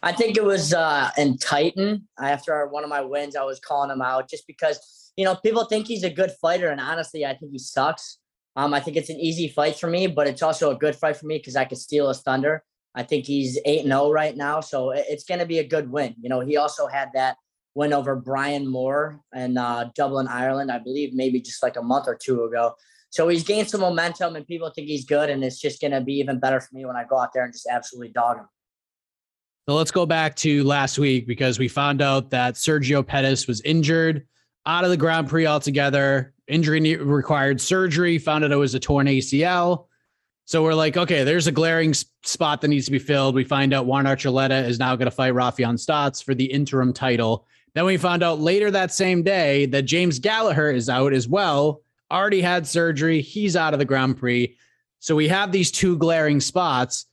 I 0.02 0.14
think 0.14 0.36
it 0.36 0.44
was 0.44 0.74
uh, 0.74 1.12
in 1.16 1.38
Titan 1.38 2.08
after 2.20 2.66
one 2.66 2.84
of 2.84 2.90
my 2.90 3.02
wins. 3.02 3.36
I 3.36 3.44
was 3.44 3.60
calling 3.60 3.92
him 3.92 4.02
out 4.02 4.32
just 4.32 4.48
because 4.48 5.14
you 5.16 5.24
know 5.24 5.36
people 5.36 5.66
think 5.66 5.86
he's 5.86 6.04
a 6.04 6.10
good 6.10 6.32
fighter, 6.42 6.70
and 6.70 6.82
honestly, 6.82 7.24
I 7.24 7.36
think 7.36 7.52
he 7.52 7.60
sucks. 7.60 8.18
Um, 8.56 8.74
I 8.74 8.80
think 8.80 8.98
it's 8.98 9.12
an 9.12 9.20
easy 9.20 9.48
fight 9.48 9.76
for 9.76 9.88
me, 9.88 10.08
but 10.08 10.26
it's 10.26 10.42
also 10.42 10.72
a 10.72 10.76
good 10.76 10.96
fight 10.96 11.18
for 11.18 11.28
me 11.28 11.38
because 11.38 11.56
I 11.56 11.66
could 11.66 11.78
steal 11.78 12.08
his 12.08 12.22
thunder. 12.22 12.64
I 12.96 13.04
think 13.04 13.28
he's 13.28 13.60
eight 13.64 13.82
and 13.82 13.90
zero 13.90 14.06
oh 14.06 14.12
right 14.12 14.36
now, 14.36 14.60
so 14.60 14.90
it's 14.90 15.26
going 15.26 15.40
to 15.40 15.46
be 15.46 15.60
a 15.60 15.68
good 15.68 15.92
win. 15.92 16.16
You 16.20 16.30
know, 16.30 16.40
he 16.40 16.58
also 16.58 16.88
had 16.88 17.10
that 17.14 17.38
win 17.76 17.94
over 17.94 18.16
Brian 18.16 18.68
Moore 18.68 19.20
in 19.36 19.58
uh, 19.58 19.92
Dublin, 19.96 20.28
Ireland, 20.28 20.72
I 20.72 20.80
believe, 20.80 21.14
maybe 21.14 21.42
just 21.42 21.62
like 21.62 21.76
a 21.76 21.82
month 21.82 22.08
or 22.08 22.16
two 22.16 22.46
ago. 22.46 22.74
So 23.10 23.28
he's 23.28 23.44
gained 23.44 23.70
some 23.70 23.82
momentum, 23.82 24.36
and 24.36 24.48
people 24.48 24.70
think 24.72 24.88
he's 24.88 25.06
good, 25.06 25.30
and 25.30 25.44
it's 25.44 25.60
just 25.60 25.80
going 25.80 25.92
to 25.92 26.02
be 26.02 26.14
even 26.14 26.40
better 26.40 26.60
for 26.60 26.74
me 26.74 26.86
when 26.86 26.96
I 26.96 27.04
go 27.04 27.18
out 27.18 27.32
there 27.34 27.44
and 27.44 27.54
just 27.54 27.68
absolutely 27.70 28.10
dog 28.10 28.38
him. 28.38 28.48
So 29.68 29.76
let's 29.76 29.92
go 29.92 30.06
back 30.06 30.36
to 30.38 30.64
last 30.64 31.00
week 31.00 31.28
because 31.28 31.58
we 31.60 31.68
found 31.68 32.02
out 32.02 32.30
that 32.32 32.56
Sergio 32.56 33.06
Pettis 33.06 33.48
was 33.48 33.62
injured 33.62 34.28
out 34.66 34.84
of 34.84 34.90
the 34.90 34.98
Grand 34.98 35.28
Prix 35.28 35.46
altogether. 35.46 36.34
Injury 36.48 36.96
required 36.98 37.60
surgery. 37.60 38.18
Found 38.20 38.44
out 38.44 38.52
it 38.52 38.58
was 38.58 38.76
a 38.76 38.80
torn 38.80 39.08
ACL. 39.08 39.88
So 40.48 40.62
we're 40.62 40.76
like, 40.76 40.96
okay, 40.96 41.24
there's 41.24 41.48
a 41.48 41.52
glaring 41.52 41.96
spot 42.24 42.62
that 42.62 42.68
needs 42.68 42.86
to 42.86 42.92
be 42.92 43.00
filled. 43.00 43.34
We 43.34 43.44
find 43.44 43.74
out 43.74 43.88
Juan 43.88 44.06
Archuleta 44.06 44.68
is 44.68 44.78
now 44.78 44.96
going 44.96 45.08
to 45.08 45.12
fight 45.12 45.34
Raufeon 45.34 45.80
Stots 45.80 46.24
for 46.24 46.36
the 46.36 46.46
interim 46.46 46.94
title. 46.94 47.48
Then 47.76 47.86
we 47.86 47.98
found 47.98 48.24
out 48.24 48.40
later 48.40 48.72
that 48.72 48.94
same 48.94 49.22
day 49.22 49.66
that 49.68 49.84
James 49.84 50.18
Gallagher 50.18 50.72
is 50.72 50.90
out 50.90 51.14
as 51.14 51.28
well. 51.28 51.82
Already 52.10 52.42
had 52.42 52.66
surgery. 52.66 53.22
He's 53.22 53.56
out 53.56 53.74
of 53.74 53.80
the 53.80 53.86
Grand 53.86 54.18
Prix. 54.18 54.56
So 55.00 55.16
we 55.16 55.28
have 55.28 55.52
these 55.52 55.72
two 55.72 55.98
glaring 55.98 56.40
spots. 56.40 57.06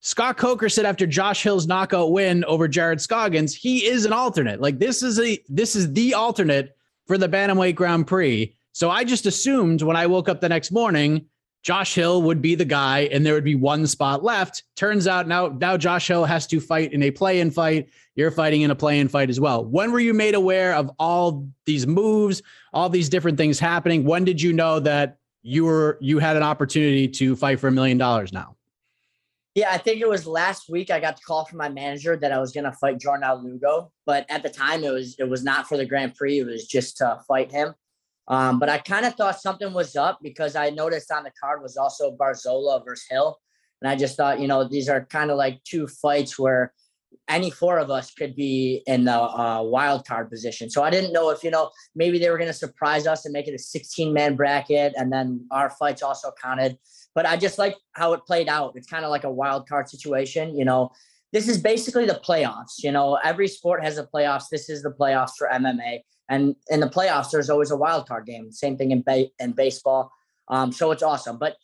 Scott 0.00 0.36
Coker 0.36 0.68
said 0.68 0.86
after 0.86 1.06
Josh 1.06 1.42
Hill's 1.42 1.66
knockout 1.66 2.12
win 2.12 2.44
over 2.44 2.68
Jared 2.68 3.00
Scoggins, 3.00 3.54
he 3.54 3.84
is 3.84 4.04
an 4.04 4.12
alternate. 4.12 4.60
Like 4.60 4.78
this 4.78 5.02
is 5.02 5.20
a 5.20 5.38
this 5.48 5.76
is 5.76 5.92
the 5.92 6.14
alternate 6.14 6.76
for 7.06 7.18
the 7.18 7.28
Bantamweight 7.28 7.74
Grand 7.74 8.06
Prix. 8.06 8.54
So 8.72 8.90
I 8.90 9.04
just 9.04 9.26
assumed 9.26 9.82
when 9.82 9.96
I 9.96 10.06
woke 10.06 10.28
up 10.28 10.40
the 10.40 10.48
next 10.48 10.70
morning, 10.70 11.26
Josh 11.62 11.94
Hill 11.94 12.22
would 12.22 12.42
be 12.42 12.54
the 12.54 12.64
guy 12.64 13.00
and 13.12 13.24
there 13.24 13.34
would 13.34 13.44
be 13.44 13.54
one 13.54 13.86
spot 13.86 14.24
left. 14.24 14.64
Turns 14.76 15.06
out 15.06 15.28
now 15.28 15.48
now 15.48 15.76
Josh 15.76 16.08
Hill 16.08 16.24
has 16.24 16.46
to 16.48 16.60
fight 16.60 16.92
in 16.92 17.02
a 17.04 17.10
play-in 17.10 17.50
fight. 17.50 17.88
You're 18.16 18.32
fighting 18.32 18.62
in 18.62 18.70
a 18.70 18.74
play-in 18.74 19.08
fight 19.08 19.30
as 19.30 19.38
well. 19.38 19.64
When 19.64 19.92
were 19.92 20.00
you 20.00 20.12
made 20.12 20.34
aware 20.34 20.74
of 20.74 20.90
all 20.98 21.48
these 21.64 21.86
moves, 21.86 22.42
all 22.72 22.88
these 22.88 23.08
different 23.08 23.38
things 23.38 23.58
happening? 23.60 24.04
When 24.04 24.24
did 24.24 24.42
you 24.42 24.52
know 24.52 24.80
that 24.80 25.18
you 25.42 25.64
were 25.64 25.98
you 26.00 26.18
had 26.18 26.36
an 26.36 26.42
opportunity 26.42 27.06
to 27.08 27.36
fight 27.36 27.60
for 27.60 27.68
a 27.68 27.72
million 27.72 27.96
dollars 27.96 28.32
now? 28.32 28.56
Yeah, 29.54 29.70
I 29.70 29.76
think 29.76 30.00
it 30.00 30.08
was 30.08 30.26
last 30.26 30.70
week. 30.70 30.90
I 30.90 30.98
got 30.98 31.16
the 31.16 31.22
call 31.22 31.44
from 31.44 31.58
my 31.58 31.68
manager 31.68 32.16
that 32.16 32.32
I 32.32 32.38
was 32.38 32.52
going 32.52 32.64
to 32.64 32.72
fight 32.72 32.98
Jornel 32.98 33.44
Lugo, 33.44 33.92
but 34.06 34.24
at 34.30 34.42
the 34.42 34.48
time 34.48 34.82
it 34.82 34.90
was 34.90 35.14
it 35.18 35.28
was 35.28 35.44
not 35.44 35.68
for 35.68 35.76
the 35.76 35.84
Grand 35.84 36.14
Prix. 36.14 36.40
It 36.40 36.46
was 36.46 36.66
just 36.66 36.96
to 36.98 37.20
fight 37.28 37.52
him. 37.52 37.74
Um, 38.28 38.58
but 38.58 38.68
I 38.68 38.78
kind 38.78 39.04
of 39.04 39.14
thought 39.14 39.40
something 39.40 39.72
was 39.72 39.96
up 39.96 40.20
because 40.22 40.56
I 40.56 40.70
noticed 40.70 41.10
on 41.10 41.24
the 41.24 41.32
card 41.42 41.62
was 41.62 41.76
also 41.76 42.16
Barzola 42.16 42.84
versus 42.84 43.06
Hill, 43.10 43.38
and 43.80 43.90
I 43.90 43.96
just 43.96 44.16
thought, 44.16 44.40
you 44.40 44.46
know, 44.46 44.66
these 44.66 44.88
are 44.88 45.04
kind 45.06 45.30
of 45.30 45.36
like 45.36 45.62
two 45.64 45.86
fights 45.88 46.38
where 46.38 46.72
any 47.28 47.50
four 47.50 47.78
of 47.78 47.90
us 47.90 48.12
could 48.12 48.34
be 48.34 48.82
in 48.86 49.04
the 49.04 49.12
uh, 49.12 49.62
wild 49.62 50.06
card 50.06 50.30
position. 50.30 50.70
So 50.70 50.82
I 50.82 50.90
didn't 50.90 51.12
know 51.12 51.30
if 51.30 51.42
you 51.44 51.50
know 51.50 51.70
maybe 51.94 52.18
they 52.18 52.30
were 52.30 52.38
going 52.38 52.48
to 52.48 52.54
surprise 52.54 53.06
us 53.06 53.24
and 53.24 53.32
make 53.32 53.48
it 53.48 53.54
a 53.54 53.58
16 53.58 54.12
man 54.12 54.36
bracket, 54.36 54.94
and 54.96 55.12
then 55.12 55.46
our 55.50 55.70
fights 55.70 56.02
also 56.02 56.32
counted. 56.40 56.78
But 57.14 57.26
I 57.26 57.36
just 57.36 57.58
like 57.58 57.76
how 57.92 58.12
it 58.12 58.24
played 58.26 58.48
out. 58.48 58.72
It's 58.76 58.88
kind 58.88 59.04
of 59.04 59.10
like 59.10 59.24
a 59.24 59.30
wild 59.30 59.68
card 59.68 59.88
situation. 59.88 60.56
You 60.56 60.64
know, 60.64 60.90
this 61.32 61.48
is 61.48 61.58
basically 61.58 62.06
the 62.06 62.20
playoffs. 62.24 62.82
You 62.82 62.92
know, 62.92 63.18
every 63.22 63.48
sport 63.48 63.82
has 63.82 63.98
a 63.98 64.04
playoffs. 64.06 64.44
This 64.50 64.68
is 64.68 64.82
the 64.82 64.90
playoffs 64.90 65.32
for 65.36 65.48
MMA, 65.52 66.00
and 66.32 66.56
in 66.70 66.80
the 66.80 66.88
playoffs, 66.88 67.30
there's 67.30 67.50
always 67.50 67.70
a 67.70 67.76
wild 67.76 68.08
card 68.08 68.24
game. 68.24 68.50
Same 68.50 68.78
thing 68.78 68.90
in 68.90 69.02
ba- 69.02 69.28
in 69.38 69.52
baseball. 69.52 70.10
Um, 70.48 70.72
so 70.72 70.90
it's 70.90 71.02
awesome. 71.02 71.36
But 71.36 71.56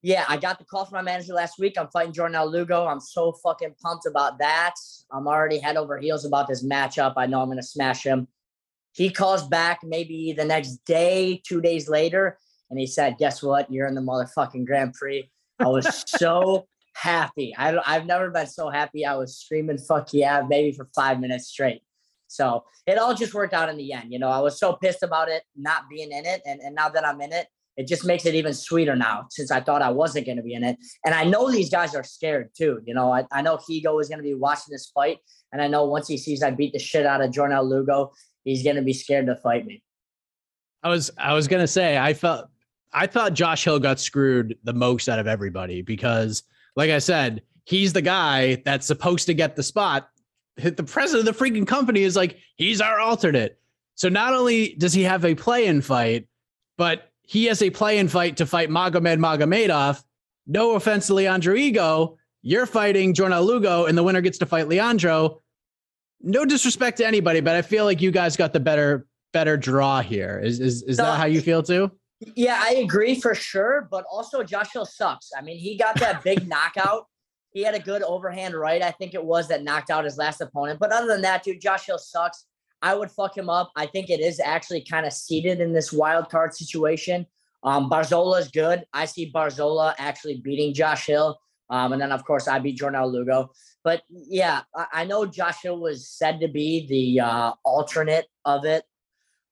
yeah, 0.00 0.24
I 0.26 0.38
got 0.38 0.58
the 0.58 0.64
call 0.64 0.86
from 0.86 0.96
my 0.96 1.02
manager 1.02 1.34
last 1.34 1.58
week. 1.58 1.74
I'm 1.78 1.88
fighting 1.88 2.14
Jornel 2.14 2.50
Lugo. 2.50 2.86
I'm 2.86 2.98
so 2.98 3.32
fucking 3.44 3.74
pumped 3.82 4.06
about 4.06 4.38
that. 4.38 4.72
I'm 5.12 5.28
already 5.28 5.58
head 5.58 5.76
over 5.76 5.98
heels 5.98 6.24
about 6.24 6.48
this 6.48 6.64
matchup. 6.64 7.12
I 7.18 7.26
know 7.26 7.42
I'm 7.42 7.48
going 7.48 7.58
to 7.58 7.62
smash 7.62 8.04
him. 8.04 8.26
He 8.92 9.10
calls 9.10 9.46
back 9.46 9.80
maybe 9.84 10.32
the 10.32 10.46
next 10.46 10.82
day, 10.86 11.42
two 11.46 11.60
days 11.60 11.86
later, 11.86 12.38
and 12.70 12.80
he 12.80 12.86
said, 12.86 13.18
"Guess 13.18 13.42
what? 13.42 13.70
You're 13.70 13.86
in 13.86 13.94
the 13.94 14.00
motherfucking 14.00 14.64
Grand 14.64 14.94
Prix." 14.94 15.30
I 15.58 15.66
was 15.66 16.04
so 16.08 16.66
happy. 16.94 17.54
I, 17.58 17.76
I've 17.84 18.06
never 18.06 18.30
been 18.30 18.46
so 18.46 18.70
happy. 18.70 19.04
I 19.04 19.16
was 19.16 19.36
screaming 19.36 19.76
"fuck 19.76 20.14
yeah" 20.14 20.42
maybe 20.48 20.72
for 20.74 20.88
five 20.94 21.20
minutes 21.20 21.48
straight. 21.48 21.82
So 22.36 22.64
it 22.86 22.98
all 22.98 23.14
just 23.14 23.34
worked 23.34 23.54
out 23.54 23.68
in 23.68 23.76
the 23.76 23.92
end. 23.92 24.12
You 24.12 24.18
know, 24.18 24.28
I 24.28 24.40
was 24.40 24.58
so 24.58 24.74
pissed 24.74 25.02
about 25.02 25.28
it 25.28 25.42
not 25.56 25.88
being 25.90 26.12
in 26.12 26.24
it, 26.26 26.42
and 26.46 26.60
and 26.60 26.74
now 26.74 26.88
that 26.90 27.06
I'm 27.06 27.20
in 27.20 27.32
it, 27.32 27.46
it 27.76 27.86
just 27.86 28.04
makes 28.04 28.24
it 28.24 28.34
even 28.34 28.54
sweeter 28.54 28.96
now 28.96 29.26
since 29.30 29.50
I 29.50 29.60
thought 29.60 29.82
I 29.82 29.90
wasn't 29.90 30.26
going 30.26 30.38
to 30.38 30.42
be 30.42 30.54
in 30.54 30.64
it. 30.64 30.78
And 31.04 31.14
I 31.14 31.24
know 31.24 31.50
these 31.50 31.70
guys 31.70 31.94
are 31.94 32.02
scared 32.02 32.50
too. 32.56 32.80
You 32.86 32.94
know, 32.94 33.12
I, 33.12 33.24
I 33.30 33.42
know 33.42 33.56
Higo 33.56 34.00
is 34.00 34.08
going 34.08 34.18
to 34.18 34.22
be 34.22 34.34
watching 34.34 34.70
this 34.72 34.90
fight. 34.94 35.18
And 35.52 35.60
I 35.60 35.68
know 35.68 35.84
once 35.84 36.08
he 36.08 36.16
sees 36.16 36.42
I 36.42 36.50
beat 36.50 36.72
the 36.72 36.78
shit 36.78 37.04
out 37.04 37.20
of 37.20 37.30
Jornel 37.30 37.68
Lugo, 37.68 38.12
he's 38.44 38.62
going 38.62 38.76
to 38.76 38.82
be 38.82 38.94
scared 38.94 39.26
to 39.26 39.36
fight 39.36 39.66
me. 39.66 39.82
I 40.82 40.88
was 40.88 41.10
I 41.18 41.34
was 41.34 41.48
going 41.48 41.62
to 41.62 41.68
say 41.68 41.98
I 41.98 42.14
felt 42.14 42.48
I 42.92 43.06
thought 43.06 43.34
Josh 43.34 43.64
Hill 43.64 43.78
got 43.78 44.00
screwed 44.00 44.56
the 44.64 44.72
most 44.72 45.08
out 45.08 45.18
of 45.18 45.26
everybody 45.26 45.82
because 45.82 46.44
like 46.76 46.90
I 46.90 46.98
said, 46.98 47.42
he's 47.64 47.92
the 47.92 48.02
guy 48.02 48.62
that's 48.64 48.86
supposed 48.86 49.26
to 49.26 49.34
get 49.34 49.56
the 49.56 49.62
spot. 49.62 50.08
The 50.56 50.82
president 50.84 51.28
of 51.28 51.36
the 51.36 51.44
freaking 51.44 51.66
company 51.66 52.02
is 52.02 52.16
like, 52.16 52.38
he's 52.56 52.80
our 52.80 52.98
alternate. 52.98 53.58
So 53.94 54.08
not 54.08 54.34
only 54.34 54.74
does 54.74 54.92
he 54.92 55.02
have 55.02 55.24
a 55.24 55.34
play-in 55.34 55.80
fight, 55.82 56.28
but 56.78 57.10
he 57.22 57.46
has 57.46 57.62
a 57.62 57.70
play-in 57.70 58.08
fight 58.08 58.36
to 58.38 58.46
fight 58.46 58.70
Magomed 58.70 59.18
Magomedov. 59.18 60.02
No 60.46 60.74
offense 60.76 61.08
to 61.08 61.14
Leandro 61.14 61.54
Higo. 61.54 62.16
you're 62.42 62.66
fighting 62.66 63.12
Jornel 63.14 63.44
Lugo, 63.44 63.86
and 63.86 63.98
the 63.98 64.02
winner 64.02 64.20
gets 64.20 64.38
to 64.38 64.46
fight 64.46 64.68
Leandro. 64.68 65.42
No 66.20 66.44
disrespect 66.44 66.98
to 66.98 67.06
anybody, 67.06 67.40
but 67.40 67.56
I 67.56 67.62
feel 67.62 67.84
like 67.84 68.00
you 68.00 68.10
guys 68.10 68.36
got 68.36 68.52
the 68.52 68.60
better 68.60 69.06
better 69.32 69.56
draw 69.56 70.00
here. 70.00 70.40
Is 70.42 70.60
is, 70.60 70.82
is 70.84 70.96
that 70.96 71.18
how 71.18 71.26
you 71.26 71.40
feel 71.40 71.62
too? 71.62 71.90
Yeah, 72.34 72.58
I 72.62 72.76
agree 72.76 73.20
for 73.20 73.34
sure. 73.34 73.88
But 73.90 74.04
also, 74.10 74.42
Joshua 74.42 74.86
sucks. 74.86 75.30
I 75.36 75.42
mean, 75.42 75.58
he 75.58 75.76
got 75.76 75.98
that 76.00 76.22
big 76.22 76.48
knockout. 76.52 77.08
He 77.52 77.62
had 77.62 77.74
a 77.74 77.80
good 77.80 78.02
overhand 78.02 78.54
right, 78.54 78.82
I 78.82 78.90
think 78.90 79.14
it 79.14 79.24
was, 79.24 79.48
that 79.48 79.62
knocked 79.62 79.90
out 79.90 80.04
his 80.04 80.18
last 80.18 80.40
opponent. 80.40 80.78
But 80.78 80.92
other 80.92 81.06
than 81.06 81.22
that, 81.22 81.42
dude, 81.42 81.60
Josh 81.60 81.86
Hill 81.86 81.98
sucks. 81.98 82.44
I 82.82 82.94
would 82.94 83.10
fuck 83.10 83.36
him 83.36 83.48
up. 83.48 83.72
I 83.74 83.86
think 83.86 84.10
it 84.10 84.20
is 84.20 84.38
actually 84.38 84.84
kind 84.84 85.06
of 85.06 85.12
seated 85.12 85.60
in 85.60 85.72
this 85.72 85.92
wild 85.92 86.28
card 86.28 86.54
situation. 86.54 87.26
Um, 87.62 87.88
Barzola 87.90 88.40
is 88.40 88.48
good. 88.48 88.84
I 88.92 89.06
see 89.06 89.32
Barzola 89.32 89.94
actually 89.98 90.36
beating 90.36 90.74
Josh 90.74 91.06
Hill. 91.06 91.38
Um, 91.70 91.92
and 91.92 92.00
then, 92.00 92.12
of 92.12 92.24
course, 92.24 92.46
I 92.46 92.58
beat 92.58 92.78
Jornel 92.78 93.10
Lugo. 93.10 93.50
But 93.82 94.02
yeah, 94.08 94.62
I, 94.74 94.86
I, 94.92 95.04
know 95.04 95.26
Josh 95.26 95.62
Hill 95.62 95.80
was 95.80 96.08
said 96.08 96.40
to 96.40 96.48
be 96.48 96.86
the 96.86 97.24
uh, 97.24 97.52
alternate 97.64 98.26
of 98.44 98.64
it. 98.64 98.84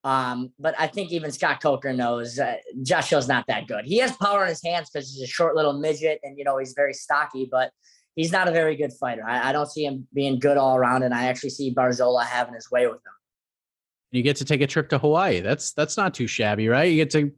Um, 0.05 0.53
but 0.59 0.75
I 0.79 0.87
think 0.87 1.13
even 1.13 1.33
Scott 1.33 1.63
Coker 1.63 1.93
knows 1.93 2.39
uh, 2.39 2.57
Josh 2.83 3.11
Hill's 3.11 3.27
not 3.27 3.47
that 3.49 3.67
good. 3.67 3.87
He 3.87 3.99
has 3.99 4.13
power 4.17 4.43
in 4.43 4.51
his 4.51 4.63
hands 4.63 4.91
because 4.91 5.13
he's 5.13 5.23
a 5.23 5.27
short 5.27 5.57
little 5.57 5.73
midget 5.73 6.21
and, 6.23 6.39
you 6.39 6.45
know, 6.45 6.59
he's 6.59 6.75
very 6.75 6.93
stocky, 6.93 7.49
but 7.51 7.73
he's 8.15 8.31
not 8.31 8.47
a 8.47 8.53
very 8.53 8.77
good 8.77 8.93
fighter. 8.93 9.25
I, 9.27 9.49
I 9.49 9.53
don't 9.53 9.71
see 9.71 9.85
him 9.87 10.07
being 10.13 10.39
good 10.39 10.59
all 10.59 10.77
around. 10.77 11.05
And 11.05 11.15
I 11.15 11.25
actually 11.27 11.51
see 11.51 11.75
Barzola 11.75 12.25
having 12.25 12.55
his 12.55 12.71
way 12.71 12.87
with 12.87 12.97
him 12.97 13.13
you 14.15 14.23
get 14.23 14.37
to 14.37 14.45
take 14.45 14.61
a 14.61 14.67
trip 14.67 14.89
to 14.91 14.99
Hawaii. 14.99 15.41
That's 15.41 15.73
that's 15.73 15.97
not 15.97 16.15
too 16.15 16.27
shabby, 16.27 16.69
right? 16.69 16.85
You 16.85 16.97
get 16.97 17.11
to 17.11 17.33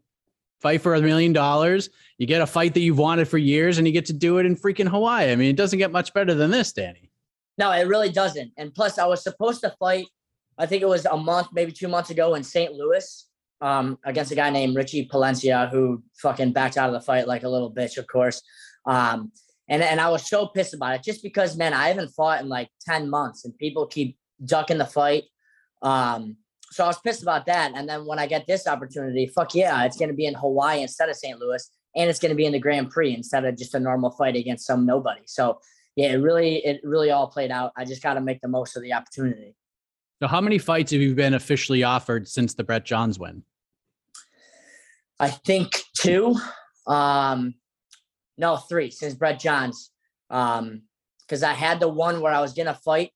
fight 0.61 0.83
for 0.83 0.95
a 0.95 1.01
million 1.01 1.33
dollars. 1.33 1.89
You 2.19 2.27
get 2.27 2.43
a 2.43 2.47
fight 2.47 2.75
that 2.75 2.81
you've 2.81 2.99
wanted 2.99 3.29
for 3.29 3.39
years, 3.39 3.79
and 3.79 3.87
you 3.87 3.93
get 3.93 4.07
to 4.07 4.13
do 4.13 4.39
it 4.39 4.47
in 4.47 4.57
freaking 4.57 4.89
Hawaii. 4.89 5.33
I 5.33 5.37
mean, 5.37 5.49
it 5.49 5.57
doesn't 5.57 5.79
get 5.79 5.91
much 5.91 6.13
better 6.13 6.35
than 6.35 6.51
this, 6.51 6.73
Danny. 6.73 7.11
No, 7.59 7.73
it 7.73 7.87
really 7.87 8.11
doesn't. 8.11 8.53
And 8.59 8.75
plus, 8.75 8.99
I 8.99 9.07
was 9.07 9.23
supposed 9.23 9.63
to 9.63 9.75
fight. 9.79 10.07
I 10.59 10.67
think 10.67 10.83
it 10.83 10.89
was 10.89 11.05
a 11.05 11.17
month, 11.17 11.49
maybe 11.53 11.73
two 11.73 11.89
months 11.89 12.11
ago 12.11 12.35
in 12.35 12.43
St. 12.43 12.73
Louis 12.73 13.29
um, 13.61 13.99
against 14.05 14.33
a 14.33 14.35
guy 14.35 14.51
named 14.51 14.77
Richie 14.77 15.09
Palencia, 15.09 15.71
who 15.71 16.03
fucking 16.21 16.53
backed 16.53 16.77
out 16.77 16.89
of 16.89 16.95
the 16.95 17.01
fight 17.01 17.29
like 17.29 17.43
a 17.43 17.49
little 17.49 17.73
bitch, 17.73 17.99
of 17.99 18.07
course. 18.07 18.43
Um, 18.87 19.33
and 19.69 19.83
and 19.83 20.01
I 20.01 20.09
was 20.11 20.29
so 20.29 20.47
pissed 20.47 20.75
about 20.75 20.95
it, 20.95 21.03
just 21.03 21.23
because, 21.23 21.57
man, 21.57 21.75
I 21.75 21.89
haven't 21.89 22.11
fought 22.11 22.41
in 22.41 22.49
like 22.49 22.69
ten 22.81 23.11
months, 23.11 23.45
and 23.45 23.57
people 23.59 23.87
keep 23.87 24.17
ducking 24.45 24.79
the 24.79 24.87
fight. 24.87 25.25
Um, 25.83 26.37
so 26.71 26.85
I 26.85 26.89
was 26.89 26.99
pissed 26.99 27.23
about 27.23 27.47
that. 27.47 27.73
And 27.75 27.89
then 27.89 28.07
when 28.07 28.19
I 28.19 28.27
get 28.27 28.47
this 28.47 28.67
opportunity, 28.67 29.27
fuck 29.27 29.55
yeah, 29.55 29.85
it's 29.85 29.97
going 29.97 30.09
to 30.09 30.15
be 30.15 30.27
in 30.27 30.35
Hawaii 30.35 30.83
instead 30.83 31.09
of 31.09 31.17
St. 31.17 31.39
Louis, 31.39 31.69
and 31.95 32.11
it's 32.11 32.19
going 32.19 32.31
to 32.31 32.37
be 32.37 32.47
in 32.47 32.53
the 32.53 32.59
Grand 32.59 32.91
Prix 32.91 33.15
instead 33.15 33.45
of 33.45 33.57
just 33.57 33.75
a 33.75 33.81
normal 33.81 34.11
fight 34.11 34.37
against 34.37 34.67
some 34.67 34.87
nobody. 34.87 35.23
So 35.27 35.61
yeah, 35.97 36.13
it 36.13 36.17
really, 36.17 36.57
it 36.57 36.81
really 36.85 37.11
all 37.11 37.29
played 37.29 37.51
out. 37.51 37.73
I 37.77 37.85
just 37.85 38.03
got 38.03 38.15
to 38.15 38.21
make 38.21 38.41
the 38.41 38.49
most 38.49 38.77
of 38.77 38.83
the 38.83 38.93
opportunity. 38.93 39.55
So 40.21 40.27
how 40.27 40.41
many 40.41 40.59
fights 40.59 40.93
have 40.93 41.01
you 41.01 41.15
been 41.15 41.35
officially 41.35 41.83
offered 41.83 42.27
since 42.27 42.55
the 42.55 42.65
Brett 42.65 42.85
Johns 42.85 43.19
win? 43.19 43.43
I 45.19 45.29
think 45.29 45.73
two. 45.97 46.35
Um, 46.87 47.55
no, 48.39 48.57
three 48.57 48.91
since 48.91 49.15
Brett 49.15 49.41
Johns. 49.41 49.91
Um, 50.31 50.83
because 51.21 51.43
I 51.43 51.55
had 51.55 51.81
the 51.81 51.89
one 51.89 52.21
where 52.21 52.33
I 52.33 52.41
was 52.41 52.53
gonna 52.53 52.75
fight, 52.75 53.11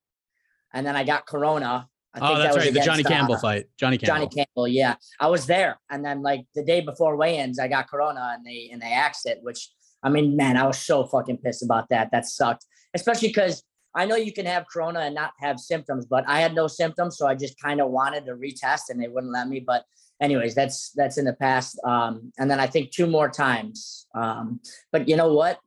and 0.75 0.85
then 0.85 0.97
I 0.97 1.05
got 1.05 1.27
Corona, 1.27 1.89
I 2.15 2.19
oh, 2.21 2.39
that's 2.39 2.57
that 2.57 2.61
right. 2.61 2.75
The 2.75 2.81
Johnny 2.81 3.05
Campbell 3.05 3.37
uh, 3.37 3.41
fight. 3.41 3.67
Johnny 3.77 3.97
Campbell. 3.97 4.27
Johnny 4.27 4.29
Campbell. 4.35 4.67
Yeah, 4.67 4.97
I 5.21 5.29
was 5.29 5.47
there, 5.47 5.79
and 5.91 6.05
then 6.05 6.23
like 6.23 6.45
the 6.55 6.65
day 6.65 6.81
before 6.81 7.17
weigh-ins, 7.17 7.61
I 7.61 7.69
got 7.69 7.89
corona, 7.89 8.33
and 8.35 8.45
they 8.45 8.69
and 8.73 8.83
they 8.83 8.93
axed 8.93 9.27
it. 9.27 9.39
Which 9.43 9.71
I 10.03 10.09
mean, 10.09 10.37
man, 10.37 10.57
I 10.57 10.67
was 10.67 10.79
so 10.79 11.05
fucking 11.07 11.39
pissed 11.39 11.63
about 11.63 11.89
that. 11.91 12.11
That 12.11 12.27
sucked, 12.27 12.67
especially 12.95 13.29
because 13.29 13.63
I 13.95 14.07
know 14.07 14.17
you 14.17 14.33
can 14.33 14.47
have 14.47 14.67
corona 14.73 15.01
and 15.01 15.15
not 15.15 15.33
have 15.41 15.59
symptoms, 15.59 16.07
but 16.07 16.25
I 16.29 16.41
had 16.41 16.55
no 16.55 16.67
symptoms, 16.67 17.19
so 17.19 17.27
I 17.27 17.35
just 17.35 17.61
kind 17.61 17.81
of 17.81 17.91
wanted 17.91 18.27
to 18.27 18.37
retest, 18.37 18.91
and 18.91 19.03
they 19.03 19.09
wouldn't 19.09 19.33
let 19.33 19.49
me. 19.49 19.61
But 19.61 19.85
anyways, 20.21 20.55
that's 20.55 20.91
that's 20.93 21.19
in 21.19 21.25
the 21.25 21.35
past. 21.35 21.81
Um, 21.85 22.33
and 22.39 22.51
then 22.51 22.61
I 22.61 22.67
think 22.67 22.91
two 22.91 23.07
more 23.07 23.29
times. 23.29 24.07
Um, 24.15 24.61
but 24.93 25.09
you 25.09 25.17
know 25.17 25.33
what? 25.35 25.59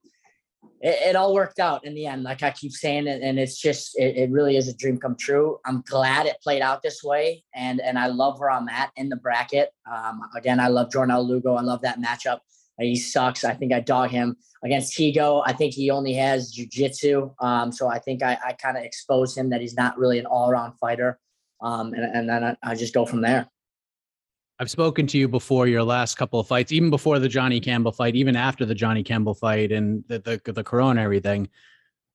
it, 0.83 1.09
it, 1.09 1.15
all 1.15 1.33
worked 1.33 1.59
out 1.59 1.85
in 1.85 1.93
the 1.95 2.05
end, 2.05 2.23
like 2.23 2.43
I 2.43 2.51
keep 2.51 2.73
saying, 2.73 3.07
it, 3.07 3.21
and 3.21 3.39
it's 3.39 3.59
just 3.59 3.97
it, 3.97 4.17
it, 4.17 4.31
really 4.31 4.57
is 4.57 4.67
a 4.67 4.75
dream 4.75 4.97
come 4.97 5.15
true. 5.15 5.57
I'm 5.65 5.81
glad 5.87 6.25
it 6.25 6.35
played 6.43 6.61
out 6.61 6.81
this 6.81 7.01
way, 7.03 7.43
and 7.55 7.79
and 7.79 7.97
I 7.97 8.07
love 8.07 8.39
where 8.39 8.51
I'm 8.51 8.67
at 8.67 8.91
in 8.97 9.07
the 9.07 9.15
bracket. 9.15 9.69
Um, 9.91 10.21
again, 10.35 10.59
I 10.59 10.67
love 10.67 10.89
Jornel 10.89 11.25
Lugo. 11.25 11.55
I 11.55 11.61
love 11.61 11.81
that 11.81 11.99
matchup. 12.01 12.39
He 12.79 12.95
sucks. 12.95 13.43
I 13.43 13.53
think 13.53 13.71
I 13.71 13.79
dog 13.79 14.09
him 14.09 14.35
against 14.63 14.97
Higo. 14.97 15.43
I 15.45 15.53
think 15.53 15.73
he 15.73 15.91
only 15.91 16.13
has 16.13 16.53
jujitsu. 16.53 17.33
Um, 17.39 17.71
so 17.71 17.87
I 17.87 17.99
think 17.99 18.23
I, 18.23 18.37
I 18.45 18.53
kind 18.53 18.77
of 18.77 18.83
expose 18.83 19.37
him 19.37 19.49
that 19.51 19.61
he's 19.61 19.75
not 19.75 19.97
really 19.97 20.17
an 20.19 20.25
all 20.25 20.49
around 20.49 20.73
fighter. 20.79 21.19
Um, 21.61 21.93
and, 21.93 22.03
and 22.03 22.27
then 22.27 22.43
I, 22.43 22.57
I 22.63 22.75
just 22.75 22.93
go 22.93 23.05
from 23.05 23.21
there. 23.21 23.47
I've 24.59 24.69
spoken 24.69 25.07
to 25.07 25.17
you 25.17 25.27
before 25.27 25.67
your 25.67 25.83
last 25.83 26.15
couple 26.15 26.39
of 26.39 26.47
fights, 26.47 26.71
even 26.71 26.89
before 26.89 27.19
the 27.19 27.27
Johnny 27.27 27.59
Campbell 27.59 27.91
fight, 27.91 28.15
even 28.15 28.35
after 28.35 28.65
the 28.65 28.75
Johnny 28.75 29.03
Campbell 29.03 29.33
fight 29.33 29.71
and 29.71 30.03
the 30.07 30.19
the, 30.19 30.51
the 30.51 30.63
Corona 30.63 31.01
everything. 31.01 31.49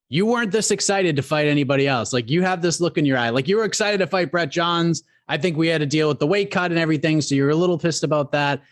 you 0.09 0.25
weren't 0.25 0.51
this 0.51 0.71
excited 0.71 1.17
to 1.17 1.23
fight 1.23 1.47
anybody 1.47 1.87
else. 1.87 2.13
Like 2.13 2.31
you 2.31 2.43
have 2.43 2.63
this 2.63 2.81
look 2.81 2.97
in 2.97 3.05
your 3.05 3.19
eye. 3.19 3.29
Like 3.29 3.49
you 3.49 3.57
were 3.57 3.65
excited 3.65 3.99
to 3.99 4.07
fight 4.07 4.31
Brett 4.31 4.51
Johns. 4.51 5.03
I 5.29 5.37
think 5.37 5.57
we 5.57 5.69
had 5.69 5.81
to 5.81 5.87
deal 5.87 6.09
with 6.09 6.19
the 6.19 6.27
weight 6.27 6.51
cut 6.51 6.71
and 6.71 6.81
everything. 6.81 7.21
So 7.21 7.35
you're 7.35 7.51
a 7.51 7.55
little 7.55 7.79
pissed 7.79 8.05
about 8.05 8.33
that. 8.33 8.63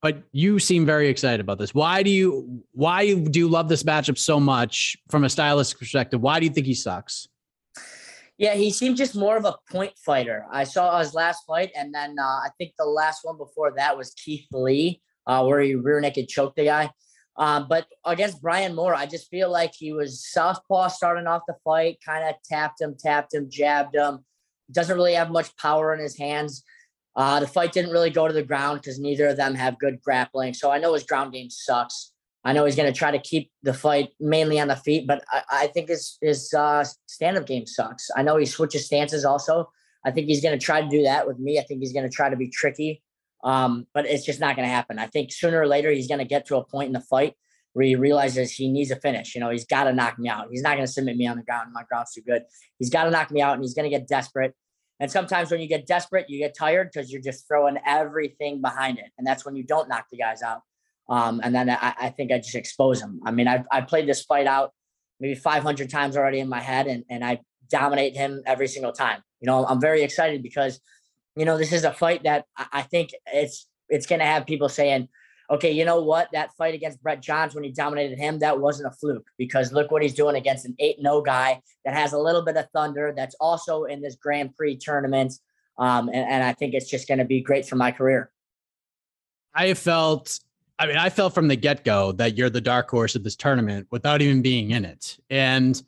But 0.00 0.22
you 0.30 0.60
seem 0.60 0.86
very 0.86 1.08
excited 1.08 1.40
about 1.40 1.58
this. 1.58 1.74
Why 1.74 2.02
do 2.02 2.10
you 2.10 2.62
why 2.72 3.14
do 3.14 3.38
you 3.38 3.48
love 3.48 3.68
this 3.68 3.82
matchup 3.82 4.16
so 4.16 4.38
much 4.38 4.96
from 5.10 5.24
a 5.24 5.28
stylistic 5.28 5.78
perspective? 5.78 6.20
Why 6.20 6.38
do 6.38 6.46
you 6.46 6.52
think 6.52 6.66
he 6.66 6.74
sucks? 6.74 7.26
Yeah, 8.36 8.54
he 8.54 8.70
seemed 8.70 8.96
just 8.96 9.16
more 9.16 9.36
of 9.36 9.44
a 9.44 9.56
point 9.70 9.98
fighter. 9.98 10.46
I 10.52 10.62
saw 10.62 11.00
his 11.00 11.12
last 11.12 11.42
fight, 11.44 11.72
and 11.76 11.92
then 11.92 12.14
uh, 12.20 12.22
I 12.22 12.50
think 12.56 12.74
the 12.78 12.84
last 12.84 13.24
one 13.24 13.36
before 13.36 13.72
that 13.76 13.96
was 13.96 14.14
Keith 14.14 14.46
Lee, 14.52 15.02
uh, 15.26 15.44
where 15.44 15.60
he 15.60 15.74
rear 15.74 16.00
naked 16.00 16.28
choked 16.28 16.54
the 16.54 16.66
guy. 16.66 16.90
Um, 17.36 17.66
but 17.68 17.86
against 18.04 18.40
Brian 18.40 18.76
Moore, 18.76 18.94
I 18.94 19.06
just 19.06 19.28
feel 19.28 19.50
like 19.50 19.72
he 19.76 19.92
was 19.92 20.24
southpaw 20.28 20.88
starting 20.88 21.26
off 21.26 21.42
the 21.48 21.54
fight, 21.64 21.98
kind 22.04 22.28
of 22.28 22.36
tapped 22.44 22.80
him, 22.80 22.96
tapped 22.98 23.34
him, 23.34 23.48
jabbed 23.50 23.96
him. 23.96 24.24
Doesn't 24.70 24.96
really 24.96 25.14
have 25.14 25.30
much 25.30 25.56
power 25.56 25.94
in 25.94 26.00
his 26.00 26.16
hands. 26.16 26.62
Uh, 27.18 27.40
the 27.40 27.48
fight 27.48 27.72
didn't 27.72 27.90
really 27.90 28.10
go 28.10 28.28
to 28.28 28.32
the 28.32 28.44
ground 28.44 28.80
because 28.80 29.00
neither 29.00 29.26
of 29.26 29.36
them 29.36 29.52
have 29.52 29.76
good 29.80 30.00
grappling. 30.00 30.54
So 30.54 30.70
I 30.70 30.78
know 30.78 30.94
his 30.94 31.02
ground 31.02 31.32
game 31.32 31.50
sucks. 31.50 32.12
I 32.44 32.52
know 32.52 32.64
he's 32.64 32.76
going 32.76 32.90
to 32.90 32.96
try 32.96 33.10
to 33.10 33.18
keep 33.18 33.50
the 33.64 33.74
fight 33.74 34.10
mainly 34.20 34.60
on 34.60 34.68
the 34.68 34.76
feet, 34.76 35.04
but 35.08 35.24
I, 35.32 35.42
I 35.50 35.66
think 35.66 35.88
his 35.88 36.16
his 36.22 36.54
uh, 36.54 36.84
stand 37.06 37.36
up 37.36 37.46
game 37.46 37.66
sucks. 37.66 38.08
I 38.16 38.22
know 38.22 38.36
he 38.36 38.46
switches 38.46 38.86
stances 38.86 39.24
also. 39.24 39.68
I 40.06 40.12
think 40.12 40.28
he's 40.28 40.40
going 40.40 40.56
to 40.56 40.64
try 40.64 40.80
to 40.80 40.88
do 40.88 41.02
that 41.02 41.26
with 41.26 41.40
me. 41.40 41.58
I 41.58 41.62
think 41.62 41.80
he's 41.80 41.92
going 41.92 42.08
to 42.08 42.14
try 42.14 42.30
to 42.30 42.36
be 42.36 42.48
tricky, 42.48 43.02
um, 43.42 43.88
but 43.92 44.06
it's 44.06 44.24
just 44.24 44.38
not 44.38 44.54
going 44.54 44.68
to 44.68 44.72
happen. 44.72 45.00
I 45.00 45.08
think 45.08 45.32
sooner 45.32 45.60
or 45.60 45.66
later 45.66 45.90
he's 45.90 46.06
going 46.06 46.20
to 46.20 46.24
get 46.24 46.46
to 46.46 46.56
a 46.56 46.64
point 46.64 46.86
in 46.86 46.92
the 46.92 47.00
fight 47.00 47.34
where 47.72 47.84
he 47.84 47.96
realizes 47.96 48.52
he 48.52 48.70
needs 48.70 48.92
a 48.92 48.96
finish. 48.96 49.34
You 49.34 49.40
know, 49.40 49.50
he's 49.50 49.66
got 49.66 49.84
to 49.84 49.92
knock 49.92 50.20
me 50.20 50.28
out. 50.28 50.46
He's 50.52 50.62
not 50.62 50.76
going 50.76 50.86
to 50.86 50.92
submit 50.92 51.16
me 51.16 51.26
on 51.26 51.36
the 51.36 51.42
ground. 51.42 51.72
My 51.72 51.82
ground's 51.82 52.12
too 52.12 52.22
good. 52.22 52.42
He's 52.78 52.90
got 52.90 53.04
to 53.04 53.10
knock 53.10 53.32
me 53.32 53.42
out, 53.42 53.54
and 53.54 53.64
he's 53.64 53.74
going 53.74 53.90
to 53.90 53.96
get 53.96 54.06
desperate. 54.06 54.54
And 55.00 55.10
sometimes 55.10 55.50
when 55.50 55.60
you 55.60 55.68
get 55.68 55.86
desperate, 55.86 56.28
you 56.28 56.38
get 56.38 56.56
tired 56.56 56.90
because 56.92 57.12
you're 57.12 57.22
just 57.22 57.46
throwing 57.46 57.78
everything 57.86 58.60
behind 58.60 58.98
it, 58.98 59.06
and 59.16 59.26
that's 59.26 59.44
when 59.44 59.54
you 59.56 59.62
don't 59.62 59.88
knock 59.88 60.06
the 60.10 60.16
guys 60.16 60.42
out. 60.42 60.62
Um, 61.08 61.40
and 61.42 61.54
then 61.54 61.70
I, 61.70 61.94
I, 61.98 62.08
think 62.10 62.32
I 62.32 62.36
just 62.38 62.54
expose 62.54 63.00
him. 63.00 63.20
I 63.24 63.30
mean, 63.30 63.48
I've, 63.48 63.64
I 63.72 63.80
played 63.80 64.06
this 64.06 64.22
fight 64.24 64.46
out 64.46 64.74
maybe 65.20 65.34
500 65.34 65.88
times 65.88 66.16
already 66.16 66.40
in 66.40 66.48
my 66.48 66.60
head, 66.60 66.86
and, 66.86 67.04
and 67.08 67.24
I 67.24 67.40
dominate 67.70 68.16
him 68.16 68.42
every 68.44 68.68
single 68.68 68.92
time. 68.92 69.22
You 69.40 69.46
know, 69.46 69.64
I'm 69.66 69.80
very 69.80 70.02
excited 70.02 70.42
because, 70.42 70.80
you 71.36 71.44
know, 71.44 71.56
this 71.56 71.72
is 71.72 71.84
a 71.84 71.92
fight 71.92 72.24
that 72.24 72.44
I 72.56 72.82
think 72.82 73.10
it's 73.26 73.66
it's 73.88 74.06
going 74.06 74.18
to 74.18 74.26
have 74.26 74.46
people 74.46 74.68
saying, 74.68 75.08
okay, 75.50 75.70
you 75.70 75.84
know 75.84 76.02
what? 76.02 76.28
That 76.32 76.54
fight 76.56 76.74
against 76.74 77.02
Brett 77.02 77.20
Johns 77.22 77.54
when 77.54 77.64
he 77.64 77.70
dominated 77.70 78.18
him, 78.18 78.38
that 78.40 78.60
wasn't 78.60 78.92
a 78.92 78.96
fluke 78.96 79.26
because 79.38 79.72
look 79.72 79.90
what 79.90 80.02
he's 80.02 80.14
doing 80.14 80.36
against 80.36 80.66
an 80.66 80.74
8 80.78 81.00
0 81.00 81.22
guy 81.22 81.60
that 81.84 81.94
has 81.94 82.12
a 82.12 82.18
little 82.18 82.42
bit 82.42 82.56
of 82.56 82.68
thunder 82.72 83.12
that's 83.16 83.34
also 83.40 83.84
in 83.84 84.00
this 84.00 84.16
Grand 84.16 84.54
Prix 84.56 84.76
tournament. 84.76 85.34
Um, 85.78 86.08
and, 86.08 86.28
and 86.28 86.44
I 86.44 86.52
think 86.52 86.74
it's 86.74 86.90
just 86.90 87.08
going 87.08 87.18
to 87.18 87.24
be 87.24 87.40
great 87.40 87.66
for 87.66 87.76
my 87.76 87.92
career. 87.92 88.30
I 89.54 89.74
felt 89.74 90.40
I 90.78 90.86
mean, 90.86 90.96
I 90.96 91.10
felt 91.10 91.34
from 91.34 91.48
the 91.48 91.56
get 91.56 91.84
go 91.84 92.12
that 92.12 92.36
you're 92.36 92.50
the 92.50 92.60
dark 92.60 92.88
horse 92.88 93.16
of 93.16 93.24
this 93.24 93.34
tournament 93.34 93.88
without 93.90 94.22
even 94.22 94.42
being 94.42 94.70
in 94.70 94.84
it. 94.84 95.18
And 95.28 95.82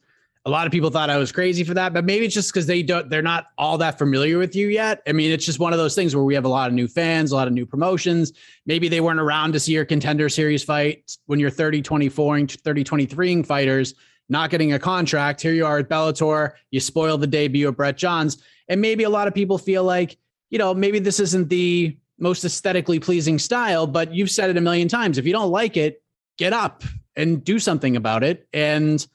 a 0.47 0.51
lot 0.51 0.67
of 0.67 0.73
people 0.73 0.89
thought 0.89 1.11
I 1.11 1.19
was 1.19 1.33
crazy 1.33 1.65
for 1.65 1.75
that, 1.75 1.93
but 1.93 2.05
maybe 2.05 2.25
it's 2.25 2.35
just 2.35 2.53
because 2.53 2.67
they 2.67 2.83
don't, 2.83 3.11
they're 3.11 3.21
not 3.21 3.49
all 3.59 3.77
that 3.79 3.99
familiar 3.99 4.39
with 4.39 4.57
you 4.57 4.69
yet. 4.69 5.03
I 5.07 5.13
mean, 5.13 5.31
it's 5.31 5.45
just 5.45 5.59
one 5.59 5.75
of 5.75 5.79
those 5.79 5.95
things 5.95 6.17
where 6.17 6.25
we 6.25 6.35
have 6.35 6.47
a 6.47 6.49
lot 6.49 6.69
of 6.69 6.75
new 6.75 6.89
fans, 6.89 7.33
a 7.33 7.37
lot 7.37 7.47
of 7.47 7.53
new 7.53 7.67
promotions. 7.67 8.33
Maybe 8.65 8.89
they 8.89 9.03
weren't 9.03 9.21
around 9.21 9.53
to 9.53 9.61
see 9.61 9.73
your 9.73 9.85
contender 9.85 10.31
series 10.31 10.65
fight 10.65 11.15
when 11.27 11.39
you're 11.39 11.51
30, 11.51 11.83
24 11.83 12.37
and 12.37 12.51
30, 12.51 12.85
23 12.85 13.43
fighters, 13.43 13.95
not 14.31 14.49
getting 14.49 14.73
a 14.73 14.79
contract. 14.79 15.43
Here 15.43 15.53
you 15.53 15.67
are 15.67 15.79
at 15.79 15.91
Bellator. 15.91 16.53
You 16.71 16.81
spoil 16.81 17.19
the 17.19 17.27
debut 17.27 17.69
of 17.69 17.77
Brett 17.77 17.99
Johns. 17.99 18.43
And 18.69 18.81
maybe 18.81 19.05
a 19.05 19.11
lot 19.11 19.29
of 19.29 19.35
people 19.35 19.59
feel 19.59 19.85
like, 19.85 20.17
you 20.49 20.59
know, 20.59 20.73
maybe 20.73 21.01
this 21.01 21.21
isn't 21.21 21.51
the 21.51 21.99
most 22.19 22.45
aesthetically 22.45 22.99
pleasing 22.99 23.39
style, 23.39 23.87
but 23.87 24.15
you've 24.15 24.31
said 24.31 24.49
it 24.49 24.57
a 24.57 24.61
million 24.61 24.89
times. 24.89 25.19
If 25.19 25.27
you 25.27 25.33
don't 25.33 25.51
like 25.51 25.77
it, 25.77 26.03
get 26.39 26.53
up 26.55 26.83
and 27.15 27.45
do 27.45 27.59
something 27.59 27.97
about 27.97 28.23
it. 28.23 28.49
And 28.55 29.07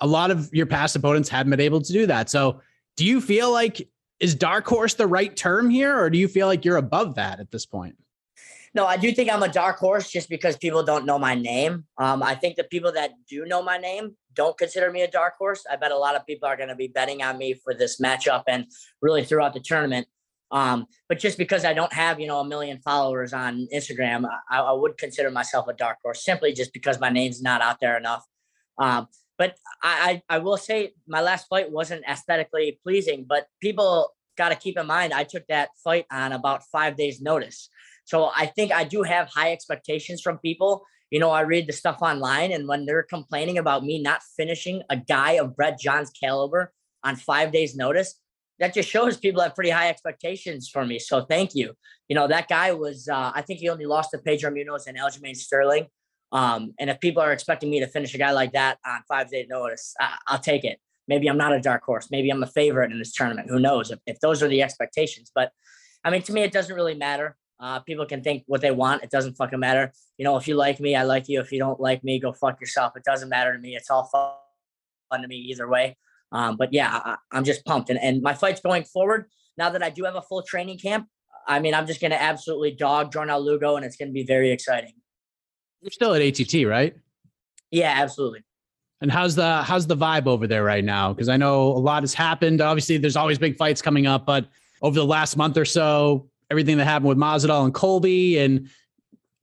a 0.00 0.06
lot 0.06 0.30
of 0.30 0.48
your 0.52 0.66
past 0.66 0.96
opponents 0.96 1.28
haven't 1.28 1.50
been 1.50 1.60
able 1.60 1.80
to 1.80 1.92
do 1.92 2.06
that. 2.06 2.30
So, 2.30 2.60
do 2.96 3.04
you 3.04 3.20
feel 3.20 3.50
like 3.52 3.88
is 4.18 4.34
dark 4.34 4.66
horse 4.66 4.94
the 4.94 5.06
right 5.06 5.34
term 5.34 5.70
here, 5.70 5.98
or 5.98 6.10
do 6.10 6.18
you 6.18 6.28
feel 6.28 6.46
like 6.46 6.64
you're 6.64 6.76
above 6.76 7.14
that 7.14 7.40
at 7.40 7.50
this 7.50 7.64
point? 7.64 7.96
No, 8.72 8.86
I 8.86 8.96
do 8.96 9.10
think 9.10 9.32
I'm 9.32 9.42
a 9.42 9.48
dark 9.48 9.78
horse 9.78 10.10
just 10.10 10.28
because 10.28 10.56
people 10.56 10.84
don't 10.84 11.04
know 11.04 11.18
my 11.18 11.34
name. 11.34 11.86
Um, 11.98 12.22
I 12.22 12.34
think 12.34 12.56
the 12.56 12.64
people 12.64 12.92
that 12.92 13.10
do 13.28 13.44
know 13.44 13.62
my 13.62 13.78
name 13.78 14.16
don't 14.34 14.56
consider 14.56 14.92
me 14.92 15.02
a 15.02 15.10
dark 15.10 15.34
horse. 15.38 15.64
I 15.68 15.76
bet 15.76 15.90
a 15.90 15.98
lot 15.98 16.14
of 16.14 16.24
people 16.24 16.48
are 16.48 16.56
going 16.56 16.68
to 16.68 16.76
be 16.76 16.86
betting 16.86 17.22
on 17.22 17.36
me 17.36 17.54
for 17.54 17.74
this 17.74 18.00
matchup 18.00 18.44
and 18.46 18.66
really 19.02 19.24
throughout 19.24 19.54
the 19.54 19.60
tournament. 19.60 20.06
Um, 20.52 20.86
but 21.08 21.18
just 21.18 21.38
because 21.38 21.64
I 21.64 21.72
don't 21.72 21.92
have, 21.92 22.20
you 22.20 22.26
know, 22.26 22.40
a 22.40 22.44
million 22.44 22.80
followers 22.80 23.32
on 23.32 23.68
Instagram, 23.72 24.28
I, 24.50 24.58
I, 24.58 24.72
would 24.72 24.98
consider 24.98 25.30
myself 25.30 25.68
a 25.68 25.72
dark 25.72 25.98
horse 26.02 26.24
simply 26.24 26.52
just 26.52 26.72
because 26.72 26.98
my 26.98 27.08
name's 27.08 27.40
not 27.40 27.62
out 27.62 27.78
there 27.80 27.96
enough. 27.96 28.24
Um, 28.76 29.06
but 29.40 29.56
I, 29.82 30.22
I, 30.28 30.36
I 30.36 30.38
will 30.40 30.58
say 30.58 30.92
my 31.08 31.22
last 31.22 31.46
fight 31.48 31.72
wasn't 31.72 32.04
aesthetically 32.06 32.78
pleasing, 32.82 33.24
but 33.26 33.46
people 33.62 34.12
got 34.36 34.50
to 34.50 34.54
keep 34.54 34.76
in 34.78 34.86
mind 34.86 35.14
I 35.14 35.24
took 35.24 35.46
that 35.48 35.70
fight 35.82 36.04
on 36.12 36.32
about 36.32 36.62
five 36.70 36.94
days' 36.94 37.22
notice. 37.22 37.70
So 38.04 38.30
I 38.36 38.44
think 38.44 38.70
I 38.70 38.84
do 38.84 39.02
have 39.02 39.30
high 39.34 39.52
expectations 39.52 40.20
from 40.20 40.36
people. 40.38 40.84
You 41.10 41.20
know, 41.20 41.30
I 41.30 41.40
read 41.40 41.66
the 41.66 41.72
stuff 41.72 42.02
online, 42.02 42.52
and 42.52 42.68
when 42.68 42.84
they're 42.84 43.02
complaining 43.02 43.56
about 43.56 43.82
me 43.82 44.02
not 44.02 44.20
finishing 44.36 44.82
a 44.90 44.98
guy 44.98 45.32
of 45.32 45.56
Brett 45.56 45.80
John's 45.80 46.10
caliber 46.10 46.74
on 47.02 47.16
five 47.16 47.50
days' 47.50 47.74
notice, 47.74 48.20
that 48.58 48.74
just 48.74 48.90
shows 48.90 49.16
people 49.16 49.40
have 49.40 49.54
pretty 49.54 49.70
high 49.70 49.88
expectations 49.88 50.68
for 50.68 50.84
me. 50.84 50.98
So 50.98 51.24
thank 51.24 51.54
you. 51.54 51.72
You 52.08 52.14
know, 52.14 52.28
that 52.28 52.46
guy 52.46 52.72
was, 52.72 53.08
uh, 53.08 53.32
I 53.34 53.40
think 53.40 53.60
he 53.60 53.70
only 53.70 53.86
lost 53.86 54.10
to 54.10 54.18
Pedro 54.18 54.50
Munhoz 54.50 54.86
and 54.86 54.98
Aljamain 54.98 55.34
Sterling. 55.34 55.86
Um, 56.32 56.74
and 56.78 56.90
if 56.90 57.00
people 57.00 57.22
are 57.22 57.32
expecting 57.32 57.70
me 57.70 57.80
to 57.80 57.86
finish 57.86 58.14
a 58.14 58.18
guy 58.18 58.30
like 58.32 58.52
that 58.52 58.78
on 58.86 59.02
five 59.08 59.30
day 59.30 59.46
notice, 59.48 59.94
I, 59.98 60.16
will 60.30 60.38
take 60.38 60.64
it. 60.64 60.78
Maybe 61.08 61.28
I'm 61.28 61.38
not 61.38 61.52
a 61.52 61.60
dark 61.60 61.82
horse. 61.82 62.08
Maybe 62.10 62.30
I'm 62.30 62.42
a 62.42 62.46
favorite 62.46 62.92
in 62.92 62.98
this 62.98 63.12
tournament. 63.12 63.50
Who 63.50 63.58
knows 63.58 63.90
if, 63.90 63.98
if 64.06 64.20
those 64.20 64.42
are 64.42 64.48
the 64.48 64.62
expectations? 64.62 65.32
But 65.34 65.50
I 66.04 66.10
mean, 66.10 66.22
to 66.22 66.32
me, 66.32 66.42
it 66.42 66.52
doesn't 66.52 66.74
really 66.74 66.94
matter. 66.94 67.36
Uh, 67.58 67.80
people 67.80 68.06
can 68.06 68.22
think 68.22 68.44
what 68.46 68.60
they 68.60 68.70
want. 68.70 69.02
It 69.02 69.10
doesn't 69.10 69.34
fucking 69.34 69.58
matter. 69.58 69.92
You 70.16 70.24
know, 70.24 70.36
if 70.36 70.48
you 70.48 70.54
like 70.54 70.80
me, 70.80 70.96
I 70.96 71.02
like 71.02 71.28
you. 71.28 71.40
If 71.40 71.52
you 71.52 71.58
don't 71.58 71.80
like 71.80 72.02
me, 72.02 72.18
go 72.18 72.32
fuck 72.32 72.60
yourself. 72.60 72.96
It 72.96 73.04
doesn't 73.04 73.28
matter 73.28 73.52
to 73.52 73.58
me. 73.58 73.76
It's 73.76 73.90
all 73.90 74.04
fun 74.04 75.20
to 75.20 75.28
me 75.28 75.36
either 75.36 75.68
way. 75.68 75.96
Um, 76.32 76.56
but 76.56 76.72
yeah, 76.72 77.16
I, 77.32 77.36
am 77.36 77.44
just 77.44 77.64
pumped. 77.64 77.90
And, 77.90 77.98
and 77.98 78.22
my 78.22 78.34
fights 78.34 78.60
going 78.60 78.84
forward, 78.84 79.26
now 79.58 79.68
that 79.70 79.82
I 79.82 79.90
do 79.90 80.04
have 80.04 80.16
a 80.16 80.22
full 80.22 80.42
training 80.42 80.78
camp, 80.78 81.08
I 81.46 81.58
mean, 81.58 81.74
I'm 81.74 81.86
just 81.86 82.00
going 82.00 82.12
to 82.12 82.20
absolutely 82.22 82.70
dog 82.70 83.12
Jornel 83.12 83.44
Lugo, 83.44 83.76
and 83.76 83.84
it's 83.84 83.96
going 83.96 84.08
to 84.08 84.12
be 84.12 84.24
very 84.24 84.50
exciting. 84.50 84.92
You're 85.80 85.90
still 85.90 86.14
at 86.14 86.22
ATT, 86.22 86.66
right? 86.66 86.94
Yeah, 87.70 87.94
absolutely. 87.96 88.44
And 89.00 89.10
how's 89.10 89.34
the 89.34 89.62
how's 89.62 89.86
the 89.86 89.96
vibe 89.96 90.26
over 90.26 90.46
there 90.46 90.62
right 90.62 90.84
now? 90.84 91.12
Because 91.12 91.28
I 91.28 91.36
know 91.36 91.68
a 91.68 91.78
lot 91.78 92.02
has 92.02 92.12
happened. 92.12 92.60
Obviously, 92.60 92.98
there's 92.98 93.16
always 93.16 93.38
big 93.38 93.56
fights 93.56 93.80
coming 93.80 94.06
up, 94.06 94.26
but 94.26 94.46
over 94.82 94.94
the 94.94 95.06
last 95.06 95.36
month 95.36 95.56
or 95.56 95.64
so, 95.64 96.28
everything 96.50 96.76
that 96.76 96.84
happened 96.84 97.08
with 97.08 97.18
Masvidal 97.18 97.64
and 97.64 97.72
Colby, 97.72 98.38
and 98.38 98.68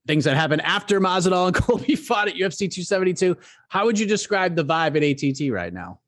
things 0.07 0.23
that 0.23 0.35
happened 0.35 0.61
after 0.61 0.99
Masvidal 0.99 1.47
and 1.47 1.55
Colby 1.65 1.95
fought 1.95 2.27
at 2.27 2.35
UFC 2.35 2.59
272. 2.72 3.35
How 3.69 3.85
would 3.85 3.99
you 3.99 4.05
describe 4.07 4.55
the 4.55 4.64
vibe 4.64 4.95
at 4.95 5.03
ATT 5.03 5.51
right 5.51 5.73
now? 5.73 5.99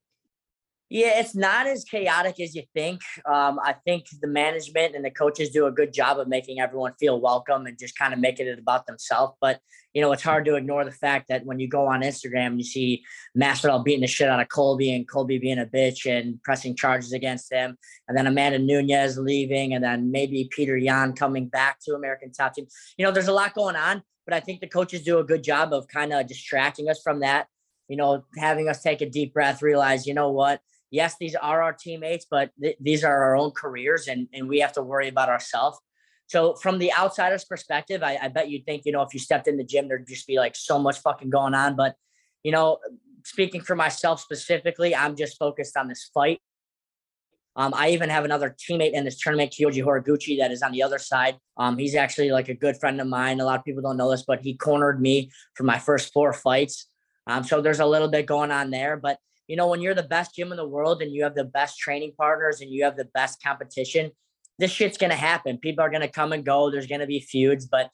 Yeah, 0.92 1.20
it's 1.20 1.36
not 1.36 1.68
as 1.68 1.84
chaotic 1.84 2.40
as 2.40 2.56
you 2.56 2.64
think. 2.74 3.02
Um, 3.28 3.60
I 3.64 3.74
think 3.86 4.08
the 4.22 4.28
management 4.28 4.96
and 4.96 5.06
the 5.06 5.12
coaches 5.12 5.52
do 5.52 5.68
a 5.68 5.72
good 5.72 5.94
job 5.94 6.18
of 6.18 6.28
making 6.28 6.60
everyone 6.60 6.94
feel 7.00 7.22
welcome 7.22 7.68
and 7.68 7.78
just 7.78 7.96
kind 7.96 8.12
of 8.12 8.20
making 8.20 8.48
it 8.48 8.58
about 8.58 8.88
themselves. 8.88 9.34
But 9.40 9.60
you 9.94 10.02
know, 10.02 10.12
it's 10.14 10.24
hard 10.24 10.46
to 10.46 10.56
ignore 10.56 10.84
the 10.84 10.92
fact 10.92 11.28
that 11.30 11.46
when 11.46 11.60
you 11.60 11.68
go 11.68 11.86
on 11.86 12.02
Instagram, 12.02 12.58
you 12.58 12.64
see 12.64 13.04
Masvidal 13.38 13.84
beating 13.84 14.02
the 14.02 14.08
shit 14.08 14.30
out 14.30 14.40
of 14.40 14.50
Colby 14.50 14.96
and 14.96 15.08
Colby 15.08 15.38
being 15.38 15.60
a 15.60 15.66
bitch 15.66 16.08
and 16.08 16.42
pressing 16.42 16.76
charges 16.76 17.14
against 17.14 17.54
him, 17.54 17.78
and 18.08 18.18
then 18.18 18.26
Amanda 18.26 18.58
Nunes 18.58 19.20
leaving, 19.20 19.76
and 19.76 19.84
then 19.84 20.10
maybe 20.10 20.50
Petr 20.58 20.82
Yan 20.82 21.14
coming 21.14 21.48
back 21.48 21.80
to 21.82 21.94
American 21.94 22.32
Top 22.32 22.56
Team. 22.56 22.66
You 22.98 23.06
know, 23.06 23.12
there's 23.12 23.28
a 23.28 23.34
lot 23.34 23.54
going 23.54 23.76
on, 23.76 24.02
but 24.26 24.34
I 24.34 24.40
think 24.40 24.60
the 24.60 24.68
coaches 24.68 25.04
do 25.04 25.20
a 25.20 25.24
good 25.24 25.44
job 25.44 25.72
of 25.72 25.88
kind 25.88 26.14
of 26.14 26.26
distracting 26.26 26.90
us 26.90 27.00
from 27.04 27.20
that. 27.20 27.46
You 27.88 27.98
know, 27.98 28.26
having 28.38 28.70
us 28.70 28.82
take 28.82 29.02
a 29.02 29.10
deep 29.10 29.34
breath, 29.34 29.62
realize, 29.62 30.08
you 30.08 30.16
know 30.16 30.32
what 30.32 30.62
yes, 30.92 31.16
these 31.20 31.36
are 31.36 31.62
our 31.62 31.74
teammates, 31.74 32.26
but 32.30 32.52
th- 32.62 32.78
these 32.80 33.04
are 33.04 33.24
our 33.24 33.36
own 33.36 33.52
careers 33.52 34.08
and, 34.08 34.28
and 34.34 34.48
we 34.48 34.60
have 34.60 34.74
to 34.74 34.82
worry 34.82 35.08
about 35.08 35.30
ourselves. 35.30 35.78
So 36.28 36.56
from 36.56 36.78
the 36.78 36.94
outsider's 36.94 37.46
perspective, 37.46 38.04
I, 38.04 38.18
I 38.22 38.28
bet 38.28 38.50
you'd 38.50 38.66
think, 38.66 38.84
you 38.86 38.92
know, 38.92 39.02
if 39.02 39.14
you 39.14 39.20
stepped 39.20 39.48
in 39.48 39.58
the 39.58 39.64
gym, 39.64 39.88
there'd 39.88 40.08
just 40.08 40.28
be 40.28 40.38
like 40.38 40.56
so 40.56 40.78
much 40.78 41.00
fucking 41.00 41.32
going 41.32 41.56
on. 41.56 41.76
But, 41.76 41.96
you 42.44 42.52
know, 42.52 42.78
speaking 43.26 43.62
for 43.62 43.76
myself 43.76 44.22
specifically, 44.22 44.96
I'm 44.96 45.16
just 45.16 45.38
focused 45.38 45.76
on 45.76 45.88
this 45.88 46.10
fight. 46.14 46.40
Um, 47.56 47.74
I 47.76 47.90
even 47.90 48.10
have 48.10 48.26
another 48.26 48.56
teammate 48.56 48.94
in 48.94 49.06
this 49.06 49.20
tournament, 49.20 49.52
Kyoji 49.52 49.84
Horiguchi, 49.84 50.38
that 50.38 50.52
is 50.52 50.62
on 50.62 50.72
the 50.72 50.84
other 50.84 51.00
side. 51.00 51.38
Um, 51.58 51.78
he's 51.78 51.96
actually 51.96 52.32
like 52.32 52.48
a 52.48 52.54
good 52.54 52.78
friend 52.78 53.02
of 53.02 53.08
mine. 53.08 53.40
A 53.40 53.46
lot 53.46 53.60
of 53.60 53.66
people 53.66 53.82
don't 53.82 53.98
know 53.98 54.12
this, 54.12 54.24
but 54.26 54.40
he 54.40 54.56
cornered 54.56 55.02
me 55.02 55.32
for 55.56 55.64
my 55.64 55.80
first 55.80 56.14
four 56.14 56.32
fights. 56.32 56.88
Um, 57.28 57.44
so 57.44 57.60
there's 57.60 57.80
a 57.80 57.86
little 57.86 58.08
bit 58.08 58.28
going 58.28 58.52
on 58.52 58.70
there. 58.70 58.98
But 58.98 59.18
you 59.50 59.56
know, 59.56 59.68
when 59.68 59.82
you're 59.82 59.96
the 59.96 60.04
best 60.04 60.36
gym 60.36 60.52
in 60.52 60.58
the 60.58 60.68
world 60.68 61.02
and 61.02 61.12
you 61.12 61.24
have 61.24 61.34
the 61.34 61.44
best 61.44 61.80
training 61.80 62.14
partners 62.16 62.62
and 62.62 62.72
you 62.72 62.84
have 62.84 62.96
the 62.96 63.10
best 63.16 63.42
competition, 63.42 64.12
this 64.60 64.70
shit's 64.70 64.98
going 64.98 65.10
to 65.10 65.16
happen. 65.16 65.58
People 65.58 65.84
are 65.84 65.90
going 65.90 66.04
to 66.04 66.08
come 66.08 66.34
and 66.34 66.46
go. 66.46 66.70
There's 66.70 66.86
going 66.86 67.02
to 67.02 67.08
be 67.08 67.20
feuds, 67.20 67.66
but 67.66 67.90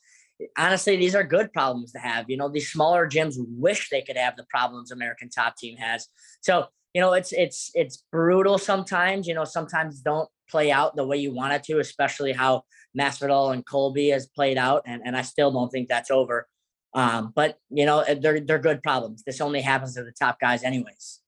honestly, 0.57 0.97
these 0.97 1.15
are 1.15 1.23
good 1.23 1.53
problems 1.53 1.93
to 1.93 1.99
have. 1.99 2.25
You 2.27 2.35
know, 2.35 2.49
these 2.49 2.69
smaller 2.69 3.09
gyms 3.09 3.35
wish 3.37 3.89
they 3.89 4.01
could 4.01 4.17
have 4.17 4.35
the 4.35 4.45
problems 4.49 4.91
American 4.91 5.29
Top 5.29 5.55
Team 5.55 5.77
has. 5.77 6.07
So, 6.41 6.65
you 6.93 6.99
know, 6.99 7.13
it's 7.13 7.31
it's 7.31 7.71
it's 7.73 8.03
brutal 8.11 8.57
sometimes. 8.57 9.25
You 9.25 9.33
know, 9.33 9.45
sometimes 9.45 10.01
don't 10.01 10.27
play 10.49 10.73
out 10.73 10.97
the 10.97 11.07
way 11.07 11.17
you 11.17 11.33
want 11.33 11.53
it 11.53 11.63
to, 11.65 11.79
especially 11.79 12.33
how 12.33 12.63
Masvidal 12.99 13.53
and 13.53 13.65
Colby 13.65 14.09
has 14.09 14.27
played 14.27 14.57
out, 14.57 14.83
and 14.85 15.01
and 15.05 15.15
I 15.15 15.21
still 15.21 15.51
don't 15.51 15.69
think 15.69 15.87
that's 15.87 16.11
over. 16.11 16.47
Um, 16.93 17.31
but 17.33 17.57
you 17.69 17.85
know, 17.85 18.03
they're 18.19 18.41
they're 18.41 18.59
good 18.59 18.83
problems. 18.83 19.23
This 19.23 19.39
only 19.39 19.61
happens 19.61 19.95
to 19.95 20.03
the 20.03 20.11
top 20.11 20.39
guys, 20.39 20.63
anyways. 20.63 21.21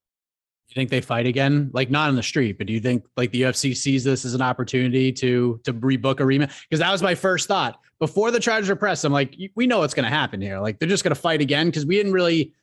Think 0.78 0.92
they 0.92 1.02
fight 1.02 1.26
again? 1.26 1.72
Like 1.74 1.90
not 1.90 2.10
on 2.10 2.16
the 2.16 2.22
street, 2.22 2.60
but 2.60 2.68
do 2.68 2.74
you 2.74 2.80
think 2.80 3.04
like 3.18 3.32
the 3.32 3.42
UFC 3.42 3.76
sees 3.76 4.04
this 4.04 4.26
as 4.26 4.36
an 4.36 4.44
opportunity 4.44 5.12
to 5.14 5.60
to 5.64 5.74
rebook 5.74 6.20
a 6.20 6.24
rematch? 6.24 6.62
Because 6.70 6.82
that 6.82 6.92
was 6.92 7.02
my 7.02 7.16
first 7.16 7.48
thought 7.48 7.80
before 7.98 8.30
the 8.30 8.40
charges 8.40 8.70
are 8.70 8.76
pressed. 8.76 9.04
I'm 9.04 9.12
like, 9.12 9.36
we 9.56 9.66
know 9.66 9.80
what's 9.80 9.96
going 9.96 10.04
to 10.04 10.16
happen 10.16 10.40
here. 10.40 10.60
Like 10.60 10.78
they're 10.78 10.88
just 10.88 11.04
going 11.04 11.16
to 11.16 11.20
fight 11.20 11.42
again 11.42 11.66
because 11.66 11.88
we 11.88 11.96
didn't 11.96 12.12
really, 12.12 12.54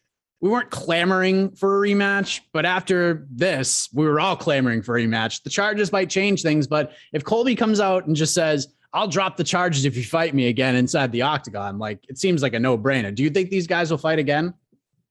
we 0.40 0.48
weren't 0.48 0.70
clamoring 0.70 1.56
for 1.56 1.84
a 1.84 1.88
rematch. 1.88 2.40
But 2.52 2.64
after 2.64 3.26
this, 3.32 3.88
we 3.92 4.06
were 4.06 4.20
all 4.20 4.36
clamoring 4.36 4.82
for 4.82 4.96
a 4.96 5.02
rematch. 5.02 5.42
The 5.42 5.50
charges 5.50 5.90
might 5.90 6.08
change 6.08 6.42
things, 6.42 6.68
but 6.68 6.92
if 7.12 7.24
Colby 7.24 7.56
comes 7.56 7.80
out 7.80 8.06
and 8.06 8.14
just 8.14 8.32
says, 8.32 8.68
"I'll 8.92 9.08
drop 9.08 9.36
the 9.36 9.42
charges 9.42 9.84
if 9.84 9.96
you 9.96 10.04
fight 10.04 10.36
me 10.36 10.46
again 10.46 10.76
inside 10.76 11.10
the 11.10 11.22
octagon," 11.22 11.80
like 11.80 11.98
it 12.08 12.16
seems 12.16 12.42
like 12.42 12.54
a 12.54 12.60
no 12.60 12.78
brainer. 12.78 13.12
Do 13.12 13.24
you 13.24 13.30
think 13.30 13.50
these 13.50 13.66
guys 13.66 13.90
will 13.90 13.98
fight 13.98 14.20
again? 14.20 14.54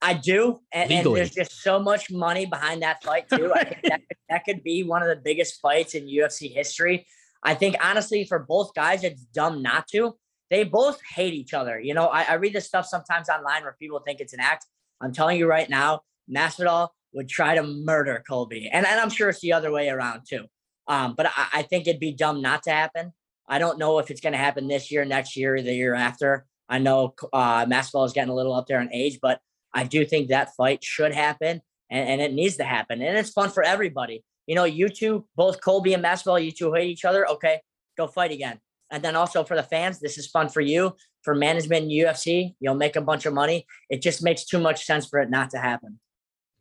I 0.03 0.13
do, 0.13 0.59
and, 0.73 0.91
and, 0.91 1.15
there's 1.15 1.31
just 1.31 1.63
so 1.63 1.79
much 1.79 2.11
money 2.11 2.45
behind 2.45 2.81
that 2.81 3.01
fight 3.01 3.29
too. 3.29 3.53
I 3.55 3.63
think 3.63 3.81
that, 3.83 4.01
that 4.29 4.43
could 4.43 4.61
be 4.61 4.83
one 4.83 5.01
of 5.01 5.07
the 5.07 5.15
biggest 5.15 5.61
fights 5.61 5.95
in 5.95 6.07
UFC 6.07 6.53
history. 6.53 7.07
I 7.41 7.55
think 7.55 7.77
honestly, 7.81 8.25
for 8.25 8.39
both 8.39 8.73
guys, 8.75 9.05
it's 9.05 9.21
dumb 9.23 9.61
not 9.63 9.87
to. 9.93 10.15
They 10.49 10.65
both 10.65 10.99
hate 11.15 11.33
each 11.33 11.53
other. 11.53 11.79
You 11.79 11.93
know, 11.93 12.07
I, 12.07 12.23
I 12.23 12.33
read 12.33 12.51
this 12.51 12.67
stuff 12.67 12.85
sometimes 12.85 13.29
online 13.29 13.63
where 13.63 13.77
people 13.79 14.01
think 14.05 14.19
it's 14.19 14.33
an 14.33 14.41
act. 14.41 14.65
I'm 14.99 15.13
telling 15.13 15.39
you 15.39 15.47
right 15.47 15.69
now, 15.69 16.01
Masvidal 16.29 16.89
would 17.13 17.29
try 17.29 17.55
to 17.55 17.63
murder 17.63 18.21
Colby, 18.27 18.69
and, 18.71 18.85
and 18.85 18.99
I'm 18.99 19.09
sure 19.09 19.29
it's 19.29 19.39
the 19.39 19.53
other 19.53 19.71
way 19.71 19.87
around 19.87 20.23
too. 20.27 20.45
Um, 20.89 21.13
but 21.15 21.27
I, 21.27 21.47
I 21.53 21.61
think 21.61 21.87
it'd 21.87 22.01
be 22.01 22.11
dumb 22.11 22.41
not 22.41 22.63
to 22.63 22.71
happen. 22.71 23.13
I 23.47 23.57
don't 23.57 23.79
know 23.79 23.99
if 23.99 24.11
it's 24.11 24.21
going 24.21 24.33
to 24.33 24.39
happen 24.39 24.67
this 24.67 24.91
year, 24.91 25.05
next 25.05 25.37
year, 25.37 25.61
the 25.61 25.73
year 25.73 25.95
after. 25.95 26.45
I 26.67 26.79
know 26.79 27.13
uh, 27.31 27.65
Masvidal 27.65 28.05
is 28.05 28.13
getting 28.13 28.31
a 28.31 28.35
little 28.35 28.53
up 28.53 28.67
there 28.67 28.81
in 28.81 28.93
age, 28.93 29.19
but 29.21 29.39
I 29.73 29.83
do 29.83 30.05
think 30.05 30.29
that 30.29 30.55
fight 30.55 30.83
should 30.83 31.13
happen 31.13 31.61
and, 31.89 32.09
and 32.09 32.21
it 32.21 32.33
needs 32.33 32.57
to 32.57 32.63
happen. 32.63 33.01
And 33.01 33.17
it's 33.17 33.31
fun 33.31 33.49
for 33.49 33.63
everybody. 33.63 34.23
You 34.47 34.55
know, 34.55 34.65
you 34.65 34.89
two, 34.89 35.25
both 35.35 35.61
Colby 35.61 35.93
and 35.93 36.03
Masvidal, 36.03 36.43
you 36.43 36.51
two 36.51 36.73
hate 36.73 36.89
each 36.89 37.05
other. 37.05 37.27
Okay, 37.27 37.61
go 37.97 38.07
fight 38.07 38.31
again. 38.31 38.59
And 38.91 39.03
then 39.03 39.15
also 39.15 39.43
for 39.43 39.55
the 39.55 39.63
fans, 39.63 39.99
this 39.99 40.17
is 40.17 40.27
fun 40.27 40.49
for 40.49 40.61
you, 40.61 40.95
for 41.23 41.33
management 41.33 41.85
in 41.85 41.89
UFC. 41.89 42.53
You'll 42.59 42.75
make 42.75 42.95
a 42.95 43.01
bunch 43.01 43.25
of 43.25 43.33
money. 43.33 43.65
It 43.89 44.01
just 44.01 44.23
makes 44.23 44.45
too 44.45 44.59
much 44.59 44.85
sense 44.85 45.07
for 45.07 45.19
it 45.19 45.29
not 45.29 45.49
to 45.51 45.57
happen. 45.57 45.99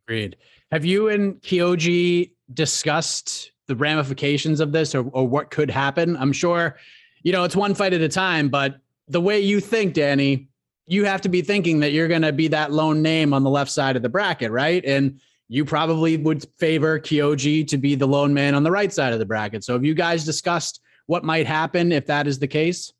Agreed. 0.06 0.36
Have 0.70 0.84
you 0.84 1.08
and 1.08 1.34
Kyoji 1.42 2.32
discussed 2.54 3.52
the 3.66 3.76
ramifications 3.76 4.60
of 4.60 4.72
this 4.72 4.94
or, 4.94 5.08
or 5.10 5.26
what 5.26 5.50
could 5.50 5.70
happen? 5.70 6.16
I'm 6.16 6.32
sure, 6.32 6.78
you 7.22 7.32
know, 7.32 7.44
it's 7.44 7.56
one 7.56 7.74
fight 7.74 7.92
at 7.92 8.00
a 8.00 8.08
time, 8.08 8.48
but 8.48 8.80
the 9.08 9.20
way 9.20 9.40
you 9.40 9.60
think, 9.60 9.92
Danny, 9.92 10.48
you 10.86 11.04
have 11.04 11.20
to 11.22 11.28
be 11.28 11.42
thinking 11.42 11.80
that 11.80 11.92
you're 11.92 12.08
going 12.08 12.22
to 12.22 12.32
be 12.32 12.48
that 12.48 12.72
lone 12.72 13.02
name 13.02 13.32
on 13.32 13.42
the 13.42 13.50
left 13.50 13.70
side 13.70 13.96
of 13.96 14.02
the 14.02 14.08
bracket, 14.08 14.50
right? 14.50 14.84
And 14.84 15.20
you 15.48 15.64
probably 15.64 16.16
would 16.16 16.46
favor 16.58 16.98
Kyoji 16.98 17.66
to 17.68 17.76
be 17.76 17.94
the 17.94 18.06
lone 18.06 18.32
man 18.32 18.54
on 18.54 18.62
the 18.62 18.70
right 18.70 18.92
side 18.92 19.12
of 19.12 19.18
the 19.18 19.26
bracket. 19.26 19.64
So 19.64 19.74
have 19.74 19.84
you 19.84 19.94
guys 19.94 20.24
discussed 20.24 20.80
what 21.06 21.24
might 21.24 21.46
happen 21.46 21.92
if 21.92 22.06
that 22.06 22.26
is 22.26 22.38
the 22.38 22.48
case? 22.48 22.92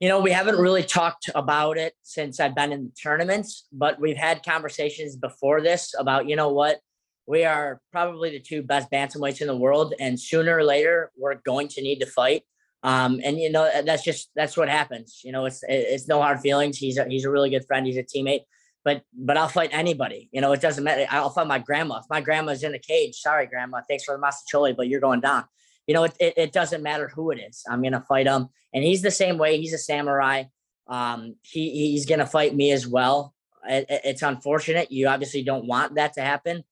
You 0.00 0.08
know, 0.08 0.20
we 0.20 0.32
haven't 0.32 0.56
really 0.56 0.82
talked 0.82 1.30
about 1.34 1.78
it 1.78 1.94
since 2.02 2.40
I've 2.40 2.54
been 2.54 2.72
in 2.72 2.86
the 2.86 2.92
tournaments, 3.00 3.66
but 3.72 4.00
we've 4.00 4.16
had 4.16 4.44
conversations 4.44 5.16
before 5.16 5.60
this 5.60 5.94
about, 5.98 6.28
you 6.28 6.34
know 6.36 6.48
what, 6.48 6.80
we 7.26 7.44
are 7.44 7.80
probably 7.92 8.30
the 8.30 8.40
two 8.40 8.62
best 8.62 8.90
bantamweights 8.90 9.40
in 9.40 9.46
the 9.46 9.56
world, 9.56 9.94
and 10.00 10.20
sooner 10.20 10.58
or 10.58 10.64
later 10.64 11.10
we're 11.16 11.36
going 11.36 11.68
to 11.68 11.80
need 11.80 12.00
to 12.00 12.06
fight. 12.06 12.42
Um, 12.84 13.18
and 13.24 13.38
you 13.38 13.50
know 13.50 13.68
that's 13.84 14.04
just 14.04 14.30
that's 14.36 14.58
what 14.58 14.68
happens. 14.68 15.22
You 15.24 15.32
know, 15.32 15.46
it's 15.46 15.64
it's 15.66 16.06
no 16.06 16.20
hard 16.20 16.40
feelings. 16.40 16.76
He's 16.76 16.98
a, 16.98 17.08
he's 17.08 17.24
a 17.24 17.30
really 17.30 17.48
good 17.48 17.64
friend. 17.66 17.86
He's 17.86 17.96
a 17.96 18.02
teammate. 18.02 18.42
But 18.84 19.02
but 19.14 19.38
I'll 19.38 19.48
fight 19.48 19.70
anybody. 19.72 20.28
You 20.32 20.42
know, 20.42 20.52
it 20.52 20.60
doesn't 20.60 20.84
matter. 20.84 21.06
I'll 21.10 21.30
fight 21.30 21.46
my 21.46 21.58
grandma. 21.58 22.00
If 22.00 22.04
my 22.10 22.20
grandma's 22.20 22.62
in 22.62 22.74
a 22.74 22.78
cage, 22.78 23.16
sorry, 23.16 23.46
grandma. 23.46 23.80
Thanks 23.88 24.04
for 24.04 24.14
the 24.14 24.22
mostaccioli, 24.22 24.76
but 24.76 24.88
you're 24.88 25.00
going 25.00 25.20
down. 25.20 25.44
You 25.86 25.94
know, 25.94 26.04
it, 26.04 26.14
it, 26.20 26.34
it 26.36 26.52
doesn't 26.52 26.82
matter 26.82 27.08
who 27.08 27.30
it 27.30 27.38
is. 27.38 27.64
I'm 27.68 27.82
gonna 27.82 28.04
fight 28.06 28.26
him, 28.26 28.48
and 28.74 28.84
he's 28.84 29.00
the 29.00 29.10
same 29.10 29.38
way. 29.38 29.58
He's 29.58 29.72
a 29.72 29.78
samurai. 29.78 30.44
Um, 30.86 31.36
he 31.40 31.70
he's 31.90 32.04
gonna 32.04 32.26
fight 32.26 32.54
me 32.54 32.70
as 32.70 32.86
well. 32.86 33.34
It, 33.66 33.86
it's 33.88 34.22
unfortunate. 34.22 34.92
You 34.92 35.08
obviously 35.08 35.42
don't 35.42 35.66
want 35.66 35.94
that 35.94 36.12
to 36.14 36.20
happen, 36.20 36.64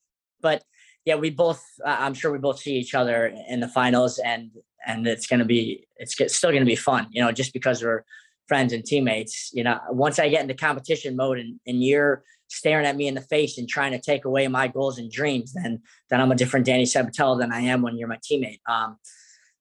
but 0.42 0.62
yeah, 1.06 1.16
we 1.16 1.30
both. 1.30 1.64
Uh, 1.82 1.96
I'm 1.98 2.12
sure 2.12 2.30
we 2.30 2.38
both 2.38 2.60
see 2.60 2.76
each 2.76 2.94
other 2.94 3.34
in 3.48 3.60
the 3.60 3.68
finals, 3.68 4.18
and 4.18 4.50
and 4.86 5.06
it's 5.06 5.26
going 5.26 5.40
to 5.40 5.44
be 5.44 5.86
it's 5.96 6.14
still 6.34 6.50
going 6.50 6.62
to 6.62 6.66
be 6.66 6.76
fun 6.76 7.06
you 7.10 7.22
know 7.22 7.32
just 7.32 7.52
because 7.52 7.82
we're 7.82 8.04
friends 8.48 8.72
and 8.72 8.84
teammates 8.84 9.50
you 9.52 9.62
know 9.62 9.78
once 9.90 10.18
i 10.18 10.28
get 10.28 10.42
into 10.42 10.54
competition 10.54 11.16
mode 11.16 11.38
and, 11.38 11.58
and 11.66 11.82
you're 11.82 12.22
staring 12.48 12.84
at 12.84 12.96
me 12.96 13.06
in 13.06 13.14
the 13.14 13.20
face 13.20 13.56
and 13.56 13.68
trying 13.68 13.92
to 13.92 13.98
take 13.98 14.24
away 14.24 14.46
my 14.48 14.68
goals 14.68 14.98
and 14.98 15.10
dreams 15.10 15.52
then 15.52 15.80
then 16.10 16.20
i'm 16.20 16.32
a 16.32 16.36
different 16.36 16.66
danny 16.66 16.84
sabatello 16.84 17.38
than 17.38 17.52
i 17.52 17.60
am 17.60 17.82
when 17.82 17.96
you're 17.96 18.08
my 18.08 18.18
teammate 18.18 18.60
um 18.68 18.96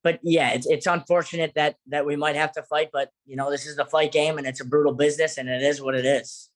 but 0.03 0.19
yeah 0.23 0.49
it's, 0.51 0.67
it's 0.67 0.87
unfortunate 0.87 1.51
that 1.55 1.75
that 1.87 2.05
we 2.05 2.15
might 2.15 2.35
have 2.35 2.51
to 2.51 2.63
fight 2.63 2.89
but 2.91 3.09
you 3.25 3.35
know 3.35 3.49
this 3.49 3.65
is 3.65 3.75
the 3.75 3.85
fight 3.85 4.11
game 4.11 4.37
and 4.37 4.47
it's 4.47 4.61
a 4.61 4.65
brutal 4.65 4.93
business 4.93 5.37
and 5.37 5.47
it 5.47 5.61
is 5.61 5.81
what 5.81 5.95
it 5.95 6.05
is 6.05 6.49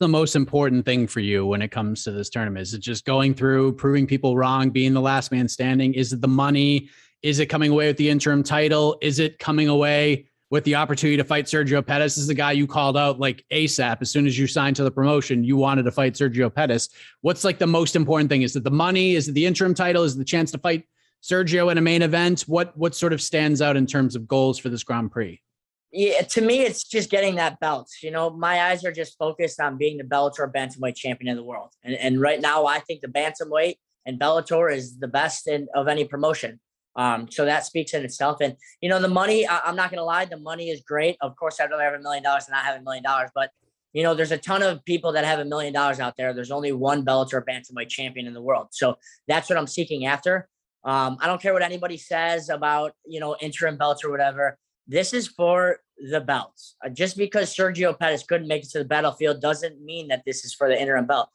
What's 0.00 0.12
the 0.12 0.18
most 0.18 0.34
important 0.34 0.86
thing 0.86 1.06
for 1.06 1.20
you 1.20 1.44
when 1.44 1.60
it 1.60 1.68
comes 1.68 2.04
to 2.04 2.10
this 2.10 2.30
tournament? 2.30 2.62
Is 2.62 2.72
it 2.72 2.78
just 2.78 3.04
going 3.04 3.34
through, 3.34 3.74
proving 3.74 4.06
people 4.06 4.34
wrong, 4.34 4.70
being 4.70 4.94
the 4.94 5.00
last 5.02 5.30
man 5.30 5.46
standing? 5.46 5.92
Is 5.92 6.14
it 6.14 6.22
the 6.22 6.26
money? 6.26 6.88
Is 7.22 7.38
it 7.38 7.46
coming 7.46 7.70
away 7.70 7.86
with 7.86 7.96
the 7.96 8.08
interim 8.08 8.42
title? 8.42 8.98
Is 9.02 9.18
it 9.18 9.38
coming 9.38 9.68
away 9.68 10.26
with 10.50 10.64
the 10.64 10.74
opportunity 10.74 11.16
to 11.18 11.24
fight 11.24 11.44
Sergio 11.44 11.84
Pettis? 11.86 12.14
This 12.14 12.22
is 12.22 12.26
the 12.26 12.34
guy 12.34 12.52
you 12.52 12.66
called 12.66 12.96
out 12.96 13.20
like 13.20 13.44
ASAP. 13.52 13.98
As 14.00 14.10
soon 14.10 14.26
as 14.26 14.38
you 14.38 14.46
signed 14.46 14.76
to 14.76 14.84
the 14.84 14.90
promotion, 14.90 15.44
you 15.44 15.56
wanted 15.56 15.84
to 15.84 15.92
fight 15.92 16.14
Sergio 16.14 16.52
Pettis. 16.52 16.88
What's 17.20 17.44
like 17.44 17.58
the 17.58 17.66
most 17.66 17.94
important 17.94 18.30
thing? 18.30 18.42
Is 18.42 18.56
it 18.56 18.64
the 18.64 18.70
money? 18.70 19.14
Is 19.14 19.28
it 19.28 19.32
the 19.32 19.46
interim 19.46 19.74
title? 19.74 20.02
Is 20.02 20.14
it 20.14 20.18
the 20.18 20.24
chance 20.24 20.50
to 20.52 20.58
fight 20.58 20.84
Sergio 21.22 21.70
in 21.70 21.78
a 21.78 21.82
main 21.82 22.02
event? 22.02 22.42
What 22.42 22.76
what 22.76 22.94
sort 22.94 23.12
of 23.12 23.20
stands 23.20 23.60
out 23.60 23.76
in 23.76 23.86
terms 23.86 24.16
of 24.16 24.26
goals 24.26 24.58
for 24.58 24.70
this 24.70 24.82
Grand 24.82 25.12
Prix? 25.12 25.42
Yeah, 25.92 26.22
to 26.22 26.40
me, 26.40 26.60
it's 26.60 26.84
just 26.84 27.10
getting 27.10 27.34
that 27.34 27.58
belt. 27.60 27.90
You 28.00 28.12
know, 28.12 28.30
my 28.30 28.62
eyes 28.70 28.84
are 28.84 28.92
just 28.92 29.18
focused 29.18 29.60
on 29.60 29.76
being 29.76 29.98
the 29.98 30.04
Bellator 30.04 30.50
bantamweight 30.50 30.94
champion 30.94 31.30
of 31.30 31.36
the 31.36 31.44
world, 31.44 31.70
and 31.84 31.94
and 31.94 32.20
right 32.20 32.40
now, 32.40 32.64
I 32.64 32.78
think 32.78 33.02
the 33.02 33.08
bantamweight 33.08 33.74
and 34.06 34.18
Bellator 34.18 34.74
is 34.74 34.98
the 34.98 35.08
best 35.08 35.46
in, 35.46 35.68
of 35.74 35.88
any 35.88 36.04
promotion. 36.04 36.60
Um, 36.96 37.30
so 37.30 37.44
that 37.44 37.64
speaks 37.64 37.94
in 37.94 38.04
itself. 38.04 38.38
And 38.40 38.56
you 38.80 38.88
know, 38.88 39.00
the 39.00 39.08
money, 39.08 39.46
I, 39.46 39.68
am 39.68 39.76
not 39.76 39.90
gonna 39.90 40.04
lie, 40.04 40.24
the 40.24 40.36
money 40.36 40.70
is 40.70 40.80
great. 40.80 41.16
Of 41.20 41.36
course, 41.36 41.60
I'd 41.60 41.70
rather 41.70 41.84
have 41.84 41.94
a 41.94 42.02
million 42.02 42.22
dollars 42.22 42.46
than 42.46 42.54
not 42.54 42.64
have 42.64 42.80
a 42.80 42.82
million 42.82 43.04
dollars, 43.04 43.30
but 43.34 43.50
you 43.92 44.02
know, 44.02 44.14
there's 44.14 44.30
a 44.30 44.38
ton 44.38 44.62
of 44.62 44.84
people 44.84 45.12
that 45.12 45.24
have 45.24 45.40
a 45.40 45.44
million 45.44 45.72
dollars 45.72 45.98
out 45.98 46.16
there. 46.16 46.32
There's 46.32 46.50
only 46.50 46.72
one 46.72 47.04
Bellator 47.04 47.42
bantamweight 47.44 47.88
champion 47.88 48.26
in 48.26 48.34
the 48.34 48.42
world. 48.42 48.68
So 48.70 48.96
that's 49.26 49.48
what 49.48 49.58
I'm 49.58 49.66
seeking 49.66 50.06
after. 50.06 50.48
Um, 50.84 51.18
I 51.20 51.26
don't 51.26 51.42
care 51.42 51.52
what 51.52 51.62
anybody 51.62 51.96
says 51.96 52.48
about, 52.48 52.92
you 53.04 53.20
know, 53.20 53.36
interim 53.40 53.76
belts 53.76 54.04
or 54.04 54.10
whatever. 54.10 54.58
This 54.86 55.12
is 55.12 55.28
for 55.28 55.78
the 56.10 56.20
belts. 56.20 56.76
Uh, 56.84 56.88
just 56.88 57.16
because 57.16 57.54
Sergio 57.54 57.98
Pettis 57.98 58.22
couldn't 58.22 58.48
make 58.48 58.62
it 58.62 58.70
to 58.70 58.78
the 58.78 58.84
battlefield 58.84 59.40
doesn't 59.40 59.84
mean 59.84 60.08
that 60.08 60.22
this 60.24 60.44
is 60.44 60.54
for 60.54 60.68
the 60.68 60.80
interim 60.80 61.06
belt. 61.06 61.28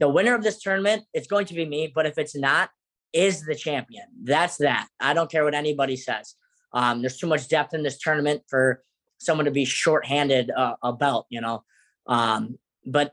The 0.00 0.08
winner 0.08 0.34
of 0.34 0.42
this 0.42 0.60
tournament, 0.60 1.04
it's 1.14 1.26
going 1.26 1.46
to 1.46 1.54
be 1.54 1.64
me. 1.64 1.90
But 1.94 2.06
if 2.06 2.18
it's 2.18 2.36
not, 2.36 2.70
is 3.12 3.42
the 3.42 3.54
champion. 3.54 4.04
That's 4.22 4.56
that. 4.58 4.88
I 5.00 5.14
don't 5.14 5.30
care 5.30 5.44
what 5.44 5.54
anybody 5.54 5.96
says. 5.96 6.34
Um, 6.72 7.00
there's 7.00 7.16
too 7.16 7.26
much 7.26 7.48
depth 7.48 7.74
in 7.74 7.82
this 7.82 7.98
tournament 7.98 8.42
for 8.48 8.82
someone 9.18 9.44
to 9.44 9.50
be 9.50 9.64
shorthanded 9.64 10.50
uh, 10.50 10.76
a 10.82 10.92
belt, 10.92 11.26
you 11.30 11.40
know. 11.40 11.64
Um, 12.06 12.58
but 12.86 13.12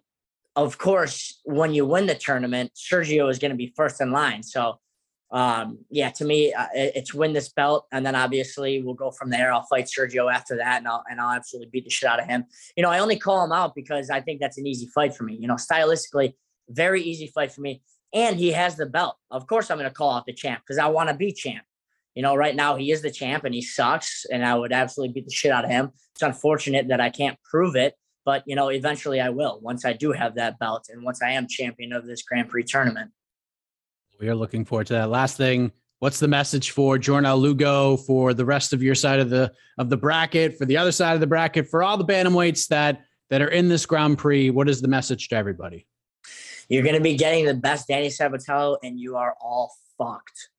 of 0.55 0.77
course, 0.77 1.39
when 1.43 1.73
you 1.73 1.85
win 1.85 2.07
the 2.07 2.15
tournament, 2.15 2.71
Sergio 2.75 3.29
is 3.29 3.39
going 3.39 3.51
to 3.51 3.57
be 3.57 3.73
first 3.75 4.01
in 4.01 4.11
line. 4.11 4.41
So, 4.41 4.79
um, 5.29 5.79
yeah, 5.91 6.09
to 6.11 6.25
me, 6.25 6.53
uh, 6.53 6.67
it's 6.73 7.13
win 7.13 7.33
this 7.33 7.49
belt, 7.49 7.85
and 7.91 8.05
then 8.05 8.15
obviously 8.15 8.81
we'll 8.81 8.95
go 8.95 9.11
from 9.11 9.29
there. 9.29 9.51
I'll 9.51 9.67
fight 9.69 9.85
Sergio 9.85 10.33
after 10.33 10.55
that, 10.57 10.77
and 10.77 10.87
I'll 10.87 11.03
and 11.09 11.19
I'll 11.19 11.35
absolutely 11.35 11.69
beat 11.71 11.83
the 11.83 11.89
shit 11.89 12.09
out 12.09 12.21
of 12.21 12.27
him. 12.27 12.45
You 12.75 12.83
know, 12.83 12.89
I 12.89 12.99
only 12.99 13.19
call 13.19 13.43
him 13.43 13.51
out 13.51 13.75
because 13.75 14.09
I 14.09 14.21
think 14.21 14.39
that's 14.39 14.57
an 14.57 14.65
easy 14.65 14.87
fight 14.95 15.13
for 15.13 15.25
me. 15.25 15.35
You 15.35 15.47
know, 15.47 15.55
stylistically, 15.55 16.33
very 16.69 17.01
easy 17.01 17.27
fight 17.27 17.51
for 17.51 17.61
me 17.61 17.81
and 18.13 18.37
he 18.37 18.51
has 18.51 18.75
the 18.75 18.85
belt. 18.85 19.17
Of 19.31 19.47
course, 19.47 19.69
I'm 19.69 19.77
going 19.77 19.89
to 19.89 19.93
call 19.93 20.13
out 20.13 20.25
the 20.25 20.33
champ 20.33 20.61
because 20.65 20.77
I 20.77 20.87
want 20.87 21.09
to 21.09 21.15
be 21.15 21.31
champ. 21.31 21.63
You 22.15 22.23
know, 22.23 22.35
right 22.35 22.55
now 22.55 22.75
he 22.75 22.91
is 22.91 23.01
the 23.01 23.11
champ 23.11 23.43
and 23.43 23.53
he 23.53 23.61
sucks, 23.61 24.25
and 24.31 24.43
I 24.43 24.55
would 24.55 24.73
absolutely 24.73 25.13
beat 25.13 25.25
the 25.25 25.31
shit 25.31 25.51
out 25.51 25.65
of 25.65 25.69
him. 25.69 25.91
It's 26.15 26.23
unfortunate 26.23 26.87
that 26.87 26.99
I 26.99 27.11
can't 27.11 27.37
prove 27.43 27.75
it, 27.75 27.93
but 28.25 28.43
you 28.47 28.55
know, 28.55 28.69
eventually 28.69 29.21
I 29.21 29.29
will 29.29 29.59
once 29.61 29.85
I 29.85 29.93
do 29.93 30.13
have 30.13 30.35
that 30.35 30.57
belt 30.57 30.87
and 30.89 31.03
once 31.03 31.21
I 31.21 31.31
am 31.31 31.47
champion 31.47 31.93
of 31.93 32.07
this 32.07 32.23
Grand 32.23 32.49
Prix 32.49 32.63
tournament. 32.63 33.11
We 34.19 34.29
are 34.29 34.35
looking 34.35 34.65
forward 34.65 34.87
to 34.87 34.93
that. 34.93 35.11
Last 35.11 35.37
thing, 35.37 35.71
what's 35.99 36.19
the 36.19 36.27
message 36.27 36.71
for 36.71 36.97
Jornel 36.97 37.39
Lugo 37.39 37.97
for 37.97 38.33
the 38.33 38.45
rest 38.45 38.73
of 38.73 38.81
your 38.81 38.95
side 38.95 39.19
of 39.19 39.29
the 39.29 39.53
of 39.77 39.91
the 39.91 39.97
bracket, 39.97 40.57
for 40.57 40.65
the 40.65 40.77
other 40.77 40.91
side 40.91 41.13
of 41.13 41.19
the 41.19 41.27
bracket, 41.27 41.69
for 41.69 41.83
all 41.83 41.97
the 41.97 42.05
bantamweights 42.05 42.67
that 42.69 43.03
that 43.29 43.43
are 43.43 43.49
in 43.49 43.67
this 43.67 43.85
Grand 43.85 44.17
Prix? 44.17 44.49
What 44.49 44.69
is 44.69 44.81
the 44.81 44.87
message 44.87 45.27
to 45.29 45.35
everybody? 45.35 45.85
You're 46.69 46.83
going 46.83 46.95
to 46.95 47.01
be 47.01 47.15
getting 47.15 47.45
the 47.45 47.53
best 47.53 47.87
Danny 47.87 48.07
Sabatello, 48.07 48.77
and 48.83 48.99
you 48.99 49.15
are 49.15 49.35
all 49.39 49.71
fucked. 49.97 50.49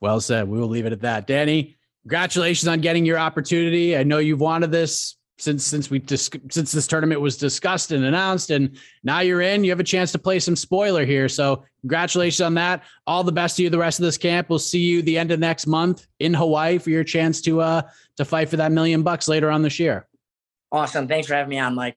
Well 0.00 0.20
said. 0.20 0.48
We 0.48 0.60
will 0.60 0.68
leave 0.68 0.86
it 0.86 0.92
at 0.92 1.00
that. 1.00 1.26
Danny, 1.26 1.76
congratulations 2.02 2.68
on 2.68 2.80
getting 2.80 3.04
your 3.04 3.18
opportunity. 3.18 3.96
I 3.96 4.02
know 4.02 4.18
you've 4.18 4.40
wanted 4.40 4.70
this 4.70 5.16
since 5.38 5.64
since 5.64 5.88
we 5.90 6.00
dis- 6.00 6.30
since 6.50 6.72
this 6.72 6.86
tournament 6.86 7.20
was 7.20 7.36
discussed 7.36 7.92
and 7.92 8.04
announced, 8.04 8.50
and 8.50 8.76
now 9.02 9.20
you're 9.20 9.40
in. 9.40 9.64
You 9.64 9.70
have 9.70 9.80
a 9.80 9.84
chance 9.84 10.12
to 10.12 10.18
play 10.18 10.38
some 10.40 10.56
spoiler 10.56 11.04
here. 11.04 11.28
So 11.28 11.64
congratulations 11.80 12.40
on 12.40 12.54
that. 12.54 12.82
All 13.06 13.24
the 13.24 13.32
best 13.32 13.56
to 13.56 13.62
you 13.62 13.70
the 13.70 13.78
rest 13.78 13.98
of 14.00 14.04
this 14.04 14.18
camp. 14.18 14.50
We'll 14.50 14.58
see 14.58 14.80
you 14.80 15.00
the 15.02 15.16
end 15.16 15.30
of 15.30 15.40
next 15.40 15.66
month 15.66 16.06
in 16.18 16.34
Hawaii 16.34 16.78
for 16.78 16.90
your 16.90 17.04
chance 17.04 17.40
to 17.42 17.60
uh 17.60 17.82
to 18.16 18.24
fight 18.24 18.48
for 18.48 18.56
that 18.56 18.72
million 18.72 19.02
bucks 19.02 19.28
later 19.28 19.50
on 19.50 19.62
this 19.62 19.78
year. 19.78 20.06
Awesome. 20.70 21.08
Thanks 21.08 21.28
for 21.28 21.34
having 21.34 21.50
me 21.50 21.58
on, 21.58 21.74
Mike. 21.74 21.96